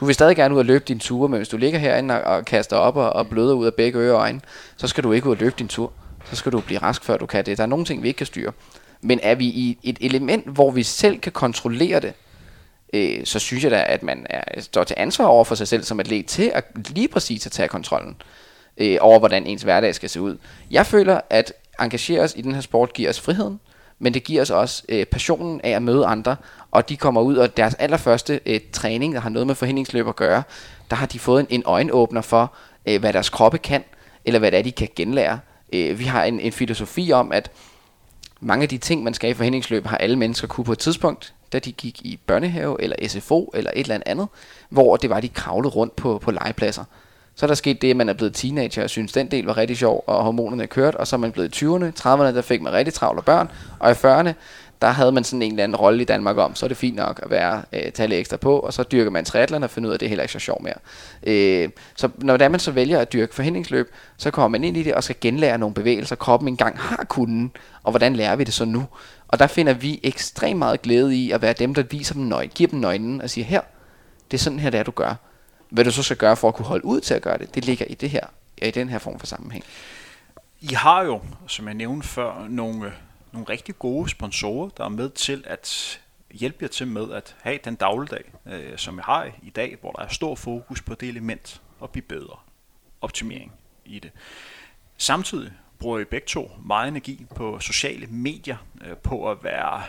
Du 0.00 0.04
vil 0.04 0.14
stadig 0.14 0.36
gerne 0.36 0.54
ud 0.54 0.58
og 0.58 0.64
løbe 0.64 0.84
din 0.88 0.98
tur, 0.98 1.26
men 1.26 1.36
hvis 1.36 1.48
du 1.48 1.56
ligger 1.56 1.78
herinde 1.78 2.24
og, 2.24 2.36
og 2.36 2.44
kaster 2.44 2.76
op 2.76 2.96
og, 2.96 3.12
og 3.12 3.28
bløder 3.28 3.54
ud 3.54 3.66
af 3.66 3.74
begge 3.74 3.98
ører 3.98 4.14
og 4.14 4.20
øjne, 4.20 4.40
så 4.76 4.88
skal 4.88 5.04
du 5.04 5.12
ikke 5.12 5.26
ud 5.26 5.32
og 5.32 5.40
løbe 5.40 5.54
din 5.58 5.68
tur 5.68 5.92
så 6.30 6.36
skal 6.36 6.52
du 6.52 6.60
blive 6.60 6.78
rask, 6.78 7.04
før 7.04 7.16
du 7.16 7.26
kan 7.26 7.46
det. 7.46 7.58
Der 7.58 7.62
er 7.62 7.66
nogle 7.68 7.84
ting, 7.84 8.02
vi 8.02 8.08
ikke 8.08 8.18
kan 8.18 8.26
styre. 8.26 8.52
Men 9.00 9.20
er 9.22 9.34
vi 9.34 9.44
i 9.44 9.78
et 9.82 9.98
element, 10.00 10.48
hvor 10.48 10.70
vi 10.70 10.82
selv 10.82 11.18
kan 11.18 11.32
kontrollere 11.32 12.00
det, 12.00 12.12
øh, 12.92 13.24
så 13.24 13.38
synes 13.38 13.64
jeg 13.64 13.70
da, 13.70 13.84
at 13.88 14.02
man 14.02 14.26
er, 14.30 14.60
står 14.60 14.84
til 14.84 14.96
ansvar 14.98 15.24
over 15.24 15.44
for 15.44 15.54
sig 15.54 15.68
selv 15.68 15.82
som 15.82 16.00
atlet 16.00 16.26
til 16.26 16.52
at 16.54 16.64
lige 16.88 17.08
præcis 17.08 17.46
at 17.46 17.52
tage 17.52 17.68
kontrollen 17.68 18.16
øh, 18.78 18.96
over, 19.00 19.18
hvordan 19.18 19.46
ens 19.46 19.62
hverdag 19.62 19.94
skal 19.94 20.10
se 20.10 20.20
ud. 20.20 20.36
Jeg 20.70 20.86
føler, 20.86 21.20
at 21.30 21.52
engagere 21.80 22.20
os 22.20 22.34
i 22.36 22.42
den 22.42 22.54
her 22.54 22.60
sport 22.60 22.92
giver 22.92 23.10
os 23.10 23.20
friheden, 23.20 23.60
men 23.98 24.14
det 24.14 24.24
giver 24.24 24.42
os 24.42 24.50
også 24.50 24.82
øh, 24.88 25.06
passionen 25.06 25.60
af 25.64 25.70
at 25.70 25.82
møde 25.82 26.06
andre, 26.06 26.36
og 26.70 26.88
de 26.88 26.96
kommer 26.96 27.20
ud, 27.20 27.36
og 27.36 27.56
deres 27.56 27.74
allerførste 27.74 28.40
øh, 28.46 28.60
træning, 28.72 29.14
der 29.14 29.20
har 29.20 29.30
noget 29.30 29.46
med 29.46 29.54
forhindringsløb 29.54 30.08
at 30.08 30.16
gøre, 30.16 30.42
der 30.90 30.96
har 30.96 31.06
de 31.06 31.18
fået 31.18 31.40
en, 31.40 31.46
en 31.50 31.62
øjenåbner 31.66 32.20
for, 32.20 32.54
øh, 32.86 33.00
hvad 33.00 33.12
deres 33.12 33.28
kroppe 33.28 33.58
kan, 33.58 33.84
eller 34.24 34.38
hvad 34.38 34.50
det 34.50 34.58
er, 34.58 34.62
de 34.62 34.72
kan 34.72 34.88
genlære. 34.96 35.40
Øh, 35.72 35.98
vi 35.98 36.04
har 36.04 36.24
en, 36.24 36.40
en 36.40 36.52
filosofi 36.52 37.12
om, 37.12 37.32
at 37.32 37.50
mange 38.40 38.62
af 38.62 38.68
de 38.68 38.78
ting, 38.78 39.02
man 39.02 39.14
skal 39.14 39.30
i 39.30 39.34
forhindringsløb, 39.34 39.86
har 39.86 39.96
alle 39.96 40.16
mennesker 40.16 40.48
kunne 40.48 40.64
på 40.64 40.72
et 40.72 40.78
tidspunkt, 40.78 41.34
da 41.52 41.58
de 41.58 41.72
gik 41.72 42.00
i 42.02 42.18
børnehave 42.26 42.82
eller 42.82 42.96
SFO 43.08 43.50
eller 43.54 43.70
et 43.76 43.80
eller 43.80 44.00
andet, 44.06 44.28
hvor 44.68 44.96
det 44.96 45.10
var, 45.10 45.20
de 45.20 45.28
kravlede 45.28 45.74
rundt 45.74 45.96
på, 45.96 46.18
på 46.18 46.30
legepladser. 46.30 46.84
Så 47.34 47.46
er 47.46 47.48
der 47.48 47.54
sket 47.54 47.82
det, 47.82 47.90
at 47.90 47.96
man 47.96 48.08
er 48.08 48.12
blevet 48.12 48.34
teenager 48.34 48.82
og 48.82 48.90
synes, 48.90 49.12
den 49.12 49.30
del 49.30 49.44
var 49.44 49.56
rigtig 49.56 49.76
sjov, 49.76 50.04
og 50.06 50.24
hormonerne 50.24 50.62
er 50.62 50.66
kørt, 50.66 50.94
og 50.94 51.06
så 51.06 51.16
er 51.16 51.20
man 51.20 51.32
blevet 51.32 51.62
i 51.62 51.64
20'erne, 51.64 51.84
30'erne, 52.00 52.34
der 52.34 52.42
fik 52.42 52.62
man 52.62 52.72
rigtig 52.72 52.94
travle 52.94 53.22
børn, 53.22 53.50
og 53.78 53.90
i 53.90 53.94
40'erne, 53.94 54.32
der 54.82 54.88
havde 54.88 55.12
man 55.12 55.24
sådan 55.24 55.42
en 55.42 55.52
eller 55.52 55.64
anden 55.64 55.76
rolle 55.76 56.02
i 56.02 56.04
Danmark 56.04 56.36
om, 56.36 56.54
så 56.54 56.66
er 56.66 56.68
det 56.68 56.76
fint 56.76 56.96
nok 56.96 57.20
at 57.22 57.30
være 57.30 57.62
øh, 57.72 57.92
tage 57.92 58.08
lidt 58.08 58.20
ekstra 58.20 58.36
på, 58.36 58.58
og 58.58 58.72
så 58.72 58.82
dyrker 58.82 59.10
man 59.10 59.24
triathlon 59.24 59.62
og 59.62 59.70
finder 59.70 59.88
ud 59.88 59.92
af, 59.92 59.96
at 59.96 60.00
det 60.00 60.06
er 60.06 60.08
heller 60.08 60.22
ikke 60.22 60.32
så 60.32 60.38
sjovt 60.38 60.62
mere. 60.62 60.74
Øh, 61.22 61.68
så 61.96 62.08
når 62.18 62.48
man 62.48 62.60
så 62.60 62.70
vælger 62.70 62.98
at 62.98 63.12
dyrke 63.12 63.34
forhindringsløb, 63.34 63.92
så 64.16 64.30
kommer 64.30 64.48
man 64.48 64.64
ind 64.64 64.76
i 64.76 64.82
det 64.82 64.94
og 64.94 65.04
skal 65.04 65.16
genlære 65.20 65.58
nogle 65.58 65.74
bevægelser, 65.74 66.16
kroppen 66.16 66.48
engang 66.48 66.78
har 66.78 67.04
kunden, 67.08 67.52
og 67.82 67.92
hvordan 67.92 68.16
lærer 68.16 68.36
vi 68.36 68.44
det 68.44 68.54
så 68.54 68.64
nu? 68.64 68.86
Og 69.32 69.38
der 69.38 69.46
finder 69.46 69.72
vi 69.74 70.00
ekstremt 70.02 70.58
meget 70.58 70.82
glæde 70.82 71.16
i 71.16 71.30
at 71.30 71.42
være 71.42 71.52
dem, 71.52 71.74
der 71.74 71.82
viser 71.82 72.14
dem 72.14 72.22
nøglen, 72.22 72.50
giver 72.54 72.70
dem 72.70 72.78
nøglen 72.78 73.20
og 73.20 73.30
siger, 73.30 73.44
her, 73.44 73.60
det 74.30 74.36
er 74.36 74.42
sådan 74.42 74.58
her, 74.58 74.70
det 74.70 74.80
er, 74.80 74.84
du 74.84 74.90
gør. 74.90 75.14
Hvad 75.68 75.84
du 75.84 75.90
så 75.90 76.02
skal 76.02 76.16
gøre 76.16 76.36
for 76.36 76.48
at 76.48 76.54
kunne 76.54 76.66
holde 76.66 76.84
ud 76.84 77.00
til 77.00 77.14
at 77.14 77.22
gøre 77.22 77.38
det, 77.38 77.54
det 77.54 77.64
ligger 77.64 77.86
i 77.86 77.94
det 77.94 78.10
her, 78.10 78.26
i 78.62 78.70
den 78.70 78.88
her 78.88 78.98
form 78.98 79.18
for 79.18 79.26
sammenhæng. 79.26 79.64
I 80.60 80.74
har 80.74 81.02
jo, 81.02 81.20
som 81.46 81.66
jeg 81.66 81.74
nævnte 81.74 82.08
før, 82.08 82.46
nogle 82.48 82.92
nogle 83.32 83.48
rigtig 83.48 83.78
gode 83.78 84.08
sponsorer, 84.08 84.68
der 84.68 84.84
er 84.84 84.88
med 84.88 85.10
til 85.10 85.44
at 85.46 86.00
hjælpe 86.30 86.58
jer 86.62 86.68
til 86.68 86.86
med 86.86 87.12
at 87.12 87.36
have 87.40 87.58
den 87.64 87.74
dagligdag, 87.74 88.24
øh, 88.46 88.78
som 88.78 88.96
jeg 88.96 89.04
har 89.04 89.30
i 89.42 89.50
dag, 89.50 89.76
hvor 89.80 89.92
der 89.92 90.02
er 90.02 90.08
stor 90.08 90.34
fokus 90.34 90.82
på 90.82 90.94
det 90.94 91.08
element 91.08 91.60
og 91.80 91.90
blive 91.90 92.02
bedre. 92.02 92.36
Optimering 93.00 93.52
i 93.84 93.98
det. 93.98 94.10
Samtidig 94.96 95.52
bruger 95.82 95.98
I 95.98 96.04
begge 96.04 96.26
to 96.26 96.50
meget 96.64 96.88
energi 96.88 97.26
på 97.36 97.60
sociale 97.60 98.06
medier, 98.06 98.56
øh, 98.84 98.96
på 98.96 99.30
at 99.30 99.44
være 99.44 99.82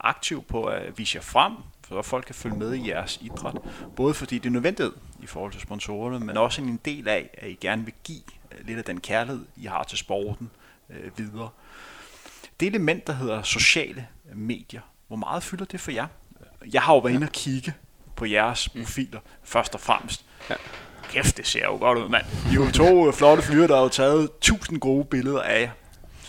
aktiv, 0.00 0.44
på 0.44 0.64
at 0.64 0.98
vise 0.98 1.16
jer 1.16 1.22
frem, 1.22 1.52
at 1.98 2.04
folk 2.04 2.24
kan 2.24 2.34
følge 2.34 2.56
med 2.56 2.74
i 2.74 2.88
jeres 2.88 3.18
idræt. 3.22 3.56
Både 3.96 4.14
fordi 4.14 4.38
det 4.38 4.46
er 4.46 4.50
nødvendigt 4.50 4.90
i 5.22 5.26
forhold 5.26 5.52
til 5.52 5.60
sponsorerne, 5.60 6.20
men 6.20 6.36
også 6.36 6.62
en 6.62 6.80
del 6.84 7.08
af, 7.08 7.30
at 7.38 7.50
I 7.50 7.54
gerne 7.54 7.84
vil 7.84 7.94
give 8.04 8.22
øh, 8.52 8.66
lidt 8.66 8.78
af 8.78 8.84
den 8.84 9.00
kærlighed, 9.00 9.46
I 9.56 9.64
har 9.64 9.82
til 9.82 9.98
sporten 9.98 10.50
øh, 10.90 11.18
videre. 11.18 11.48
Det 12.60 12.66
element, 12.66 13.06
der 13.06 13.12
hedder 13.12 13.42
sociale 13.42 14.06
medier, 14.34 14.80
hvor 15.06 15.16
meget 15.16 15.42
fylder 15.42 15.64
det 15.64 15.80
for 15.80 15.90
jer? 15.90 16.06
Jeg 16.72 16.82
har 16.82 16.94
jo 16.94 16.98
været 16.98 17.14
inde 17.14 17.24
og 17.24 17.32
kigge 17.32 17.74
på 18.16 18.24
jeres 18.24 18.74
mm. 18.74 18.80
profiler, 18.80 19.20
først 19.42 19.74
og 19.74 19.80
fremmest. 19.80 20.24
Ja. 20.50 20.54
Kæft, 21.14 21.36
det 21.36 21.46
ser 21.46 21.64
jo 21.64 21.76
godt 21.76 21.98
ud, 21.98 22.08
mand. 22.08 22.24
I 22.50 22.54
er 22.54 22.54
jo 22.54 22.70
to 22.70 23.12
flotte 23.12 23.42
fyre, 23.42 23.68
der 23.68 23.74
har 23.74 23.82
jo 23.82 23.88
taget 23.88 24.28
tusind 24.40 24.80
gode 24.80 25.04
billeder 25.04 25.42
af 25.42 25.60
jer. 25.60 25.70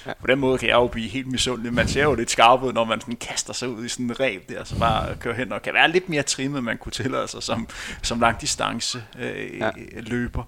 Ja. 0.06 0.12
På 0.22 0.28
den 0.28 0.40
måde 0.40 0.57
kan 0.57 0.70
jeg 0.70 0.76
jo 0.76 0.88
blive 0.88 1.10
helt 1.10 1.28
misundelig. 1.28 1.74
Man 1.74 1.88
ser 1.88 2.03
jo 2.03 2.16
lidt 2.16 2.32
skarp 2.32 2.64
ud, 2.64 2.74
når 2.74 2.84
man 2.84 3.02
sådan 3.02 3.16
kaster 3.16 3.53
sig 3.53 3.70
ud 3.70 3.86
i 3.86 3.90
sådan 3.90 4.06
en 4.06 4.20
ræb 4.20 4.49
der, 4.49 4.64
så 4.64 4.80
bare 4.80 5.16
kører 5.20 5.36
hen 5.36 5.52
og 5.52 5.62
kan 5.62 5.74
være 5.74 5.91
lidt 5.91 6.10
mere 6.10 6.24
trimmet, 6.24 6.64
man 6.64 6.78
kunne 6.78 6.91
tillade 6.91 7.28
sig 7.28 7.44
som, 7.44 7.68
som 8.02 8.20
langdistance 8.20 9.03
øh, 9.20 9.60
ja. 9.60 9.70
løber. 9.94 10.44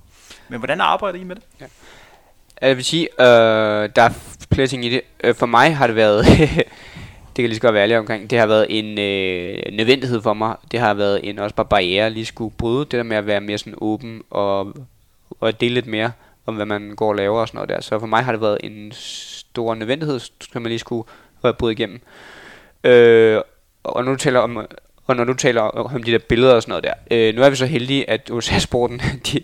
Men 0.49 0.59
hvordan 0.59 0.81
arbejder 0.81 1.19
I 1.19 1.23
med 1.23 1.35
det? 1.35 1.43
Ja. 1.61 1.65
Jeg 2.61 2.75
vil 2.77 2.85
sige, 2.85 3.07
øh, 3.21 3.89
der 3.95 4.01
er 4.01 4.09
flere 4.53 4.67
ting 4.67 4.85
i 4.85 4.89
det. 4.89 5.01
Øh, 5.23 5.35
for 5.35 5.45
mig 5.45 5.77
har 5.77 5.87
det 5.87 5.95
været, 5.95 6.25
det 7.37 7.43
kan 7.43 7.49
lige 7.49 7.55
så 7.55 7.61
godt 7.61 7.73
være 7.73 7.83
ærlig 7.83 7.97
omkring, 7.97 8.29
det 8.29 8.39
har 8.39 8.45
været 8.45 8.65
en 8.69 8.99
øh, 8.99 9.77
nødvendighed 9.77 10.21
for 10.21 10.33
mig. 10.33 10.55
Det 10.71 10.79
har 10.79 10.93
været 10.93 11.19
en 11.23 11.39
også 11.39 11.55
bare 11.55 11.65
barriere, 11.65 12.09
lige 12.09 12.25
skulle 12.25 12.53
bryde 12.57 12.79
det 12.79 12.91
der 12.91 13.03
med 13.03 13.17
at 13.17 13.27
være 13.27 13.41
mere 13.41 13.57
sådan 13.57 13.73
åben 13.77 14.23
og, 14.29 14.73
og 15.39 15.61
dele 15.61 15.73
lidt 15.73 15.87
mere 15.87 16.11
om, 16.45 16.55
hvad 16.55 16.65
man 16.65 16.95
går 16.95 17.07
og 17.07 17.15
laver 17.15 17.41
og 17.41 17.47
sådan 17.47 17.57
noget 17.57 17.69
der. 17.69 17.81
Så 17.81 17.99
for 17.99 18.07
mig 18.07 18.23
har 18.23 18.31
det 18.31 18.41
været 18.41 18.57
en 18.63 18.91
stor 18.91 19.75
nødvendighed, 19.75 20.19
som 20.19 20.61
man 20.61 20.69
lige 20.69 20.79
skulle 20.79 21.07
bryde 21.57 21.71
igennem. 21.71 22.01
Øh, 22.83 23.41
og 23.83 24.05
nu 24.05 24.15
taler 24.15 24.39
om, 24.39 24.67
og 25.05 25.15
når 25.15 25.23
du 25.23 25.33
taler 25.33 25.61
om 25.61 26.03
de 26.03 26.11
der 26.11 26.19
billeder 26.29 26.53
og 26.53 26.61
sådan 26.61 26.71
noget 26.71 26.83
der, 26.83 26.93
øh, 27.11 27.35
nu 27.35 27.41
er 27.41 27.49
vi 27.49 27.55
så 27.55 27.65
heldige, 27.65 28.09
at 28.09 28.29
USA-sporten, 28.29 29.01
de, 29.27 29.43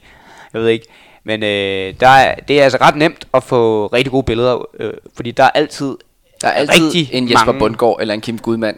jeg 0.53 0.61
ved 0.61 0.67
ikke, 0.67 0.85
men 1.23 1.43
øh, 1.43 1.93
der 1.99 2.07
er, 2.07 2.35
det 2.35 2.59
er 2.59 2.63
altså 2.63 2.77
ret 2.81 2.95
nemt 2.95 3.27
at 3.33 3.43
få 3.43 3.87
rigtig 3.87 4.11
gode 4.11 4.23
billeder, 4.23 4.67
øh, 4.79 4.93
fordi 5.15 5.31
der 5.31 5.43
er 5.43 5.49
altid 5.49 5.95
der 6.43 6.49
er 6.49 6.53
altid 6.53 6.85
rigtig 6.85 7.09
en 7.13 7.29
Jesper 7.31 7.45
mange- 7.45 7.59
Bundgaard 7.59 7.97
eller 8.01 8.13
en 8.13 8.21
Kim 8.21 8.37
Gudmand 8.39 8.77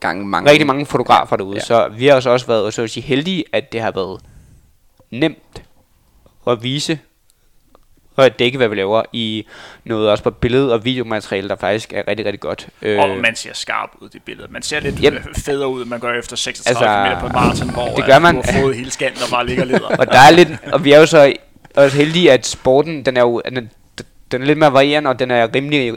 gange 0.00 0.26
mange. 0.26 0.50
rigtig 0.50 0.66
mange 0.66 0.86
fotografer 0.86 1.36
derude, 1.36 1.56
Ja. 1.56 1.60
så 1.64 1.88
vi 1.98 2.06
har 2.06 2.14
også 2.14 2.30
også 2.30 2.46
været 2.46 2.74
så 2.74 2.82
at 2.82 2.90
sige, 2.90 3.04
heldige, 3.04 3.44
at 3.52 3.72
det 3.72 3.80
har 3.80 3.90
været 3.90 4.20
nemt 5.10 5.62
at 6.46 6.62
vise 6.62 6.98
og 8.16 8.26
at 8.26 8.38
dække, 8.38 8.58
hvad 8.58 8.68
vi 8.68 8.74
laver 8.76 9.02
i 9.12 9.46
noget 9.84 10.10
også 10.10 10.24
på 10.24 10.30
billede- 10.30 10.72
og 10.72 10.84
videomateriale, 10.84 11.48
der 11.48 11.56
faktisk 11.56 11.92
er 11.92 12.02
rigtig, 12.08 12.26
rigtig 12.26 12.40
godt. 12.40 12.68
Øh, 12.82 12.98
Og 13.00 13.08
man 13.08 13.36
ser 13.36 13.50
skarp 13.54 13.88
ud 14.00 14.08
i 14.08 14.10
det 14.12 14.22
billede. 14.22 14.48
Man 14.52 14.62
ser 14.62 14.80
lidt 14.80 14.98
Yep. 15.04 15.12
yep. 15.12 15.36
federe 15.36 15.68
ud, 15.68 15.84
man 15.84 16.00
gør 16.00 16.12
efter 16.18 16.36
36 16.36 16.88
Altså, 16.88 17.14
meter 17.14 17.20
på 17.28 17.32
maraton, 17.38 17.70
hvor 17.70 17.88
det 17.96 18.04
gør 18.06 18.16
at 18.16 18.22
man. 18.22 18.34
du 18.34 18.42
har 18.44 18.60
fået 18.60 18.76
hele 18.76 18.90
skallen, 18.90 19.18
der 19.18 19.30
bare 19.30 19.46
ligger 19.46 19.64
lidt. 19.64 19.82
og 20.00 20.06
der 20.06 20.18
er 20.18 20.30
lidt, 20.30 20.48
og 20.72 20.84
vi 20.84 20.92
er 20.92 20.98
jo 20.98 21.06
så 21.06 21.32
også 21.76 21.96
heldige, 21.96 22.32
at 22.32 22.46
sporten, 22.46 23.02
den 23.06 23.16
er 23.16 23.20
jo, 23.20 23.42
den, 23.44 23.70
den 24.32 24.42
er 24.42 24.46
lidt 24.46 24.58
mere 24.58 24.72
varierende, 24.72 25.10
og 25.10 25.18
den 25.18 25.30
er 25.30 25.48
rimelig, 25.54 25.96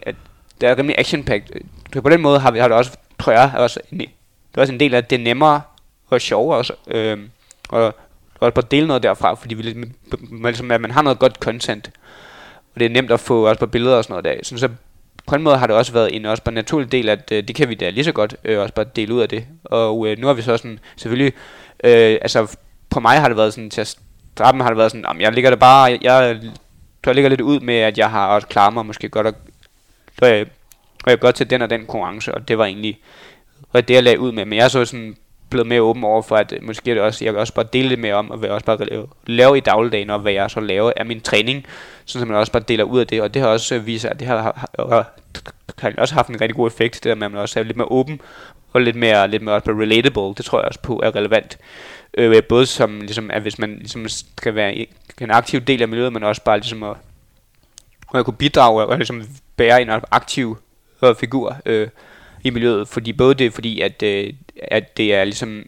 det 0.56 0.62
der 0.62 0.70
er 0.70 0.78
rimelig 0.78 1.00
action-packed. 1.00 1.62
Så 1.94 2.02
på 2.02 2.10
den 2.10 2.22
måde 2.22 2.40
har 2.40 2.52
vi 2.52 2.60
har 2.60 2.68
det 2.68 2.78
også, 2.78 2.92
tror 3.20 3.32
jeg, 3.32 3.52
også 3.58 3.80
en, 3.92 4.00
det 4.00 4.08
er 4.56 4.62
også 4.62 4.74
en 4.74 4.80
del 4.80 4.94
af, 4.94 4.98
at 4.98 5.10
det 5.10 5.20
er 5.20 5.24
nemmere 5.24 5.62
og 6.08 6.22
sjovere 6.22 6.58
også, 6.58 6.74
øh, 6.88 7.18
og, 7.70 7.96
og 8.40 8.54
bare 8.54 8.66
dele 8.72 8.88
noget 8.88 9.04
derfra, 9.04 9.34
fordi 9.34 9.56
vi 9.56 9.62
lidt, 9.62 9.78
man, 9.78 9.94
ligesom, 10.44 10.72
at 10.72 10.82
man 10.82 10.92
har 10.92 11.02
noget 11.02 11.20
godt 11.20 11.36
content, 11.36 11.92
og 12.74 12.80
det 12.80 12.86
er 12.86 12.90
nemt 12.90 13.12
at 13.12 13.20
få 13.20 13.48
også 13.48 13.60
på 13.60 13.68
billeder 13.68 13.96
og 13.96 14.04
sådan 14.04 14.14
noget 14.14 14.26
der. 14.26 14.44
Så, 14.44 14.58
så 14.58 14.70
på 15.28 15.36
en 15.36 15.44
måde 15.44 15.58
har 15.58 15.68
det 15.68 15.76
også 15.76 15.94
været 15.94 16.16
en 16.16 16.26
også 16.26 16.44
bare 16.44 16.56
naturlig 16.56 16.92
del, 16.92 17.10
at 17.10 17.32
øh, 17.32 17.48
det 17.48 17.56
kan 17.56 17.70
vi 17.70 17.76
da 17.76 17.90
lige 17.90 18.04
så 18.04 18.12
godt 18.12 18.36
øh, 18.44 18.60
også 18.60 18.74
bare 18.74 18.86
dele 18.96 19.14
ud 19.14 19.22
af 19.22 19.30
det. 19.30 19.46
Og 19.64 20.08
øh, 20.08 20.18
nu 20.18 20.28
har 20.28 20.34
vi 20.34 20.42
så 20.42 20.58
sådan, 20.58 20.80
selvfølgelig, 20.96 21.34
øh, 21.84 22.18
altså 22.22 22.56
på 22.90 23.00
mig 23.00 23.20
har 23.20 23.28
det 23.28 23.38
været 23.38 23.54
sådan, 23.54 23.70
til 23.70 23.82
at 23.82 23.98
starte 24.36 24.58
har 24.58 24.70
det 24.70 24.78
været 24.78 24.92
sådan, 24.92 25.06
om 25.06 25.22
jeg 25.22 25.34
ligger 25.34 25.50
det 25.50 25.60
bare, 25.60 25.84
jeg, 25.84 26.04
jeg, 26.04 26.42
jeg 27.06 27.16
ligger 27.16 27.30
lidt 27.30 27.42
ud 27.42 27.60
med, 27.60 27.76
at 27.76 27.98
jeg 27.98 28.10
har 28.10 28.28
også 28.28 28.48
klaret 28.48 28.74
mig 28.74 28.86
måske 28.86 29.10
godt, 29.10 29.28
og, 29.28 29.34
det 30.22 30.28
jeg, 30.28 30.46
og 31.04 31.12
jeg 31.12 31.20
godt 31.20 31.36
til 31.36 31.50
den 31.50 31.62
og 31.62 31.70
den 31.70 31.80
konkurrence, 31.80 32.34
og 32.34 32.48
det 32.48 32.58
var 32.58 32.66
egentlig 32.66 33.00
var 33.74 33.82
det, 33.82 33.94
jeg 33.94 34.04
lagde 34.04 34.20
ud 34.20 34.32
med. 34.32 34.46
Men 34.46 34.58
jeg 34.58 34.64
er 34.64 34.68
så 34.68 34.86
sådan 34.86 35.16
blevet 35.50 35.68
mere 35.68 35.82
åben 35.82 36.04
over 36.04 36.22
for, 36.22 36.36
at 36.36 36.54
måske 36.62 36.92
er 36.92 36.96
det 36.96 37.04
også, 37.04 37.26
jeg 37.26 37.34
kan 37.34 37.40
også 37.40 37.54
bare 37.54 37.66
dele 37.74 37.90
det 37.90 38.00
med 38.00 38.12
om, 38.12 38.32
og 38.32 38.38
hvad 38.38 38.50
jeg 38.50 38.54
også 38.54 38.66
bare 38.66 38.86
lave, 38.86 39.08
lave 39.26 39.58
i 39.58 39.60
dagligdagen, 39.60 40.10
og 40.10 40.20
hvad 40.20 40.34
jeg 40.34 40.52
så 40.52 40.60
laver 40.60 40.92
af 40.96 41.06
min 41.06 41.22
træning, 41.22 41.66
sådan 42.06 42.24
at 42.24 42.28
man 42.28 42.38
også 42.38 42.52
bare 42.52 42.64
deler 42.68 42.84
ud 42.84 43.00
af 43.00 43.08
det, 43.08 43.22
og 43.22 43.34
det 43.34 43.42
har 43.42 43.50
også 43.50 43.80
vist 43.80 44.06
at 44.06 44.20
det 44.20 44.28
har, 44.28 44.42
har, 44.42 44.70
har, 44.80 45.14
har 45.80 45.94
også 45.98 46.14
haft 46.14 46.30
en 46.30 46.42
rigtig 46.42 46.56
god 46.56 46.68
effekt, 46.68 46.96
det 46.96 47.04
der 47.04 47.16
med, 47.16 47.26
at 47.26 47.32
man 47.32 47.42
også 47.42 47.60
er 47.60 47.64
lidt 47.64 47.78
mere 47.78 47.92
åben, 47.92 48.22
og 48.74 48.82
lidt 48.82 48.96
mere, 48.96 49.28
lidt 49.28 49.44
mere 49.44 49.56
også 49.56 49.66
bare 49.66 49.82
relatable, 49.82 50.36
det 50.38 50.46
tror 50.46 50.60
jeg 50.60 50.68
også 50.68 50.80
på 50.80 51.02
er 51.04 51.16
relevant. 51.16 51.58
Øh, 52.18 52.44
både 52.44 52.66
som, 52.66 53.00
ligesom, 53.00 53.32
at 53.32 53.42
hvis 53.42 53.60
man 53.60 53.76
ligesom 53.76 54.08
skal 54.08 54.56
være 54.56 54.88
en 55.22 55.32
aktiv 55.32 55.60
del 55.60 55.82
af 55.82 55.88
miljøet, 55.88 56.14
men 56.14 56.24
også 56.24 56.44
bare 56.44 56.58
ligesom 56.58 56.84
at, 56.84 56.96
at 58.20 58.26
kunne 58.26 58.38
bidrage 58.38 58.86
og 58.86 58.98
ligesom 58.98 59.24
bære 59.58 59.82
en 59.82 59.90
aktiv 60.12 60.58
øh, 61.04 61.16
figur 61.16 61.58
øh, 61.66 61.88
i 62.44 62.50
miljøet, 62.50 62.88
fordi 62.88 63.14
både 63.14 63.36
det, 63.36 63.54
fordi 63.54 63.82
at, 63.82 64.04
øh, 64.04 64.34
at 64.58 64.98
det 64.98 65.14
er 65.14 65.24
ligesom, 65.24 65.64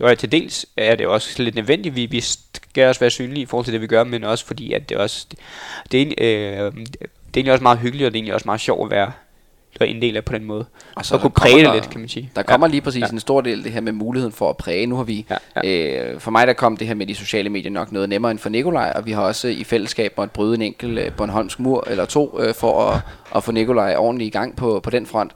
og 0.00 0.18
til 0.18 0.32
dels 0.32 0.66
er 0.76 0.94
det 0.94 1.06
også 1.06 1.42
lidt 1.42 1.54
nødvendigt, 1.54 1.96
vi, 1.96 2.06
vi 2.06 2.20
skal 2.20 2.88
også 2.88 3.00
være 3.00 3.10
synlige 3.10 3.42
i 3.42 3.46
forhold 3.46 3.64
til 3.64 3.72
det, 3.72 3.80
vi 3.80 3.86
gør, 3.86 4.04
men 4.04 4.24
også 4.24 4.46
fordi, 4.46 4.72
at 4.72 4.88
det 4.88 4.96
også, 4.96 5.26
det 5.92 6.02
er, 6.02 6.66
øh, 6.66 6.72
det 6.72 6.96
er 7.02 7.06
egentlig 7.36 7.52
også 7.52 7.62
meget 7.62 7.78
hyggeligt, 7.78 8.06
og 8.06 8.12
det 8.12 8.16
er 8.16 8.20
egentlig 8.20 8.34
også 8.34 8.48
meget 8.48 8.60
sjovt 8.60 8.86
at 8.86 8.96
være, 8.96 9.12
være 9.80 9.88
en 9.88 10.02
del 10.02 10.16
af 10.16 10.24
på 10.24 10.32
den 10.32 10.44
måde. 10.44 10.64
Og 10.96 11.06
så 11.06 11.14
der 11.14 11.20
kunne 11.20 11.30
præge 11.30 11.56
det 11.56 11.64
der- 11.64 11.74
lidt, 11.74 11.90
kan 11.90 12.00
man 12.00 12.08
sige. 12.08 12.30
Der 12.36 12.42
kommer 12.42 12.66
ja. 12.66 12.70
lige 12.70 12.80
præcis 12.80 13.00
Ja. 13.00 13.06
en 13.12 13.20
stor 13.20 13.40
del 13.40 13.58
af 13.58 13.62
det 13.64 13.72
her 13.72 13.80
med 13.80 13.92
muligheden 13.92 14.32
for 14.32 14.50
at 14.50 14.56
præge. 14.56 14.86
Nu 14.86 14.96
har 14.96 15.04
vi, 15.04 15.26
Ja, 15.64 16.06
Øh, 16.12 16.20
for 16.20 16.30
mig 16.30 16.46
der 16.46 16.52
kom 16.52 16.76
det 16.76 16.86
her 16.86 16.94
med 16.94 17.06
de 17.06 17.14
sociale 17.14 17.48
medier 17.48 17.70
nok 17.70 17.92
noget 17.92 18.08
nemmere 18.08 18.30
end 18.30 18.38
for 18.38 18.48
Nikolaj, 18.48 18.92
og 18.96 19.06
vi 19.06 19.12
har 19.12 19.22
også 19.22 19.48
i 19.48 19.64
fællesskab 19.64 20.12
måtte 20.16 20.32
bryde 20.32 20.54
en 20.54 20.62
enkelt 20.62 20.98
øh, 20.98 21.12
Bornholmsk 21.12 21.60
mur 21.60 21.84
eller 21.90 22.04
to, 22.04 22.40
øh, 22.40 22.54
for 22.54 22.90
at, 22.90 23.00
at 23.36 23.44
få 23.44 23.52
Nikolaj 23.52 23.94
ordentligt 23.98 24.28
i 24.34 24.38
gang 24.38 24.56
på, 24.56 24.80
på 24.82 24.90
den 24.90 25.06
front. 25.06 25.32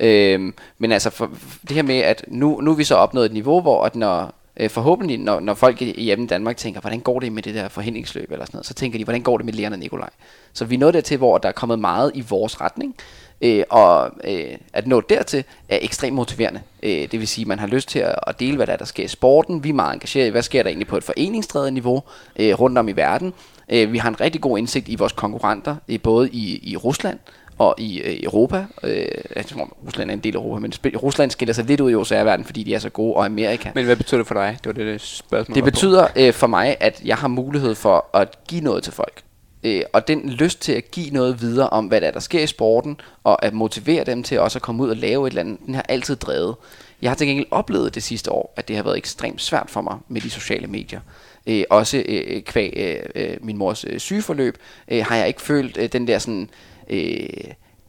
Øh, 0.00 0.52
men 0.78 0.92
altså 0.92 1.10
for, 1.10 1.30
det 1.68 1.70
her 1.76 1.82
med, 1.82 1.96
at 1.98 2.24
nu, 2.28 2.60
nu 2.60 2.70
er 2.70 2.74
vi 2.74 2.84
så 2.84 2.94
opnået 2.94 3.26
et 3.26 3.32
niveau, 3.32 3.60
hvor 3.60 3.84
at 3.84 3.96
når, 3.96 4.34
øh, 4.56 4.70
forhåbentlig, 4.70 5.18
når, 5.18 5.40
når 5.40 5.54
folk 5.54 5.82
i- 5.82 6.02
hjemme 6.02 6.24
i 6.24 6.28
Danmark 6.28 6.56
tænker, 6.56 6.80
hvordan 6.80 7.00
går 7.00 7.20
det 7.20 7.32
med 7.32 7.42
det 7.42 7.54
der 7.54 7.68
forhindringsløb 7.68 8.32
eller 8.32 8.44
sådan 8.44 8.56
noget, 8.56 8.66
så 8.66 8.74
tænker 8.74 8.98
de, 8.98 9.04
hvordan 9.04 9.22
går 9.22 9.36
det 9.36 9.46
med 9.46 9.52
Leon 9.52 9.72
og 9.72 9.78
Nikolaj? 9.78 10.10
Så 10.52 10.64
vi 10.64 10.74
er 10.74 10.78
nået 10.78 10.94
dertil, 10.94 11.16
hvor 11.16 11.38
der 11.38 11.48
er 11.48 11.52
kommet 11.52 11.78
meget 11.78 12.10
i 12.14 12.24
vores 12.28 12.60
retning, 12.60 12.94
øh, 13.42 13.64
og 13.70 14.10
øh, 14.24 14.54
at 14.72 14.86
nå 14.86 15.00
dertil 15.00 15.44
er 15.68 15.78
ekstremt 15.82 16.14
motiverende. 16.14 16.60
Øh, 16.82 16.90
det 16.90 17.12
vil 17.12 17.28
sige, 17.28 17.42
at 17.42 17.48
man 17.48 17.58
har 17.58 17.66
lyst 17.66 17.88
til 17.88 17.98
at, 17.98 18.14
at 18.26 18.40
dele, 18.40 18.56
hvad 18.56 18.66
der, 18.66 18.72
er, 18.72 18.76
der 18.76 18.84
sker 18.84 19.04
i 19.04 19.08
sporten. 19.08 19.64
Vi 19.64 19.68
er 19.68 19.72
meget 19.72 19.94
engageret 19.94 20.26
i, 20.26 20.30
hvad 20.30 20.42
sker 20.42 20.62
der 20.62 20.70
egentlig 20.70 20.88
på 20.88 20.96
et 20.96 21.04
foreningsdrevet 21.04 21.72
niveau 21.72 22.02
øh, 22.36 22.60
rundt 22.60 22.78
om 22.78 22.88
i 22.88 22.92
verden. 22.92 23.34
Øh, 23.68 23.92
vi 23.92 23.98
har 23.98 24.08
en 24.08 24.20
rigtig 24.20 24.40
god 24.40 24.58
indsigt 24.58 24.88
i 24.88 24.94
vores 24.94 25.12
konkurrenter, 25.12 25.76
øh, 25.88 26.00
både 26.00 26.30
i, 26.30 26.70
i 26.72 26.76
Rusland 26.76 27.18
og 27.58 27.74
i 27.78 28.00
øh, 28.00 28.22
Europa. 28.22 28.66
Øh, 28.82 29.06
jeg 29.36 29.46
tror, 29.46 29.76
Rusland 29.86 30.10
er 30.10 30.14
en 30.14 30.20
del 30.20 30.36
af 30.36 30.40
Europa, 30.40 30.60
men 30.60 30.72
Rusland 30.96 31.30
skiller 31.30 31.52
sig 31.52 31.64
lidt 31.64 31.80
ud 31.80 31.90
i 31.90 31.94
OCR-verdenen, 31.94 32.44
fordi 32.44 32.62
de 32.62 32.74
er 32.74 32.78
så 32.78 32.90
gode, 32.90 33.14
og 33.14 33.24
Amerika. 33.24 33.70
Men 33.74 33.84
hvad 33.84 33.96
betyder 33.96 34.18
det 34.18 34.26
for 34.26 34.34
dig? 34.34 34.58
Det 34.58 34.66
var 34.66 34.72
det, 34.72 34.86
det 34.86 35.00
spørgsmål 35.00 35.54
Det 35.54 35.64
betyder 35.64 36.06
øh, 36.16 36.32
for 36.32 36.46
mig, 36.46 36.76
at 36.80 37.02
jeg 37.04 37.16
har 37.16 37.28
mulighed 37.28 37.74
for 37.74 38.06
at 38.14 38.46
give 38.48 38.60
noget 38.60 38.82
til 38.82 38.92
folk. 38.92 39.22
Øh, 39.64 39.82
og 39.92 40.08
den 40.08 40.30
lyst 40.30 40.60
til 40.60 40.72
at 40.72 40.90
give 40.90 41.10
noget 41.10 41.40
videre 41.40 41.70
om, 41.70 41.86
hvad 41.86 42.00
der, 42.00 42.06
er, 42.06 42.10
der 42.10 42.20
sker 42.20 42.42
i 42.42 42.46
sporten, 42.46 43.00
og 43.24 43.44
at 43.44 43.54
motivere 43.54 44.04
dem 44.04 44.22
til 44.22 44.40
også 44.40 44.58
at 44.58 44.62
komme 44.62 44.82
ud 44.82 44.90
og 44.90 44.96
lave 44.96 45.26
et 45.26 45.30
eller 45.30 45.40
andet, 45.40 45.58
den 45.66 45.74
har 45.74 45.84
altid 45.88 46.16
drevet. 46.16 46.54
Jeg 47.02 47.10
har 47.10 47.14
til 47.14 47.26
gengæld 47.26 47.46
oplevet 47.50 47.94
det 47.94 48.02
sidste 48.02 48.32
år, 48.32 48.52
at 48.56 48.68
det 48.68 48.76
har 48.76 48.82
været 48.82 48.96
ekstremt 48.96 49.42
svært 49.42 49.70
for 49.70 49.80
mig 49.80 49.98
med 50.08 50.20
de 50.20 50.30
sociale 50.30 50.66
medier. 50.66 51.00
Øh, 51.46 51.64
også 51.70 52.02
øh, 52.08 52.22
øh 52.26 52.42
kvæg 52.42 52.72
øh, 52.76 53.22
øh, 53.22 53.36
min 53.40 53.56
mors 53.56 53.84
øh, 53.88 53.98
sygeforløb, 53.98 54.58
øh, 54.88 55.04
har 55.04 55.16
jeg 55.16 55.28
ikke 55.28 55.42
følt 55.42 55.76
øh, 55.76 55.92
den 55.92 56.06
der 56.06 56.18
sådan... 56.18 56.50
Øh, 56.90 56.98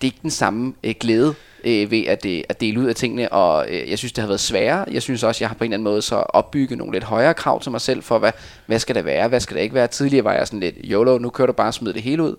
det 0.01 0.07
er 0.07 0.13
ikke 0.13 0.19
den 0.21 0.31
samme 0.31 0.73
øh, 0.83 0.95
glæde 0.99 1.35
øh, 1.63 1.91
ved 1.91 2.05
at, 2.07 2.25
øh, 2.25 2.43
at 2.49 2.61
dele 2.61 2.79
ud 2.79 2.85
af 2.85 2.95
tingene, 2.95 3.31
og 3.31 3.65
øh, 3.69 3.89
jeg 3.89 3.97
synes, 3.97 4.13
det 4.13 4.21
har 4.21 4.27
været 4.27 4.39
sværere. 4.39 4.85
Jeg 4.91 5.01
synes 5.01 5.23
også, 5.23 5.43
jeg 5.43 5.49
har 5.49 5.55
på 5.55 5.63
en 5.63 5.71
eller 5.71 5.75
anden 5.75 5.83
måde 5.83 6.01
så 6.01 6.15
opbygget 6.15 6.77
nogle 6.77 6.93
lidt 6.93 7.03
højere 7.03 7.33
krav 7.33 7.61
til 7.61 7.71
mig 7.71 7.81
selv 7.81 8.03
for, 8.03 8.19
hvad, 8.19 8.31
hvad 8.65 8.79
skal 8.79 8.95
det 8.95 9.05
være, 9.05 9.27
hvad 9.27 9.39
skal 9.39 9.57
det 9.57 9.63
ikke 9.63 9.75
være. 9.75 9.87
Tidligere 9.87 10.23
var 10.23 10.33
jeg 10.33 10.47
sådan 10.47 10.59
lidt, 10.59 10.75
YOLO, 10.83 11.17
nu 11.17 11.29
kører 11.29 11.45
du 11.45 11.53
bare 11.53 11.67
og 11.67 11.73
smider 11.73 11.93
det 11.93 12.01
hele 12.01 12.23
ud. 12.23 12.35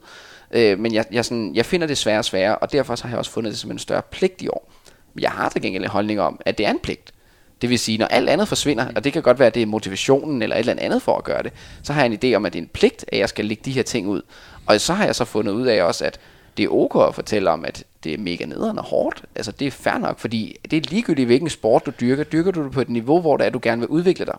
Øh, 0.51 0.78
men 0.78 0.94
jeg, 0.94 1.05
jeg, 1.12 1.24
sådan, 1.24 1.55
jeg 1.55 1.66
finder 1.66 1.86
det 1.86 1.98
sværere 1.98 2.18
og 2.18 2.24
sværere, 2.24 2.56
og 2.56 2.72
derfor 2.72 2.94
så 2.94 3.05
har 3.05 3.10
jeg 3.10 3.18
også 3.18 3.30
fundet 3.30 3.51
det 3.51 3.60
som 3.60 3.70
en 3.70 3.78
større 3.78 4.02
pligt 4.10 4.42
i 4.42 4.48
år. 4.48 4.72
Jeg 5.20 5.30
har 5.30 5.48
til 5.48 5.62
gengæld 5.62 5.84
en 5.84 5.90
holdning 5.90 6.20
om, 6.20 6.40
at 6.46 6.59
det 6.59 6.66
er 6.66 6.70
en 6.70 6.78
pligt. 6.78 7.14
Det 7.62 7.70
vil 7.70 7.78
sige, 7.78 7.98
når 7.98 8.06
alt 8.06 8.28
andet 8.28 8.48
forsvinder, 8.48 8.86
og 8.96 9.05
det 9.05 9.12
kan 9.12 9.22
godt 9.22 9.38
være, 9.38 9.46
at 9.46 9.55
det 9.55 9.62
er 9.62 9.66
motivationen 9.66 10.42
eller 10.42 10.56
et 10.56 10.60
eller 10.60 10.74
andet 10.78 11.02
for 11.02 11.16
at 11.16 11.24
gøre 11.24 11.42
det, 11.42 11.52
så 11.82 11.92
har 11.92 12.05
jeg 12.05 12.12
en 12.12 12.18
idé 12.24 12.36
om, 12.36 12.46
at 12.46 12.52
det 12.52 12.59
er 12.59 12.62
en 12.62 12.70
pligt, 12.72 13.05
at 13.12 13.18
jeg 13.18 13.28
skal 13.28 13.44
lægge 13.44 13.62
de 13.64 13.72
her 13.72 13.82
ting 13.82 14.09
ud. 14.09 14.22
Og 14.66 14.80
så 14.80 14.92
har 14.92 15.05
jeg 15.05 15.14
så 15.14 15.24
fundet 15.24 15.52
ud 15.52 15.66
af 15.66 15.82
også, 15.82 16.05
at 16.05 16.20
det 16.56 16.64
er 16.64 16.68
ok 16.68 17.09
at 17.09 17.14
fortælle 17.14 17.51
om, 17.51 17.64
at 17.64 17.85
det 18.05 18.14
er 18.14 18.18
mega 18.18 18.44
nederen 18.44 18.78
og 18.78 18.85
hårdt. 18.85 19.24
Altså 19.35 19.52
det 19.52 19.66
er 19.66 19.70
fair 19.70 19.98
nok, 19.98 20.18
fordi 20.18 20.56
det 20.70 20.76
er 20.76 20.90
ligegyldigt, 20.90 21.26
hvilken 21.26 21.51
sport 21.51 21.86
du 21.86 21.93
dyrker. 22.01 22.24
Dyrker 22.24 22.51
du 22.51 22.64
det 22.64 22.72
på 22.72 22.81
et 22.81 22.89
niveau, 22.89 23.20
hvor 23.20 23.36
det 23.36 23.47
er, 23.47 23.51
du 23.51 23.60
gerne 23.62 23.81
vil 23.81 23.89
udvikle 23.89 24.26
dig. 24.26 24.39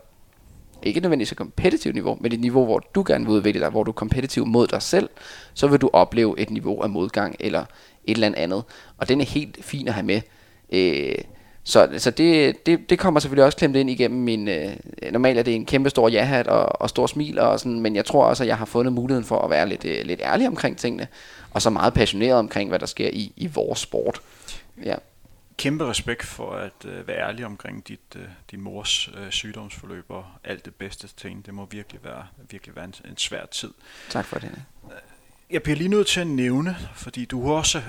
Ikke 0.82 1.00
nødvendigvis 1.00 1.32
et 1.32 1.38
kompetitivt 1.38 1.94
niveau, 1.94 2.18
men 2.20 2.32
et 2.32 2.40
niveau, 2.40 2.64
hvor 2.64 2.78
du 2.94 3.04
gerne 3.06 3.24
vil 3.24 3.34
udvikle 3.34 3.60
dig, 3.60 3.70
hvor 3.70 3.82
du 3.82 3.90
er 3.90 3.94
kompetitiv 3.94 4.46
mod 4.46 4.66
dig 4.66 4.82
selv, 4.82 5.08
så 5.54 5.66
vil 5.66 5.80
du 5.80 5.90
opleve 5.92 6.40
et 6.40 6.50
niveau 6.50 6.82
af 6.82 6.90
modgang 6.90 7.36
eller 7.40 7.64
et 8.04 8.14
eller 8.14 8.32
andet. 8.36 8.64
Og 8.98 9.08
den 9.08 9.20
er 9.20 9.24
helt 9.24 9.64
fin 9.64 9.88
at 9.88 9.94
have 9.94 10.06
med. 10.06 10.20
Øh, 10.72 11.14
så 11.66 11.88
så 11.98 12.10
det, 12.10 12.66
det, 12.66 12.90
det 12.90 12.98
kommer 12.98 13.20
selvfølgelig 13.20 13.44
også 13.44 13.58
klemt 13.58 13.76
ind 13.76 13.90
igennem 13.90 14.20
min... 14.20 14.48
Øh, 14.48 14.76
normalt 15.12 15.38
er 15.38 15.42
det 15.42 15.54
en 15.54 15.66
kæmpe 15.66 15.90
stor 15.90 16.08
ja-hat 16.08 16.46
og, 16.46 16.80
og 16.82 16.88
stor 16.88 17.06
smil, 17.06 17.38
og 17.38 17.60
sådan, 17.60 17.80
men 17.80 17.96
jeg 17.96 18.04
tror 18.04 18.24
også, 18.24 18.44
at 18.44 18.48
jeg 18.48 18.58
har 18.58 18.64
fundet 18.64 18.92
muligheden 18.92 19.24
for 19.24 19.38
at 19.38 19.50
være 19.50 19.68
lidt, 19.68 19.84
øh, 19.84 20.04
lidt 20.04 20.20
ærlig 20.24 20.48
omkring 20.48 20.78
tingene, 20.78 21.08
og 21.50 21.62
så 21.62 21.70
meget 21.70 21.94
passioneret 21.94 22.38
omkring, 22.38 22.68
hvad 22.68 22.78
der 22.78 22.86
sker 22.86 23.10
i, 23.12 23.32
i 23.36 23.46
vores 23.46 23.78
sport. 23.78 24.20
Ja. 24.84 24.94
Kæmpe 25.56 25.84
respekt 25.86 26.24
for 26.24 26.52
at 26.52 26.84
øh, 26.84 27.08
være 27.08 27.28
ærlig 27.28 27.46
omkring 27.46 27.88
dit, 27.88 28.00
øh, 28.16 28.22
din 28.50 28.60
mors 28.60 29.08
øh, 29.08 29.30
sygdomsforløb 29.30 30.04
og 30.08 30.24
alt 30.44 30.64
det 30.64 30.74
bedste 30.74 31.08
til 31.16 31.30
hende. 31.30 31.42
Det 31.46 31.54
må 31.54 31.66
virkelig 31.70 32.00
være, 32.04 32.26
virkelig 32.50 32.76
være 32.76 32.84
en, 32.84 32.94
en 33.10 33.16
svær 33.16 33.46
tid. 33.46 33.70
Tak 34.10 34.24
for 34.24 34.38
det. 34.38 34.50
Jeg 35.50 35.62
bliver 35.62 35.76
lige 35.76 35.88
nødt 35.88 36.06
til 36.06 36.20
at 36.20 36.26
nævne, 36.26 36.76
fordi 36.94 37.24
du 37.24 37.46
har 37.46 37.54
også 37.54 37.82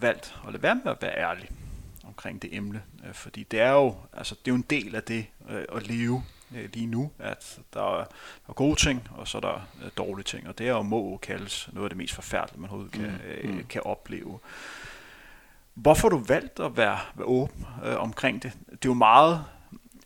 valgt 0.00 0.34
at 0.46 0.52
lade 0.52 0.62
være 0.62 0.80
med 0.84 0.92
at 0.92 0.98
være 1.02 1.18
ærlig 1.18 1.50
omkring 2.14 2.42
det 2.42 2.56
emne, 2.56 2.82
øh, 3.06 3.14
fordi 3.14 3.42
det 3.42 3.60
er 3.60 3.70
jo, 3.70 3.96
altså, 4.12 4.34
det 4.34 4.50
er 4.50 4.52
jo 4.52 4.56
en 4.56 4.66
del 4.70 4.94
af 4.94 5.02
det 5.02 5.26
øh, 5.50 5.64
at 5.72 5.86
leve 5.88 6.24
øh, 6.56 6.68
lige 6.72 6.86
nu, 6.86 7.10
at 7.18 7.58
der 7.74 7.80
er, 7.80 8.04
der 8.04 8.48
er 8.48 8.52
gode 8.52 8.80
ting, 8.80 9.08
og 9.10 9.28
så 9.28 9.38
er 9.38 9.40
der 9.40 9.68
øh, 9.84 9.90
dårlige 9.96 10.24
ting, 10.24 10.48
og 10.48 10.58
det 10.58 10.68
er 10.68 10.70
jo 10.70 10.82
må 10.82 11.16
kaldes 11.16 11.68
noget 11.72 11.84
af 11.84 11.90
det 11.90 11.96
mest 11.96 12.14
forfærdelige, 12.14 12.60
man 12.60 12.70
overhovedet 12.70 12.92
kan, 12.92 13.20
øh, 13.42 13.68
kan 13.68 13.82
opleve. 13.84 14.38
Hvorfor 15.74 16.08
har 16.08 16.16
du 16.16 16.24
valgt 16.24 16.60
at 16.60 16.76
være, 16.76 16.98
være 17.14 17.26
åben 17.26 17.66
øh, 17.84 17.96
omkring 17.96 18.42
det? 18.42 18.52
Det 18.70 18.74
er 18.74 18.78
jo 18.84 18.94
meget, 18.94 19.44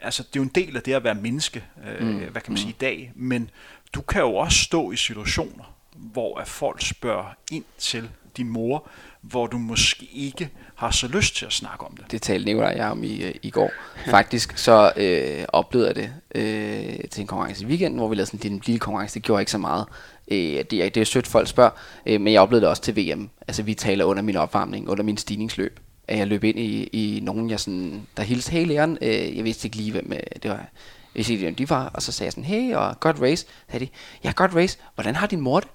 altså 0.01 0.23
det 0.23 0.37
er 0.37 0.41
jo 0.41 0.45
en 0.45 0.53
del 0.55 0.77
af 0.77 0.83
det 0.83 0.93
at 0.93 1.05
være 1.05 1.15
menneske, 1.15 1.65
øh, 1.87 2.01
Mm, 2.01 2.07
mm, 2.07 2.19
hvad 2.19 2.43
kan 2.43 2.53
man 2.53 2.53
mm. 2.53 2.57
sige 2.57 2.71
i 2.71 2.77
dag, 2.81 3.13
men 3.15 3.51
du 3.95 4.01
kan 4.01 4.21
jo 4.21 4.35
også 4.35 4.59
stå 4.59 4.93
i 4.93 4.97
situationer, 4.97 5.75
hvor 5.97 6.39
at 6.39 6.49
folk 6.49 6.83
spørger 6.83 7.33
ind 7.53 7.65
til 7.79 8.11
din 8.37 8.49
mor, 8.49 8.89
hvor 9.23 9.47
du 9.47 9.59
måske 9.59 10.09
ikke 10.13 10.51
har 10.75 10.91
så 10.91 11.09
lyst 11.09 11.37
til 11.37 11.47
at 11.47 11.53
snakke 11.53 11.87
om 11.87 11.97
det. 11.97 12.11
Det 12.11 12.23
talte 12.23 12.45
Nicolaj 12.47 12.73
og 12.73 12.77
jeg 12.79 12.91
om 12.91 13.05
i, 13.05 13.23
øh, 13.23 13.35
i 13.43 13.51
går. 13.51 13.71
Faktisk 14.11 14.59
så 14.59 14.93
øh, 14.97 15.45
oplevede 15.49 15.89
jeg 15.89 15.97
det 15.97 16.13
øh, 16.35 16.99
til 17.11 17.21
en 17.21 17.27
konkurrence 17.27 17.65
i 17.65 17.67
weekenden, 17.67 17.99
hvor 17.99 18.09
vi 18.09 18.15
lavede 18.15 18.27
sådan 18.27 18.39
en 18.39 18.43
lille- 18.53 18.67
lille 18.67 18.79
konkurrence. 18.81 19.15
Det 19.15 19.23
gjorde 19.23 19.43
ikke 19.43 19.51
så 19.53 19.59
meget. 19.59 19.87
Øh, 20.31 20.39
det, 20.71 20.73
er, 20.73 20.89
det 20.89 20.97
er 20.97 21.05
sødt, 21.05 21.27
folk 21.27 21.49
spørger, 21.49 21.71
øh, 22.07 22.21
men 22.21 22.33
jeg 22.33 22.41
oplevede 22.43 22.61
det 22.63 22.71
også 22.71 22.83
til 22.83 22.97
VM. 22.97 23.31
Altså 23.49 23.63
vi 23.63 23.75
taler 23.75 24.05
under 24.05 24.23
min 24.23 24.37
opvarmning, 24.37 24.89
under 24.89 25.05
min 25.05 25.17
stigningsløb. 25.17 25.81
at 26.09 26.19
jeg 26.19 26.27
løb 26.27 26.45
ind 26.45 26.59
i, 26.59 26.83
i 26.85 27.21
nogen, 27.21 27.51
jeg 27.51 27.61
sådan, 27.61 28.07
der 28.17 28.23
hilste, 28.23 28.51
hey 28.53 28.67
Leon, 28.67 28.99
øh, 29.03 29.37
jeg 29.37 29.45
vidste 29.45 29.67
ikke 29.67 29.77
lige, 29.77 29.93
hvem 29.93 30.13
øh, 30.13 30.21
det 30.43 30.51
var. 30.51 30.57
Jeg 30.57 30.67
vidste 31.15 31.33
ikke, 31.33 31.45
hvem 31.45 31.55
de 31.55 31.71
var, 31.71 31.87
og 31.95 32.03
så 32.03 32.13
sagde 32.13 32.27
jeg 32.27 32.33
sådan, 32.33 32.45
hey, 32.45 32.75
og 32.75 33.01
godt 33.01 33.21
race. 33.21 33.37
Så 33.47 33.49
sagde 33.71 33.87
de, 33.87 33.91
ja, 34.25 34.33
godt 34.37 34.55
race. 34.55 34.79
Hvordan 34.95 35.15
har 35.17 35.27
din 35.27 35.41
mor 35.41 35.61
det? 35.61 35.69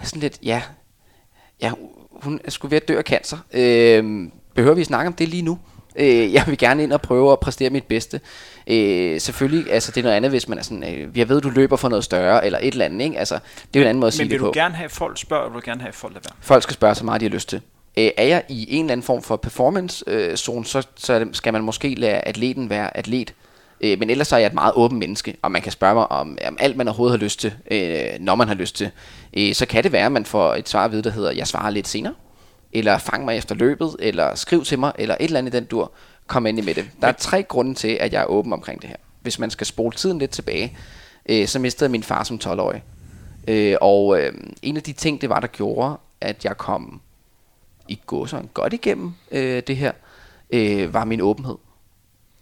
Jeg 0.00 0.06
sådan 0.06 0.20
lidt, 0.20 0.38
ja, 0.42 0.62
ja, 1.62 1.72
hun 2.22 2.40
er 2.44 2.68
ved 2.68 2.76
at 2.76 2.88
dø 2.88 2.98
af 2.98 3.04
cancer. 3.04 3.36
Øh, 3.54 4.28
behøver 4.54 4.74
vi 4.74 4.80
at 4.80 4.86
snakke 4.86 5.06
om 5.06 5.12
det 5.12 5.28
lige 5.28 5.42
nu? 5.42 5.58
Øh, 5.96 6.32
jeg 6.34 6.44
vil 6.46 6.58
gerne 6.58 6.82
ind 6.82 6.92
og 6.92 7.00
prøve 7.02 7.32
at 7.32 7.40
præstere 7.40 7.70
mit 7.70 7.84
bedste. 7.84 8.20
Øh, 8.66 9.20
selvfølgelig, 9.20 9.72
altså 9.72 9.92
det 9.92 10.00
er 10.00 10.02
noget 10.02 10.16
andet, 10.16 10.30
hvis 10.30 10.48
man 10.48 10.58
er 10.58 10.62
sådan, 10.62 10.84
øh, 10.94 11.18
jeg 11.18 11.28
ved, 11.28 11.40
du 11.40 11.50
løber 11.50 11.76
for 11.76 11.88
noget 11.88 12.04
større, 12.04 12.46
eller 12.46 12.58
et 12.62 12.72
eller 12.72 12.84
andet, 12.84 13.04
ikke? 13.04 13.18
Altså, 13.18 13.34
det 13.34 13.76
er 13.76 13.80
jo 13.80 13.82
en 13.82 13.88
anden 13.88 14.00
måde 14.00 14.08
at 14.08 14.14
sige 14.14 14.24
Men 14.24 14.30
det 14.30 14.34
vil 14.40 14.40
på. 14.40 14.46
du 14.46 14.52
gerne 14.60 14.74
have, 14.74 14.88
folk 14.88 15.18
spørger, 15.18 15.42
eller 15.44 15.52
vil 15.54 15.62
du 15.62 15.70
gerne 15.70 15.80
have, 15.80 15.92
folk 15.92 16.14
lader 16.14 16.28
være? 16.30 16.36
Folk 16.40 16.62
skal 16.62 16.74
spørge 16.74 16.94
så 16.94 17.04
meget, 17.04 17.20
de 17.20 17.26
har 17.26 17.30
lyst 17.34 17.48
til. 17.48 17.60
Øh, 17.98 18.10
er 18.16 18.24
jeg 18.24 18.42
i 18.48 18.66
en 18.76 18.84
eller 18.84 18.92
anden 18.92 19.04
form 19.04 19.22
for 19.22 19.36
performance-zone, 19.36 20.64
så, 20.64 20.86
så 20.96 21.18
det- 21.18 21.36
skal 21.36 21.52
man 21.52 21.62
måske 21.62 21.94
lade 21.94 22.12
atleten 22.12 22.70
være 22.70 22.96
atlet. 22.96 23.34
Øh, 23.80 23.98
men 23.98 24.10
ellers 24.10 24.28
så 24.28 24.36
er 24.36 24.40
jeg 24.40 24.46
et 24.46 24.54
meget 24.54 24.72
åbent 24.76 24.98
menneske, 24.98 25.36
og 25.42 25.52
man 25.52 25.62
kan 25.62 25.72
spørge 25.72 25.94
mig 25.94 26.12
om, 26.12 26.38
om 26.46 26.56
alt, 26.60 26.76
man 26.76 26.88
overhovedet 26.88 27.18
har 27.18 27.24
lyst 27.24 27.40
til, 27.40 27.54
øh, 27.70 28.08
når 28.20 28.34
man 28.34 28.48
har 28.48 28.54
lyst 28.54 28.76
til. 28.76 28.90
Øh, 29.36 29.54
så 29.54 29.66
kan 29.66 29.84
det 29.84 29.92
være, 29.92 30.06
at 30.06 30.12
man 30.12 30.24
får 30.24 30.54
et 30.54 30.68
svar 30.68 30.88
vide, 30.88 31.02
der 31.02 31.10
hedder, 31.10 31.32
jeg 31.32 31.46
svarer 31.46 31.70
lidt 31.70 31.88
senere, 31.88 32.14
eller 32.72 32.98
fang 32.98 33.24
mig 33.24 33.36
efter 33.36 33.54
løbet, 33.54 33.96
eller 33.98 34.34
skriv 34.34 34.64
til 34.64 34.78
mig, 34.78 34.92
eller 34.98 35.16
et 35.20 35.24
eller 35.24 35.38
andet 35.38 35.54
i 35.54 35.56
den 35.56 35.64
dur. 35.64 35.92
Kom 36.26 36.46
ind 36.46 36.58
i 36.58 36.62
med 36.62 36.74
det. 36.74 36.90
Der 37.00 37.08
er 37.08 37.12
tre 37.12 37.42
grunde 37.42 37.74
til, 37.74 37.88
at 37.88 38.12
jeg 38.12 38.22
er 38.22 38.26
åben 38.26 38.52
omkring 38.52 38.82
det 38.82 38.88
her. 38.88 38.96
Hvis 39.22 39.38
man 39.38 39.50
skal 39.50 39.66
spole 39.66 39.92
tiden 39.92 40.18
lidt 40.18 40.30
tilbage, 40.30 40.76
øh, 41.28 41.46
så 41.46 41.58
mistede 41.58 41.84
jeg 41.84 41.90
min 41.90 42.02
far 42.02 42.24
som 42.24 42.40
12-årig. 42.44 42.82
Øh, 43.48 43.76
og 43.80 44.20
øh, 44.20 44.32
en 44.62 44.76
af 44.76 44.82
de 44.82 44.92
ting, 44.92 45.20
det 45.20 45.28
var, 45.28 45.40
der 45.40 45.46
gjorde, 45.46 45.96
at 46.20 46.44
jeg 46.44 46.56
kom 46.56 47.00
i 47.88 48.00
så 48.08 48.42
godt 48.54 48.72
igennem 48.72 49.12
øh, 49.30 49.62
det 49.66 49.76
her, 49.76 49.92
øh, 50.50 50.94
var 50.94 51.04
min 51.04 51.20
åbenhed. 51.20 51.56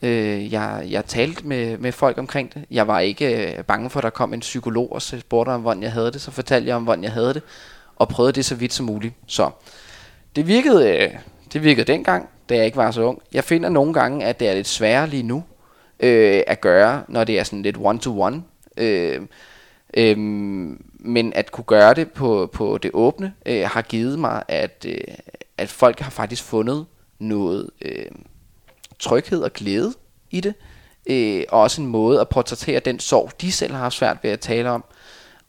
Øh, 0.05 0.53
jeg, 0.53 0.87
jeg 0.91 1.05
talte 1.05 1.47
med, 1.47 1.79
med 1.79 1.93
folk 1.93 2.19
omkring 2.19 2.55
det. 2.55 2.65
Jeg 2.71 2.89
var 2.89 3.01
ikke 3.01 3.57
øh, 3.57 3.65
bange 3.65 3.91
for, 3.91 4.01
at 4.01 4.05
der 4.05 4.11
kom 4.11 4.35
en 4.35 4.41
psykolog 4.41 4.93
og 4.93 5.03
så 5.03 5.21
spurgte 5.21 5.51
om, 5.51 5.61
hvordan 5.61 5.83
jeg 5.83 5.93
havde 5.93 6.13
det. 6.13 6.21
Så 6.21 6.31
fortalte 6.31 6.69
jeg 6.69 6.77
om, 6.77 6.85
hvordan 6.85 7.05
jeg 7.05 7.13
havde 7.13 7.35
det, 7.35 7.43
og 7.97 8.09
prøvede 8.09 8.33
det 8.33 8.45
så 8.45 8.55
vidt 8.55 8.73
som 8.73 8.87
muligt. 8.87 9.15
Så 9.27 9.51
det 10.37 10.47
virkede, 10.47 10.99
øh, 10.99 11.11
det 11.53 11.65
virkede 11.65 11.93
dengang, 11.93 12.29
da 12.49 12.55
jeg 12.57 12.65
ikke 12.65 12.77
var 12.77 12.91
så 12.91 13.03
ung. 13.03 13.23
Jeg 13.33 13.45
finder 13.45 13.69
nogle 13.69 13.93
gange, 13.93 14.25
at 14.25 14.41
det 14.41 14.49
er 14.49 14.55
lidt 14.55 14.69
sværere 14.69 15.09
lige 15.09 15.23
nu 15.23 15.45
øh, 16.01 16.43
at 16.47 16.61
gøre, 16.61 17.03
når 17.09 17.25
det 17.25 17.39
er 17.39 17.45
sådan 17.45 17.63
lidt 17.63 17.77
one-to-one. 17.81 18.43
Øh, 18.77 19.21
Øhm, 19.97 20.85
men 20.99 21.33
at 21.33 21.53
kunne 21.53 21.65
gøre 21.65 21.95
det 21.95 22.11
på, 22.11 22.51
på 22.53 22.79
det 22.79 22.91
åbne 22.95 23.35
øh, 23.47 23.69
har 23.69 23.83
givet 23.83 24.19
mig, 24.19 24.43
at, 24.49 24.87
øh, 24.89 25.15
at 25.59 25.69
folk 25.69 26.01
har 26.01 26.11
faktisk 26.11 26.45
fundet 26.45 26.87
noget 27.19 27.71
øh, 27.83 28.07
tryghed 29.05 29.43
og 29.43 29.53
glæde 29.53 29.95
i 30.31 30.41
det. 30.41 30.55
Øh, 31.07 31.45
og 31.49 31.61
også 31.61 31.83
en 31.83 31.87
måde 31.87 32.21
at 32.21 32.29
portrættere 32.29 32.81
den 32.81 33.01
sorg, 33.01 33.31
de 33.41 33.53
selv 33.53 33.73
har 33.73 33.79
haft 33.79 33.95
svært 33.95 34.17
ved 34.23 34.31
at 34.31 34.41
tale 34.41 34.71
om. 34.71 34.85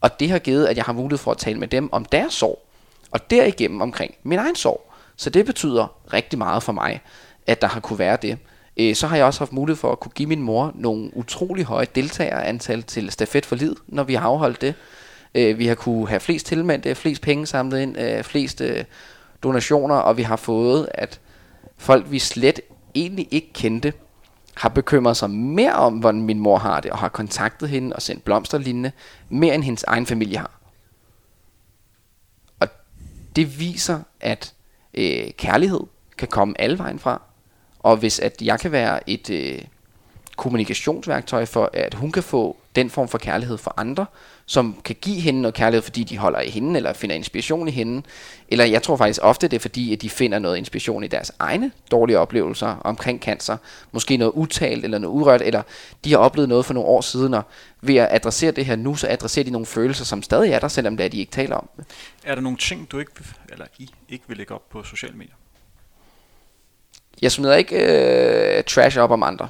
Og 0.00 0.20
det 0.20 0.30
har 0.30 0.38
givet, 0.38 0.66
at 0.66 0.76
jeg 0.76 0.84
har 0.84 0.92
mulighed 0.92 1.18
for 1.18 1.30
at 1.30 1.38
tale 1.38 1.58
med 1.58 1.68
dem 1.68 1.92
om 1.92 2.04
deres 2.04 2.34
sorg. 2.34 2.62
Og 3.10 3.30
derigennem 3.30 3.80
omkring 3.80 4.14
min 4.22 4.38
egen 4.38 4.56
sorg. 4.56 4.92
Så 5.16 5.30
det 5.30 5.46
betyder 5.46 5.96
rigtig 6.12 6.38
meget 6.38 6.62
for 6.62 6.72
mig, 6.72 7.00
at 7.46 7.62
der 7.62 7.68
har 7.68 7.80
kunne 7.80 7.98
være 7.98 8.18
det. 8.22 8.38
Øh, 8.76 8.94
så 8.94 9.06
har 9.06 9.16
jeg 9.16 9.24
også 9.24 9.40
haft 9.40 9.52
mulighed 9.52 9.76
for 9.76 9.92
at 9.92 10.00
kunne 10.00 10.12
give 10.14 10.28
min 10.28 10.42
mor 10.42 10.72
nogle 10.74 11.16
utrolig 11.16 11.64
høje 11.64 11.86
deltagerantal 11.94 12.82
til 12.82 13.10
Stafet 13.10 13.46
for 13.46 13.56
Lid, 13.56 13.74
når 13.86 14.02
vi 14.02 14.14
har 14.14 14.28
afholdt 14.28 14.60
det. 14.60 14.74
Øh, 15.34 15.58
vi 15.58 15.66
har 15.66 15.74
kunne 15.74 16.08
have 16.08 16.20
flest 16.20 16.46
tilmeldte, 16.46 16.94
flest 16.94 17.22
penge 17.22 17.46
samlet 17.46 17.80
ind, 17.80 17.98
øh, 17.98 18.22
flest 18.22 18.60
øh, 18.60 18.84
donationer, 19.42 19.94
og 19.94 20.16
vi 20.16 20.22
har 20.22 20.36
fået, 20.36 20.88
at 20.94 21.20
folk 21.76 22.06
vi 22.10 22.18
slet 22.18 22.60
egentlig 22.96 23.28
ikke 23.30 23.52
kendte, 23.52 23.92
har 24.56 24.68
bekymret 24.68 25.16
sig 25.16 25.30
mere 25.30 25.72
om, 25.72 25.98
hvordan 25.98 26.22
min 26.22 26.38
mor 26.38 26.58
har 26.58 26.80
det, 26.80 26.90
og 26.90 26.98
har 26.98 27.08
kontaktet 27.08 27.68
hende 27.68 27.96
og 27.96 28.02
sendt 28.02 28.24
blomster 28.24 28.58
lignende, 28.58 28.92
mere 29.28 29.54
end 29.54 29.64
hendes 29.64 29.82
egen 29.82 30.06
familie 30.06 30.38
har. 30.38 30.60
Og 32.60 32.68
det 33.36 33.58
viser, 33.60 34.00
at 34.20 34.54
øh, 34.94 35.30
kærlighed 35.30 35.80
kan 36.18 36.28
komme 36.28 36.60
alle 36.60 36.78
vejen 36.78 36.98
fra. 36.98 37.22
Og 37.78 37.96
hvis 37.96 38.18
at 38.18 38.42
jeg 38.42 38.60
kan 38.60 38.72
være 38.72 39.10
et 39.10 39.30
øh, 39.30 39.62
kommunikationsværktøj 40.36 41.44
for, 41.44 41.70
at 41.72 41.94
hun 41.94 42.12
kan 42.12 42.22
få 42.22 42.56
den 42.76 42.90
form 42.90 43.08
for 43.08 43.18
kærlighed 43.18 43.58
for 43.58 43.74
andre, 43.76 44.06
som 44.46 44.80
kan 44.84 44.96
give 45.00 45.20
hende 45.20 45.42
noget 45.42 45.54
kærlighed, 45.54 45.82
fordi 45.82 46.04
de 46.04 46.18
holder 46.18 46.40
i 46.40 46.50
hende, 46.50 46.76
eller 46.76 46.92
finder 46.92 47.16
inspiration 47.16 47.68
i 47.68 47.70
hende. 47.70 48.02
Eller 48.48 48.64
jeg 48.64 48.82
tror 48.82 48.96
faktisk 48.96 49.20
ofte, 49.22 49.48
det 49.48 49.56
er 49.56 49.60
fordi, 49.60 49.92
at 49.92 50.02
de 50.02 50.10
finder 50.10 50.38
noget 50.38 50.56
inspiration 50.56 51.04
i 51.04 51.06
deres 51.06 51.32
egne 51.38 51.70
dårlige 51.90 52.18
oplevelser 52.18 52.66
omkring 52.66 53.20
cancer. 53.20 53.56
Måske 53.92 54.16
noget 54.16 54.32
utalt, 54.32 54.84
eller 54.84 54.98
noget 54.98 55.14
urørt, 55.14 55.42
eller 55.42 55.62
de 56.04 56.10
har 56.10 56.18
oplevet 56.18 56.48
noget 56.48 56.64
for 56.64 56.74
nogle 56.74 56.88
år 56.88 57.00
siden, 57.00 57.34
og 57.34 57.42
ved 57.80 57.96
at 57.96 58.08
adressere 58.10 58.50
det 58.50 58.66
her 58.66 58.76
nu, 58.76 58.96
så 58.96 59.08
adresserer 59.10 59.44
de 59.44 59.50
nogle 59.50 59.66
følelser, 59.66 60.04
som 60.04 60.22
stadig 60.22 60.52
er 60.52 60.58
der, 60.58 60.68
selvom 60.68 60.96
det 60.96 61.04
er, 61.04 61.08
de 61.08 61.18
ikke 61.18 61.32
taler 61.32 61.56
om 61.56 61.68
det. 61.76 61.84
Er 62.24 62.34
der 62.34 62.42
nogle 62.42 62.58
ting, 62.58 62.90
du 62.90 62.98
ikke, 62.98 63.12
eller 63.48 63.66
I 63.78 63.90
ikke 64.08 64.24
vil 64.28 64.36
lægge 64.36 64.54
op 64.54 64.70
på 64.70 64.82
sociale 64.82 65.14
medier? 65.16 65.34
Jeg 67.22 67.32
smider 67.32 67.54
ikke 67.54 67.76
øh, 67.76 68.64
trash 68.64 68.98
op 68.98 69.10
om 69.10 69.22
andre. 69.22 69.48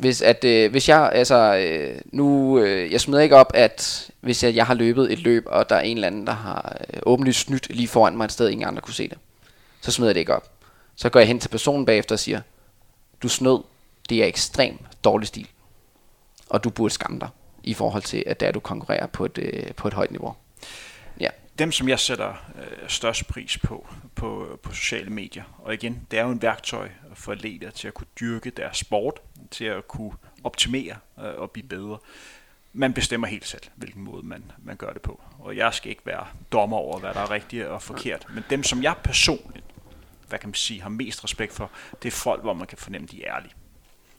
Hvis, 0.00 0.22
at, 0.22 0.44
øh, 0.44 0.70
hvis 0.70 0.88
jeg, 0.88 1.10
altså, 1.12 1.56
øh, 1.56 2.00
nu, 2.12 2.58
øh, 2.58 2.92
jeg 2.92 3.00
smider 3.00 3.20
ikke 3.20 3.36
op, 3.36 3.50
at 3.54 4.10
hvis 4.20 4.44
jeg, 4.44 4.54
jeg 4.54 4.66
har 4.66 4.74
løbet 4.74 5.12
et 5.12 5.18
løb, 5.18 5.44
og 5.46 5.68
der 5.68 5.76
er 5.76 5.80
en 5.80 5.96
eller 5.96 6.06
anden, 6.06 6.26
der 6.26 6.32
har 6.32 6.76
øh, 6.94 7.00
åbenlyst 7.02 7.40
snydt 7.40 7.74
lige 7.74 7.88
foran 7.88 8.16
mig 8.16 8.24
et 8.24 8.32
sted, 8.32 8.48
ingen 8.48 8.68
andre 8.68 8.82
kunne 8.82 8.94
se 8.94 9.08
det, 9.08 9.18
så 9.80 9.92
smider 9.92 10.08
jeg 10.08 10.14
det 10.14 10.20
ikke 10.20 10.34
op. 10.34 10.50
Så 10.96 11.08
går 11.08 11.20
jeg 11.20 11.26
hen 11.26 11.40
til 11.40 11.48
personen 11.48 11.86
bagefter 11.86 12.14
og 12.14 12.18
siger, 12.18 12.40
du 13.22 13.28
snød, 13.28 13.62
det 14.08 14.22
er 14.22 14.26
ekstrem 14.26 14.78
dårlig 15.04 15.28
stil, 15.28 15.48
og 16.48 16.64
du 16.64 16.70
burde 16.70 16.94
skamme 16.94 17.18
dig, 17.20 17.28
i 17.62 17.74
forhold 17.74 18.02
til, 18.02 18.24
at 18.26 18.40
der 18.40 18.52
du 18.52 18.60
konkurrerer 18.60 19.06
på 19.06 19.24
et, 19.24 19.38
øh, 19.38 19.74
på 19.76 19.88
et 19.88 19.94
højt 19.94 20.10
niveau. 20.10 20.34
Dem, 21.60 21.72
som 21.72 21.88
jeg 21.88 22.00
sætter 22.00 22.34
øh, 22.56 22.88
størst 22.88 23.28
pris 23.28 23.58
på, 23.58 23.88
på 24.14 24.60
på 24.62 24.72
sociale 24.72 25.10
medier, 25.10 25.44
og 25.58 25.74
igen, 25.74 26.06
det 26.10 26.18
er 26.18 26.22
jo 26.22 26.30
en 26.30 26.42
værktøj 26.42 26.88
for 27.14 27.32
atleter 27.32 27.70
til 27.70 27.88
at 27.88 27.94
kunne 27.94 28.06
dyrke 28.20 28.50
deres 28.50 28.76
sport, 28.76 29.20
til 29.50 29.64
at 29.64 29.88
kunne 29.88 30.12
optimere 30.44 30.96
øh, 31.18 31.34
og 31.36 31.50
blive 31.50 31.68
bedre. 31.68 31.98
Man 32.72 32.92
bestemmer 32.92 33.26
helt 33.26 33.46
selv, 33.46 33.62
hvilken 33.74 34.02
måde 34.02 34.26
man, 34.26 34.52
man 34.58 34.76
gør 34.76 34.92
det 34.92 35.02
på. 35.02 35.20
Og 35.38 35.56
jeg 35.56 35.74
skal 35.74 35.90
ikke 35.90 36.06
være 36.06 36.26
dommer 36.52 36.76
over, 36.76 36.98
hvad 36.98 37.14
der 37.14 37.20
er 37.20 37.30
rigtigt 37.30 37.66
og 37.66 37.82
forkert. 37.82 38.26
Men 38.34 38.44
dem, 38.50 38.62
som 38.62 38.82
jeg 38.82 38.96
personligt, 39.04 39.64
hvad 40.28 40.38
kan 40.38 40.48
man 40.48 40.54
sige, 40.54 40.82
har 40.82 40.88
mest 40.88 41.24
respekt 41.24 41.52
for, 41.52 41.70
det 42.02 42.08
er 42.08 42.16
folk, 42.16 42.42
hvor 42.42 42.54
man 42.54 42.66
kan 42.66 42.78
fornemme, 42.78 43.08
de 43.08 43.24
er 43.24 43.36
ærlige. 43.36 43.52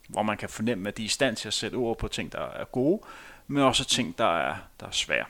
Hvor 0.08 0.24
man 0.24 0.38
kan 0.38 0.50
fornemme, 0.50 0.90
at 0.90 0.98
de 0.98 1.02
er 1.02 1.06
i 1.06 1.10
stand 1.10 1.36
til 1.36 1.48
at 1.48 1.54
sætte 1.54 1.76
ord 1.76 1.98
på 1.98 2.08
ting, 2.08 2.32
der 2.32 2.42
er 2.42 2.66
gode, 2.66 3.02
men 3.48 3.64
også 3.64 3.86
ting, 3.86 4.18
der 4.18 4.38
er, 4.38 4.56
der 4.80 4.88
er 4.88 4.92
svære. 4.92 5.26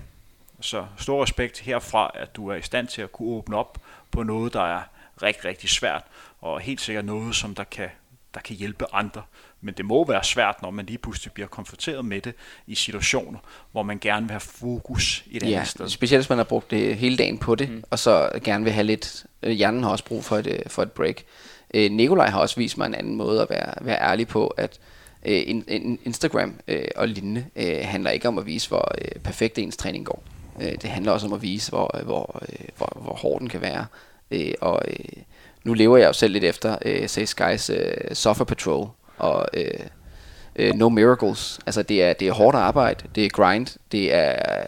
Så 0.61 0.85
stor 0.97 1.23
respekt 1.23 1.59
herfra, 1.59 2.11
at 2.15 2.35
du 2.35 2.47
er 2.47 2.55
i 2.55 2.61
stand 2.61 2.87
til 2.87 3.01
at 3.01 3.11
kunne 3.11 3.27
åbne 3.29 3.55
op 3.57 3.77
på 4.11 4.23
noget, 4.23 4.53
der 4.53 4.61
er 4.77 4.81
rigtig, 5.23 5.45
rigtig 5.45 5.69
svært, 5.69 6.03
og 6.41 6.59
helt 6.59 6.81
sikkert 6.81 7.05
noget, 7.05 7.35
som 7.35 7.55
der 7.55 7.63
kan, 7.63 7.89
der 8.33 8.39
kan 8.39 8.55
hjælpe 8.55 8.85
andre. 8.93 9.21
Men 9.61 9.73
det 9.73 9.85
må 9.85 10.05
være 10.07 10.23
svært, 10.23 10.61
når 10.61 10.71
man 10.71 10.85
lige 10.85 10.97
pludselig 10.97 11.33
bliver 11.33 11.47
konfronteret 11.47 12.05
med 12.05 12.21
det 12.21 12.33
i 12.67 12.75
situationer, 12.75 13.39
hvor 13.71 13.83
man 13.83 13.99
gerne 13.99 14.25
vil 14.25 14.31
have 14.31 14.39
fokus 14.39 15.23
et 15.31 15.43
Ja, 15.43 15.47
andet 15.47 15.67
sted. 15.67 15.89
specielt 15.89 16.21
hvis 16.23 16.29
man 16.29 16.37
har 16.37 16.43
brugt 16.45 16.71
det 16.71 16.95
hele 16.95 17.17
dagen 17.17 17.37
på 17.37 17.55
det, 17.55 17.69
mm. 17.69 17.83
og 17.89 17.99
så 17.99 18.29
gerne 18.43 18.63
vil 18.63 18.73
have 18.73 18.83
lidt, 18.83 19.25
øh, 19.43 19.51
hjernen 19.51 19.83
har 19.83 19.89
også 19.91 20.05
brug 20.05 20.23
for 20.23 20.37
et, 20.37 20.47
øh, 20.47 20.59
for 20.67 20.81
et 20.83 20.91
break. 20.91 21.23
Øh, 21.73 21.91
Nikolaj 21.91 22.29
har 22.29 22.39
også 22.39 22.55
vist 22.55 22.77
mig 22.77 22.85
en 22.85 22.95
anden 22.95 23.15
måde 23.15 23.41
at 23.41 23.49
være, 23.49 23.73
være 23.81 24.01
ærlig 24.01 24.27
på, 24.27 24.47
at 24.47 24.79
øh, 25.25 25.43
in, 25.45 25.63
in, 25.67 25.99
Instagram 26.05 26.59
øh, 26.67 26.85
og 26.95 27.07
lignende 27.07 27.45
øh, 27.55 27.77
handler 27.81 28.11
ikke 28.11 28.27
om 28.27 28.37
at 28.37 28.45
vise, 28.45 28.67
hvor 28.67 28.91
øh, 29.01 29.21
perfekt 29.21 29.57
ens 29.57 29.77
træning 29.77 30.05
går. 30.05 30.23
Øh, 30.61 30.71
det 30.81 30.89
handler 30.89 31.11
også 31.11 31.27
om 31.27 31.33
at 31.33 31.41
vise, 31.41 31.69
hvor, 31.69 31.97
øh, 31.97 32.05
hvor, 32.05 32.41
øh, 32.41 32.65
hvor, 32.77 32.97
hvor 33.01 33.13
hård 33.13 33.39
den 33.39 33.49
kan 33.49 33.61
være. 33.61 33.85
Øh, 34.31 34.53
og 34.61 34.81
øh, 34.87 35.23
nu 35.63 35.73
lever 35.73 35.97
jeg 35.97 36.07
jo 36.07 36.13
selv 36.13 36.33
lidt 36.33 36.43
efter 36.43 36.77
øh, 36.85 37.09
Say 37.09 37.23
Skies 37.25 37.69
øh, 37.69 37.93
Software 38.13 38.45
Patrol 38.45 38.87
og 39.17 39.47
øh, 39.53 39.79
øh, 40.55 40.73
No 40.73 40.89
Miracles. 40.89 41.59
Altså 41.65 41.83
det 41.83 42.03
er, 42.03 42.13
det 42.13 42.27
er 42.27 42.31
hårdt 42.31 42.57
arbejde, 42.57 43.03
det 43.15 43.25
er 43.25 43.29
grind, 43.29 43.67
det 43.91 44.13
er 44.13 44.65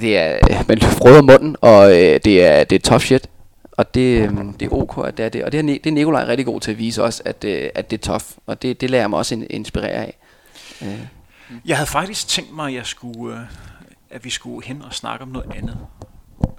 det 0.00 0.18
er, 0.18 0.38
øh, 0.50 0.64
man 0.68 0.80
frøder 0.80 1.22
munden, 1.22 1.56
og 1.60 1.90
øh, 1.90 2.20
det, 2.24 2.44
er, 2.44 2.64
det 2.64 2.76
er 2.76 2.90
tough 2.90 3.02
shit. 3.02 3.28
Og 3.72 3.94
det, 3.94 4.22
øh, 4.22 4.30
det 4.60 4.66
er 4.66 4.72
ok, 4.72 5.08
at 5.08 5.16
det 5.16 5.24
er 5.24 5.28
det. 5.28 5.44
Og 5.44 5.52
det 5.52 5.58
er, 5.58 5.62
det 5.62 5.86
er 5.86 5.90
Nikolaj 5.90 6.24
rigtig 6.24 6.46
god 6.46 6.60
til 6.60 6.70
at 6.70 6.78
vise 6.78 7.02
os, 7.02 7.22
at, 7.24 7.44
at 7.44 7.90
det 7.90 7.98
er 7.98 8.02
tough. 8.02 8.24
Og 8.46 8.62
det, 8.62 8.80
det 8.80 8.90
lader 8.90 9.02
jeg 9.02 9.10
mig 9.10 9.18
også 9.18 9.46
inspirere 9.50 9.90
af. 9.90 10.16
Jeg 11.66 11.76
havde 11.76 11.90
faktisk 11.90 12.28
tænkt 12.28 12.54
mig, 12.54 12.68
at, 12.68 12.74
jeg 12.74 12.86
skulle, 12.86 13.38
at 14.10 14.24
vi 14.24 14.30
skulle 14.30 14.66
hen 14.66 14.82
og 14.82 14.94
snakke 14.94 15.22
om 15.22 15.28
noget 15.28 15.52
andet. 15.54 15.86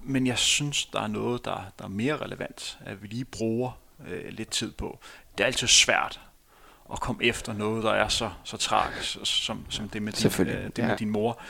Men 0.04 0.28
jeg 0.28 0.38
synes, 0.38 0.86
der 0.86 1.02
er 1.02 1.08
noget, 1.08 1.46
der, 1.46 1.72
der 1.80 1.86
er 1.86 1.90
mere 1.90 2.18
relevant, 2.18 2.80
at 2.86 3.02
vi 3.02 3.08
lige 3.08 3.26
bruger 3.26 3.72
øh, 4.08 4.30
lidt 4.30 4.50
tid 4.50 4.72
på. 4.72 5.00
Det 5.38 5.44
er 5.44 5.48
altid 5.48 5.68
svært 5.68 6.20
at 6.94 7.00
komme 7.00 7.24
efter 7.24 7.54
noget, 7.54 7.84
der 7.84 7.92
er 7.92 8.08
så, 8.08 8.32
så 8.44 8.58
tragisk, 8.58 9.18
som, 9.24 9.66
som 9.70 9.90
det 9.90 10.02
med, 10.02 10.14
din, 10.14 10.48
øh, 10.48 10.64
det 10.64 10.78
med 10.78 10.90
ja. 10.90 10.96
din 10.96 11.10
mor. 11.10 11.42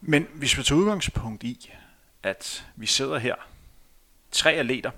Men 0.00 0.26
hvis 0.34 0.58
vi 0.58 0.62
tager 0.62 0.80
udgangspunkt 0.80 1.44
i, 1.44 1.72
at 2.22 2.66
vi 2.76 2.86
sidder 2.86 3.18
her, 3.18 3.34
tre 4.30 4.52
atleter, 4.52 4.90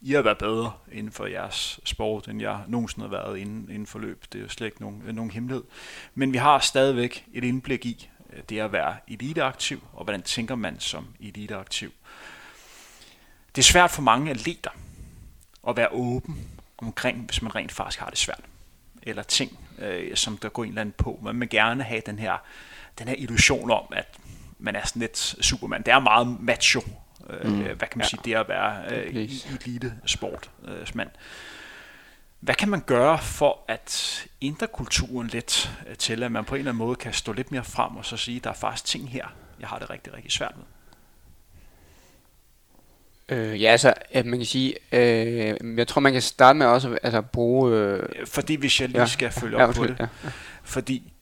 I 0.00 0.12
har 0.12 0.22
været 0.22 0.38
bedre 0.38 0.72
inden 0.92 1.12
for 1.12 1.26
jeres 1.26 1.80
sport, 1.84 2.28
end 2.28 2.40
jeg 2.40 2.60
nogensinde 2.68 3.08
har 3.08 3.10
været 3.10 3.38
inden, 3.38 3.70
inden 3.70 3.86
for 3.86 3.98
løb. 3.98 4.24
Det 4.32 4.38
er 4.38 4.42
jo 4.42 4.48
slet 4.48 4.66
ikke 4.66 4.80
nogen, 4.80 5.02
nogen 5.12 5.30
hemmelighed. 5.30 5.64
Men 6.14 6.32
vi 6.32 6.38
har 6.38 6.58
stadigvæk 6.58 7.26
et 7.32 7.44
indblik 7.44 7.86
i 7.86 8.10
øh, 8.15 8.15
det 8.48 8.60
at 8.60 8.72
være 8.72 8.96
eliteaktiv, 9.08 9.84
og 9.92 10.04
hvordan 10.04 10.22
tænker 10.22 10.54
man 10.54 10.80
som 10.80 11.06
eliteaktiv. 11.20 11.92
Det 13.56 13.62
er 13.62 13.64
svært 13.64 13.90
for 13.90 14.02
mange 14.02 14.30
atleter 14.30 14.70
at 15.68 15.76
være 15.76 15.88
åben 15.92 16.48
omkring, 16.78 17.24
hvis 17.24 17.42
man 17.42 17.54
rent 17.54 17.72
faktisk 17.72 18.00
har 18.00 18.10
det 18.10 18.18
svært. 18.18 18.40
Eller 19.02 19.22
ting, 19.22 19.58
øh, 19.78 20.16
som 20.16 20.38
der 20.38 20.48
går 20.48 20.64
en 20.64 20.68
eller 20.68 20.80
anden 20.80 20.94
på. 20.98 21.18
Man 21.22 21.40
vil 21.40 21.48
gerne 21.48 21.82
have 21.82 22.02
den 22.06 22.18
her, 22.18 22.36
den 22.98 23.08
her 23.08 23.14
illusion 23.18 23.70
om, 23.70 23.84
at 23.92 24.18
man 24.58 24.76
er 24.76 24.86
sådan 24.86 25.00
lidt 25.00 25.18
superman. 25.18 25.82
Det 25.82 25.92
er 25.92 25.98
meget 25.98 26.40
macho 26.40 26.82
Øh, 27.30 27.50
mm. 27.50 27.58
Hvad 27.58 27.76
kan 27.76 27.98
man 27.98 28.04
ja. 28.04 28.08
sige, 28.08 28.20
det 28.24 28.34
at 28.34 28.48
være 28.48 28.84
øh, 28.90 29.14
elite 29.14 29.94
sportsmand. 30.06 31.08
Øh, 31.08 31.16
hvad 32.46 32.54
kan 32.54 32.68
man 32.68 32.80
gøre 32.80 33.18
for 33.18 33.64
at 33.68 34.26
ændre 34.42 34.66
kulturen 34.66 35.26
lidt 35.26 35.70
øh, 35.88 35.96
til, 35.96 36.22
at 36.22 36.32
man 36.32 36.44
på 36.44 36.54
en 36.54 36.58
eller 36.58 36.70
anden 36.70 36.78
måde 36.78 36.96
kan 36.96 37.12
stå 37.12 37.32
lidt 37.32 37.52
mere 37.52 37.64
frem 37.64 37.96
og 37.96 38.04
så 38.04 38.16
sige, 38.16 38.40
der 38.40 38.50
er 38.50 38.54
faktisk 38.54 38.84
ting 38.84 39.10
her, 39.10 39.26
jeg 39.60 39.68
har 39.68 39.78
det 39.78 39.90
rigtig, 39.90 40.14
rigtig 40.14 40.32
svært 40.32 40.54
med? 40.56 40.64
Øh, 43.36 43.62
ja, 43.62 43.70
altså, 43.70 43.94
at 44.10 44.26
man 44.26 44.38
kan 44.38 44.46
sige, 44.46 44.74
øh, 44.92 45.78
jeg 45.78 45.88
tror, 45.88 46.00
man 46.00 46.12
kan 46.12 46.22
starte 46.22 46.58
med 46.58 46.66
også 46.66 46.98
altså, 47.02 47.18
at 47.18 47.30
bruge... 47.30 47.72
Øh, 47.72 48.26
fordi 48.26 48.54
hvis 48.54 48.80
jeg 48.80 48.88
lige 48.88 49.00
ja, 49.00 49.06
skal 49.06 49.30
følge 49.30 49.56
op 49.56 49.68
ja, 49.68 49.72
på 49.72 49.86
det. 49.86 49.96
Ja, 49.98 50.06
ja. 50.24 50.30
Fordi 50.62 51.12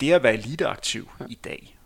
det 0.00 0.12
at 0.12 0.22
være 0.22 0.34
eliteaktiv 0.34 1.10
ja. 1.20 1.24
i 1.28 1.34
dag, 1.34 1.78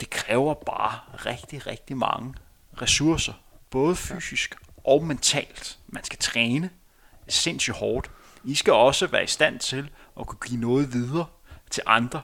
det 0.00 0.10
kræver 0.10 0.54
bare 0.54 0.98
rigtig, 1.26 1.66
rigtig 1.66 1.96
mange 1.96 2.34
ressourcer, 2.82 3.32
både 3.70 3.96
fysisk 3.96 4.54
og 4.84 5.04
mentalt. 5.04 5.78
Man 5.88 6.04
skal 6.04 6.18
træne 6.18 6.70
sindssygt 7.30 7.76
hårdt. 7.76 8.10
I 8.44 8.54
skal 8.54 8.72
også 8.72 9.06
være 9.06 9.24
i 9.24 9.26
stand 9.26 9.58
til 9.58 9.90
at 10.20 10.26
kunne 10.26 10.38
give 10.46 10.60
noget 10.60 10.92
videre 10.92 11.26
til 11.70 11.82
andre 11.86 12.20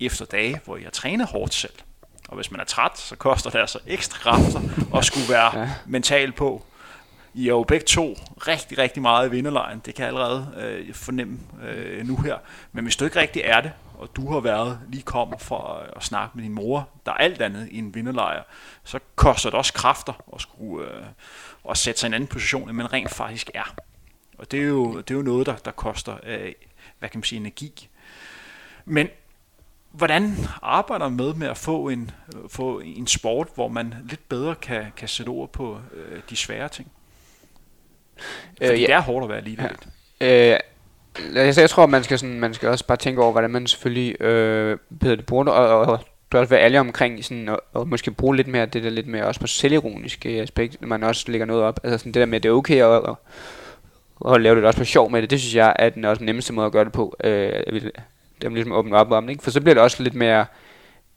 efter 0.00 0.24
dage, 0.24 0.60
hvor 0.64 0.76
I 0.76 0.82
har 0.82 0.90
trænet 0.90 1.26
hårdt 1.26 1.54
selv. 1.54 1.72
Og 2.28 2.36
hvis 2.36 2.50
man 2.50 2.60
er 2.60 2.64
træt, 2.64 2.98
så 2.98 3.16
koster 3.16 3.50
det 3.50 3.58
altså 3.58 3.78
ekstra 3.86 4.18
kræfter 4.18 4.60
at 4.96 5.04
skulle 5.04 5.28
være 5.28 5.58
ja. 5.58 5.70
mental 5.86 6.32
på. 6.32 6.64
I 7.34 7.44
er 7.44 7.52
jo 7.52 7.62
begge 7.62 7.86
to 7.86 8.16
rigtig, 8.46 8.78
rigtig 8.78 9.02
meget 9.02 9.28
i 9.28 9.30
vinderlejen. 9.30 9.82
Det 9.86 9.94
kan 9.94 10.02
jeg 10.02 10.08
allerede 10.08 10.54
øh, 10.56 10.94
fornemme 10.94 11.38
øh, 11.62 12.06
nu 12.06 12.16
her. 12.16 12.36
Men 12.72 12.84
hvis 12.84 12.96
du 12.96 13.04
ikke 13.04 13.20
rigtig 13.20 13.42
er 13.44 13.60
det, 13.60 13.72
og 13.98 14.16
du 14.16 14.32
har 14.32 14.40
været 14.40 14.78
lige 14.88 15.02
kommet 15.02 15.40
for 15.40 15.86
at 15.96 16.02
snakke 16.04 16.30
med 16.34 16.44
din 16.44 16.52
mor, 16.52 16.88
der 17.06 17.12
er 17.12 17.16
alt 17.16 17.42
andet 17.42 17.68
i 17.70 17.78
en 17.78 17.94
vinderlejr, 17.94 18.42
så 18.84 18.98
koster 19.16 19.50
det 19.50 19.58
også 19.58 19.72
kræfter 19.72 20.12
at, 20.34 20.40
skulle, 20.40 20.86
øh, 20.86 21.04
at 21.70 21.78
sætte 21.78 22.00
sig 22.00 22.06
i 22.06 22.08
en 22.08 22.14
anden 22.14 22.26
position, 22.26 22.68
end 22.68 22.76
man 22.76 22.92
rent 22.92 23.10
faktisk 23.10 23.50
er. 23.54 23.74
Og 24.38 24.50
det 24.50 24.60
er 24.60 24.64
jo, 24.64 24.98
det 24.98 25.10
er 25.10 25.14
jo 25.14 25.22
noget, 25.22 25.46
der, 25.46 25.56
der 25.56 25.70
koster, 25.70 26.16
øh, 26.26 26.52
hvad 26.98 27.08
kan 27.08 27.18
man 27.18 27.24
sige, 27.24 27.40
energi. 27.40 27.88
Men 28.84 29.08
hvordan 29.90 30.36
arbejder 30.62 31.08
man 31.08 31.16
med 31.16 31.34
med 31.34 31.48
at 31.48 31.56
få 31.56 31.88
en, 31.88 32.10
få 32.48 32.80
en 32.80 33.06
sport, 33.06 33.48
hvor 33.54 33.68
man 33.68 33.94
lidt 34.08 34.28
bedre 34.28 34.54
kan, 34.54 34.84
kan 34.96 35.08
sætte 35.08 35.30
ord 35.30 35.52
på 35.52 35.78
øh, 35.94 36.20
de 36.30 36.36
svære 36.36 36.68
ting? 36.68 36.90
Fordi 38.56 38.72
øh, 38.72 38.80
ja. 38.80 38.86
det 38.86 38.94
er 38.94 39.00
hårdt 39.00 39.24
at 39.24 39.30
være 39.30 39.44
lige 39.44 39.68
ja. 40.20 40.52
øh, 40.52 40.60
altså, 41.36 41.60
jeg 41.60 41.70
tror, 41.70 41.86
man 41.86 42.04
skal, 42.04 42.18
sådan, 42.18 42.40
man 42.40 42.54
skal 42.54 42.68
også 42.68 42.86
bare 42.86 42.96
tænke 42.96 43.22
over, 43.22 43.32
hvordan 43.32 43.50
man 43.50 43.66
selvfølgelig 43.66 44.22
øh, 44.22 44.78
det, 45.00 45.26
bruger 45.26 45.44
og, 45.44 45.80
og, 45.80 46.00
bør 46.30 46.40
også 46.40 46.50
være 46.50 46.64
ærlig 46.64 46.80
omkring, 46.80 47.24
sådan, 47.24 47.48
og, 47.48 47.62
og, 47.72 47.88
måske 47.88 48.10
bruge 48.10 48.36
lidt 48.36 48.48
mere 48.48 48.66
det 48.66 48.84
der 48.84 48.90
lidt 48.90 49.06
mere 49.06 49.24
også 49.24 49.40
på 49.40 49.46
selvironiske 49.46 50.28
aspekt, 50.28 50.80
når 50.80 50.88
man 50.88 51.02
også 51.02 51.24
lægger 51.28 51.46
noget 51.46 51.62
op. 51.62 51.80
Altså 51.82 51.98
sådan 51.98 52.12
det 52.12 52.20
der 52.20 52.26
med, 52.26 52.36
at 52.36 52.42
det 52.42 52.48
er 52.48 52.52
okay 52.52 52.82
at, 52.82 53.10
at, 53.10 53.14
og 54.20 54.40
lave 54.40 54.56
det 54.56 54.64
også 54.64 54.78
på 54.78 54.84
sjov 54.84 55.10
med 55.10 55.22
det, 55.22 55.30
det 55.30 55.40
synes 55.40 55.54
jeg 55.54 55.76
er 55.78 55.88
den 55.88 56.04
også 56.04 56.24
nemmeste 56.24 56.52
måde 56.52 56.66
at 56.66 56.72
gøre 56.72 56.84
det 56.84 56.92
på. 56.92 57.16
Øh, 57.24 57.52
dem 58.42 58.52
er 58.52 58.54
ligesom 58.54 58.72
åbne 58.72 58.96
op 58.96 59.10
om 59.10 59.26
det, 59.26 59.30
ikke? 59.30 59.44
for 59.44 59.50
så 59.50 59.60
bliver 59.60 59.74
det 59.74 59.82
også 59.82 60.02
lidt 60.02 60.14
mere, 60.14 60.46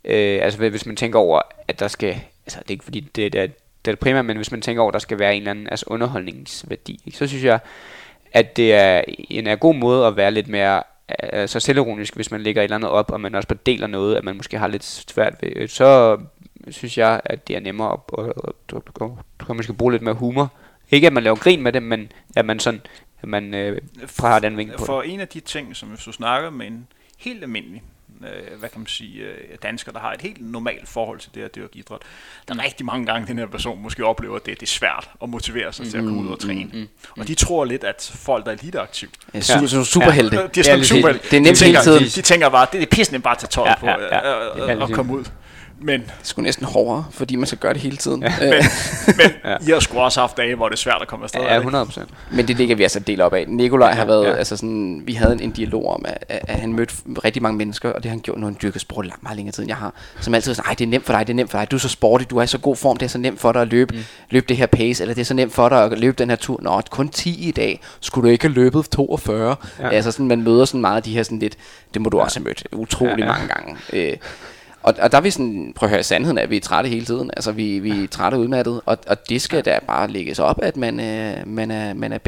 øh, 0.06 0.40
altså 0.41 0.69
hvis 0.69 0.86
man 0.86 0.95
tænker 0.95 1.19
over, 1.19 1.41
at 1.68 1.80
der 1.80 1.88
skal, 1.88 2.22
altså 2.45 2.60
det 2.60 2.68
er 2.68 2.72
ikke 2.72 2.84
fordi 2.84 2.99
det, 2.99 3.34
det 3.34 3.41
er 3.41 3.48
det 3.86 3.91
er 3.91 3.95
det 3.95 3.99
primære, 3.99 4.23
men 4.23 4.36
hvis 4.36 4.52
man 4.52 4.61
tænker 4.61 4.82
over, 4.82 4.90
at 4.90 4.94
der 4.94 4.99
skal 4.99 5.19
være 5.19 5.36
en 5.36 5.41
eller 5.41 5.52
anden 5.52 5.68
altså 5.68 5.86
underholdningsværdi, 5.90 7.02
ikke? 7.06 7.18
så 7.18 7.28
synes 7.28 7.44
jeg, 7.44 7.60
at 8.32 8.57
det 8.57 8.73
er 8.73 9.02
en 9.30 9.48
er 9.48 9.56
god 9.56 9.76
måde 9.76 10.07
at 10.07 10.18
være 10.18 10.32
lidt 10.32 10.48
mere 10.48 10.84
altså 11.19 11.60
selvironisk, 11.60 12.15
hvis 12.15 12.32
man 12.32 12.41
lægger 12.41 12.61
et 12.61 12.64
eller 12.64 12.76
andet 12.76 12.90
op, 12.90 13.11
og 13.11 13.22
man 13.22 13.36
også 13.36 13.56
deler 13.65 13.88
noget, 13.88 14.15
at 14.15 14.23
man 14.23 14.36
måske 14.36 14.57
har 14.57 14.68
lidt 14.68 14.84
svært 14.84 15.36
ved, 15.41 15.68
så 15.68 16.18
synes 16.69 16.98
jeg, 16.98 17.22
at 17.26 17.48
det 17.48 17.56
er 17.56 17.60
nemmere 17.60 17.94
at, 17.94 17.99
at, 18.18 18.26
at, 18.26 18.76
at, 18.76 18.82
at, 19.02 19.49
at 19.49 19.56
måske 19.56 19.73
bruge 19.73 19.91
lidt 19.91 20.03
mere 20.03 20.14
humor. 20.14 20.52
Ikke 20.91 21.07
at 21.07 21.13
man 21.13 21.23
laver 21.23 21.35
grin 21.35 21.61
med 21.61 21.73
det, 21.73 21.84
men 21.84 22.11
at 22.35 22.45
man 22.45 22.59
sådan, 22.59 22.81
at 23.22 23.27
man 23.27 23.53
øh, 23.53 23.81
har 24.19 24.39
den 24.39 24.57
vinkel 24.57 24.77
på 24.77 24.85
For 24.85 25.01
det. 25.01 25.13
en 25.13 25.19
af 25.19 25.27
de 25.27 25.39
ting, 25.39 25.76
som 25.76 25.89
hvis 25.89 26.03
du 26.03 26.11
snakker 26.11 26.49
med 26.49 26.68
en 26.68 26.88
helt 27.18 27.43
almindelig 27.43 27.84
øh, 28.23 28.59
hvad 28.59 28.69
kan 28.69 28.80
man 28.80 28.88
sige, 28.88 29.23
øh, 29.23 29.57
danskere, 29.63 29.93
der 29.93 29.99
har 29.99 30.13
et 30.13 30.22
helt 30.22 30.51
normalt 30.51 30.89
forhold 30.89 31.19
til 31.19 31.30
det 31.35 31.41
at 31.41 31.55
dyrke 31.55 31.77
idræt. 31.77 31.99
Der 32.47 32.55
er 32.55 32.63
rigtig 32.63 32.85
mange 32.85 33.05
gange, 33.05 33.27
den 33.27 33.38
her 33.38 33.45
person 33.45 33.81
måske 33.81 34.05
oplever, 34.05 34.35
at 34.35 34.45
det, 34.45 34.59
det 34.59 34.65
er 34.65 34.69
svært 34.69 35.09
at 35.23 35.30
motivere 35.30 35.73
sig 35.73 35.85
mm, 35.85 35.91
til 35.91 35.97
at 35.97 36.03
komme 36.03 36.22
ud 36.22 36.27
og 36.27 36.34
mm, 36.41 36.47
træne. 36.47 36.63
Mm, 36.63 36.80
mm, 36.80 36.88
mm. 37.15 37.22
Og 37.22 37.27
de 37.27 37.35
tror 37.35 37.65
lidt, 37.65 37.84
at 37.84 38.11
folk, 38.15 38.45
der 38.45 38.51
er 38.51 38.57
lidt 38.61 38.76
aktive, 38.76 39.11
ja, 39.34 39.41
super, 39.41 39.77
ja. 39.77 39.84
superhelte. 39.84 40.35
Ja, 40.35 40.47
de 40.47 40.59
er 40.59 40.63
sådan 40.63 40.85
superhelte. 40.85 41.23
Det 41.31 41.38
er 41.38 41.41
nemt 41.41 41.59
de 41.59 41.65
tænker, 41.65 41.80
hele 41.80 41.91
tiden. 41.91 42.03
De, 42.03 42.09
de 42.09 42.22
tænker 42.22 42.49
bare, 42.49 42.68
det 42.72 42.81
er 42.81 42.85
pisse 42.85 43.19
bare 43.19 43.34
at 43.34 43.38
tage 43.39 43.49
tøj 43.49 43.68
ja, 43.68 43.80
på 43.80 43.85
ja, 43.85 44.15
ja, 44.15 44.19
og, 44.19 44.61
og, 44.61 44.77
og 44.77 44.89
komme 44.91 45.13
ud. 45.13 45.26
Men, 45.84 46.02
det 46.02 46.10
er 46.10 46.14
sgu 46.24 46.41
næsten 46.41 46.66
hårdere, 46.66 47.06
fordi 47.12 47.36
man 47.36 47.48
skal 47.48 47.58
gøre 47.58 47.74
det 47.74 47.82
hele 47.82 47.98
tiden. 47.98 48.24
Ja. 48.24 48.34
men, 48.40 48.49
men 49.18 49.32
ja. 49.52 49.58
I 49.68 49.72
har 49.72 49.80
sgu 49.80 49.99
også 49.99 50.20
haft 50.20 50.38
dage, 50.38 50.56
hvor 50.56 50.70
det 50.70 50.76
er 50.76 50.78
svært 50.78 50.98
at 51.02 51.08
komme 51.08 51.24
afsted. 51.24 51.41
Ja, 51.41 51.58
100 51.58 51.86
procent. 51.86 52.10
Men 52.32 52.48
det 52.48 52.58
ligger 52.58 52.76
vi 52.76 52.84
altså 52.84 52.99
del 52.99 53.22
op 53.22 53.34
af. 53.34 53.45
Nikolaj 53.48 53.90
ja, 53.90 53.95
har 53.95 54.06
været, 54.06 54.26
ja. 54.26 54.34
altså 54.34 54.58
sådan, 54.58 55.02
vi 55.06 55.14
havde 55.14 55.34
en, 55.34 55.40
en 55.40 55.52
dialog 55.52 55.94
om, 55.94 56.06
at, 56.08 56.44
at, 56.48 56.60
han 56.60 56.74
mødte 56.74 56.94
rigtig 57.24 57.41
mange 57.41 57.58
mennesker, 57.58 57.90
og 57.90 58.03
det 58.03 58.06
har 58.06 58.10
han 58.10 58.20
gjort, 58.20 58.38
når 58.38 58.48
han 58.48 58.58
dyrker 58.62 58.80
sport 58.80 59.06
langt 59.06 59.24
meget 59.24 59.36
længere 59.36 59.53
tid, 59.53 59.64
end 59.64 59.70
jeg 59.70 59.78
har. 59.78 59.94
Som 60.20 60.34
altid 60.34 60.53
sagt, 60.53 60.80
det 60.80 60.86
er 60.86 60.90
nemt 60.90 61.06
for 61.06 61.14
dig, 61.14 61.28
det 61.28 61.34
er 61.34 61.36
nemt 61.36 61.52
for 61.52 61.58
dig, 61.58 61.72
du 61.72 61.76
er 61.76 61.80
så 61.80 61.90
sporty, 61.90 62.26
du 62.30 62.38
er 62.38 62.44
i 62.44 62.48
så 62.48 62.58
god 62.58 62.76
form, 62.76 62.98
det 62.98 63.06
er 63.06 63.10
så 63.10 63.18
nemt 63.18 63.40
for 63.40 63.52
dig 63.52 63.62
at 63.62 63.68
løbe, 63.68 63.95
mm. 63.95 64.03
løbe 64.30 64.45
det 64.49 64.58
her 64.58 64.66
pace, 64.66 65.03
eller 65.03 65.14
det 65.14 65.22
er 65.22 65.26
så 65.26 65.34
nemt 65.34 65.53
for 65.53 65.70
dig 65.70 65.84
at 65.84 65.99
løbe 65.99 66.16
den 66.18 66.30
her 66.30 66.38
tur. 66.38 66.60
Nå, 66.62 66.82
kun 66.90 67.10
10 67.10 67.48
i 67.48 67.52
dag, 67.52 67.82
skulle 67.99 68.28
du 68.28 68.32
ikke 68.32 68.45
have 68.45 68.53
løbet 68.53 68.86
42? 68.90 69.56
Ja. 69.80 69.90
Altså 69.90 70.12
sådan, 70.12 70.28
man 70.28 70.41
møder 70.41 70.66
sådan 70.66 70.82
meget 70.82 70.98
af 70.98 71.03
de 71.03 71.14
her 71.14 71.24
sådan 71.24 71.40
lidt, 71.40 71.58
det 71.94 72.02
må 72.02 72.10
du 72.10 72.18
ja. 72.18 72.24
også 72.24 72.40
have 72.40 72.44
mødt 72.44 72.68
utrolig 72.72 73.20
ja, 73.20 73.26
ja. 73.26 73.32
mange 73.32 73.48
gange. 73.48 73.78
Øh, 73.94 74.18
og, 74.84 74.94
og 75.02 75.12
der 75.12 75.18
er 75.18 75.22
vi 75.22 75.32
sådan, 75.32 75.74
prøv 75.76 75.88
at 75.88 75.91
høre, 75.91 76.03
sandheden 76.03 76.38
er, 76.38 76.41
at 76.41 76.49
vi 76.49 76.58
er 76.58 76.62
trætte 76.62 76.90
hele 76.90 77.06
tiden. 77.06 77.32
Altså, 77.38 77.52
vi, 77.52 77.80
vi 77.80 78.03
er 78.03 78.08
trætte 78.08 78.36
og 78.36 78.41
udmattet, 78.41 78.82
og, 78.86 78.98
og 79.08 79.30
det 79.30 79.41
skal 79.41 79.66
da 79.66 79.80
bare 79.88 80.08
lægges 80.08 80.40
op, 80.40 80.60
at 80.64 80.78
man, 80.78 80.99
øh, 80.99 81.48
man, 81.48 81.72
er, 81.72 81.94
man 81.94 82.14
er 82.14 82.18
B. 82.18 82.28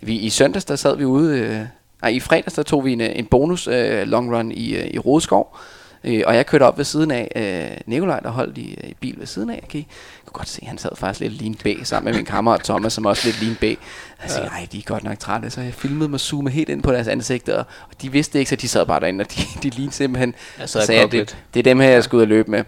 Vi, 0.00 0.16
I 0.16 0.30
søndags, 0.30 0.64
der 0.64 0.76
sad 0.76 0.96
vi 0.96 1.04
ude, 1.04 1.38
øh, 1.38 1.60
nej, 2.02 2.10
i 2.10 2.20
fredags, 2.20 2.54
der 2.54 2.62
tog 2.62 2.84
vi 2.84 2.92
en, 2.92 3.00
øh, 3.00 3.10
en 3.14 3.26
bonus 3.26 3.68
øh, 3.68 4.06
long 4.06 4.36
run 4.36 4.52
i, 4.52 4.74
øh, 4.74 4.86
i 4.90 4.98
Rodeskov, 4.98 5.56
Øh, 6.04 6.22
og 6.26 6.36
jeg 6.36 6.46
kørte 6.46 6.62
op 6.62 6.78
ved 6.78 6.84
siden 6.84 7.10
af 7.10 7.28
øh, 7.36 7.80
Nikolaj, 7.86 8.20
der 8.20 8.30
holdt 8.30 8.58
i, 8.58 8.78
øh, 8.84 8.90
i 8.90 8.94
bil 9.00 9.18
ved 9.18 9.26
siden 9.26 9.50
af. 9.50 9.60
Okay. 9.64 9.78
Jeg 9.78 9.86
kunne 10.26 10.38
godt 10.38 10.48
se, 10.48 10.58
at 10.62 10.68
han 10.68 10.78
sad 10.78 10.90
faktisk 10.96 11.20
lidt 11.20 11.42
lean 11.42 11.54
B 11.54 11.84
sammen 11.84 12.10
med 12.10 12.18
min 12.18 12.26
kammerat 12.26 12.60
Thomas, 12.64 12.92
som 12.92 13.06
også 13.06 13.28
lidt 13.28 13.42
lean 13.42 13.56
B. 13.60 13.80
Jeg 14.22 14.30
sagde, 14.30 14.48
nej, 14.48 14.66
de 14.72 14.78
er 14.78 14.82
godt 14.82 15.04
nok 15.04 15.18
trætte. 15.18 15.50
Så 15.50 15.60
jeg 15.60 15.74
filmede 15.74 16.08
mig 16.08 16.20
zoome 16.20 16.50
helt 16.50 16.68
ind 16.68 16.82
på 16.82 16.92
deres 16.92 17.08
ansigter, 17.08 17.58
og 17.58 18.02
de 18.02 18.12
vidste 18.12 18.38
ikke, 18.38 18.48
så 18.48 18.56
de 18.56 18.68
sad 18.68 18.86
bare 18.86 19.00
derinde, 19.00 19.22
og 19.22 19.30
de, 19.30 19.40
de 19.62 19.70
lignede 19.70 19.94
simpelthen. 19.94 20.34
Jeg 20.58 20.68
sagde, 20.68 21.00
at 21.00 21.12
det, 21.12 21.36
det, 21.54 21.60
er 21.60 21.64
dem 21.64 21.80
her, 21.80 21.88
jeg 21.88 22.04
skal 22.04 22.16
ud 22.16 22.22
og 22.22 22.28
løbe 22.28 22.50
med. 22.50 22.64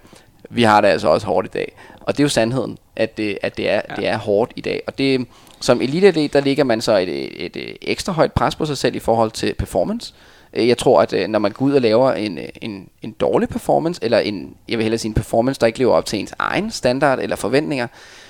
Vi 0.50 0.62
har 0.62 0.80
det 0.80 0.88
altså 0.88 1.08
også 1.08 1.26
hårdt 1.26 1.46
i 1.46 1.50
dag. 1.50 1.76
Og 2.00 2.16
det 2.16 2.20
er 2.20 2.24
jo 2.24 2.28
sandheden, 2.28 2.78
at 2.96 3.16
det, 3.16 3.38
at 3.42 3.56
det, 3.56 3.70
er, 3.70 3.82
ja. 3.90 3.96
det 3.96 4.08
er 4.08 4.16
hårdt 4.16 4.52
i 4.56 4.60
dag. 4.60 4.82
Og 4.86 4.98
det, 4.98 5.26
som 5.60 5.80
eliteatlet, 5.80 6.32
der 6.32 6.40
ligger 6.40 6.64
man 6.64 6.80
så 6.80 6.96
et, 6.96 7.08
et, 7.08 7.46
et, 7.46 7.56
et 7.56 7.76
ekstra 7.82 8.12
højt 8.12 8.32
pres 8.32 8.56
på 8.56 8.64
sig 8.64 8.78
selv 8.78 8.96
i 8.96 8.98
forhold 8.98 9.30
til 9.30 9.54
performance. 9.54 10.14
Øh, 10.52 10.68
jeg 10.68 10.78
tror, 10.78 11.02
at 11.02 11.12
øh, 11.12 11.28
når 11.28 11.38
man 11.38 11.52
går 11.52 11.66
ud 11.66 11.72
og 11.72 11.80
laver 11.80 12.12
en, 12.12 12.38
øh, 12.38 12.48
en, 12.62 12.88
en 13.02 13.12
dårlig 13.12 13.48
performance, 13.48 14.04
eller 14.04 14.18
en, 14.18 14.54
jeg 14.68 14.78
vil 14.78 14.84
hellere 14.84 14.98
sige 14.98 15.08
en 15.08 15.14
performance, 15.14 15.60
der 15.60 15.66
ikke 15.66 15.78
lever 15.78 15.94
op 15.94 16.06
til 16.06 16.18
ens 16.18 16.34
egen 16.38 16.70
standard 16.70 17.18
eller 17.18 17.36
forventninger, 17.36 17.86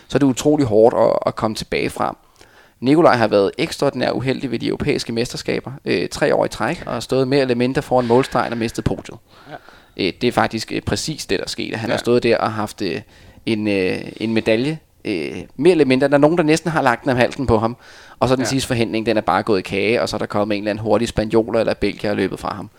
så 0.08 0.16
er 0.16 0.18
det 0.18 0.26
utrolig 0.26 0.66
hårdt 0.66 0.94
at, 0.98 1.18
at 1.26 1.36
komme 1.36 1.54
tilbage 1.54 1.90
fra. 1.90 2.16
Nikolaj 2.86 3.16
har 3.16 3.26
været 3.26 3.50
ekstraordinært 3.58 4.12
uheldig 4.12 4.50
ved 4.50 4.58
de 4.58 4.66
europæiske 4.66 5.12
mesterskaber, 5.12 5.72
øh, 5.84 6.08
tre 6.08 6.34
år 6.34 6.44
i 6.44 6.48
træk, 6.48 6.82
og 6.86 6.92
har 6.92 7.00
stået 7.00 7.28
mere 7.28 7.40
eller 7.40 7.54
mindre 7.54 7.82
foran 7.82 8.06
målstregen 8.06 8.52
og 8.52 8.58
mistet 8.58 8.84
podiet. 8.84 9.18
Ja. 9.50 9.54
Øh, 9.96 10.12
det 10.20 10.28
er 10.28 10.32
faktisk 10.32 10.72
øh, 10.72 10.82
præcis 10.82 11.26
det, 11.26 11.38
der 11.38 11.48
skete. 11.48 11.76
Han 11.76 11.88
ja. 11.88 11.92
har 11.92 11.98
stået 11.98 12.22
der 12.22 12.38
og 12.38 12.52
haft 12.52 12.82
øh, 12.82 13.00
en, 13.46 13.68
øh, 13.68 13.98
en 14.16 14.34
medalje, 14.34 14.78
øh, 15.04 15.36
mere 15.56 15.70
eller 15.70 15.84
mindre. 15.84 16.08
Der 16.08 16.14
er 16.14 16.18
nogen, 16.18 16.38
der 16.38 16.44
næsten 16.44 16.70
har 16.70 16.82
lagt 16.82 17.02
den 17.02 17.10
af 17.10 17.16
halsen 17.16 17.46
på 17.46 17.58
ham, 17.58 17.76
og 18.18 18.28
så 18.28 18.36
den 18.36 18.42
ja. 18.42 18.48
sidste 18.48 18.66
forhindring, 18.66 19.06
den 19.06 19.16
er 19.16 19.20
bare 19.20 19.42
gået 19.42 19.58
i 19.58 19.62
kage, 19.62 20.02
og 20.02 20.08
så 20.08 20.16
er 20.16 20.18
der 20.18 20.26
kommet 20.26 20.56
en 20.56 20.62
eller 20.62 20.70
anden 20.70 20.82
hurtig 20.82 21.08
spanioler 21.08 21.60
eller 21.60 21.74
belgier 21.74 22.10
og 22.10 22.16
løbet 22.16 22.38
fra 22.38 22.54
ham. 22.54 22.70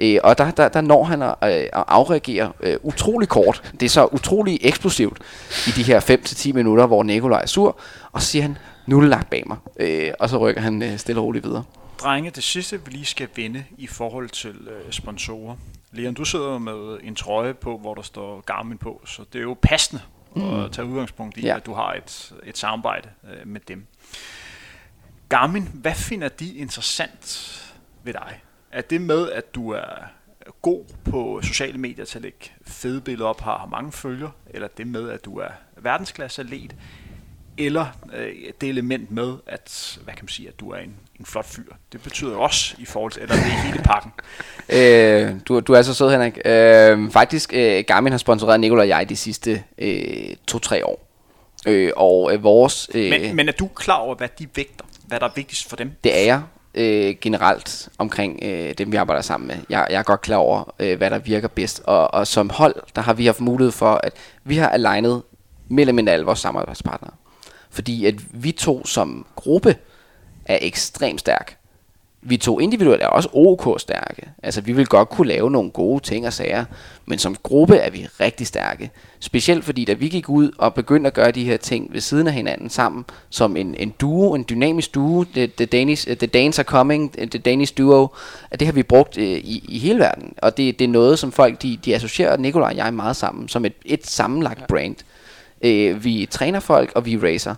Ja. 0.00 0.14
Øh, 0.14 0.20
og 0.24 0.38
der, 0.38 0.50
der, 0.50 0.68
der 0.68 0.80
når 0.80 1.04
han 1.04 1.22
at, 1.22 1.34
øh, 1.42 1.48
at 1.50 1.84
afreagere 1.88 2.52
øh, 2.60 2.76
utrolig 2.82 3.28
kort. 3.28 3.72
Det 3.80 3.86
er 3.86 3.90
så 3.90 4.08
utrolig 4.12 4.58
eksplosivt 4.62 5.18
i 5.66 5.70
de 5.70 5.82
her 5.82 6.00
5-10 6.00 6.52
minutter, 6.52 6.86
hvor 6.86 7.02
Nikolaj 7.02 7.42
er 7.42 7.46
sur, 7.46 7.78
og 8.12 8.22
så 8.22 8.28
siger 8.28 8.42
han, 8.42 8.56
nu 8.86 8.96
er 8.96 9.00
det 9.00 9.10
lagt 9.10 9.30
bag 9.30 9.42
mig. 9.46 9.56
Øh, 9.76 10.12
og 10.20 10.28
så 10.28 10.38
rykker 10.38 10.60
han 10.60 10.82
øh, 10.82 10.98
stille 10.98 11.20
og 11.20 11.24
roligt 11.24 11.44
videre. 11.44 11.64
Drenge, 11.98 12.30
det 12.30 12.42
sidste 12.42 12.84
vi 12.84 12.90
lige 12.90 13.04
skal 13.04 13.28
vende 13.36 13.64
i 13.78 13.86
forhold 13.86 14.28
til 14.28 14.68
øh, 14.68 14.92
sponsorer. 14.92 15.56
Leon, 15.92 16.14
du 16.14 16.24
sidder 16.24 16.58
med 16.58 16.98
en 17.02 17.14
trøje 17.14 17.54
på, 17.54 17.78
hvor 17.78 17.94
der 17.94 18.02
står 18.02 18.40
Garmin 18.40 18.78
på, 18.78 19.02
så 19.06 19.24
det 19.32 19.38
er 19.38 19.42
jo 19.42 19.56
passende 19.62 20.02
mm. 20.36 20.54
at 20.54 20.72
tage 20.72 20.86
udgangspunkt 20.86 21.36
i, 21.36 21.40
ja. 21.40 21.56
at 21.56 21.66
du 21.66 21.74
har 21.74 21.92
et, 21.92 22.34
et 22.44 22.58
samarbejde 22.58 23.08
øh, 23.24 23.46
med 23.48 23.60
dem. 23.68 23.86
Garmin, 25.28 25.68
hvad 25.74 25.94
finder 25.94 26.28
de 26.28 26.54
interessant 26.54 27.50
ved 28.02 28.12
dig? 28.12 28.40
Er 28.72 28.80
det 28.80 29.00
med, 29.00 29.30
at 29.30 29.54
du 29.54 29.70
er 29.70 29.84
god 30.62 30.84
på 31.04 31.40
sociale 31.42 31.78
medier 31.78 32.04
til 32.04 32.18
at 32.18 32.22
lægge 32.22 32.52
fede 32.66 33.00
billeder 33.00 33.28
op, 33.28 33.40
har 33.40 33.68
mange 33.70 33.92
følger, 33.92 34.30
eller 34.50 34.68
det 34.68 34.86
med, 34.86 35.10
at 35.10 35.24
du 35.24 35.38
er 35.38 35.50
verdensklasse 35.76 36.42
atlet, 36.42 36.74
eller 37.58 37.86
øh, 38.16 38.32
det 38.60 38.68
element 38.68 39.10
med, 39.10 39.34
at, 39.46 39.98
hvad 40.04 40.14
kan 40.14 40.24
man 40.24 40.28
sige, 40.28 40.48
at 40.48 40.60
du 40.60 40.70
er 40.70 40.78
en, 40.78 40.94
en 41.20 41.26
flot 41.26 41.46
fyr. 41.46 41.72
Det 41.92 42.02
betyder 42.02 42.36
også 42.36 42.74
i 42.78 42.84
forhold 42.84 43.12
til, 43.12 43.22
eller 43.22 43.34
det 43.34 43.44
er 43.44 43.66
hele 43.66 43.82
pakken. 43.84 44.12
Øh, 44.68 45.34
du, 45.48 45.60
du 45.60 45.72
er 45.72 45.82
så 45.82 45.94
sød, 45.94 46.10
Henrik. 46.10 46.38
Øh, 46.44 47.10
faktisk, 47.10 47.52
øh, 47.54 47.84
Garmin 47.86 48.12
har 48.12 48.18
sponsoreret 48.18 48.60
Nicolai 48.60 48.82
og 48.82 48.88
jeg 48.88 49.08
de 49.08 49.16
sidste 49.16 49.62
øh, 49.78 50.36
to-tre 50.46 50.86
år. 50.86 51.08
Øh, 51.66 51.92
og 51.96 52.34
øh, 52.34 52.42
vores... 52.42 52.90
Øh, 52.94 53.10
men, 53.10 53.36
men 53.36 53.48
er 53.48 53.52
du 53.52 53.66
klar 53.66 53.96
over, 53.96 54.14
hvad 54.14 54.28
de 54.38 54.46
vægter? 54.54 54.84
Hvad 55.06 55.20
der 55.20 55.26
er 55.26 55.30
vigtigst 55.34 55.68
for 55.68 55.76
dem? 55.76 55.92
Det 56.04 56.18
er 56.18 56.24
jeg 56.24 56.42
øh, 56.74 57.14
generelt 57.20 57.88
omkring 57.98 58.38
øh, 58.42 58.74
dem, 58.78 58.92
vi 58.92 58.96
arbejder 58.96 59.22
sammen 59.22 59.46
med. 59.46 59.56
Jeg, 59.70 59.86
jeg 59.90 59.98
er 59.98 60.02
godt 60.02 60.20
klar 60.20 60.36
over, 60.36 60.74
øh, 60.78 60.98
hvad 60.98 61.10
der 61.10 61.18
virker 61.18 61.48
bedst. 61.48 61.82
Og, 61.84 62.14
og 62.14 62.26
som 62.26 62.50
hold, 62.50 62.74
der 62.96 63.02
har 63.02 63.12
vi 63.12 63.26
haft 63.26 63.40
mulighed 63.40 63.72
for, 63.72 63.94
at 63.94 64.12
vi 64.44 64.56
har 64.56 64.68
alignet 64.68 65.22
mindre 65.68 66.12
alle 66.12 66.26
vores 66.26 66.38
samarbejdspartnere. 66.38 67.12
Fordi 67.74 68.06
at 68.06 68.14
vi 68.42 68.52
to 68.52 68.86
som 68.86 69.26
gruppe 69.36 69.76
er 70.46 70.58
ekstremt 70.60 71.20
stærke. 71.20 71.56
Vi 72.26 72.36
to 72.36 72.60
individuelt 72.60 73.02
er 73.02 73.06
også 73.06 73.28
OK 73.32 73.80
stærke. 73.80 74.28
Altså 74.42 74.60
vi 74.60 74.72
vil 74.72 74.86
godt 74.86 75.08
kunne 75.08 75.28
lave 75.28 75.50
nogle 75.50 75.70
gode 75.70 76.02
ting 76.02 76.26
og 76.26 76.32
sager, 76.32 76.64
men 77.06 77.18
som 77.18 77.36
gruppe 77.42 77.76
er 77.76 77.90
vi 77.90 78.08
rigtig 78.20 78.46
stærke. 78.46 78.90
Specielt 79.20 79.64
fordi 79.64 79.84
da 79.84 79.92
vi 79.92 80.08
gik 80.08 80.28
ud 80.28 80.50
og 80.58 80.74
begyndte 80.74 81.08
at 81.08 81.14
gøre 81.14 81.30
de 81.30 81.44
her 81.44 81.56
ting 81.56 81.92
ved 81.92 82.00
siden 82.00 82.26
af 82.26 82.32
hinanden 82.32 82.70
sammen, 82.70 83.04
som 83.30 83.56
en, 83.56 83.74
en 83.74 83.90
duo, 84.00 84.34
en 84.34 84.44
dynamisk 84.48 84.94
duo, 84.94 85.24
the, 85.24 85.46
the, 85.46 85.66
Danish, 85.66 86.16
the 86.16 86.26
Danes 86.26 86.58
are 86.58 86.64
coming, 86.64 87.12
the 87.12 87.38
Danish 87.38 87.78
duo, 87.78 88.08
at 88.50 88.60
det 88.60 88.68
har 88.68 88.72
vi 88.72 88.82
brugt 88.82 89.18
øh, 89.18 89.24
i, 89.24 89.64
i 89.68 89.78
hele 89.78 89.98
verden. 89.98 90.34
Og 90.38 90.56
det, 90.56 90.78
det 90.78 90.84
er 90.84 90.88
noget, 90.88 91.18
som 91.18 91.32
folk 91.32 91.62
de, 91.62 91.78
de 91.84 91.94
associerer 91.94 92.36
Nikolaj 92.36 92.70
og 92.70 92.76
jeg 92.76 92.94
meget 92.94 93.16
sammen, 93.16 93.48
som 93.48 93.64
et, 93.64 93.74
et 93.84 94.06
sammenlagt 94.06 94.66
brand. 94.66 94.96
Øh, 95.62 96.04
vi 96.04 96.28
træner 96.30 96.60
folk, 96.60 96.92
og 96.94 97.06
vi 97.06 97.16
racer. 97.16 97.54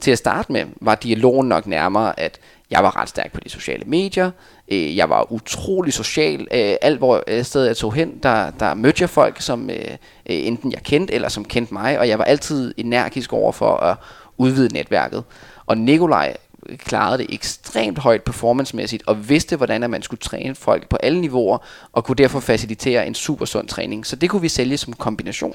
Til 0.00 0.10
at 0.10 0.18
starte 0.18 0.52
med 0.52 0.64
var 0.80 0.94
dialogen 0.94 1.48
nok 1.48 1.66
nærmere, 1.66 2.20
at 2.20 2.40
jeg 2.70 2.82
var 2.82 2.96
ret 2.96 3.08
stærk 3.08 3.32
på 3.32 3.40
de 3.44 3.48
sociale 3.48 3.84
medier. 3.84 4.30
Øh, 4.68 4.96
jeg 4.96 5.10
var 5.10 5.32
utrolig 5.32 5.92
social. 5.92 6.40
Øh, 6.40 6.74
alt 6.82 6.98
hvor 6.98 7.24
øh, 7.28 7.44
sted 7.44 7.64
jeg 7.64 7.76
tog 7.76 7.94
hen, 7.94 8.18
der, 8.22 8.50
der 8.50 8.74
mødte 8.74 9.02
jeg 9.02 9.10
folk, 9.10 9.40
som 9.40 9.70
øh, 9.70 9.76
øh, 9.80 9.96
enten 10.26 10.72
jeg 10.72 10.82
kendte, 10.82 11.14
eller 11.14 11.28
som 11.28 11.44
kendte 11.44 11.74
mig. 11.74 11.98
Og 11.98 12.08
jeg 12.08 12.18
var 12.18 12.24
altid 12.24 12.74
energisk 12.76 13.32
over 13.32 13.52
for 13.52 13.76
at 13.76 13.96
udvide 14.38 14.74
netværket. 14.74 15.24
Og 15.66 15.78
Nikolaj 15.78 16.36
klarede 16.78 17.18
det 17.18 17.34
ekstremt 17.34 17.98
højt 17.98 18.22
performancemæssigt, 18.22 19.02
og 19.06 19.28
vidste, 19.28 19.56
hvordan 19.56 19.82
at 19.82 19.90
man 19.90 20.02
skulle 20.02 20.20
træne 20.20 20.54
folk 20.54 20.88
på 20.88 20.96
alle 20.96 21.20
niveauer, 21.20 21.58
og 21.92 22.04
kunne 22.04 22.16
derfor 22.16 22.40
facilitere 22.40 23.06
en 23.06 23.14
super 23.14 23.44
sund 23.44 23.68
træning. 23.68 24.06
Så 24.06 24.16
det 24.16 24.30
kunne 24.30 24.42
vi 24.42 24.48
sælge 24.48 24.76
som 24.76 24.92
kombination. 24.92 25.54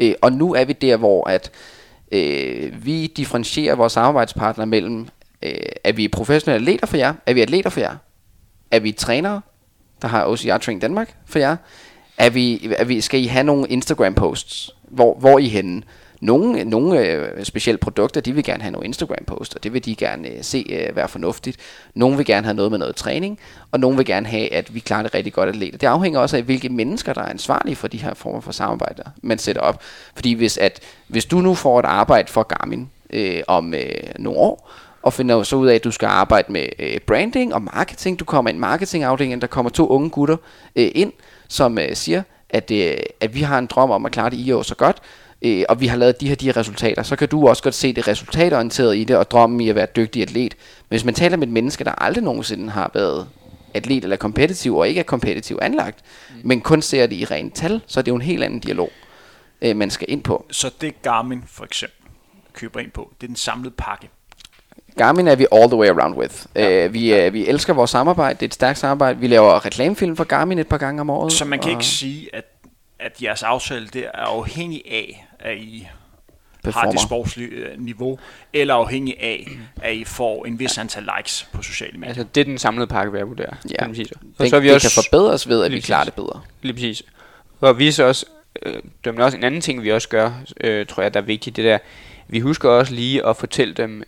Øh, 0.00 0.14
og 0.22 0.32
nu 0.32 0.54
er 0.54 0.64
vi 0.64 0.72
der, 0.72 0.96
hvor 0.96 1.28
at 1.28 1.50
øh, 2.12 2.86
vi 2.86 3.06
differentierer 3.06 3.74
vores 3.74 3.92
samarbejdspartnere 3.92 4.66
mellem, 4.66 5.08
øh, 5.42 5.52
er 5.84 5.92
vi 5.92 6.08
professionelle 6.08 6.64
atleter 6.64 6.86
for 6.86 6.96
jer? 6.96 7.14
Er 7.26 7.34
vi 7.34 7.40
atleter 7.40 7.70
for 7.70 7.80
jer? 7.80 7.96
Er 8.70 8.80
vi 8.80 8.92
trænere, 8.92 9.40
der 10.02 10.08
har 10.08 10.26
OCR 10.26 10.58
Training 10.58 10.82
Danmark 10.82 11.16
for 11.26 11.38
jer? 11.38 11.56
Er 12.18 12.30
vi, 12.30 12.72
er 12.76 12.84
vi, 12.84 13.00
skal 13.00 13.20
I 13.20 13.26
have 13.26 13.44
nogle 13.44 13.68
Instagram 13.68 14.14
posts? 14.14 14.70
Hvor, 14.88 15.18
hvor 15.18 15.32
er 15.32 15.38
I 15.38 15.48
henne? 15.48 15.82
Nogle, 16.20 16.64
nogle 16.64 17.06
øh, 17.06 17.44
specielle 17.44 17.78
produkter, 17.78 18.20
de 18.20 18.32
vil 18.32 18.44
gerne 18.44 18.62
have 18.62 18.72
nogle 18.72 18.84
Instagram-post, 18.84 19.54
og 19.54 19.64
det 19.64 19.72
vil 19.72 19.84
de 19.84 19.94
gerne 19.94 20.28
øh, 20.28 20.42
se 20.42 20.66
øh, 20.70 20.96
være 20.96 21.08
fornuftigt. 21.08 21.56
Nogle 21.94 22.16
vil 22.16 22.26
gerne 22.26 22.44
have 22.44 22.54
noget 22.54 22.70
med 22.70 22.78
noget 22.78 22.96
træning, 22.96 23.38
og 23.70 23.80
nogle 23.80 23.96
vil 23.96 24.06
gerne 24.06 24.26
have, 24.26 24.52
at 24.52 24.74
vi 24.74 24.80
klarer 24.80 25.02
det 25.02 25.14
rigtig 25.14 25.32
godt 25.32 25.48
atleter. 25.48 25.78
Det 25.78 25.86
afhænger 25.86 26.20
også 26.20 26.36
af, 26.36 26.42
hvilke 26.42 26.68
mennesker, 26.68 27.12
der 27.12 27.20
er 27.20 27.28
ansvarlige 27.28 27.76
for 27.76 27.88
de 27.88 27.98
her 27.98 28.14
former 28.14 28.40
for 28.40 28.52
samarbejder, 28.52 29.04
man 29.22 29.38
sætter 29.38 29.62
op. 29.62 29.82
Fordi 30.14 30.32
hvis, 30.32 30.58
at, 30.58 30.80
hvis 31.08 31.24
du 31.24 31.38
nu 31.38 31.54
får 31.54 31.78
et 31.78 31.84
arbejde 31.84 32.32
for 32.32 32.42
Garmin 32.42 32.90
øh, 33.10 33.42
om 33.46 33.74
øh, 33.74 33.94
nogle 34.18 34.38
år, 34.38 34.70
og 35.02 35.12
finder 35.12 35.42
så 35.42 35.56
ud 35.56 35.66
af, 35.66 35.74
at 35.74 35.84
du 35.84 35.90
skal 35.90 36.06
arbejde 36.06 36.52
med 36.52 36.66
øh, 36.78 36.98
branding 37.06 37.54
og 37.54 37.62
marketing. 37.62 38.18
Du 38.18 38.24
kommer 38.24 38.50
i 38.50 38.54
en 38.54 38.60
marketingafdeling, 38.60 39.40
der 39.40 39.46
kommer 39.46 39.70
to 39.70 39.88
unge 39.88 40.10
gutter 40.10 40.36
øh, 40.76 40.90
ind, 40.94 41.12
som 41.48 41.78
øh, 41.78 41.96
siger, 41.96 42.22
at, 42.50 42.70
øh, 42.70 42.96
at 43.20 43.34
vi 43.34 43.40
har 43.40 43.58
en 43.58 43.66
drøm 43.66 43.90
om 43.90 44.06
at 44.06 44.12
klare 44.12 44.30
det 44.30 44.36
i 44.36 44.52
år 44.52 44.62
så 44.62 44.74
godt, 44.74 44.96
øh, 45.42 45.64
og 45.68 45.80
vi 45.80 45.86
har 45.86 45.96
lavet 45.96 46.20
de 46.20 46.28
her, 46.28 46.34
de 46.34 46.46
her 46.46 46.56
resultater, 46.56 47.02
så 47.02 47.16
kan 47.16 47.28
du 47.28 47.48
også 47.48 47.62
godt 47.62 47.74
se 47.74 47.92
det 47.92 48.08
resultatorienterede 48.08 48.98
i 48.98 49.04
det, 49.04 49.16
og 49.16 49.30
drømmen 49.30 49.60
i 49.60 49.68
at 49.68 49.74
være 49.74 49.86
dygtig 49.96 50.22
atlet. 50.22 50.56
Men 50.88 50.94
hvis 50.94 51.04
man 51.04 51.14
taler 51.14 51.36
med 51.36 51.46
et 51.46 51.52
menneske, 51.52 51.84
der 51.84 51.92
aldrig 51.92 52.24
nogensinde 52.24 52.70
har 52.70 52.90
været 52.94 53.28
atlet 53.74 54.02
eller 54.02 54.16
kompetitiv, 54.16 54.76
og 54.76 54.88
ikke 54.88 54.98
er 54.98 55.04
kompetitiv 55.04 55.58
anlagt, 55.62 56.00
mm. 56.30 56.40
men 56.44 56.60
kun 56.60 56.82
ser 56.82 57.06
det 57.06 57.16
i 57.16 57.24
rent 57.24 57.54
tal, 57.54 57.80
så 57.86 58.00
er 58.00 58.02
det 58.02 58.10
jo 58.10 58.16
en 58.16 58.22
helt 58.22 58.44
anden 58.44 58.60
dialog, 58.60 58.90
øh, 59.62 59.76
man 59.76 59.90
skal 59.90 60.06
ind 60.10 60.22
på. 60.22 60.46
Så 60.50 60.70
det 60.80 61.02
Garmin 61.02 61.42
for 61.46 61.64
eksempel 61.64 61.96
køber 62.52 62.80
ind 62.80 62.90
på, 62.90 63.12
det 63.20 63.26
er 63.26 63.28
den 63.28 63.36
samlede 63.36 63.74
pakke. 63.78 64.08
Garmin 64.96 65.28
er 65.28 65.36
vi 65.36 65.46
all 65.52 65.68
the 65.68 65.76
way 65.76 65.88
around 65.88 66.16
with. 66.16 66.34
Ja. 66.54 66.86
Uh, 66.86 66.94
vi, 66.94 67.26
uh, 67.26 67.32
vi 67.32 67.46
elsker 67.46 67.74
vores 67.74 67.90
samarbejde, 67.90 68.34
det 68.34 68.42
er 68.42 68.48
et 68.48 68.54
stærkt 68.54 68.78
samarbejde. 68.78 69.18
Vi 69.18 69.26
laver 69.26 69.64
reklamefilm 69.66 70.16
for 70.16 70.24
Garmin 70.24 70.58
et 70.58 70.68
par 70.68 70.78
gange 70.78 71.00
om 71.00 71.10
året. 71.10 71.32
Så 71.32 71.44
man 71.44 71.58
kan 71.58 71.70
ikke 71.70 71.84
sige, 71.84 72.28
at, 72.32 72.44
at 73.00 73.22
jeres 73.22 73.42
aftale 73.42 73.86
der 73.86 74.08
er 74.14 74.24
afhængig 74.24 74.82
af, 74.90 75.26
at 75.38 75.56
I 75.56 75.88
Performer. 76.64 76.84
har 76.84 76.92
det 76.92 77.00
sportslige 77.00 77.50
øh, 77.50 77.78
niveau, 77.78 78.18
eller 78.52 78.74
afhængig 78.74 79.20
af, 79.20 79.48
at 79.82 79.94
I 79.94 80.04
får 80.04 80.44
en 80.46 80.58
vis 80.58 80.78
antal 80.78 81.08
likes 81.16 81.48
på 81.52 81.62
sociale 81.62 81.98
medier. 81.98 82.08
Altså, 82.08 82.24
det 82.34 82.40
er 82.40 82.44
den 82.44 82.58
samlede 82.58 82.86
pakke, 82.86 83.12
vi 83.12 83.22
vurdere. 83.22 83.56
Ja. 83.70 83.76
Kan 83.78 83.88
man 83.88 83.94
sige 83.94 84.06
så. 84.08 84.14
Og 84.38 84.48
så 84.48 84.56
er 84.56 84.60
vi 84.60 84.66
det 84.66 84.74
også, 84.74 84.88
kan 84.88 85.04
forbedres 85.04 85.48
ved, 85.48 85.64
at 85.64 85.72
vi 85.72 85.80
klarer 85.80 86.04
det 86.04 86.14
bedre. 86.14 86.40
Lige 86.62 86.72
præcis. 86.72 87.02
Og 87.60 87.78
vi 87.78 87.92
så 87.92 88.04
også, 88.04 88.26
øh, 88.62 88.82
det 89.04 89.18
er 89.18 89.24
også 89.24 89.36
en 89.36 89.44
anden 89.44 89.60
ting, 89.60 89.82
vi 89.82 89.92
også 89.92 90.08
gør, 90.08 90.32
øh, 90.60 90.86
tror 90.86 91.02
jeg, 91.02 91.14
der 91.14 91.20
er 91.20 91.24
vigtigt, 91.24 91.56
det 91.56 91.64
der, 91.64 91.78
vi 92.28 92.40
husker 92.40 92.70
også 92.70 92.94
lige 92.94 93.26
at 93.26 93.36
fortælle 93.36 93.74
dem 93.74 94.02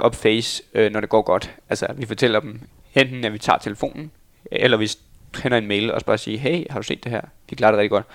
op 0.00 0.14
face, 0.14 0.62
øh, 0.74 0.92
når 0.92 1.00
det 1.00 1.08
går 1.08 1.22
godt. 1.22 1.50
Altså, 1.68 1.86
vi 1.96 2.06
fortæller 2.06 2.40
dem, 2.40 2.60
enten 2.94 3.24
at 3.24 3.32
vi 3.32 3.38
tager 3.38 3.58
telefonen, 3.58 4.10
eller 4.52 4.76
vi 4.76 4.90
sender 5.34 5.58
en 5.58 5.66
mail 5.66 5.92
og 5.92 6.02
bare 6.06 6.18
siger, 6.18 6.38
hey, 6.38 6.64
har 6.70 6.78
du 6.78 6.82
set 6.82 7.04
det 7.04 7.12
her? 7.12 7.20
Vi 7.50 7.56
klarer 7.56 7.72
det 7.72 7.78
rigtig 7.78 7.90
godt. 7.90 8.06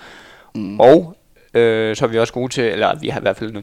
Mm. 0.54 0.80
Og 0.80 1.16
øh, 1.54 1.96
så 1.96 2.04
er 2.04 2.08
vi 2.08 2.18
også 2.18 2.32
gode 2.32 2.52
til, 2.52 2.64
eller 2.64 2.98
vi 3.00 3.08
har 3.08 3.20
i 3.20 3.22
hvert 3.22 3.36
fald, 3.36 3.52
nu, 3.52 3.62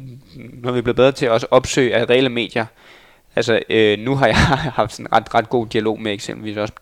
er 0.69 0.71
vi 0.71 0.81
blevet 0.81 0.95
bedre 0.95 1.11
til 1.11 1.25
at 1.25 1.31
også 1.31 1.47
opsøge 1.51 1.95
af 1.95 2.09
reelle 2.09 2.29
medier. 2.29 2.65
Altså, 3.35 3.59
øh, 3.69 3.99
nu 3.99 4.15
har 4.15 4.25
jeg 4.27 4.35
haft 4.79 4.91
sådan 4.91 5.05
en 5.05 5.13
ret, 5.13 5.35
ret 5.35 5.49
god 5.49 5.67
dialog 5.67 6.01
med 6.01 6.13
eksempelvis 6.13 6.57
også 6.57 6.73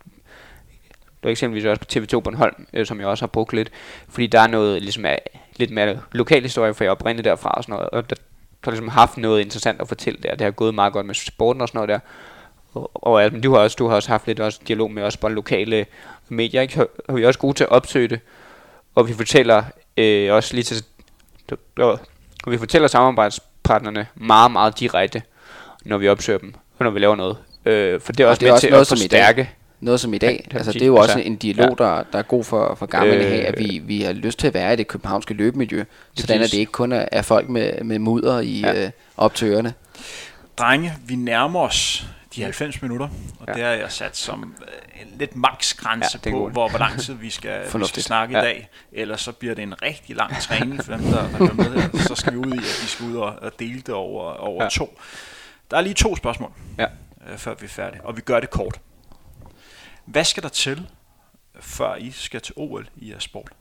det 1.18 1.23
var 1.23 1.30
eksempelvis 1.30 1.65
også 1.65 1.80
på 1.80 2.18
TV2 2.18 2.19
Bornholm, 2.19 2.68
øh, 2.73 2.85
som 2.85 2.99
jeg 2.99 3.07
også 3.07 3.22
har 3.22 3.27
brugt 3.27 3.53
lidt, 3.53 3.72
fordi 4.09 4.27
der 4.27 4.39
er 4.39 4.47
noget 4.47 4.81
ligesom 4.81 5.05
af, 5.05 5.22
lidt 5.55 5.72
mere 5.72 5.99
lokal 6.11 6.41
historie, 6.41 6.73
for 6.73 6.84
jeg 6.84 6.91
oprindeligt 6.91 7.26
derfra 7.26 7.49
og 7.49 7.64
sådan 7.64 7.73
noget, 7.73 7.89
og 7.89 8.09
der, 8.09 8.15
har 8.64 8.72
ligesom 8.72 8.88
haft 8.88 9.18
noget 9.18 9.41
interessant 9.41 9.81
at 9.81 9.88
fortælle 9.88 10.19
der. 10.23 10.31
Det 10.31 10.41
har 10.41 10.51
gået 10.51 10.76
meget 10.76 10.93
godt 10.93 11.05
med 11.05 11.15
sporten 11.15 11.61
og 11.61 11.68
sådan 11.68 11.77
noget 11.77 11.89
der. 11.89 11.99
Og, 12.73 12.91
og 12.93 13.23
altså, 13.23 13.39
du, 13.39 13.53
har 13.53 13.59
også, 13.59 13.76
du 13.80 13.88
har 13.88 13.95
også 13.95 14.09
haft 14.09 14.27
lidt 14.27 14.39
også 14.39 14.59
dialog 14.68 14.91
med 14.91 15.03
os 15.03 15.18
på 15.18 15.30
lokale 15.30 15.85
medier, 16.30 16.61
ikke? 16.61 16.85
Og 17.07 17.15
vi 17.15 17.23
er 17.23 17.27
også 17.27 17.39
gode 17.39 17.53
til 17.53 17.64
at 17.64 17.69
opsøge 17.69 18.07
det. 18.07 18.19
Og 18.98 19.07
vi 19.07 19.14
fortæller 19.14 19.64
øh, 19.98 20.34
også 20.34 20.53
lige 20.53 20.64
til... 20.64 20.84
Og 22.44 22.52
vi 22.52 22.57
fortæller 22.57 22.88
samarbejdspartnerne 22.88 24.07
meget, 24.15 24.52
meget 24.52 24.80
direkte, 24.80 25.22
når 25.86 25.98
vi 25.98 26.07
opsøger 26.07 26.40
dem, 26.40 26.53
og 26.80 26.84
når 26.84 26.91
vi 26.91 26.99
laver 26.99 27.15
noget. 27.15 27.38
Øh, 27.65 28.02
for 28.02 28.11
det 28.11 28.24
er 28.24 28.28
også 28.28 28.40
det 28.40 28.45
er 28.45 28.49
med 28.49 28.53
også 28.53 28.68
til 28.68 28.74
at 28.74 28.88
forstærke 28.99 29.49
noget 29.80 29.99
som 29.99 30.14
i 30.14 30.18
dag. 30.18 30.48
Altså, 30.52 30.72
det 30.72 30.82
er 30.82 30.86
jo 30.86 30.95
også 30.95 31.19
en 31.19 31.36
dialog, 31.36 31.78
der, 31.78 32.03
der 32.11 32.19
er 32.19 32.24
god 32.24 32.44
for, 32.44 32.76
for 32.76 32.86
gamle 32.86 33.14
øh, 33.14 33.32
her, 33.32 33.48
at 33.48 33.60
vi, 33.60 33.82
vi 33.84 34.02
har 34.02 34.14
lyst 34.14 34.40
til 34.40 34.48
at 34.48 34.53
være 34.53 34.74
i 34.74 34.76
det 34.76 34.88
københavnske 34.88 35.34
løbemiljø, 35.34 35.84
sådan 36.15 36.41
at 36.41 36.52
det 36.52 36.57
ikke 36.57 36.72
kun 36.72 36.91
er, 36.91 37.06
er 37.11 37.22
folk 37.22 37.49
med, 37.49 37.84
med 37.84 37.99
mudder 37.99 38.40
i 38.40 38.60
ja. 38.60 38.86
øh, 38.86 38.91
optøerne. 39.18 39.74
Drenge, 40.57 40.94
vi 41.06 41.15
nærmer 41.15 41.60
os 41.60 42.07
de 42.38 42.43
90 42.43 42.81
minutter, 42.81 43.09
og 43.39 43.47
ja. 43.47 43.53
det 43.53 43.64
har 43.64 43.69
jeg 43.69 43.91
sat 43.91 44.18
som 44.18 44.55
øh, 44.61 45.01
en 45.01 45.18
lidt 45.18 45.35
maksgrænse 45.35 46.19
ja, 46.26 46.31
på, 46.31 46.49
hvor, 46.49 46.69
hvor 46.69 46.80
lang 46.80 46.99
tid 46.99 47.14
vi 47.14 47.30
skal, 47.30 47.80
vi 47.80 47.85
skal 47.85 48.03
snakke 48.03 48.38
ja. 48.38 48.43
i 48.43 48.45
dag. 48.45 48.69
Ellers 48.91 49.22
så 49.22 49.31
bliver 49.31 49.55
det 49.55 49.64
en 49.64 49.81
rigtig 49.81 50.15
lang 50.15 50.41
træning 50.41 50.84
for 50.84 50.93
dem, 50.93 51.03
der, 51.03 51.38
der 51.38 51.53
med 51.53 51.81
her. 51.81 51.99
Så 52.07 52.15
skal 52.15 52.34
vi 52.34 52.38
ud 52.38 52.53
i, 52.53 52.57
at 52.57 52.80
vi 52.81 52.88
skal 52.88 53.05
ud 53.05 53.15
og, 53.15 53.35
og 53.41 53.51
dele 53.59 53.81
det 53.81 53.89
over, 53.89 54.34
over 54.34 54.64
ja. 54.64 54.69
to. 54.69 54.99
Der 55.72 55.77
er 55.77 55.81
lige 55.81 55.93
to 55.93 56.15
spørgsmål, 56.15 56.51
ja. 56.77 56.85
øh, 57.31 57.38
før 57.38 57.55
vi 57.55 57.65
er 57.65 57.69
færdige, 57.69 58.05
og 58.05 58.18
vi 58.18 58.22
gør 58.22 58.39
det 58.39 58.49
kort. 58.49 58.80
Hvad 60.05 60.23
skal 60.23 60.43
der 60.43 60.49
til, 60.49 60.88
før 61.59 61.95
I 61.95 62.11
skal 62.11 62.41
til 62.41 62.53
OL 62.57 62.89
i 62.95 63.11
jeres 63.11 63.23
sport? 63.23 63.51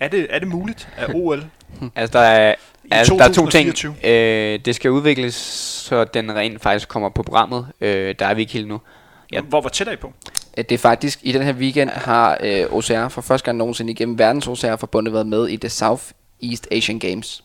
Er 0.00 0.08
det, 0.08 0.26
er 0.30 0.38
det 0.38 0.48
muligt 0.48 0.88
at 0.96 1.14
OL? 1.14 1.50
altså, 1.94 2.18
der 2.18 2.24
er, 2.24 2.54
altså, 2.90 3.14
der 3.14 3.24
er 3.24 3.32
to 3.32 3.46
ting. 3.46 4.04
Øh, 4.04 4.58
det 4.64 4.74
skal 4.74 4.90
udvikles, 4.90 5.34
så 5.34 6.04
den 6.04 6.34
rent 6.34 6.62
faktisk 6.62 6.88
kommer 6.88 7.08
på 7.08 7.22
programmet. 7.22 7.66
Øh, 7.80 8.14
der 8.18 8.26
er 8.26 8.34
vi 8.34 8.40
ikke 8.40 8.52
helt 8.52 8.68
nu. 8.68 8.80
Ja. 9.32 9.40
Hvor 9.40 9.60
var 9.60 9.68
tæt 9.68 9.88
er 9.88 9.92
I 9.92 9.96
på? 9.96 10.12
Det 10.56 10.72
er 10.72 10.78
faktisk, 10.78 11.18
i 11.22 11.32
den 11.32 11.42
her 11.42 11.52
weekend 11.52 11.90
har 11.90 12.38
øh, 12.42 12.66
OCR 12.70 13.08
for 13.08 13.20
første 13.20 13.44
gang 13.44 13.58
nogensinde 13.58 13.92
igennem 13.92 14.18
verdens 14.18 14.46
OCR-forbundet 14.48 15.12
været 15.14 15.26
med 15.26 15.46
i 15.48 15.56
det 15.56 15.72
South 15.72 16.02
East 16.42 16.68
Asian 16.70 16.98
Games. 16.98 17.44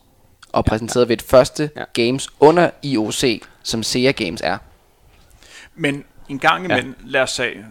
og 0.52 0.64
præsenteret 0.64 1.08
ved 1.08 1.16
et 1.16 1.22
første 1.22 1.70
Ja. 1.76 1.82
Games 2.04 2.28
under 2.40 2.70
IOC, 2.82 3.42
som 3.62 3.82
SEA 3.82 4.10
Games 4.10 4.40
er. 4.44 4.58
Men 5.74 6.04
en 6.28 6.38
gang 6.38 6.64
imellem, 6.64 6.94
ja. 7.04 7.10
lad 7.10 7.20
os 7.20 7.30
sige, 7.30 7.64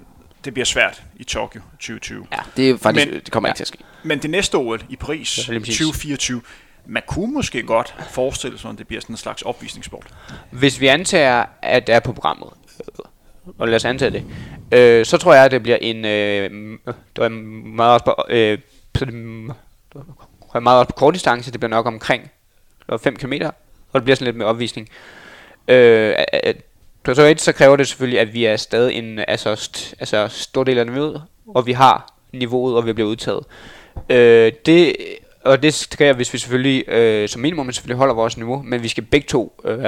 det 0.46 0.54
bliver 0.54 0.66
svært 0.66 1.04
i 1.16 1.24
Tokyo 1.24 1.62
2020. 1.72 2.28
Ja. 2.32 2.38
Det 2.58 2.70
er 2.70 2.78
faktisk, 2.78 3.08
Men- 3.08 3.20
det 3.20 3.32
kommer 3.32 3.50
ja. 3.50 3.52
ikke 3.52 3.58
til 3.58 3.64
at 3.64 3.68
ske. 3.68 3.78
Men 4.04 4.20
det 4.20 4.30
næste 4.30 4.56
OL 4.56 4.82
i 4.90 4.96
Paris 4.96 5.48
Ja, 5.48 5.54
lige 5.54 5.60
præcis. 5.60 5.78
2024, 5.78 6.42
man 6.86 7.04
kunne 7.08 7.34
måske 7.34 7.64
godt 7.64 7.96
forestille 8.10 8.58
sig, 8.60 8.70
at 8.72 8.78
det 8.78 8.88
bliver 8.88 9.02
sådan 9.02 9.14
en 9.14 9.18
slags 9.18 9.42
opvisningssport. 9.42 10.08
Hvis 10.52 10.82
vi 10.82 10.88
antager, 10.88 11.46
at 11.62 11.88
det 11.88 11.96
er 11.96 12.00
på 12.00 12.14
programmet, 12.14 12.50
øh, 12.80 13.06
og 13.58 13.68
lad 13.68 13.76
os 13.76 13.86
antage 13.86 14.12
det, 14.12 14.24
øh, 14.72 15.06
så 15.06 15.18
tror 15.18 15.34
jeg, 15.34 15.46
at 15.46 15.52
det 15.52 15.64
bliver 15.64 15.78
en 15.82 16.06
øh, 16.06 16.50
det 17.16 17.24
er 17.24 17.30
meget 17.30 17.94
også 17.94 18.06
på, 18.06 18.16
øh, 18.30 18.58
det, 19.00 19.02
er 20.56 20.60
meget 20.60 20.80
også 20.80 20.88
på 20.90 20.94
kort 20.98 21.14
distance, 21.14 21.52
det 21.52 21.60
bliver 21.60 21.70
nok 21.70 21.86
omkring 21.86 22.32
5 23.00 23.16
km, 23.16 23.34
og 23.92 24.00
det 24.00 24.04
bliver 24.04 24.16
sådan 24.16 24.26
lidt 24.26 24.36
med 24.38 24.46
opvisning. 24.46 24.90
Øh, 25.68 26.14
at- 26.34 26.58
så 27.14 27.22
et, 27.26 27.42
så 27.42 27.52
kræver 27.52 27.76
det 27.76 27.88
selvfølgelig, 27.88 28.20
at 28.20 28.34
vi 28.34 28.46
er 28.46 28.56
stadig 28.58 28.96
en 28.96 29.20
altså, 29.28 29.54
st- 29.54 29.94
altså 30.00 30.28
stor 30.28 30.64
del 30.64 30.78
af 30.78 30.86
niveauet, 30.86 31.24
og 31.48 31.66
vi 31.66 31.72
har 31.72 32.14
niveauet, 32.34 32.76
og 32.76 32.86
vi 32.86 32.94
bliver 32.94 33.10
udtaget. 33.10 33.40
Øh, 34.10 34.52
det, 34.66 34.96
og 35.46 35.64
det 35.64 35.74
sker, 35.74 36.14
hvis 36.14 36.34
vi 36.34 36.38
selvfølgelig, 36.38 36.90
øh, 36.90 37.30
som 37.30 37.42
minimum 37.42 37.72
selvfølgelig 37.72 37.98
holder 37.98 38.14
vores 38.14 38.38
niveau, 38.38 38.62
men 38.62 38.84
vi 38.84 38.88
skal 38.88 39.04
begge 39.04 39.28
to 39.28 39.62
øh, 39.66 39.84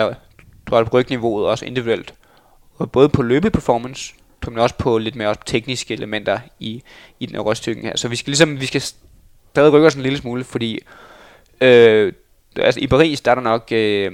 drøje 0.67 0.85
på 0.85 0.89
rygniveauet 0.93 1.47
også 1.47 1.65
individuelt. 1.65 2.13
Og 2.77 2.91
både 2.91 3.09
på 3.09 3.21
løbeperformance, 3.21 4.13
men 4.47 4.59
også 4.59 4.75
på 4.75 4.97
lidt 4.97 5.15
mere 5.15 5.27
også 5.27 5.41
tekniske 5.45 5.93
elementer 5.93 6.39
i, 6.59 6.84
i 7.19 7.25
den 7.25 7.35
her 7.35 7.81
her. 7.81 7.97
Så 7.97 8.07
vi 8.07 8.15
skal 8.15 8.31
ligesom, 8.31 8.61
vi 8.61 8.65
skal 8.65 8.81
stadig 8.81 9.73
rykke 9.73 9.88
os 9.88 9.95
en 9.95 10.01
lille 10.01 10.17
smule, 10.17 10.43
fordi 10.43 10.79
øh, 11.61 12.13
altså 12.55 12.79
i 12.79 12.88
Paris, 12.88 13.21
der 13.21 13.31
er 13.31 13.35
der 13.35 13.41
nok, 13.41 13.67
øh, 13.71 14.11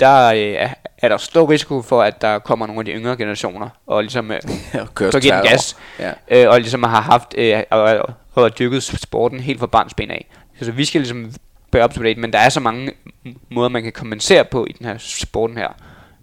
der 0.00 0.26
øh, 0.26 0.38
er, 0.38 0.74
er 0.98 1.08
der 1.08 1.16
stor 1.16 1.50
risiko 1.50 1.82
for, 1.82 2.02
at 2.02 2.22
der 2.22 2.38
kommer 2.38 2.66
nogle 2.66 2.80
af 2.80 2.84
de 2.84 2.92
yngre 2.92 3.16
generationer, 3.16 3.68
og 3.86 4.02
ligesom 4.02 4.30
øh, 4.30 4.40
den 4.98 5.10
tvært 5.10 5.44
gas. 5.44 5.76
Ja. 5.98 6.12
øh, 6.30 6.50
og 6.50 6.60
ligesom 6.60 6.82
har 6.82 7.00
haft 7.00 7.34
øh, 7.38 7.62
og, 7.70 7.80
og, 7.82 8.14
og 8.34 8.58
dyrket 8.58 8.82
sporten 8.82 9.40
helt 9.40 9.58
fra 9.58 9.66
barnsben 9.66 10.10
af. 10.10 10.26
Så 10.60 10.72
vi 10.72 10.84
skal 10.84 11.00
ligesom 11.00 11.32
være 11.72 11.84
up 11.84 11.94
to 11.94 12.02
date, 12.02 12.20
men 12.20 12.32
der 12.32 12.38
er 12.38 12.48
så 12.48 12.60
mange 12.60 12.92
måder, 13.50 13.68
man 13.68 13.82
kan 13.82 13.92
kompensere 13.92 14.44
på 14.44 14.66
i 14.66 14.72
den 14.72 14.86
her 14.86 14.98
sporten 14.98 15.56
her. 15.56 15.68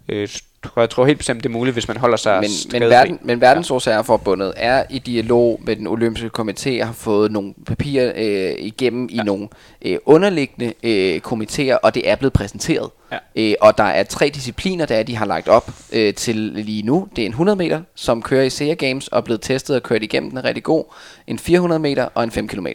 Øh, 0.09 0.27
tror- 0.63 0.81
jeg 0.81 0.89
tror 0.89 1.05
helt 1.05 1.17
bestemt, 1.17 1.43
det 1.43 1.49
er 1.49 1.53
muligt, 1.53 1.75
hvis 1.75 1.87
man 1.87 1.97
holder 1.97 2.17
sig 2.17 2.41
Men, 2.41 2.49
men, 2.81 2.89
verden, 2.89 3.19
men 3.21 3.41
Verdensårsagerforbundet 3.41 4.53
er 4.57 4.83
i 4.89 4.99
dialog 4.99 5.61
med 5.63 5.75
den 5.75 5.87
olympiske 5.87 6.29
komité 6.39 6.81
og 6.81 6.87
har 6.87 6.93
fået 6.93 7.31
nogle 7.31 7.53
papirer 7.65 8.11
øh, 8.15 8.55
igennem 8.57 9.09
i 9.11 9.17
nogle 9.17 9.47
øh, 9.81 9.97
underliggende 10.05 10.73
øh, 10.83 11.21
komitéer, 11.27 11.77
og 11.83 11.95
det 11.95 12.09
er 12.09 12.15
blevet 12.15 12.33
præsenteret. 12.33 12.89
Ja. 13.11 13.17
Øh, 13.35 13.53
og 13.61 13.77
der 13.77 13.83
er 13.83 14.03
tre 14.03 14.29
discipliner, 14.29 14.85
der 14.85 14.95
er, 14.95 15.03
de 15.03 15.15
har 15.15 15.25
lagt 15.25 15.47
op 15.47 15.71
øh, 15.93 16.13
til 16.13 16.35
lige 16.35 16.83
nu. 16.83 17.07
Det 17.15 17.21
er 17.21 17.25
en 17.25 17.31
100 17.31 17.55
meter, 17.55 17.81
som 17.95 18.21
kører 18.21 18.43
i 18.43 18.49
SEA 18.49 18.73
Games 18.73 19.07
og 19.07 19.17
er 19.17 19.21
blevet 19.21 19.41
testet 19.41 19.75
og 19.75 19.83
kørt 19.83 20.03
igennem, 20.03 20.29
den 20.29 20.37
er 20.37 20.43
rigtig 20.43 20.63
god. 20.63 20.83
En 21.27 21.39
400 21.39 21.79
meter 21.79 22.07
og 22.13 22.23
en 22.23 22.31
5 22.31 22.47
km. 22.47 22.67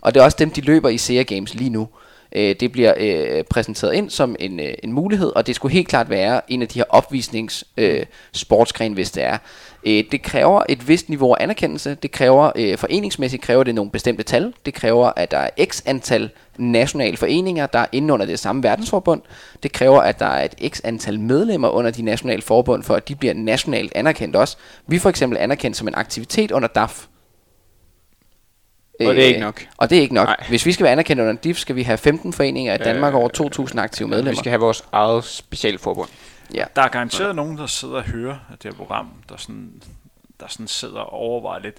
Og 0.00 0.14
det 0.14 0.20
er 0.20 0.24
også 0.24 0.36
dem, 0.40 0.50
de 0.50 0.60
løber 0.60 0.88
i 0.88 0.98
SEA 0.98 1.22
Games 1.22 1.54
lige 1.54 1.70
nu. 1.70 1.88
Øh, 2.32 2.56
det 2.60 2.72
bliver 2.72 2.94
øh, 2.96 3.44
præsenteret 3.44 3.94
ind 3.94 4.10
som 4.10 4.36
en, 4.38 4.60
øh, 4.60 4.74
en 4.82 4.92
mulighed, 4.92 5.32
og 5.36 5.46
det 5.46 5.54
skulle 5.54 5.72
helt 5.72 5.88
klart 5.88 6.10
være 6.10 6.40
en 6.48 6.62
af 6.62 6.68
de 6.68 6.78
her 6.78 6.84
opvisnings 6.88 7.64
øh, 7.76 8.06
sportsgren, 8.32 8.92
hvis 8.92 9.10
det 9.10 9.24
er. 9.24 9.38
Øh, 9.86 10.04
det 10.12 10.22
kræver 10.22 10.62
et 10.68 10.88
vist 10.88 11.08
niveau 11.08 11.32
af 11.32 11.42
anerkendelse. 11.42 11.94
Det 11.94 12.10
kræver 12.10 12.50
øh, 12.56 12.78
foreningsmæssigt 12.78 13.42
kræver 13.42 13.64
det 13.64 13.74
nogle 13.74 13.90
bestemte 13.90 14.22
tal. 14.22 14.54
Det 14.66 14.74
kræver, 14.74 15.12
at 15.16 15.30
der 15.30 15.38
er 15.38 15.50
x 15.64 15.82
antal 15.86 16.30
nationale 16.58 17.16
foreninger, 17.16 17.66
der 17.66 17.78
er 17.78 17.86
inde 17.92 18.14
under 18.14 18.26
det 18.26 18.38
samme 18.38 18.62
verdensforbund. 18.62 19.22
Det 19.62 19.72
kræver, 19.72 20.00
at 20.00 20.18
der 20.18 20.26
er 20.26 20.44
et 20.44 20.72
x 20.74 20.80
antal 20.84 21.20
medlemmer 21.20 21.68
under 21.68 21.90
de 21.90 22.02
nationale 22.02 22.42
forbund, 22.42 22.82
for 22.82 22.94
at 22.94 23.08
de 23.08 23.14
bliver 23.14 23.34
nationalt 23.34 23.92
anerkendt 23.94 24.36
også. 24.36 24.56
Vi 24.86 24.96
er 24.96 25.00
for 25.00 25.08
eksempel 25.10 25.38
anerkendt 25.38 25.76
som 25.76 25.88
en 25.88 25.94
aktivitet 25.94 26.50
under 26.50 26.68
DAF. 26.68 27.06
Og 29.00 29.14
det 29.14 29.22
er 29.22 29.26
ikke 29.26 29.38
Øh, 29.38 29.44
nok. 29.44 29.66
Og 29.76 29.90
det 29.90 29.98
er 29.98 30.02
ikke 30.02 30.14
nok. 30.14 30.26
Nej. 30.26 30.36
Hvis 30.48 30.66
vi 30.66 30.72
skal 30.72 30.84
være 30.84 30.92
anerkendt 30.92 31.22
under 31.22 31.34
DIF, 31.34 31.56
skal 31.58 31.76
vi 31.76 31.82
have 31.82 31.98
15 31.98 32.32
foreninger 32.32 32.74
i 32.74 32.78
Danmark 32.78 33.12
Øh, 33.14 33.20
over 33.20 33.28
2.000 33.68 33.78
aktive 33.80 34.08
medlemmer. 34.08 34.30
Vi 34.32 34.36
skal 34.36 34.50
have 34.50 34.60
vores 34.60 34.84
eget 34.92 35.24
specialforbund. 35.24 36.08
Ja. 36.54 36.64
Der 36.76 36.82
er 36.82 36.88
garanteret 36.88 37.36
nogen, 37.36 37.58
der 37.58 37.66
sidder 37.66 37.94
og 37.94 38.02
hører 38.04 38.38
det 38.50 38.62
her 38.64 38.72
program, 38.72 39.08
der 39.28 39.36
sådan, 39.36 39.82
der 40.40 40.46
sådan 40.48 40.66
sidder 40.68 40.98
og 41.00 41.12
overvejer 41.12 41.60
lidt, 41.62 41.76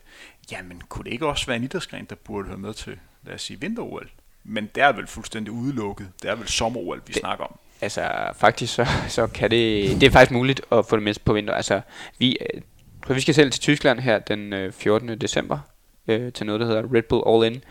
jamen 0.52 0.82
kunne 0.90 1.04
det 1.06 1.12
ikke 1.12 1.28
også 1.28 1.46
være 1.46 1.58
en 1.58 1.64
idrætsgren, 1.64 2.06
der 2.10 2.16
burde 2.26 2.48
høre 2.48 2.58
med 2.58 2.74
til, 2.74 2.94
lad 3.26 3.36
os 3.36 3.42
sige, 3.42 3.60
vinter-OL? 3.62 4.10
Men 4.44 4.70
det 4.76 4.84
er 4.84 4.92
vel 4.92 5.08
fuldstændig 5.08 5.52
udelukket. 5.54 6.08
Det 6.22 6.30
er 6.32 6.36
vel 6.36 6.48
sommer-OL, 6.48 6.98
vi 7.08 7.14
Det- 7.14 7.16
snakker 7.16 7.46
om. 7.46 7.60
Altså, 7.82 8.10
faktisk 8.36 8.74
så, 8.74 8.88
så 9.08 9.28
kan 9.28 9.52
det... 9.52 9.92
Det 10.02 10.08
er 10.08 10.12
faktisk 10.12 10.32
muligt 10.32 10.62
at 10.72 10.86
få 10.86 10.96
det 10.96 11.04
med 11.04 11.14
på 11.26 11.34
vinter. 11.34 11.54
Altså, 11.54 11.82
vi, 12.18 12.38
øh, 12.54 12.62
så 13.08 13.14
vi 13.14 13.22
skal 13.22 13.34
selv 13.34 13.52
til 13.52 13.62
Tyskland 13.62 14.00
her 14.00 14.20
den 14.20 14.54
øh, 14.54 14.72
14. 14.74 15.18
december 15.22 15.60
øh, 16.08 16.34
til 16.34 16.46
noget, 16.46 16.62
der 16.62 16.68
hedder 16.68 16.84
Red 16.94 17.04
Bull 17.04 17.44
All 17.44 17.54
In. 17.54 17.64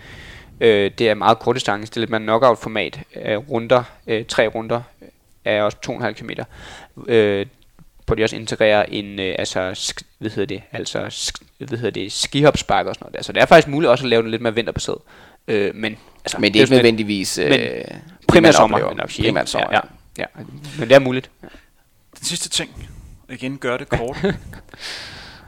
Øh, 0.60 0.90
det 0.98 1.08
er 1.08 1.14
meget 1.14 1.38
kort 1.38 1.54
distance. 1.56 1.90
Det 1.90 1.96
er 1.96 2.00
lidt 2.00 2.10
mere 2.10 2.20
knockout-format. 2.20 3.00
Øh, 3.24 3.36
runder, 3.36 3.82
øh, 4.06 4.24
tre 4.24 4.46
runder 4.46 4.82
øh, 5.02 5.08
er 5.44 5.62
også 5.62 5.78
2,5 5.86 6.12
km. 6.12 6.30
Øh, 7.08 7.46
hvor 8.06 8.14
de 8.14 8.22
også 8.24 8.36
integrerer 8.36 8.82
en, 8.82 9.20
øh, 9.20 9.34
altså, 9.38 9.70
sk, 9.74 10.02
hvad 10.18 10.30
hedder 10.30 10.46
det, 10.46 10.62
altså, 10.72 11.06
sk, 11.10 11.42
hvad 11.58 11.78
hedder 11.78 11.90
det, 11.90 12.12
skihopspark 12.12 12.86
og 12.86 12.94
sådan 12.94 13.04
noget 13.04 13.14
der. 13.14 13.22
Så 13.22 13.32
det 13.32 13.42
er 13.42 13.46
faktisk 13.46 13.68
muligt 13.68 13.90
også 13.90 14.04
at 14.04 14.10
lave 14.10 14.22
det 14.22 14.30
lidt 14.30 14.42
mere 14.42 14.54
vinterbaseret. 14.54 14.98
Øh, 15.48 15.74
men, 15.74 15.96
altså, 16.24 16.38
Men 16.38 16.52
det 16.52 16.58
er 16.60 16.64
ikke 16.64 16.74
nødvendigvis 16.74 17.38
øh, 17.38 17.50
Men 17.50 17.82
Primært 18.28 18.54
sommer, 18.54 18.76
oplever. 18.76 18.94
nok 18.94 19.10
sige. 19.10 19.26
Primært 19.28 19.48
sommer, 19.48 19.68
ja, 19.72 19.80
ja, 20.18 20.24
ja. 20.38 20.42
Men 20.78 20.88
det 20.88 20.94
er 20.94 20.98
muligt. 20.98 21.30
Den 22.18 22.24
sidste 22.24 22.48
ting, 22.48 22.88
igen 23.30 23.58
gør 23.58 23.76
det 23.76 23.88
kort. 23.88 24.16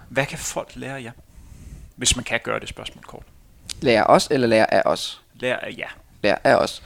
Hvad 0.08 0.26
kan 0.26 0.38
folk 0.38 0.70
lære 0.74 0.96
af 0.98 1.02
jer? 1.02 1.12
Hvis 1.98 2.16
man 2.16 2.24
kan 2.24 2.40
gøre 2.42 2.60
det 2.60 2.68
spørgsmål 2.68 3.04
kort. 3.04 3.22
Lærer 3.80 4.04
os 4.04 4.28
eller 4.30 4.46
lærer 4.46 4.66
af 4.66 4.82
os? 4.84 5.20
Lær 5.34 5.56
af 5.56 5.74
jer. 5.78 5.88
lærer 6.22 6.38
af 6.44 6.54
os. 6.54 6.82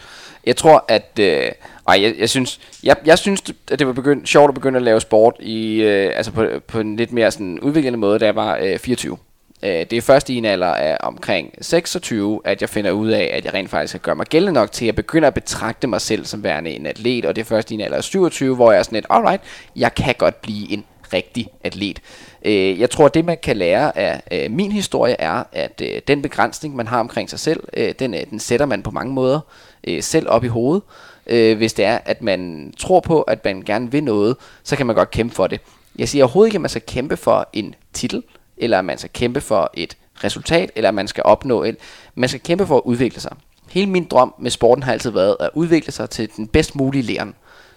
Jeg 0.46 0.56
tror, 0.56 0.84
at... 0.88 1.18
Øh, 1.20 1.50
ej, 1.88 2.02
jeg, 2.02 2.14
jeg, 2.18 2.30
synes, 2.30 2.60
jeg, 2.82 2.96
jeg 3.04 3.18
synes, 3.18 3.42
at 3.70 3.78
det 3.78 3.86
var 3.86 3.92
begyndt, 3.92 4.28
sjovt 4.28 4.48
at 4.48 4.54
begynde 4.54 4.76
at 4.76 4.82
lave 4.82 5.00
sport 5.00 5.36
i, 5.40 5.74
øh, 5.82 6.12
altså 6.16 6.32
på, 6.32 6.46
på 6.66 6.80
en 6.80 6.96
lidt 6.96 7.12
mere 7.12 7.30
sådan 7.30 7.60
udviklende 7.60 7.98
måde, 7.98 8.18
da 8.18 8.24
jeg 8.24 8.36
var 8.36 8.58
øh, 8.62 8.78
24. 8.78 9.16
Øh, 9.62 9.70
det 9.70 9.92
er 9.92 10.00
først 10.00 10.30
i 10.30 10.36
en 10.36 10.44
alder 10.44 10.66
af 10.66 10.96
omkring 11.00 11.54
26, 11.60 12.40
at 12.44 12.60
jeg 12.60 12.68
finder 12.68 12.90
ud 12.90 13.08
af, 13.08 13.30
at 13.32 13.44
jeg 13.44 13.54
rent 13.54 13.70
faktisk 13.70 13.92
kan 13.92 14.00
gøre 14.00 14.14
mig 14.14 14.26
gældende 14.26 14.52
nok 14.52 14.72
til 14.72 14.86
at 14.86 14.94
begynde 14.94 15.26
at 15.26 15.34
betragte 15.34 15.86
mig 15.86 16.00
selv 16.00 16.24
som 16.24 16.44
værende 16.44 16.70
en 16.70 16.86
atlet. 16.86 17.24
Og 17.24 17.36
det 17.36 17.42
er 17.42 17.46
først 17.46 17.70
i 17.70 17.74
en 17.74 17.80
alder 17.80 17.96
af 17.96 18.04
27, 18.04 18.54
hvor 18.54 18.72
jeg 18.72 18.78
er 18.78 18.82
sådan 18.82 18.96
lidt, 18.96 19.06
alright, 19.10 19.42
jeg 19.76 19.94
kan 19.94 20.14
godt 20.18 20.42
blive 20.42 20.70
en 20.70 20.84
rigtig 21.12 21.48
atlet. 21.64 22.00
Øh, 22.44 22.80
jeg 22.80 22.90
tror, 22.90 23.08
det 23.08 23.24
man 23.24 23.38
kan 23.42 23.56
lære 23.56 23.98
af 23.98 24.22
øh, 24.32 24.50
min 24.50 24.72
historie 24.72 25.16
er, 25.18 25.44
at 25.52 25.82
øh, 25.84 26.00
den 26.08 26.22
begrænsning, 26.22 26.76
man 26.76 26.86
har 26.86 27.00
omkring 27.00 27.30
sig 27.30 27.38
selv, 27.38 27.64
øh, 27.76 27.94
den, 27.98 28.14
øh, 28.14 28.20
den 28.30 28.38
sætter 28.38 28.66
man 28.66 28.82
på 28.82 28.90
mange 28.90 29.12
måder 29.12 29.40
øh, 29.84 30.02
selv 30.02 30.28
op 30.28 30.44
i 30.44 30.48
hovedet. 30.48 30.82
Øh, 31.26 31.56
hvis 31.56 31.72
det 31.72 31.84
er, 31.84 31.98
at 32.04 32.22
man 32.22 32.72
tror 32.78 33.00
på, 33.00 33.22
at 33.22 33.44
man 33.44 33.62
gerne 33.62 33.90
vil 33.90 34.04
noget, 34.04 34.36
så 34.62 34.76
kan 34.76 34.86
man 34.86 34.96
godt 34.96 35.10
kæmpe 35.10 35.34
for 35.34 35.46
det. 35.46 35.60
Jeg 35.98 36.08
siger 36.08 36.24
overhovedet 36.24 36.48
ikke, 36.48 36.56
at 36.56 36.60
man 36.60 36.70
skal 36.70 36.82
kæmpe 36.86 37.16
for 37.16 37.48
en 37.52 37.74
titel, 37.92 38.22
eller 38.56 38.78
at 38.78 38.84
man 38.84 38.98
skal 38.98 39.10
kæmpe 39.12 39.40
for 39.40 39.70
et 39.74 39.96
resultat, 40.24 40.70
eller 40.76 40.88
at 40.88 40.94
man 40.94 41.08
skal 41.08 41.22
opnå 41.26 41.62
et. 41.62 41.76
Man 42.14 42.28
skal 42.28 42.40
kæmpe 42.40 42.66
for 42.66 42.76
at 42.76 42.82
udvikle 42.84 43.20
sig. 43.20 43.36
Hele 43.70 43.90
min 43.90 44.04
drøm 44.04 44.34
med 44.38 44.50
sporten 44.50 44.82
har 44.82 44.92
altid 44.92 45.10
været 45.10 45.36
at 45.40 45.50
udvikle 45.54 45.92
sig 45.92 46.10
til 46.10 46.30
den 46.36 46.46
bedst 46.46 46.76
mulige 46.76 47.02
læren. 47.02 47.34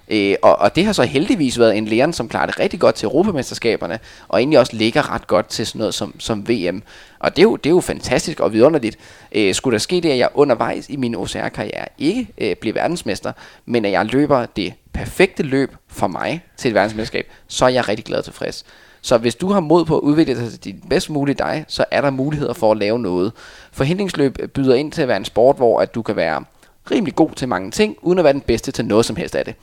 Øh, 0.07 0.35
og, 0.41 0.59
og 0.59 0.75
det 0.75 0.85
har 0.85 0.93
så 0.93 1.03
heldigvis 1.03 1.59
været 1.59 1.77
en 1.77 1.85
læren, 1.85 2.13
som 2.13 2.29
klarer 2.29 2.45
det 2.45 2.59
rigtig 2.59 2.79
godt 2.79 2.95
til 2.95 3.05
Europamesterskaberne, 3.05 3.99
og 4.27 4.39
egentlig 4.39 4.59
også 4.59 4.75
ligger 4.75 5.13
ret 5.13 5.27
godt 5.27 5.47
til 5.47 5.67
sådan 5.67 5.79
noget 5.79 5.93
som, 5.93 6.19
som 6.19 6.49
VM. 6.49 6.83
Og 7.19 7.35
det 7.35 7.39
er, 7.39 7.43
jo, 7.43 7.55
det 7.55 7.69
er 7.69 7.73
jo 7.73 7.79
fantastisk 7.79 8.39
og 8.39 8.53
vidunderligt. 8.53 8.97
Øh, 9.31 9.55
skulle 9.55 9.73
der 9.73 9.79
ske 9.79 10.01
det, 10.01 10.09
at 10.09 10.17
jeg 10.17 10.29
undervejs 10.33 10.89
i 10.89 10.95
min 10.95 11.15
OCR-karriere 11.15 11.85
ikke 11.97 12.27
øh, 12.37 12.55
bliver 12.55 12.73
verdensmester, 12.73 13.31
men 13.65 13.85
at 13.85 13.91
jeg 13.91 14.05
løber 14.05 14.45
det 14.45 14.73
perfekte 14.93 15.43
løb 15.43 15.75
for 15.87 16.07
mig 16.07 16.41
til 16.57 16.69
et 16.69 16.75
verdensmesterskab, 16.75 17.27
så 17.47 17.65
er 17.65 17.69
jeg 17.69 17.89
rigtig 17.89 18.05
glad 18.05 18.17
og 18.17 18.23
tilfreds. 18.23 18.65
Så 19.01 19.17
hvis 19.17 19.35
du 19.35 19.47
har 19.47 19.59
mod 19.59 19.85
på 19.85 19.97
at 19.97 20.01
udvikle 20.01 20.35
dig 20.35 20.51
til 20.51 20.63
din 20.63 20.83
bedst 20.89 21.09
mulige 21.09 21.35
dig, 21.35 21.65
så 21.67 21.85
er 21.91 22.01
der 22.01 22.09
muligheder 22.09 22.53
for 22.53 22.71
at 22.71 22.77
lave 22.77 22.99
noget. 22.99 23.31
Forhindringsløb 23.71 24.37
byder 24.53 24.75
ind 24.75 24.91
til 24.91 25.01
at 25.01 25.07
være 25.07 25.17
en 25.17 25.25
sport, 25.25 25.55
hvor 25.55 25.79
at 25.79 25.95
du 25.95 26.01
kan 26.01 26.15
være 26.15 26.43
rimelig 26.91 27.15
god 27.15 27.29
til 27.35 27.47
mange 27.47 27.71
ting, 27.71 27.97
uden 28.01 28.19
at 28.19 28.23
være 28.23 28.33
den 28.33 28.41
bedste 28.41 28.71
til 28.71 28.85
noget 28.85 29.05
som 29.05 29.15
helst 29.15 29.35
af 29.35 29.45
det. 29.45 29.55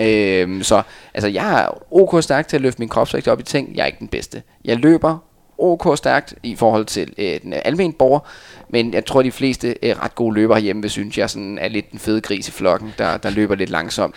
Øhm, 0.00 0.62
så 0.62 0.82
altså, 1.14 1.28
jeg 1.28 1.62
er 1.62 1.68
ok 1.90 2.22
stærk 2.22 2.48
til 2.48 2.56
at 2.56 2.62
løfte 2.62 2.80
min 2.80 2.88
kropsvægt 2.88 3.28
op 3.28 3.40
i 3.40 3.42
ting. 3.42 3.76
Jeg 3.76 3.82
er 3.82 3.86
ikke 3.86 3.98
den 3.98 4.08
bedste. 4.08 4.42
Jeg 4.64 4.76
løber 4.76 5.18
ok 5.58 5.98
stærkt 5.98 6.34
i 6.42 6.56
forhold 6.56 6.84
til 6.84 7.14
øh, 7.18 7.40
den 7.42 7.52
almindelige 7.52 7.98
borger, 7.98 8.20
men 8.68 8.94
jeg 8.94 9.04
tror, 9.04 9.22
de 9.22 9.32
fleste 9.32 9.74
øh, 9.82 10.02
ret 10.02 10.14
gode 10.14 10.34
løbere 10.34 10.56
herhjemme 10.56 10.82
vil 10.82 10.90
synes, 10.90 11.18
jeg 11.18 11.30
sådan 11.30 11.58
er 11.58 11.68
lidt 11.68 11.90
den 11.92 11.98
fede 11.98 12.20
gris 12.20 12.48
i 12.48 12.50
flokken, 12.50 12.94
der, 12.98 13.16
der 13.16 13.30
løber 13.30 13.54
lidt 13.54 13.70
langsomt. 13.70 14.14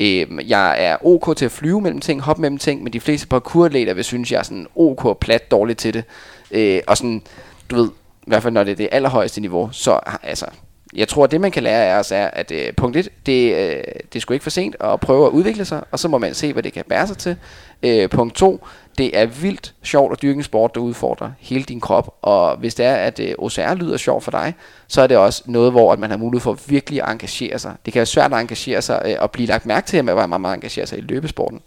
Øhm, 0.00 0.40
jeg 0.46 0.84
er 0.84 1.06
ok 1.06 1.36
til 1.36 1.44
at 1.44 1.50
flyve 1.50 1.80
mellem 1.80 2.00
ting, 2.00 2.20
hoppe 2.20 2.42
mellem 2.42 2.58
ting, 2.58 2.82
men 2.82 2.92
de 2.92 3.00
fleste 3.00 3.26
parkourleder 3.26 3.94
vil 3.94 4.04
synes, 4.04 4.32
jeg 4.32 4.38
er 4.38 4.42
sådan 4.42 4.66
ok 4.76 5.20
plat 5.20 5.50
dårlig 5.50 5.76
til 5.76 5.94
det. 5.94 6.04
Øh, 6.50 6.80
og 6.86 6.96
sådan, 6.96 7.22
du 7.70 7.76
ved, 7.76 7.88
i 8.22 8.30
hvert 8.30 8.42
fald 8.42 8.54
når 8.54 8.64
det 8.64 8.72
er 8.72 8.76
det 8.76 8.88
allerhøjeste 8.92 9.40
niveau, 9.40 9.68
så 9.72 10.00
altså, 10.22 10.46
jeg 10.94 11.08
tror, 11.08 11.24
at 11.24 11.30
det 11.30 11.40
man 11.40 11.50
kan 11.50 11.62
lære 11.62 11.84
af 11.84 11.98
os 11.98 12.12
er, 12.12 12.26
at 12.26 12.50
øh, 12.50 12.72
punkt 12.76 12.96
1, 12.96 13.08
det, 13.26 13.54
øh, 13.54 13.82
det 14.12 14.16
er 14.16 14.20
sgu 14.20 14.34
ikke 14.34 14.42
for 14.42 14.50
sent 14.50 14.76
at 14.80 15.00
prøve 15.00 15.26
at 15.26 15.30
udvikle 15.30 15.64
sig, 15.64 15.84
og 15.90 15.98
så 15.98 16.08
må 16.08 16.18
man 16.18 16.34
se, 16.34 16.52
hvad 16.52 16.62
det 16.62 16.72
kan 16.72 16.84
bære 16.88 17.06
sig 17.06 17.18
til. 17.18 17.36
Øh, 17.82 18.08
punkt 18.08 18.34
2, 18.34 18.66
det 18.98 19.18
er 19.18 19.26
vildt 19.26 19.74
sjovt 19.82 20.12
at 20.12 20.22
dyrke 20.22 20.36
en 20.36 20.42
sport, 20.42 20.74
der 20.74 20.80
udfordrer 20.80 21.30
hele 21.38 21.64
din 21.64 21.80
krop, 21.80 22.14
og 22.22 22.56
hvis 22.56 22.74
det 22.74 22.86
er, 22.86 22.94
at 22.94 23.20
øh, 23.20 23.34
OCR 23.38 23.74
lyder 23.74 23.96
sjovt 23.96 24.24
for 24.24 24.30
dig, 24.30 24.54
så 24.88 25.02
er 25.02 25.06
det 25.06 25.16
også 25.16 25.42
noget, 25.46 25.72
hvor 25.72 25.92
at 25.92 25.98
man 25.98 26.10
har 26.10 26.16
mulighed 26.16 26.42
for 26.42 26.58
virkelig 26.66 27.02
at 27.02 27.10
engagere 27.10 27.58
sig. 27.58 27.74
Det 27.84 27.92
kan 27.92 27.98
være 27.98 28.06
svært 28.06 28.32
at 28.32 28.40
engagere 28.40 28.82
sig 28.82 29.02
øh, 29.06 29.16
og 29.20 29.30
blive 29.30 29.46
lagt 29.46 29.66
mærke 29.66 29.86
til, 29.86 29.96
at 29.96 30.04
man 30.04 30.14
meget, 30.14 30.40
meget 30.40 30.54
engagerer 30.54 30.86
sig 30.86 30.98
i 30.98 31.00
løbesporten. 31.00 31.60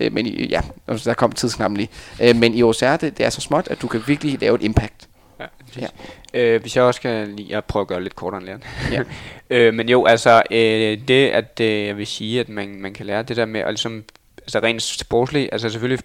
Øh, 0.00 0.12
men 0.12 0.26
i, 0.26 0.46
ja, 0.46 0.60
der 1.04 1.14
kom 1.14 1.32
tidsknappen 1.32 1.76
lige. 1.76 1.88
Øh, 2.22 2.36
men 2.36 2.54
i 2.54 2.62
OCR, 2.62 2.96
det, 2.96 3.18
det 3.18 3.26
er 3.26 3.30
så 3.30 3.40
småt, 3.40 3.68
at 3.68 3.82
du 3.82 3.88
kan 3.88 4.02
virkelig 4.06 4.40
lave 4.40 4.54
et 4.54 4.62
impact. 4.62 5.09
Ja, 5.40 5.46
ja. 5.80 5.86
Øh, 6.34 6.60
hvis 6.60 6.76
jeg 6.76 6.84
også 6.84 7.00
kan 7.00 7.36
lige 7.36 7.56
at 7.56 7.64
prøve 7.64 7.80
at 7.80 7.88
gøre 7.88 8.02
lidt 8.02 8.16
kortere 8.16 8.38
end 8.38 8.46
læren. 8.46 8.64
Ja. 8.92 9.02
øh, 9.56 9.74
men 9.74 9.88
jo, 9.88 10.06
altså 10.06 10.42
øh, 10.50 10.98
det, 11.08 11.28
at 11.28 11.60
øh, 11.60 11.86
jeg 11.86 11.96
vil 11.96 12.06
sige, 12.06 12.40
at 12.40 12.48
man, 12.48 12.80
man 12.80 12.94
kan 12.94 13.06
lære 13.06 13.22
det 13.22 13.36
der 13.36 13.44
med 13.44 13.60
at 13.60 13.68
ligesom, 13.68 14.04
altså 14.38 14.58
rent 14.58 14.82
sportsligt, 14.82 15.48
altså 15.52 15.68
selvfølgelig, 15.68 16.04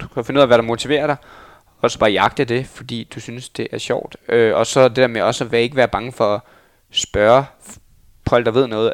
du 0.00 0.08
kan 0.08 0.24
finde 0.24 0.38
ud 0.38 0.42
af, 0.42 0.48
hvad 0.48 0.58
der 0.58 0.64
motiverer 0.64 1.06
dig, 1.06 1.16
og 1.80 1.90
så 1.90 1.98
bare 1.98 2.10
jagte 2.10 2.44
det, 2.44 2.66
fordi 2.66 3.08
du 3.14 3.20
synes, 3.20 3.48
det 3.48 3.68
er 3.72 3.78
sjovt. 3.78 4.16
Øh, 4.28 4.54
og 4.54 4.66
så 4.66 4.88
det 4.88 4.96
der 4.96 5.06
med 5.06 5.20
også 5.20 5.44
at 5.44 5.52
være, 5.52 5.62
ikke 5.62 5.76
være 5.76 5.88
bange 5.88 6.12
for 6.12 6.34
at 6.34 6.40
spørge 6.90 7.44
folk, 8.28 8.46
der 8.46 8.52
ved 8.52 8.66
noget, 8.66 8.92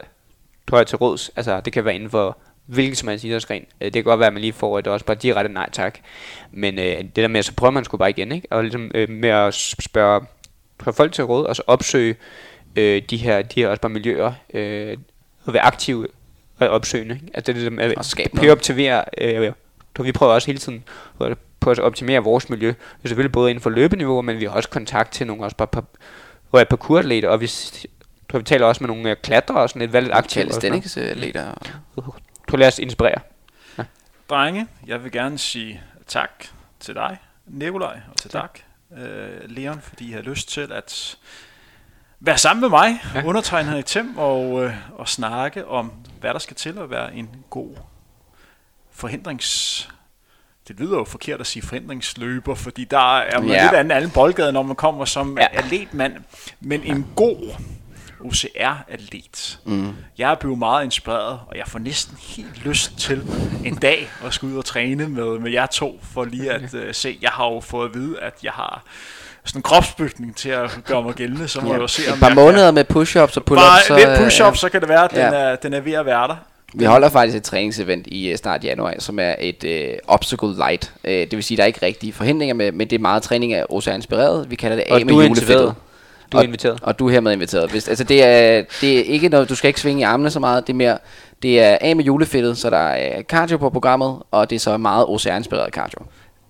tror 0.69 0.78
jeg 0.78 0.86
til 0.86 0.99
råds. 0.99 1.31
Altså, 1.36 1.61
det 1.61 1.73
kan 1.73 1.85
være 1.85 1.95
inden 1.95 2.11
for 2.11 2.39
hvilket 2.66 2.99
som 2.99 3.09
helst 3.09 3.24
idrætsgren. 3.24 3.66
Øh, 3.81 3.85
det 3.85 3.93
kan 3.93 4.05
godt 4.05 4.20
være, 4.20 4.27
at 4.27 4.32
man 4.32 4.41
lige 4.41 4.53
får 4.53 4.78
et 4.78 4.86
også 4.86 5.07
bare 5.07 5.16
direkte 5.16 5.53
nej 5.53 5.70
tak. 5.70 5.99
Men 6.53 6.78
øh, 6.78 6.99
det 6.99 7.16
der 7.16 7.28
med, 7.28 7.43
så 7.43 7.55
prøver 7.55 7.70
man 7.70 7.85
sgu 7.85 7.97
bare 7.97 8.11
igen, 8.11 8.32
ikke? 8.32 8.47
Og 8.51 8.62
ligesom 8.62 8.91
øh, 8.95 9.11
med 9.11 9.28
at 9.28 9.55
spørge 9.55 10.27
folk 10.93 11.12
til 11.12 11.24
råd, 11.24 11.47
og 11.47 11.57
så 11.57 11.62
opsøge 11.66 12.16
øh, 12.77 13.03
de, 13.11 13.16
her, 13.16 13.43
de 13.43 13.61
her 13.61 13.69
også 13.69 13.81
bare 13.81 13.93
miljøer, 13.93 14.32
øh, 14.55 14.97
og 15.45 15.53
være 15.53 15.62
aktive 15.62 16.07
og 16.59 16.69
opsøgende. 16.69 17.15
Ikke? 17.15 17.27
Altså 17.35 17.53
det, 17.53 17.62
det 17.62 17.73
med 17.73 17.85
at 17.85 18.07
skabe 18.07 18.53
optimere, 18.53 19.05
øh, 19.19 19.53
vi 20.03 20.12
prøver 20.12 20.32
også 20.32 20.47
hele 20.47 20.59
tiden 20.59 20.85
på 21.61 21.70
at 21.70 21.78
optimere 21.78 22.20
vores 22.20 22.51
miljø. 22.51 22.69
Det 22.69 22.77
er 23.05 23.09
selvfølgelig 23.09 23.32
både 23.32 23.51
inden 23.51 23.62
for 23.62 23.70
løbeniveau, 23.70 24.23
men 24.23 24.41
vi 24.41 24.45
har 24.45 24.53
også 24.53 24.69
kontakt 24.69 25.12
til 25.12 25.27
nogle 25.27 25.45
også 25.45 25.57
bare 25.57 25.69
på, 25.69 25.85
hvor 26.51 26.59
er 26.61 26.65
parkouratleter, 26.65 27.28
og 27.28 27.41
vi, 27.41 27.47
tror, 28.31 28.39
vi 28.39 28.45
taler 28.45 28.66
også 28.66 28.85
med 28.85 28.89
nogle 28.89 29.16
klatre 29.16 29.55
og 29.55 29.69
sådan 29.69 29.81
lidt, 29.81 29.93
valgt 29.93 30.12
aktive. 30.12 30.45
Calisthenics-atleter 30.45 31.53
kunne 32.49 32.59
lade 32.59 32.69
os 32.69 32.79
inspirere. 32.79 33.21
Ja. 33.79 33.85
Drenge, 34.31 34.66
jeg 34.87 35.05
vil 35.05 35.12
gerne 35.12 35.39
sige 35.39 35.83
tak 36.07 36.45
til 36.81 36.95
dig, 36.95 37.19
Nikolaj, 37.47 38.01
og 38.11 38.16
til 38.16 38.33
dig, 38.33 38.49
uh, 38.91 38.99
Leon, 39.51 39.81
fordi 39.81 40.09
I 40.09 40.12
har 40.12 40.23
lyst 40.23 40.49
til 40.49 40.73
at 40.73 41.16
være 42.21 42.39
sammen 42.39 42.61
med 42.61 42.69
mig, 42.69 43.01
ja. 43.15 43.25
undertegne 43.25 43.79
i 43.79 43.83
Tim, 43.83 44.19
og, 44.19 44.51
uh, 44.51 44.73
og 44.93 45.09
snakke 45.09 45.66
om, 45.66 45.93
hvad 46.21 46.33
der 46.33 46.39
skal 46.39 46.57
til 46.57 46.79
at 46.79 46.91
være 46.91 47.15
en 47.15 47.45
god 47.51 47.77
forhindrings 48.91 49.89
det 50.69 50.81
lyder 50.81 50.99
jo 50.99 51.05
forkert 51.05 51.41
at 51.41 51.47
sige 51.47 51.62
forhindringsløber, 51.62 52.55
fordi 52.55 52.85
der 52.85 53.19
er 53.19 53.41
man 53.41 53.49
ja. 53.49 53.62
lidt 53.62 53.75
anden 53.75 53.91
anden 53.91 54.11
boldgade, 54.11 54.53
når 54.53 54.62
man 54.62 54.77
kommer 54.77 55.05
som 55.05 55.39
ja. 55.39 55.47
atletmand. 55.53 56.15
Men 56.61 56.83
en 56.83 57.07
god 57.16 57.55
OCR-atlet. 58.24 59.59
Mm. 59.64 59.92
Jeg 60.18 60.30
er 60.30 60.34
blevet 60.34 60.59
meget 60.59 60.84
inspireret, 60.84 61.40
og 61.48 61.56
jeg 61.56 61.64
får 61.66 61.78
næsten 61.78 62.18
helt 62.20 62.64
lyst 62.64 62.98
til 62.98 63.22
en 63.64 63.74
dag 63.74 64.09
at 64.26 64.34
skulle 64.34 64.52
ud 64.52 64.59
og 64.59 64.64
træne 64.64 65.09
med, 65.09 65.38
med 65.38 65.52
jer 65.52 65.66
to, 65.66 66.01
for 66.12 66.24
lige 66.24 66.51
at 66.51 66.74
uh, 66.74 66.80
se. 66.92 67.18
Jeg 67.22 67.30
har 67.30 67.44
jo 67.44 67.60
fået 67.60 67.88
at 67.88 67.94
vide, 67.94 68.20
at 68.20 68.34
jeg 68.42 68.52
har 68.52 68.82
sådan 69.44 69.59
en 69.59 69.62
kropsbygning 69.62 70.36
til 70.36 70.48
at 70.48 70.80
gøre 70.84 71.02
mig 71.02 71.14
gældende, 71.14 71.48
så 71.48 71.60
må 71.60 71.66
ja. 71.66 71.72
jeg 71.72 71.80
jo 71.80 71.86
se, 71.86 72.02
om 72.09 72.14
Et 72.14 72.20
par 72.20 72.26
jeg 72.26 72.34
måneder 72.34 72.66
kan... 72.66 72.74
med 72.74 72.84
push-ups 72.84 73.36
og 73.36 73.42
pull-ups. 73.51 73.88
Bare 73.88 73.98
lidt 73.98 74.18
push-ups, 74.18 74.55
så 74.55 74.68
kan 74.68 74.80
det 74.80 74.88
være, 74.88 75.05
at 75.05 75.12
ja. 75.12 75.26
den, 75.26 75.34
er, 75.34 75.56
den 75.56 75.74
er 75.74 75.80
ved 75.80 75.92
at 75.92 76.06
være 76.06 76.28
der. 76.28 76.36
Vi 76.74 76.84
holder 76.84 77.09
faktisk 77.09 77.36
et 77.36 77.42
træningsevent 77.42 78.06
i 78.06 78.32
uh, 78.32 78.36
start 78.36 78.64
januar, 78.64 78.94
som 78.98 79.18
er 79.18 79.34
et 79.40 79.64
uh, 79.64 80.14
obstacle 80.14 80.55
light. 80.55 80.92
Uh, 81.05 81.10
det 81.10 81.32
vil 81.32 81.44
sige, 81.44 81.56
at 81.56 81.59
der 81.59 81.62
er 81.62 81.66
ikke 81.66 81.86
rigtige 81.86 82.12
forhindringer, 82.12 82.55
med, 82.55 82.72
men 82.72 82.90
det 82.90 82.96
er 82.96 83.01
meget 83.01 83.22
træning 83.22 83.52
af 83.52 83.64
OCR 83.68 83.88
inspireret. 83.88 84.51
Vi 84.51 84.56
kalder 84.56 84.76
det 84.76 84.84
af 84.88 85.06
med 85.06 85.14
julefedtet. 85.14 85.74
Du 86.32 86.36
er 86.36 86.40
og, 86.40 86.44
inviteret. 86.44 86.80
Og 86.82 86.98
du 86.98 87.06
er 87.06 87.12
hermed 87.12 87.32
inviteret. 87.32 87.70
Hvis, 87.70 87.88
altså 87.88 88.05
det 88.05 88.24
er, 88.24 88.64
det 88.80 88.98
er 88.98 89.02
ikke 89.02 89.28
noget, 89.28 89.48
du 89.48 89.55
skal 89.55 89.68
ikke 89.68 89.80
svinge 89.80 90.01
i 90.01 90.05
armene 90.05 90.30
så 90.30 90.40
meget. 90.40 90.66
Det 90.66 90.72
er 90.72 90.76
mere, 90.76 90.98
det 91.42 91.60
er 91.60 91.78
af 91.80 91.96
med 91.96 92.05
julefedtet, 92.05 92.59
så 92.59 92.70
der 92.70 92.76
er 92.76 93.22
cardio 93.22 93.56
på 93.56 93.70
programmet, 93.70 94.22
og 94.30 94.51
det 94.51 94.56
er 94.56 94.60
så 94.60 94.76
meget 94.76 95.06
OCR-inspireret 95.09 95.72
cardio. 95.72 95.98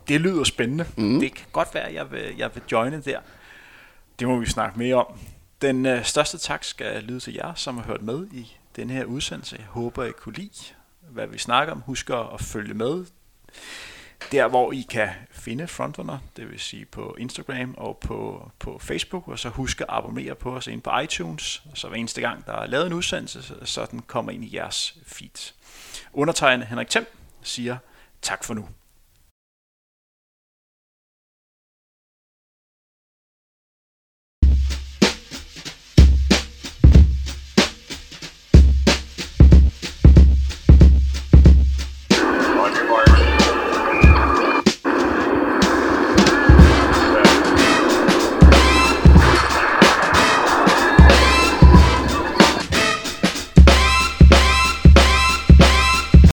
Det 0.09 0.21
lyder 0.21 0.45
spændende. 0.45 0.85
Mm. 0.97 1.21
Det 1.21 1.35
kan 1.35 1.47
godt 1.53 1.75
være, 1.75 1.89
at 1.89 1.95
jeg 1.95 2.11
vil, 2.11 2.21
jeg 2.39 2.51
vil 2.55 2.63
joine 2.73 3.03
der. 3.05 3.19
Det 4.19 4.29
må 4.29 4.39
vi 4.39 4.47
snakke 4.47 4.79
mere 4.79 4.95
om. 4.95 5.07
Den 5.63 5.87
øh, 5.87 6.05
største 6.05 6.39
tak 6.39 6.65
skal 6.65 7.03
lyde 7.03 7.21
til 7.21 7.35
jer, 7.35 7.53
som 7.55 7.77
har 7.77 7.85
hørt 7.85 8.03
med 8.03 8.27
i 8.33 8.53
den 8.77 8.91
her 8.91 9.05
udsendelse. 9.05 9.57
Jeg 9.59 9.67
håber, 9.69 10.05
I 10.05 10.11
kunne 10.11 10.35
lide, 10.35 10.51
hvad 11.11 11.27
vi 11.27 11.39
snakker 11.39 11.73
om. 11.73 11.83
Husk 11.87 12.11
at 12.11 12.41
følge 12.41 12.75
med 12.75 13.05
der 14.33 14.49
hvor 14.49 14.73
I 14.73 14.87
kan 14.91 15.09
finde 15.31 15.67
Frontrunner, 15.67 16.19
det 16.37 16.51
vil 16.51 16.61
sige 16.61 16.85
på 16.85 17.17
Instagram 17.19 17.75
og 17.79 17.99
på, 17.99 18.51
på 18.59 18.79
Facebook, 18.79 19.29
og 19.29 19.39
så 19.39 19.49
husk 19.49 19.81
at 19.81 19.87
abonnere 19.89 20.35
på 20.35 20.57
os 20.57 20.67
ind 20.67 20.83
på 20.83 20.99
iTunes, 20.99 21.63
så 21.75 21.89
hver 21.89 21.97
eneste 21.97 22.21
gang, 22.21 22.47
der 22.47 22.53
er 22.53 22.67
lavet 22.67 22.87
en 22.87 22.93
udsendelse, 22.93 23.43
så 23.65 23.87
den 23.91 24.03
kommer 24.03 24.33
ind 24.33 24.45
i 24.45 24.57
jeres 24.57 24.99
feed. 25.07 25.53
Undertegnet 26.13 26.67
Henrik 26.67 26.89
Thiem 26.89 27.07
siger 27.43 27.77
tak 28.23 28.45
for 28.45 28.55
nu. 28.55 28.69